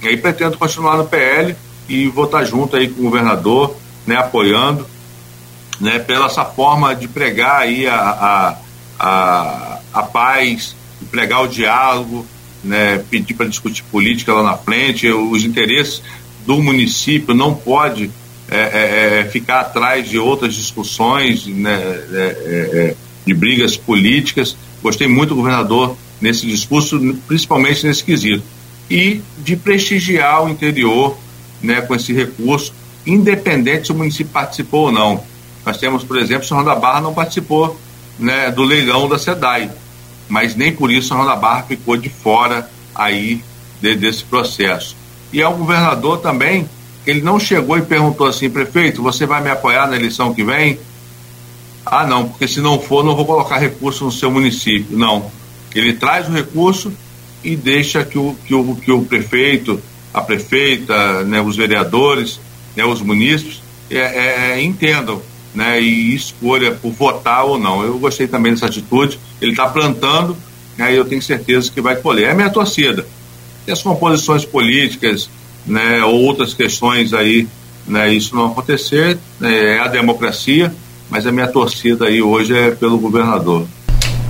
E 0.02 0.08
aí 0.08 0.18
pretendo 0.18 0.58
continuar 0.58 0.98
no 0.98 1.06
PL 1.06 1.56
e 1.88 2.08
vou 2.08 2.26
estar 2.26 2.44
junto 2.44 2.76
aí 2.76 2.88
com 2.88 3.02
o 3.02 3.04
governador, 3.06 3.76
né? 4.06 4.16
apoiando. 4.16 4.88
né, 5.80 6.00
pela 6.00 6.28
essa 6.28 6.46
forma 6.46 6.96
de 6.96 7.08
pregar 7.08 7.62
aí 7.62 7.86
a, 7.86 8.00
a, 8.00 8.58
a, 8.98 9.80
a 9.94 10.04
paz, 10.04 10.76
de 11.02 11.06
pregar 11.08 11.44
o 11.44 11.48
diálogo, 11.48 12.26
né, 12.64 13.04
pedir 13.10 13.34
para 13.34 13.48
discutir 13.48 13.84
política 13.92 14.34
lá 14.34 14.42
na 14.42 14.58
frente, 14.58 15.08
os 15.10 15.44
interesses 15.44 16.02
do 16.46 16.62
município 16.62 17.34
não 17.34 17.54
pode 17.54 18.10
é, 18.50 18.58
é, 18.58 19.20
é 19.20 19.26
ficar 19.26 19.62
atrás 19.62 20.08
de 20.08 20.20
outras 20.20 20.54
discussões, 20.54 21.48
né, 21.48 21.74
é, 22.12 22.38
é, 22.74 22.96
de 23.26 23.34
brigas 23.34 23.76
políticas. 23.76 24.56
Gostei 24.82 25.08
muito 25.08 25.30
do 25.30 25.36
governador 25.36 25.98
nesse 26.22 26.46
discurso, 26.46 27.00
principalmente 27.28 27.86
nesse 27.86 28.04
quesito. 28.04 28.44
E 28.90 29.22
de 29.40 29.56
prestigiar 29.56 30.44
o 30.44 30.50
interior 30.50 31.18
né, 31.62 31.82
com 31.82 31.96
esse 31.96 32.14
recurso, 32.14 32.74
independente 33.06 33.88
se 33.88 33.92
o 33.92 33.96
município 33.96 34.32
participou 34.32 34.86
ou 34.86 34.92
não. 34.92 35.24
Nós 35.66 35.78
temos, 35.78 36.04
por 36.04 36.18
exemplo, 36.18 36.46
São 36.46 36.58
João 36.58 36.74
da 36.74 36.80
Barra 36.80 37.02
não 37.02 37.14
participou 37.14 37.80
né, 38.20 38.52
do 38.52 38.64
leilão 38.64 39.10
da 39.10 39.18
SEDAI, 39.18 39.72
mas 40.30 40.56
nem 40.56 40.72
por 40.72 40.92
isso 40.92 41.08
São 41.08 41.18
João 41.18 41.30
da 41.30 41.36
Barra 41.36 41.64
ficou 41.64 41.98
de 41.98 42.10
fora 42.10 42.70
aí 42.94 43.44
de, 43.82 43.96
desse 43.96 44.24
processo. 44.24 44.96
E 45.34 45.42
é 45.42 45.48
o 45.48 45.54
governador 45.54 46.20
também, 46.20 46.70
ele 47.06 47.22
não 47.22 47.40
chegou 47.40 47.78
e 47.78 47.82
perguntou 47.82 48.28
assim, 48.28 48.50
prefeito, 48.50 49.02
você 49.02 49.26
vai 49.26 49.42
me 49.42 49.50
apoiar 49.50 49.88
na 49.88 49.96
eleição 49.96 50.34
que 50.34 50.44
vem? 50.44 50.80
Ah, 51.86 52.06
não, 52.06 52.30
porque 52.30 52.48
se 52.48 52.60
não 52.60 52.80
for, 52.80 53.04
não 53.04 53.16
vou 53.16 53.26
colocar 53.26 53.58
recurso 53.58 54.06
no 54.06 54.12
seu 54.12 54.32
município. 54.32 54.98
Não. 54.98 55.32
Ele 55.74 55.94
traz 55.94 56.28
o 56.28 56.32
recurso 56.32 56.92
e 57.44 57.56
deixa 57.56 58.04
que 58.04 58.18
o, 58.18 58.36
que 58.46 58.56
o, 58.56 58.76
que 58.76 58.92
o 58.92 59.04
prefeito, 59.04 59.80
a 60.12 60.22
prefeita, 60.22 61.24
né, 61.24 61.40
os 61.42 61.56
vereadores, 61.56 62.40
né, 62.76 62.84
os 62.84 63.02
munícipes 63.02 63.62
é, 63.92 63.98
é, 63.98 64.52
é, 64.52 64.64
entendam 64.64 65.22
né, 65.54 65.80
e 65.80 66.16
escolha 66.16 66.72
por 66.72 66.92
votar 66.92 67.46
ou 67.46 67.60
não. 67.60 67.84
Eu 67.84 68.00
gostei 68.00 68.28
também 68.28 68.52
dessa 68.52 68.66
atitude. 68.66 69.20
Ele 69.40 69.52
está 69.52 69.68
plantando, 69.68 70.36
né, 70.76 70.92
e 70.92 70.96
eu 70.96 71.06
tenho 71.06 71.22
certeza 71.22 71.72
que 71.72 71.82
vai 71.82 71.96
colher. 71.98 72.30
É 72.30 72.32
a 72.32 72.36
minha 72.36 72.50
torcida. 72.50 73.06
E 73.68 73.72
as 73.72 73.82
composições 73.82 74.44
políticas, 74.44 75.30
né, 75.66 76.04
outras 76.04 76.54
questões 76.54 77.14
aí, 77.14 77.48
né, 77.88 78.14
isso 78.14 78.36
não 78.36 78.48
acontecer, 78.48 79.18
né, 79.40 79.76
é 79.76 79.80
a 79.80 79.88
democracia 79.88 80.74
mas 81.10 81.26
a 81.28 81.32
minha 81.32 81.48
torcida 81.48 82.06
aí 82.06 82.22
hoje 82.22 82.58
é 82.58 82.72
pelo 82.72 82.98
governador. 82.98 83.66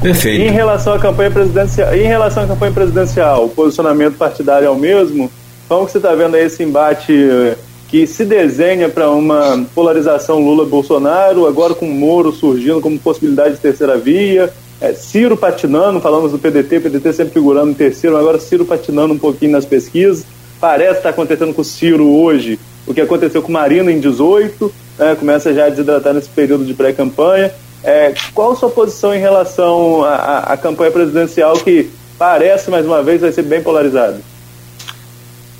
Perfeito. 0.01 0.43
Em 0.43 0.51
relação 0.51 0.93
à 0.93 0.99
campanha 0.99 1.31
presidencial, 1.31 1.95
em 1.95 2.03
relação 2.03 2.43
à 2.43 2.47
campanha 2.47 2.71
presidencial, 2.71 3.45
o 3.45 3.49
posicionamento 3.49 4.17
partidário 4.17 4.67
é 4.67 4.69
o 4.69 4.75
mesmo? 4.75 5.31
Como 5.67 5.85
que 5.85 5.93
você 5.93 5.97
está 5.97 6.13
vendo 6.13 6.35
aí 6.35 6.45
esse 6.45 6.61
embate 6.61 7.11
eh, 7.11 7.57
que 7.87 8.05
se 8.05 8.23
desenha 8.23 8.87
para 8.87 9.09
uma 9.09 9.65
polarização 9.73 10.39
Lula-Bolsonaro, 10.39 11.47
agora 11.47 11.73
com 11.73 11.87
Moro 11.87 12.31
surgindo 12.31 12.81
como 12.81 12.99
possibilidade 12.99 13.55
de 13.55 13.61
terceira 13.61 13.97
via, 13.97 14.53
é, 14.79 14.93
Ciro 14.93 15.35
patinando, 15.37 15.99
falamos 16.01 16.31
do 16.31 16.37
PDT, 16.37 16.81
PDT 16.81 17.13
sempre 17.13 17.33
figurando 17.33 17.71
em 17.71 17.73
terceiro, 17.73 18.17
agora 18.17 18.39
Ciro 18.39 18.65
patinando 18.65 19.13
um 19.13 19.17
pouquinho 19.17 19.53
nas 19.53 19.65
pesquisas. 19.65 20.25
Parece 20.65 20.97
estar 20.97 21.03
tá 21.03 21.09
acontecendo 21.09 21.53
com 21.53 21.61
o 21.61 21.63
Ciro 21.63 22.09
hoje 22.09 22.57
o 22.87 22.93
que 22.93 22.99
aconteceu 22.99 23.39
com 23.39 23.51
Marina 23.51 23.91
em 23.91 23.99
18, 23.99 24.73
né, 24.97 25.15
começa 25.15 25.53
já 25.53 25.67
a 25.67 25.69
desidratar 25.69 26.11
nesse 26.11 26.29
período 26.29 26.65
de 26.65 26.73
pré-campanha. 26.73 27.53
É, 27.83 28.15
qual 28.33 28.53
a 28.53 28.55
sua 28.55 28.71
posição 28.71 29.13
em 29.13 29.19
relação 29.19 30.03
à, 30.03 30.57
campanha 30.57 30.89
presidencial 30.89 31.53
que 31.57 31.91
parece, 32.17 32.71
mais 32.71 32.83
uma 32.83 33.03
vez, 33.03 33.21
vai 33.21 33.31
ser 33.31 33.43
bem 33.43 33.61
polarizada? 33.61 34.19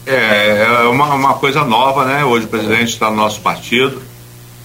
É, 0.07 0.63
é 0.63 0.87
uma, 0.87 1.13
uma 1.13 1.33
coisa 1.35 1.63
nova, 1.63 2.03
né? 2.05 2.25
Hoje 2.25 2.45
o 2.47 2.49
presidente 2.49 2.89
está 2.89 3.11
no 3.11 3.17
nosso 3.17 3.41
partido. 3.41 4.01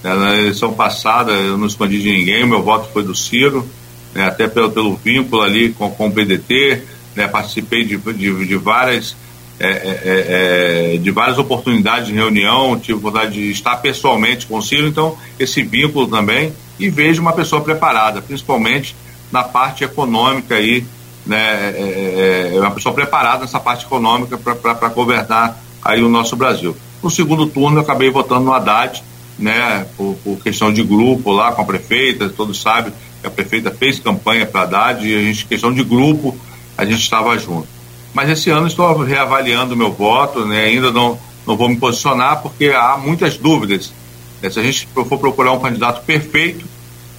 É, 0.03 0.11
na 0.11 0.35
eleição 0.35 0.73
passada 0.73 1.31
eu 1.33 1.55
não 1.55 1.67
escondi 1.67 2.01
de 2.01 2.11
ninguém, 2.11 2.47
meu 2.47 2.63
voto 2.63 2.89
foi 2.91 3.03
do 3.03 3.13
Ciro, 3.13 3.63
né, 4.11 4.25
até 4.25 4.47
pelo, 4.47 4.71
pelo 4.71 4.95
vínculo 4.95 5.43
ali 5.43 5.71
com, 5.71 5.91
com 5.91 6.07
o 6.07 6.11
PDT, 6.11 6.81
né, 7.15 7.27
participei 7.27 7.85
de, 7.85 7.97
de, 7.97 8.47
de 8.47 8.55
várias 8.55 9.15
é 9.63 9.67
é, 9.67 10.01
é, 10.03 10.95
é, 10.95 10.97
de 10.97 11.11
várias 11.11 11.37
oportunidades 11.37 12.07
de 12.07 12.13
reunião, 12.13 12.79
tive 12.79 12.97
vontade 12.97 13.33
de 13.33 13.51
estar 13.51 13.75
pessoalmente 13.77 14.47
com 14.47 14.57
o 14.57 14.61
Ciro, 14.61 14.87
então 14.87 15.15
esse 15.37 15.61
vínculo 15.61 16.07
também, 16.07 16.51
e 16.79 16.89
vejo 16.89 17.21
uma 17.21 17.31
pessoa 17.31 17.61
preparada, 17.61 18.23
principalmente 18.23 18.95
na 19.31 19.43
parte 19.43 19.83
econômica 19.83 20.55
aí, 20.55 20.83
né, 21.23 21.75
é, 21.77 22.53
uma 22.55 22.71
pessoa 22.71 22.95
preparada 22.95 23.41
nessa 23.41 23.59
parte 23.59 23.85
econômica 23.85 24.35
para 24.35 24.89
governar 24.89 25.61
aí 25.83 26.01
o 26.01 26.09
nosso 26.09 26.35
Brasil. 26.35 26.75
No 27.03 27.11
segundo 27.11 27.45
turno 27.45 27.77
eu 27.77 27.81
acabei 27.83 28.09
votando 28.09 28.45
no 28.45 28.53
Haddad, 28.53 29.03
né, 29.37 29.85
por, 29.95 30.17
por 30.23 30.41
questão 30.41 30.73
de 30.73 30.81
grupo 30.81 31.31
lá 31.31 31.51
com 31.51 31.61
a 31.61 31.65
prefeita, 31.65 32.29
todos 32.29 32.59
sabem 32.59 32.91
que 33.21 33.27
a 33.27 33.29
prefeita 33.29 33.69
fez 33.69 33.99
campanha 33.99 34.47
para 34.47 34.61
Haddad 34.61 35.07
e 35.07 35.15
a 35.15 35.21
gente, 35.21 35.45
questão 35.45 35.71
de 35.71 35.83
grupo, 35.83 36.35
a 36.75 36.83
gente 36.83 37.03
estava 37.03 37.37
junto 37.37 37.80
mas 38.13 38.29
esse 38.29 38.49
ano 38.49 38.67
estou 38.67 38.97
reavaliando 38.97 39.73
o 39.73 39.77
meu 39.77 39.91
voto, 39.91 40.45
né? 40.45 40.65
ainda 40.65 40.91
não, 40.91 41.19
não 41.45 41.55
vou 41.55 41.69
me 41.69 41.77
posicionar 41.77 42.41
porque 42.41 42.67
há 42.67 42.97
muitas 42.97 43.37
dúvidas. 43.37 43.93
É, 44.41 44.49
se 44.49 44.59
a 44.59 44.63
gente 44.63 44.87
for 44.93 45.19
procurar 45.19 45.51
um 45.53 45.59
candidato 45.59 46.03
perfeito, 46.03 46.65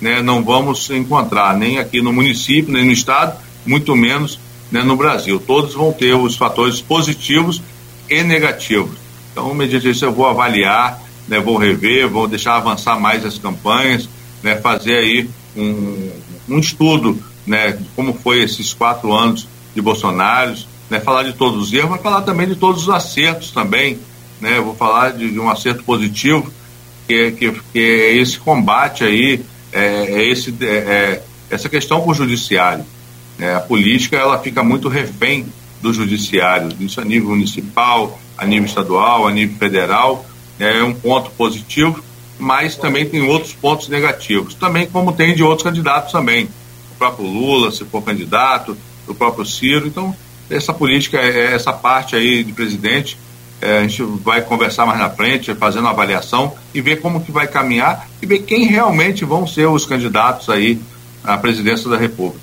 né, 0.00 0.20
não 0.20 0.42
vamos 0.42 0.90
encontrar 0.90 1.56
nem 1.56 1.78
aqui 1.78 2.02
no 2.02 2.12
município, 2.12 2.72
nem 2.72 2.84
no 2.84 2.92
estado, 2.92 3.38
muito 3.64 3.94
menos 3.94 4.38
né, 4.70 4.82
no 4.82 4.96
Brasil. 4.96 5.38
Todos 5.38 5.74
vão 5.74 5.92
ter 5.92 6.14
os 6.14 6.36
fatores 6.36 6.80
positivos 6.80 7.62
e 8.10 8.22
negativos. 8.22 8.96
Então, 9.30 9.54
mediante 9.54 9.88
isso, 9.88 10.04
eu 10.04 10.12
vou 10.12 10.26
avaliar, 10.26 11.00
né, 11.28 11.38
vou 11.38 11.56
rever, 11.56 12.08
vou 12.08 12.26
deixar 12.26 12.56
avançar 12.56 12.98
mais 12.98 13.24
as 13.24 13.38
campanhas, 13.38 14.08
né, 14.42 14.56
fazer 14.56 14.96
aí 14.96 15.30
um, 15.56 16.10
um 16.48 16.58
estudo 16.58 17.22
né, 17.46 17.72
de 17.72 17.84
como 17.96 18.12
foi 18.12 18.42
esses 18.42 18.74
quatro 18.74 19.12
anos 19.12 19.48
de 19.74 19.80
Bolsonaro, 19.80 20.54
né, 20.92 21.00
falar 21.00 21.22
de 21.22 21.32
todos 21.32 21.58
os 21.58 21.72
erros, 21.72 21.90
mas 21.90 22.02
falar 22.02 22.20
também 22.20 22.46
de 22.46 22.54
todos 22.54 22.82
os 22.82 22.90
acertos 22.90 23.50
também. 23.50 23.98
Né, 24.38 24.60
vou 24.60 24.74
falar 24.74 25.12
de, 25.12 25.30
de 25.30 25.40
um 25.40 25.48
acerto 25.48 25.82
positivo, 25.84 26.52
que 27.06 27.14
é, 27.14 27.30
que, 27.30 27.50
que 27.72 27.78
é 27.78 28.16
esse 28.16 28.38
combate 28.38 29.02
aí, 29.02 29.40
é, 29.72 29.84
é 29.84 30.28
esse, 30.28 30.54
é, 30.60 30.66
é, 30.66 31.22
essa 31.48 31.68
questão 31.70 32.02
com 32.02 32.10
o 32.10 32.14
judiciário. 32.14 32.84
Né, 33.38 33.54
a 33.54 33.60
política 33.60 34.18
ela 34.18 34.38
fica 34.38 34.62
muito 34.62 34.86
refém 34.88 35.46
do 35.80 35.94
judiciário, 35.94 36.68
isso 36.78 37.00
a 37.00 37.04
nível 37.04 37.30
municipal, 37.30 38.20
a 38.36 38.44
nível 38.44 38.66
estadual, 38.66 39.26
a 39.26 39.32
nível 39.32 39.56
federal, 39.56 40.26
né, 40.58 40.78
é 40.78 40.84
um 40.84 40.92
ponto 40.92 41.30
positivo, 41.30 42.04
mas 42.38 42.76
também 42.76 43.06
tem 43.06 43.22
outros 43.22 43.54
pontos 43.54 43.88
negativos, 43.88 44.54
também 44.54 44.86
como 44.86 45.12
tem 45.12 45.34
de 45.34 45.42
outros 45.42 45.62
candidatos 45.62 46.12
também, 46.12 46.44
o 46.92 46.94
próprio 46.98 47.26
Lula, 47.26 47.70
se 47.70 47.82
for 47.86 48.02
candidato, 48.02 48.76
o 49.08 49.14
próprio 49.14 49.46
Ciro, 49.46 49.86
então 49.86 50.14
essa 50.52 50.72
política, 50.72 51.18
é, 51.18 51.54
essa 51.54 51.72
parte 51.72 52.14
aí 52.14 52.44
de 52.44 52.52
presidente, 52.52 53.18
é, 53.60 53.78
a 53.78 53.82
gente 53.82 54.02
vai 54.02 54.42
conversar 54.42 54.84
mais 54.84 54.98
na 54.98 55.08
frente, 55.08 55.54
fazendo 55.54 55.82
uma 55.82 55.90
avaliação 55.90 56.52
e 56.74 56.80
ver 56.80 56.96
como 56.96 57.20
que 57.20 57.30
vai 57.30 57.46
caminhar 57.46 58.08
e 58.20 58.26
ver 58.26 58.40
quem 58.40 58.66
realmente 58.66 59.24
vão 59.24 59.46
ser 59.46 59.66
os 59.66 59.86
candidatos 59.86 60.48
aí 60.48 60.80
à 61.24 61.38
presidência 61.38 61.88
da 61.88 61.96
República. 61.96 62.40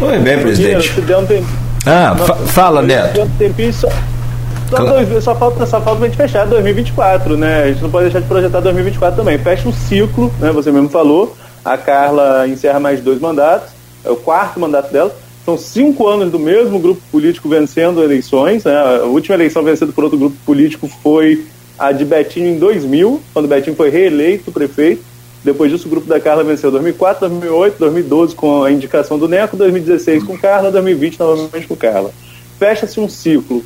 Oi, 0.00 0.18
bem, 0.18 0.40
presidente. 0.40 0.88
Ah, 1.86 2.14
fa 2.16 2.34
fala, 2.34 2.82
Neto. 2.82 3.20
Só, 4.68 4.84
dois, 4.84 5.24
só, 5.24 5.34
falta, 5.34 5.64
só 5.64 5.80
falta 5.80 6.04
a 6.04 6.08
gente 6.08 6.16
fechar 6.16 6.44
2024, 6.46 7.36
né? 7.36 7.62
A 7.62 7.66
gente 7.68 7.82
não 7.82 7.90
pode 7.90 8.04
deixar 8.04 8.20
de 8.20 8.26
projetar 8.26 8.60
2024 8.60 9.16
também. 9.16 9.38
Fecha 9.38 9.66
um 9.66 9.72
ciclo, 9.72 10.32
né? 10.38 10.52
Você 10.52 10.70
mesmo 10.70 10.88
falou. 10.90 11.36
A 11.64 11.78
Carla 11.78 12.46
encerra 12.46 12.78
mais 12.78 13.00
dois 13.00 13.20
mandatos, 13.20 13.70
é 14.04 14.10
o 14.10 14.16
quarto 14.16 14.60
mandato 14.60 14.92
dela 14.92 15.14
são 15.48 15.56
cinco 15.56 16.06
anos 16.06 16.30
do 16.30 16.38
mesmo 16.38 16.78
grupo 16.78 17.00
político 17.10 17.48
vencendo 17.48 18.02
eleições. 18.02 18.64
Né? 18.64 18.76
A 18.76 19.04
última 19.04 19.34
eleição 19.34 19.62
vencida 19.62 19.90
por 19.92 20.04
outro 20.04 20.18
grupo 20.18 20.36
político 20.44 20.86
foi 21.02 21.46
a 21.78 21.90
de 21.90 22.04
Betinho 22.04 22.48
em 22.48 22.58
2000, 22.58 23.18
quando 23.32 23.48
Betinho 23.48 23.74
foi 23.74 23.88
reeleito 23.88 24.52
prefeito. 24.52 25.02
Depois 25.42 25.72
disso, 25.72 25.86
o 25.86 25.90
grupo 25.90 26.06
da 26.06 26.20
Carla 26.20 26.44
venceu 26.44 26.70
2004, 26.70 27.26
2008, 27.30 27.78
2012 27.78 28.34
com 28.34 28.62
a 28.62 28.70
indicação 28.70 29.18
do 29.18 29.26
Neco, 29.26 29.56
2016 29.56 30.24
com 30.24 30.36
Carla, 30.36 30.70
2020 30.70 31.18
novamente 31.18 31.66
com 31.66 31.76
Carla. 31.76 32.10
Fecha-se 32.58 33.00
um 33.00 33.08
ciclo. 33.08 33.64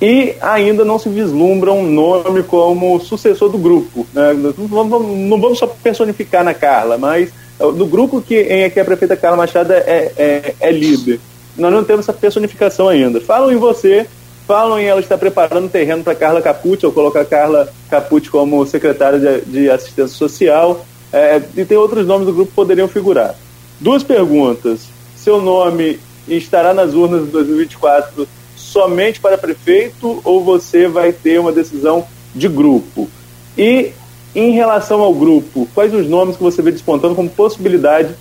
E 0.00 0.36
ainda 0.40 0.84
não 0.84 1.00
se 1.00 1.08
vislumbra 1.08 1.72
um 1.72 1.90
nome 1.90 2.44
como 2.44 3.00
sucessor 3.00 3.48
do 3.48 3.58
grupo. 3.58 4.06
Né? 4.14 4.34
Não, 4.34 4.68
vamos, 4.68 5.18
não 5.18 5.40
vamos 5.40 5.58
só 5.58 5.66
personificar 5.66 6.44
na 6.44 6.54
Carla, 6.54 6.96
mas 6.96 7.32
no 7.58 7.86
grupo 7.86 8.22
que, 8.22 8.36
em 8.40 8.70
que 8.70 8.78
a 8.78 8.84
prefeita 8.84 9.16
Carla 9.16 9.36
Machado 9.36 9.72
é, 9.72 10.12
é, 10.16 10.54
é 10.60 10.70
líder. 10.70 11.20
Nós 11.56 11.72
não 11.72 11.82
temos 11.82 12.04
essa 12.08 12.12
personificação 12.12 12.88
ainda. 12.88 13.20
Falam 13.20 13.50
em 13.50 13.56
você, 13.56 14.06
falam 14.46 14.78
em 14.78 14.84
ela 14.84 15.00
estar 15.00 15.18
preparando 15.18 15.68
terreno 15.68 16.04
para 16.04 16.14
Carla 16.14 16.40
Capucci, 16.40 16.86
ou 16.86 16.92
colocar 16.92 17.24
Carla 17.24 17.68
Capucci 17.90 18.30
como 18.30 18.64
secretária 18.64 19.18
de, 19.18 19.40
de 19.50 19.70
assistência 19.70 20.16
social. 20.16 20.86
É, 21.12 21.42
e 21.56 21.64
tem 21.64 21.76
outros 21.76 22.06
nomes 22.06 22.26
do 22.26 22.32
grupo 22.32 22.50
que 22.50 22.56
poderiam 22.56 22.86
figurar. 22.86 23.34
Duas 23.80 24.02
perguntas. 24.02 24.82
Seu 25.16 25.40
nome 25.40 25.98
estará 26.28 26.72
nas 26.72 26.94
urnas 26.94 27.24
de 27.24 27.30
2024 27.32 28.28
somente 28.54 29.18
para 29.18 29.38
prefeito 29.38 30.20
ou 30.22 30.44
você 30.44 30.86
vai 30.86 31.12
ter 31.12 31.40
uma 31.40 31.50
decisão 31.50 32.06
de 32.34 32.48
grupo? 32.48 33.08
E 33.56 33.92
Em 34.34 34.52
relação 34.52 35.00
ao 35.00 35.14
grupo, 35.14 35.68
quais 35.74 35.92
os 35.94 36.06
nomes 36.06 36.36
que 36.36 36.42
você 36.42 36.60
vê 36.60 36.70
despontando 36.70 37.14
como 37.14 37.30
possibilidade 37.30 38.14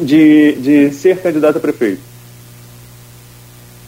de, 0.00 0.52
de 0.60 0.92
ser 0.92 1.20
candidato 1.22 1.58
a 1.58 1.60
prefeito? 1.60 2.00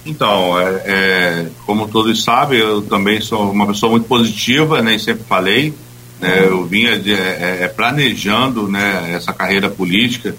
Então, 0.05 0.59
é, 0.59 0.82
é, 0.85 1.47
como 1.66 1.89
todos 1.89 2.22
sabem, 2.22 2.59
eu 2.59 2.82
também 2.82 3.20
sou 3.20 3.51
uma 3.51 3.66
pessoa 3.66 3.90
muito 3.90 4.06
positiva, 4.06 4.81
né, 4.81 4.94
e 4.94 4.98
sempre 4.98 5.24
falei. 5.24 5.74
Né, 6.18 6.44
eu 6.47 6.64
vinha 6.66 6.98
de, 6.98 7.12
é, 7.12 7.59
é 7.62 7.68
planejando 7.68 8.68
né, 8.68 9.12
essa 9.14 9.32
carreira 9.32 9.68
política, 9.68 10.35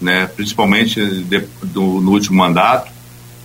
né, 0.00 0.26
principalmente 0.34 1.00
de, 1.22 1.44
do, 1.62 2.00
no 2.00 2.12
último 2.12 2.38
mandato. 2.38 2.90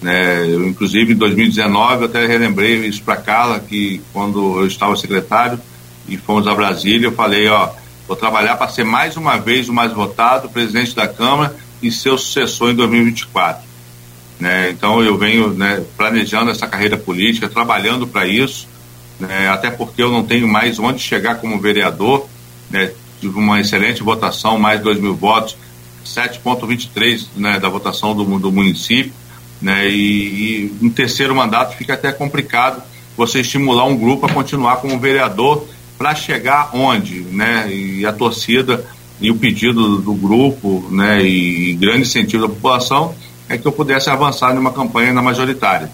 Né, 0.02 0.46
eu, 0.48 0.66
inclusive, 0.68 1.14
em 1.14 1.18
2019, 1.18 2.04
eu 2.04 2.06
até 2.06 2.26
relembrei 2.26 2.86
isso 2.86 3.02
para 3.04 3.18
Carla, 3.18 3.60
que 3.60 4.02
quando 4.14 4.60
eu 4.60 4.68
estava 4.68 4.96
secretário 4.96 5.60
e 6.08 6.18
fomos 6.18 6.48
a 6.48 6.56
Brasília, 6.56 7.08
eu 7.08 7.12
falei: 7.12 7.48
ó, 7.48 7.70
vou 8.08 8.16
trabalhar 8.16 8.56
para 8.56 8.70
ser 8.70 8.84
mais 8.84 9.18
uma 9.18 9.38
vez 9.38 9.70
o 9.70 9.74
mais 9.74 9.92
votado, 9.92 10.50
presidente 10.50 10.96
da 10.96 11.08
Câmara 11.08 11.56
e 11.82 11.92
seu 11.92 12.18
sucessor 12.18 12.72
em 12.72 12.76
2024. 12.76 13.64
Né? 14.40 14.70
Então 14.70 15.04
eu 15.04 15.18
venho 15.18 15.50
né, 15.50 15.84
planejando 15.96 16.52
essa 16.52 16.68
carreira 16.68 16.98
política, 16.98 17.50
trabalhando 17.50 18.08
para 18.08 18.28
isso, 18.28 18.68
né, 19.20 19.50
até 19.50 19.72
porque 19.72 20.02
eu 20.02 20.12
não 20.12 20.24
tenho 20.24 20.48
mais 20.48 20.78
onde 20.80 21.00
chegar 21.00 21.36
como 21.36 21.60
vereador. 21.60 22.28
Né, 22.70 22.92
tive 23.20 23.38
uma 23.40 23.60
excelente 23.60 24.04
votação, 24.04 24.60
mais 24.60 24.78
de 24.78 24.84
2 24.84 25.00
mil 25.00 25.16
votos, 25.16 25.58
7,23 26.06 27.28
né, 27.36 27.60
da 27.60 27.68
votação 27.68 28.16
do, 28.16 28.24
do 28.38 28.52
município. 28.52 29.12
Né, 29.60 29.90
e, 29.90 30.72
e 30.72 30.78
um 30.84 30.90
terceiro 30.90 31.36
mandato 31.36 31.76
fica 31.76 31.96
até 31.96 32.12
complicado 32.12 32.84
você 33.18 33.42
estimular 33.42 33.86
um 33.86 33.98
grupo 33.98 34.28
a 34.28 34.30
continuar 34.30 34.76
como 34.76 35.00
vereador 35.00 35.68
para 35.98 36.14
chegar 36.16 36.72
onde, 36.74 37.22
né? 37.22 37.74
E 37.74 38.06
a 38.06 38.14
torcida 38.14 38.86
e 39.20 39.32
o 39.32 39.36
pedido 39.36 39.98
do 39.98 40.14
grupo, 40.14 40.88
né? 40.92 41.24
E 41.24 41.74
grande 41.74 42.02
incentivo 42.02 42.48
da 42.48 42.54
população 42.54 43.16
é 43.50 43.58
que 43.58 43.66
eu 43.66 43.72
pudesse 43.72 44.10
avançar 44.10 44.54
numa 44.54 44.72
campanha 44.72 45.14
na 45.14 45.22
majoritária. 45.22 45.90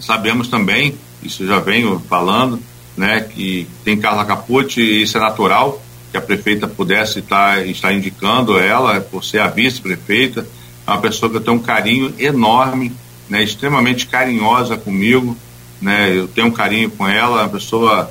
Sabemos 0.00 0.48
também, 0.48 0.96
isso 1.22 1.46
já 1.46 1.60
venho 1.60 2.02
falando, 2.08 2.58
né, 2.96 3.20
que 3.20 3.66
tem 3.84 3.96
Carla 3.96 4.24
Capucci 4.24 4.80
isso 4.80 5.16
é 5.16 5.20
natural, 5.20 5.82
que 6.10 6.16
a 6.16 6.20
prefeita 6.20 6.66
pudesse 6.66 7.20
estar, 7.20 7.66
estar 7.66 7.92
indicando 7.92 8.58
ela 8.58 9.00
por 9.00 9.24
ser 9.24 9.38
a 9.38 9.48
vice-prefeita, 9.48 10.46
é 10.86 10.90
uma 10.90 11.00
pessoa 11.00 11.30
que 11.30 11.36
eu 11.36 11.40
tenho 11.40 11.56
um 11.56 11.60
carinho 11.60 12.12
enorme, 12.18 12.92
né, 13.28 13.42
extremamente 13.42 14.06
carinhosa 14.06 14.76
comigo, 14.76 15.36
né, 15.80 16.14
eu 16.14 16.28
tenho 16.28 16.48
um 16.48 16.52
carinho 16.52 16.90
com 16.90 17.08
ela, 17.08 17.40
é 17.40 17.44
uma 17.44 17.48
pessoa 17.48 18.10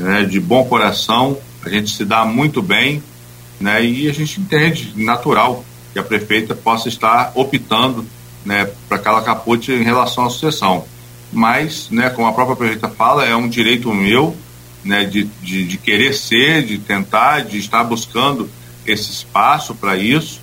né, 0.00 0.24
de 0.24 0.40
bom 0.40 0.64
coração, 0.64 1.38
a 1.64 1.68
gente 1.68 1.90
se 1.90 2.04
dá 2.04 2.24
muito 2.24 2.62
bem, 2.62 3.02
né, 3.60 3.84
e 3.84 4.08
a 4.08 4.12
gente 4.12 4.40
entende, 4.40 4.92
natural, 4.96 5.64
que 5.92 5.98
a 5.98 6.02
prefeita 6.02 6.54
possa 6.54 6.88
estar 6.88 7.32
optando 7.34 8.06
né, 8.44 8.70
para 8.88 8.96
aquela 8.96 9.22
capote 9.22 9.72
em 9.72 9.82
relação 9.82 10.24
à 10.24 10.30
sucessão. 10.30 10.84
Mas, 11.32 11.88
né, 11.90 12.10
como 12.10 12.26
a 12.26 12.32
própria 12.32 12.56
prefeita 12.56 12.88
fala, 12.88 13.24
é 13.24 13.36
um 13.36 13.48
direito 13.48 13.92
meu 13.92 14.36
né, 14.84 15.04
de, 15.04 15.24
de, 15.42 15.64
de 15.64 15.76
querer 15.76 16.14
ser, 16.14 16.64
de 16.64 16.78
tentar, 16.78 17.44
de 17.44 17.58
estar 17.58 17.84
buscando 17.84 18.48
esse 18.86 19.10
espaço 19.10 19.74
para 19.74 19.96
isso, 19.96 20.40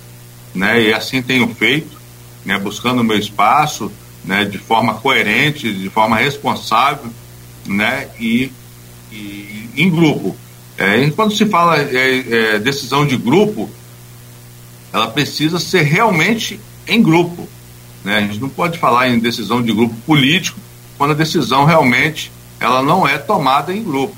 né, 0.54 0.80
e 0.80 0.92
assim 0.92 1.20
tenho 1.20 1.48
feito, 1.54 1.98
né, 2.44 2.58
buscando 2.58 3.00
o 3.00 3.04
meu 3.04 3.18
espaço 3.18 3.90
né, 4.24 4.44
de 4.44 4.58
forma 4.58 4.94
coerente, 4.94 5.72
de 5.72 5.88
forma 5.90 6.16
responsável 6.16 7.10
né, 7.66 8.08
e, 8.20 8.52
em 9.76 9.90
grupo. 9.90 10.36
É, 10.76 11.10
quando 11.10 11.34
se 11.34 11.44
fala 11.46 11.76
é, 11.80 12.54
é, 12.54 12.58
decisão 12.58 13.04
de 13.04 13.16
grupo, 13.16 13.68
ela 14.92 15.08
precisa 15.08 15.58
ser 15.58 15.82
realmente 15.82 16.60
em 16.86 17.02
grupo. 17.02 17.48
Né? 18.04 18.18
A 18.18 18.20
gente 18.20 18.40
não 18.40 18.48
pode 18.48 18.78
falar 18.78 19.08
em 19.08 19.18
decisão 19.18 19.62
de 19.62 19.72
grupo 19.72 19.94
político 20.06 20.58
quando 20.96 21.10
a 21.12 21.14
decisão 21.14 21.64
realmente 21.64 22.30
ela 22.60 22.82
não 22.82 23.06
é 23.06 23.18
tomada 23.18 23.74
em 23.74 23.82
grupo. 23.82 24.16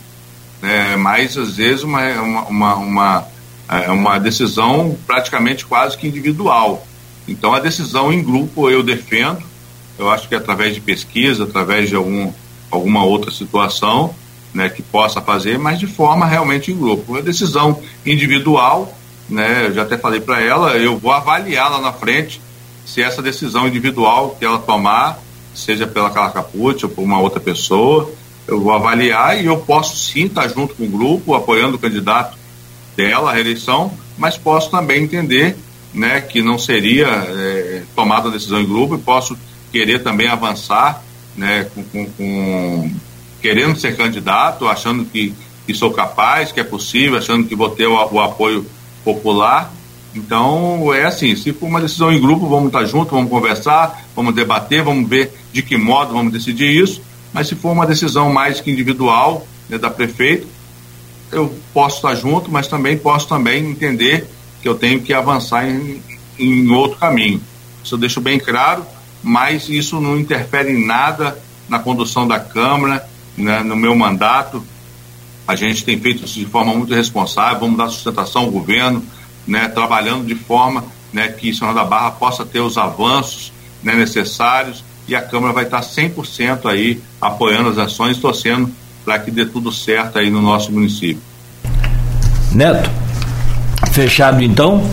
Né? 0.61 0.97
Mas, 0.97 1.37
às 1.37 1.57
vezes, 1.57 1.83
uma, 1.83 2.03
uma, 2.21 2.45
uma, 2.45 2.75
uma, 2.77 3.27
é 3.69 3.91
uma 3.91 4.19
decisão 4.19 4.97
praticamente 5.07 5.65
quase 5.65 5.97
que 5.97 6.07
individual. 6.07 6.87
Então, 7.27 7.55
a 7.55 7.61
decisão 7.61 8.13
em 8.13 8.23
grupo 8.23 8.69
eu 8.69 8.83
defendo, 8.83 9.43
eu 9.99 10.11
acho 10.11 10.29
que 10.29 10.35
através 10.35 10.75
de 10.75 10.81
pesquisa, 10.81 11.45
através 11.45 11.89
de 11.89 11.95
algum, 11.95 12.33
alguma 12.71 13.03
outra 13.05 13.31
situação 13.31 14.15
né, 14.53 14.69
que 14.69 14.83
possa 14.83 15.21
fazer, 15.21 15.59
mas 15.59 15.79
de 15.79 15.87
forma 15.87 16.27
realmente 16.27 16.73
em 16.73 16.77
grupo. 16.77 17.17
A 17.17 17.21
decisão 17.21 17.81
individual 18.05 18.97
né? 19.31 19.67
Eu 19.67 19.75
já 19.75 19.83
até 19.83 19.97
falei 19.97 20.21
para 20.21 20.41
ela, 20.41 20.77
eu 20.77 20.99
vou 20.99 21.13
avaliar 21.13 21.71
lá 21.71 21.81
na 21.81 21.93
frente 21.93 22.41
se 22.85 23.01
essa 23.01 23.23
decisão 23.23 23.69
individual 23.69 24.37
que 24.39 24.45
ela 24.45 24.59
tomar, 24.59 25.23
seja 25.55 25.87
pela 25.87 26.11
Carla 26.11 26.51
ou 26.55 26.75
por 26.75 27.03
uma 27.03 27.21
outra 27.21 27.39
pessoa, 27.39 28.13
eu 28.49 28.61
vou 28.61 28.73
avaliar 28.73 29.41
e 29.41 29.47
eu 29.47 29.59
posso 29.59 29.97
sim 29.97 30.25
estar 30.25 30.49
junto 30.49 30.75
com 30.75 30.85
o 30.85 30.89
grupo, 30.89 31.35
apoiando 31.35 31.77
o 31.77 31.79
candidato 31.79 32.37
dela 32.97 33.31
à 33.31 33.35
reeleição, 33.35 33.93
mas 34.19 34.37
posso 34.37 34.71
também 34.71 35.05
entender 35.05 35.57
né, 35.95 36.21
que 36.21 36.43
não 36.43 36.59
seria 36.59 37.07
é, 37.07 37.83
tomada 37.95 38.29
a 38.29 38.33
decisão 38.33 38.61
em 38.61 38.67
grupo 38.67 38.97
e 38.97 38.99
posso 38.99 39.39
querer 39.71 40.03
também 40.03 40.27
avançar 40.27 41.03
né, 41.37 41.69
com, 41.73 41.85
com, 41.85 42.07
com, 42.11 42.91
querendo 43.41 43.79
ser 43.79 43.97
candidato, 43.97 44.67
achando 44.67 45.05
que, 45.05 45.35
que 45.67 45.75
sou 45.75 45.91
capaz, 45.93 46.53
que 46.53 46.61
é 46.61 46.65
possível, 46.65 47.19
achando 47.19 47.47
que 47.47 47.55
vou 47.55 47.71
ter 47.71 47.87
o, 47.87 47.95
o 47.95 48.21
apoio 48.21 48.67
popular. 49.05 49.73
Então, 50.15 50.93
é 50.93 51.05
assim, 51.05 51.37
se 51.37 51.53
for 51.53 51.67
uma 51.67 51.81
decisão 51.81 52.13
em 52.13 52.21
grupo, 52.21 52.49
vamos 52.49 52.67
estar 52.67 52.85
juntos, 52.85 53.13
vamos 53.13 53.31
conversar, 53.31 54.05
vamos 54.15 54.35
debater, 54.35 54.83
vamos 54.83 55.09
ver 55.09 55.33
de 55.53 55.63
que 55.63 55.77
modo 55.77 56.13
vamos 56.13 56.33
decidir 56.33 56.71
isso. 56.71 57.01
Mas 57.33 57.49
se 57.49 57.55
for 57.55 57.71
uma 57.71 57.87
decisão 57.87 58.33
mais 58.33 58.61
que 58.61 58.71
individual 58.71 59.47
né, 59.69 59.79
da 59.79 59.89
prefeita, 59.89 60.47
eu 61.31 61.55
posso 61.73 61.97
estar 61.97 62.15
junto, 62.17 62.51
mas 62.51 62.67
também 62.67 62.99
posso 62.99 63.29
também 63.29 63.71
entender 63.71 64.29
que 64.61 64.69
eu 64.69 64.75
tenho 64.75 65.01
que 65.01 65.15
avançar 65.15 65.69
em, 65.69 66.03
em 66.39 66.69
outro 66.71 66.99
caminho. 66.99 67.41
Isso 67.83 67.95
eu 67.95 67.99
deixo 67.99 68.21
bem 68.21 68.39
claro, 68.39 68.85
mas 69.23 69.69
isso 69.69 70.01
não 70.01 70.19
interfere 70.19 70.73
em 70.73 70.87
nada 70.87 71.39
na 71.69 71.79
condução 71.79 72.27
da 72.27 72.41
Câmara, 72.41 73.09
né, 73.37 73.63
no 73.63 73.77
meu 73.77 73.95
mandato. 73.95 74.63
A 75.47 75.55
gente 75.55 75.85
tem 75.85 75.99
feito 76.01 76.25
isso 76.25 76.39
de 76.39 76.47
forma 76.47 76.75
muito 76.75 76.95
responsável, 76.95 77.61
vamos 77.61 77.77
dar 77.77 77.89
sustentação 77.89 78.43
ao 78.43 78.51
governo, 78.51 79.03
né, 79.47 79.69
trabalhando 79.69 80.27
de 80.27 80.35
forma 80.35 80.85
né, 81.13 81.29
que 81.29 81.53
São 81.53 81.75
da 81.75 81.85
Barra 81.85 82.13
possa 82.13 82.45
ter 82.45 82.61
os 82.61 82.79
avanços 82.79 83.53
né, 83.83 83.95
necessários 83.95 84.85
e 85.09 85.15
a 85.15 85.23
Câmara 85.23 85.53
vai 85.53 85.65
estar 85.65 85.81
100% 85.81 86.67
aí 86.67 87.01
apoiando 87.21 87.69
as 87.69 87.79
ações, 87.79 88.19
torcendo 88.19 88.71
para 89.05 89.19
que 89.19 89.31
dê 89.31 89.45
tudo 89.45 89.73
certo 89.73 90.19
aí 90.19 90.31
no 90.31 90.41
nosso 90.41 90.71
município. 90.71 91.23
Neto, 92.53 92.91
fechado 93.93 94.43
então. 94.43 94.89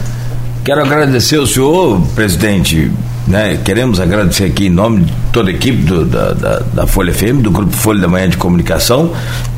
Quero 0.64 0.82
agradecer 0.82 1.38
ao 1.38 1.46
senhor, 1.46 2.02
presidente, 2.16 2.92
né, 3.28 3.60
queremos 3.64 4.00
agradecer 4.00 4.46
aqui 4.46 4.68
em 4.68 4.70
nome 4.70 5.04
de 5.04 5.14
toda 5.34 5.50
a 5.50 5.54
equipe 5.54 5.84
do, 5.84 6.06
da, 6.06 6.32
da, 6.32 6.60
da, 6.60 6.88
Folha 6.88 7.14
FM, 7.14 7.42
do 7.42 7.52
Grupo 7.52 7.74
Folha 7.74 8.00
da 8.00 8.08
Manhã 8.08 8.30
de 8.30 8.38
Comunicação, 8.38 9.12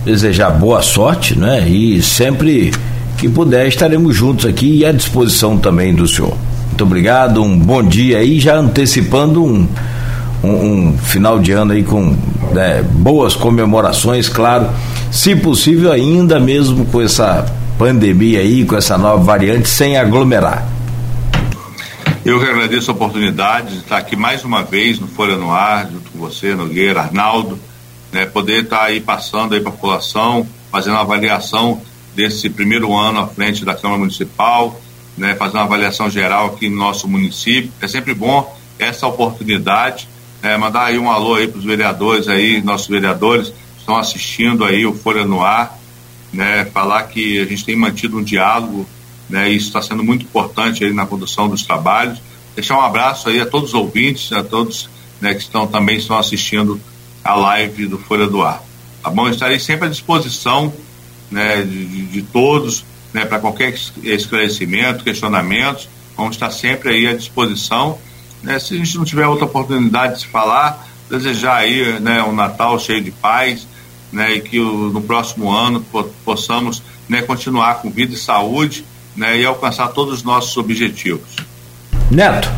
desejar 0.03 0.49
boa 0.49 0.81
sorte, 0.81 1.37
né? 1.37 1.69
E 1.69 2.01
sempre 2.01 2.71
que 3.17 3.29
puder 3.29 3.67
estaremos 3.67 4.15
juntos 4.15 4.45
aqui 4.45 4.77
e 4.77 4.85
à 4.85 4.91
disposição 4.91 5.57
também 5.57 5.93
do 5.93 6.07
senhor. 6.07 6.35
Muito 6.67 6.83
obrigado, 6.83 7.43
um 7.43 7.57
bom 7.57 7.83
dia 7.83 8.17
aí, 8.17 8.39
já 8.39 8.55
antecipando 8.55 9.43
um, 9.43 9.67
um, 10.43 10.49
um 10.49 10.97
final 10.97 11.37
de 11.37 11.51
ano 11.51 11.73
aí 11.73 11.83
com 11.83 12.15
né, 12.51 12.83
boas 12.83 13.35
comemorações, 13.35 14.27
claro, 14.27 14.67
se 15.11 15.35
possível 15.35 15.91
ainda 15.91 16.39
mesmo 16.39 16.85
com 16.85 17.01
essa 17.01 17.45
pandemia 17.77 18.39
aí, 18.39 18.65
com 18.65 18.75
essa 18.75 18.97
nova 18.97 19.23
variante, 19.23 19.69
sem 19.69 19.95
aglomerar. 19.95 20.78
Eu 22.25 22.37
que 22.37 22.45
agradeço 22.45 22.91
a 22.91 22.93
oportunidade 22.93 23.75
de 23.75 23.77
estar 23.79 23.97
aqui 23.97 24.13
mais 24.13 24.43
uma 24.43 24.61
vez 24.61 24.99
no 24.99 25.07
Folha 25.07 25.37
no 25.37 25.51
Ar, 25.51 25.89
junto 25.89 26.11
com 26.11 26.19
você, 26.19 26.53
Nogueira, 26.53 26.99
Arnaldo, 26.99 27.57
né, 28.11 28.25
poder 28.25 28.63
estar 28.63 28.83
aí 28.83 28.99
passando 28.99 29.55
aí 29.55 29.61
para 29.61 29.69
a 29.69 29.73
população, 29.73 30.45
fazendo 30.69 30.95
uma 30.95 31.01
avaliação 31.01 31.81
desse 32.13 32.49
primeiro 32.49 32.93
ano 32.93 33.19
à 33.19 33.27
frente 33.27 33.63
da 33.63 33.73
Câmara 33.73 33.99
Municipal, 33.99 34.79
né, 35.17 35.33
fazendo 35.35 35.59
uma 35.59 35.63
avaliação 35.63 36.09
geral 36.09 36.47
aqui 36.47 36.69
no 36.69 36.75
nosso 36.75 37.07
município. 37.07 37.71
É 37.81 37.87
sempre 37.87 38.13
bom 38.13 38.53
essa 38.77 39.07
oportunidade, 39.07 40.09
é, 40.43 40.57
mandar 40.57 40.85
aí 40.85 40.99
um 40.99 41.09
alô 41.09 41.35
aí 41.35 41.47
para 41.47 41.59
os 41.59 41.65
vereadores 41.65 42.27
aí, 42.27 42.61
nossos 42.61 42.89
vereadores 42.89 43.53
estão 43.77 43.95
assistindo 43.95 44.65
aí 44.65 44.85
o 44.85 44.93
Folha 44.93 45.25
no 45.25 45.41
Ar, 45.41 45.79
né, 46.33 46.65
falar 46.65 47.03
que 47.03 47.39
a 47.39 47.45
gente 47.45 47.63
tem 47.63 47.77
mantido 47.77 48.17
um 48.17 48.23
diálogo 48.23 48.85
né? 49.29 49.49
Isso 49.49 49.67
está 49.67 49.81
sendo 49.81 50.03
muito 50.03 50.25
importante 50.25 50.83
aí 50.83 50.93
na 50.93 51.05
condução 51.05 51.47
dos 51.47 51.63
trabalhos. 51.63 52.19
Deixar 52.55 52.77
um 52.77 52.81
abraço 52.81 53.29
aí 53.29 53.39
a 53.39 53.45
todos 53.45 53.69
os 53.69 53.75
ouvintes, 53.75 54.31
a 54.31 54.43
todos 54.43 54.89
né, 55.21 55.33
que 55.33 55.41
estão 55.41 55.67
também 55.67 55.97
estão 55.97 56.17
assistindo 56.17 56.79
a 57.23 57.35
live 57.35 57.87
do 57.87 57.97
Folha 57.97 58.27
do 58.27 58.41
Ar. 58.41 58.63
Tá 59.03 59.09
bom? 59.09 59.27
Eu 59.27 59.33
estarei 59.33 59.59
sempre 59.59 59.87
à 59.87 59.89
disposição 59.89 60.73
né, 61.29 61.61
de, 61.61 62.05
de 62.07 62.21
todos, 62.23 62.83
né, 63.13 63.25
para 63.25 63.39
qualquer 63.39 63.73
esclarecimento, 64.03 65.03
questionamento, 65.03 65.87
vamos 66.17 66.35
estar 66.35 66.49
sempre 66.51 66.89
aí 66.89 67.07
à 67.07 67.13
disposição. 67.13 67.97
Né, 68.41 68.57
se 68.59 68.73
a 68.73 68.77
gente 68.77 68.97
não 68.97 69.05
tiver 69.05 69.27
outra 69.27 69.45
oportunidade 69.45 70.15
de 70.15 70.21
se 70.21 70.27
falar, 70.27 70.87
desejar 71.09 71.57
aí 71.57 71.99
né, 71.99 72.23
um 72.23 72.33
Natal 72.33 72.79
cheio 72.79 73.01
de 73.01 73.11
paz, 73.11 73.67
e 74.11 74.41
que 74.41 74.59
o, 74.59 74.89
no 74.89 75.01
próximo 75.01 75.51
ano 75.51 75.85
possamos 76.25 76.81
continuar 77.27 77.75
com 77.75 77.89
vida 77.89 78.13
e 78.13 78.17
saúde 78.17 78.83
né, 79.15 79.39
e 79.39 79.45
alcançar 79.45 79.89
todos 79.89 80.15
os 80.15 80.23
nossos 80.23 80.55
objetivos. 80.57 81.35
Neto. 82.11 82.49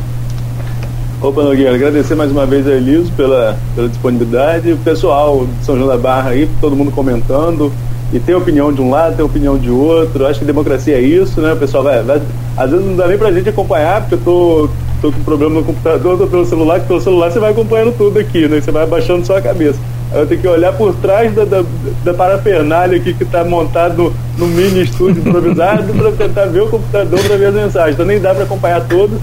Opa, 1.22 1.44
Nogueira, 1.44 1.76
agradecer 1.76 2.16
mais 2.16 2.32
uma 2.32 2.48
vez 2.48 2.68
a 2.68 2.72
Eliso 2.72 3.12
pela, 3.12 3.58
pela 3.76 3.88
disponibilidade, 3.88 4.72
o 4.72 4.78
pessoal 4.78 5.46
de 5.46 5.66
São 5.66 5.76
João 5.76 5.88
da 5.88 5.98
Barra 5.98 6.32
aí, 6.32 6.50
todo 6.60 6.76
mundo 6.76 6.92
comentando, 6.92 7.72
e 8.12 8.20
tem 8.20 8.34
opinião 8.34 8.74
de 8.74 8.82
um 8.82 8.90
lado, 8.90 9.16
tem 9.16 9.24
opinião 9.24 9.58
de 9.58 9.70
outro, 9.70 10.26
acho 10.26 10.40
que 10.40 10.46
democracia 10.46 10.96
é 10.96 11.02
isso, 11.02 11.40
né, 11.40 11.54
o 11.54 11.58
pessoal 11.58 11.84
vai, 11.84 12.02
vai 12.02 12.22
às 12.58 12.72
vezes 12.72 12.86
não 12.86 12.96
dá 12.96 13.08
nem 13.08 13.18
pra 13.18 13.32
gente 13.32 13.50
acompanhar, 13.50 14.02
porque 14.02 14.16
eu 14.16 14.22
tô, 14.22 14.70
tô 15.02 15.12
com 15.12 15.24
problema 15.24 15.56
no 15.56 15.64
computador, 15.64 16.18
tô 16.18 16.28
pelo 16.28 16.46
celular, 16.46 16.80
que 16.80 16.88
pelo 16.88 17.02
celular 17.02 17.32
você 17.32 17.40
vai 17.40 17.52
acompanhando 17.52 17.98
tudo 17.98 18.20
aqui, 18.20 18.48
né, 18.48 18.62
você 18.62 18.72
vai 18.72 18.84
abaixando 18.84 19.26
só 19.26 19.38
a 19.38 19.42
cabeça. 19.42 19.80
Eu 20.14 20.28
tenho 20.28 20.42
que 20.42 20.48
olhar 20.48 20.74
por 20.74 20.94
trás 20.96 21.34
da, 21.34 21.46
da, 21.46 21.64
da 22.04 22.14
parafernália 22.14 22.98
aqui 22.98 23.14
que 23.14 23.24
está 23.24 23.46
montado 23.46 24.14
no 24.38 24.46
mini 24.46 24.84
estúdio 24.84 25.22
improvisado 25.26 25.92
para 25.96 26.12
tentar 26.12 26.46
ver 26.46 26.62
o 26.62 26.68
computador 26.68 27.20
para 27.22 27.38
ver 27.38 27.46
as 27.46 27.54
mensagens. 27.54 27.94
Então 27.94 28.06
nem 28.06 28.20
dá 28.20 28.36
para 28.36 28.44
acompanhar 28.44 28.86
todos, 28.88 29.18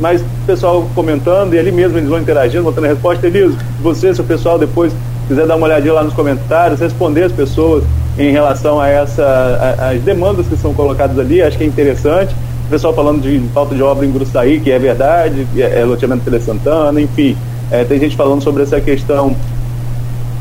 mas 0.00 0.22
o 0.22 0.24
pessoal 0.46 0.88
comentando 0.94 1.54
e 1.54 1.58
ali 1.58 1.70
mesmo 1.70 1.98
eles 1.98 2.08
vão 2.08 2.18
interagindo, 2.18 2.64
botando 2.64 2.86
a 2.86 2.88
resposta. 2.88 3.26
Eliso, 3.26 3.56
você, 3.82 4.14
seu 4.14 4.24
pessoal, 4.24 4.58
depois 4.58 4.94
quiser 5.28 5.46
dar 5.46 5.56
uma 5.56 5.66
olhadinha 5.66 5.92
lá 5.92 6.02
nos 6.02 6.14
comentários, 6.14 6.80
responder 6.80 7.24
as 7.24 7.32
pessoas 7.32 7.84
em 8.18 8.32
relação 8.32 8.80
a 8.80 8.88
essa 8.88 9.76
as 9.78 10.00
demandas 10.00 10.46
que 10.46 10.56
são 10.56 10.72
colocadas 10.72 11.18
ali, 11.18 11.42
acho 11.42 11.58
que 11.58 11.64
é 11.64 11.66
interessante. 11.66 12.34
Pessoal 12.70 12.94
falando 12.94 13.20
de 13.20 13.40
falta 13.52 13.74
de 13.74 13.82
obra 13.82 14.06
em 14.06 14.12
Gruçaí, 14.12 14.60
que 14.60 14.70
é 14.70 14.78
verdade, 14.78 15.46
é, 15.56 15.80
é 15.80 15.84
loteamento 15.84 16.24
Tele 16.24 16.40
Santana, 16.40 17.00
enfim. 17.00 17.36
É, 17.70 17.84
tem 17.84 17.98
gente 17.98 18.16
falando 18.16 18.42
sobre 18.42 18.62
essa 18.62 18.80
questão 18.80 19.34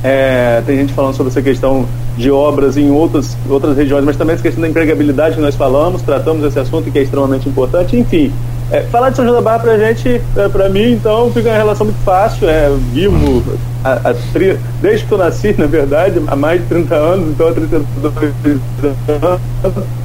é, 0.03 0.61
tem 0.65 0.77
gente 0.77 0.93
falando 0.93 1.13
sobre 1.13 1.31
essa 1.31 1.41
questão 1.41 1.85
de 2.17 2.31
obras 2.31 2.77
em 2.77 2.89
outras, 2.89 3.35
outras 3.49 3.75
regiões, 3.75 4.03
mas 4.05 4.15
também 4.15 4.33
essa 4.33 4.43
questão 4.43 4.61
da 4.61 4.69
empregabilidade 4.69 5.35
que 5.35 5.41
nós 5.41 5.55
falamos, 5.55 6.01
tratamos 6.01 6.43
esse 6.45 6.59
assunto 6.59 6.89
que 6.89 6.99
é 6.99 7.01
extremamente 7.01 7.49
importante. 7.49 7.97
Enfim, 7.97 8.31
é, 8.71 8.81
falar 8.83 9.09
de 9.09 9.17
São 9.17 9.25
João 9.25 9.35
da 9.35 9.41
Barra 9.41 9.59
para 9.59 9.71
a 9.73 9.77
gente, 9.77 10.21
é, 10.37 10.49
para 10.49 10.69
mim, 10.69 10.93
então, 10.93 11.31
fica 11.31 11.49
uma 11.49 11.57
relação 11.57 11.85
muito 11.85 12.01
fácil. 12.03 12.47
É, 12.49 12.69
vivo 12.93 13.43
a, 13.83 14.09
a 14.09 14.15
desde 14.81 15.05
que 15.05 15.11
eu 15.11 15.17
nasci, 15.17 15.53
na 15.59 15.65
verdade, 15.65 16.21
há 16.27 16.35
mais 16.35 16.61
de 16.61 16.67
30 16.67 16.95
anos, 16.95 17.29
então 17.29 17.47
há 17.47 17.51
32 17.51 18.13
anos. 19.09 19.98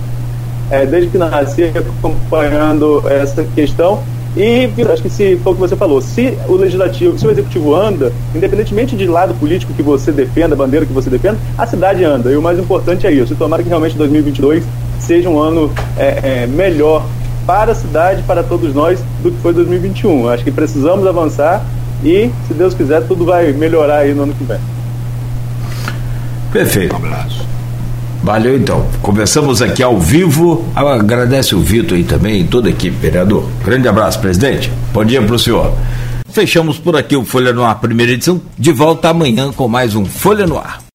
É, 0.70 0.86
desde 0.86 1.10
que 1.10 1.18
nasci 1.18 1.64
acompanhando 1.64 3.02
essa 3.08 3.44
questão 3.54 4.02
e 4.36 4.68
acho 4.92 5.02
que 5.02 5.10
se 5.10 5.36
foi 5.36 5.52
o 5.52 5.54
que 5.54 5.60
você 5.60 5.76
falou, 5.76 6.00
se 6.00 6.36
o 6.48 6.56
legislativo, 6.56 7.16
se 7.16 7.24
o 7.24 7.30
executivo 7.30 7.74
anda, 7.74 8.12
independentemente 8.34 8.96
de 8.96 9.06
lado 9.06 9.32
político 9.34 9.72
que 9.72 9.82
você 9.82 10.10
defenda, 10.10 10.56
bandeira 10.56 10.84
que 10.84 10.92
você 10.92 11.08
defenda, 11.08 11.38
a 11.56 11.66
cidade 11.66 12.04
anda. 12.04 12.32
E 12.32 12.36
o 12.36 12.42
mais 12.42 12.58
importante 12.58 13.06
é 13.06 13.12
isso. 13.12 13.32
E 13.32 13.36
tomara 13.36 13.62
que 13.62 13.68
realmente 13.68 13.96
2022 13.96 14.64
seja 14.98 15.28
um 15.28 15.38
ano 15.38 15.70
é, 15.96 16.42
é, 16.42 16.46
melhor 16.48 17.06
para 17.46 17.72
a 17.72 17.74
cidade, 17.76 18.22
para 18.24 18.42
todos 18.42 18.74
nós, 18.74 18.98
do 19.22 19.30
que 19.30 19.40
foi 19.40 19.52
2021. 19.52 20.28
Acho 20.28 20.42
que 20.42 20.50
precisamos 20.50 21.06
avançar 21.06 21.64
e, 22.02 22.30
se 22.48 22.54
Deus 22.54 22.74
quiser, 22.74 23.06
tudo 23.06 23.24
vai 23.24 23.52
melhorar 23.52 23.98
aí 23.98 24.14
no 24.14 24.24
ano 24.24 24.34
que 24.34 24.42
vem. 24.42 24.58
Perfeito. 26.52 26.92
Um 26.92 26.96
abraço. 26.96 27.53
Valeu 28.24 28.56
então. 28.56 28.86
Conversamos 29.02 29.60
aqui 29.60 29.82
ao 29.82 30.00
vivo. 30.00 30.66
Agradece 30.74 31.54
o 31.54 31.60
Vitor 31.60 31.98
aí 31.98 32.04
também, 32.04 32.46
toda 32.46 32.68
a 32.68 32.70
equipe, 32.70 32.96
vereador. 32.96 33.46
Grande 33.62 33.86
abraço, 33.86 34.18
presidente. 34.18 34.72
Bom 34.94 35.04
dia 35.04 35.20
para 35.20 35.34
o 35.34 35.38
senhor. 35.38 35.74
Fechamos 36.30 36.78
por 36.78 36.96
aqui 36.96 37.14
o 37.14 37.24
Folha 37.24 37.52
no 37.52 37.62
Ar, 37.62 37.78
primeira 37.78 38.12
edição. 38.12 38.40
De 38.58 38.72
volta 38.72 39.10
amanhã 39.10 39.52
com 39.52 39.68
mais 39.68 39.94
um 39.94 40.06
Folha 40.06 40.46
no 40.46 40.56
Ar. 40.56 40.84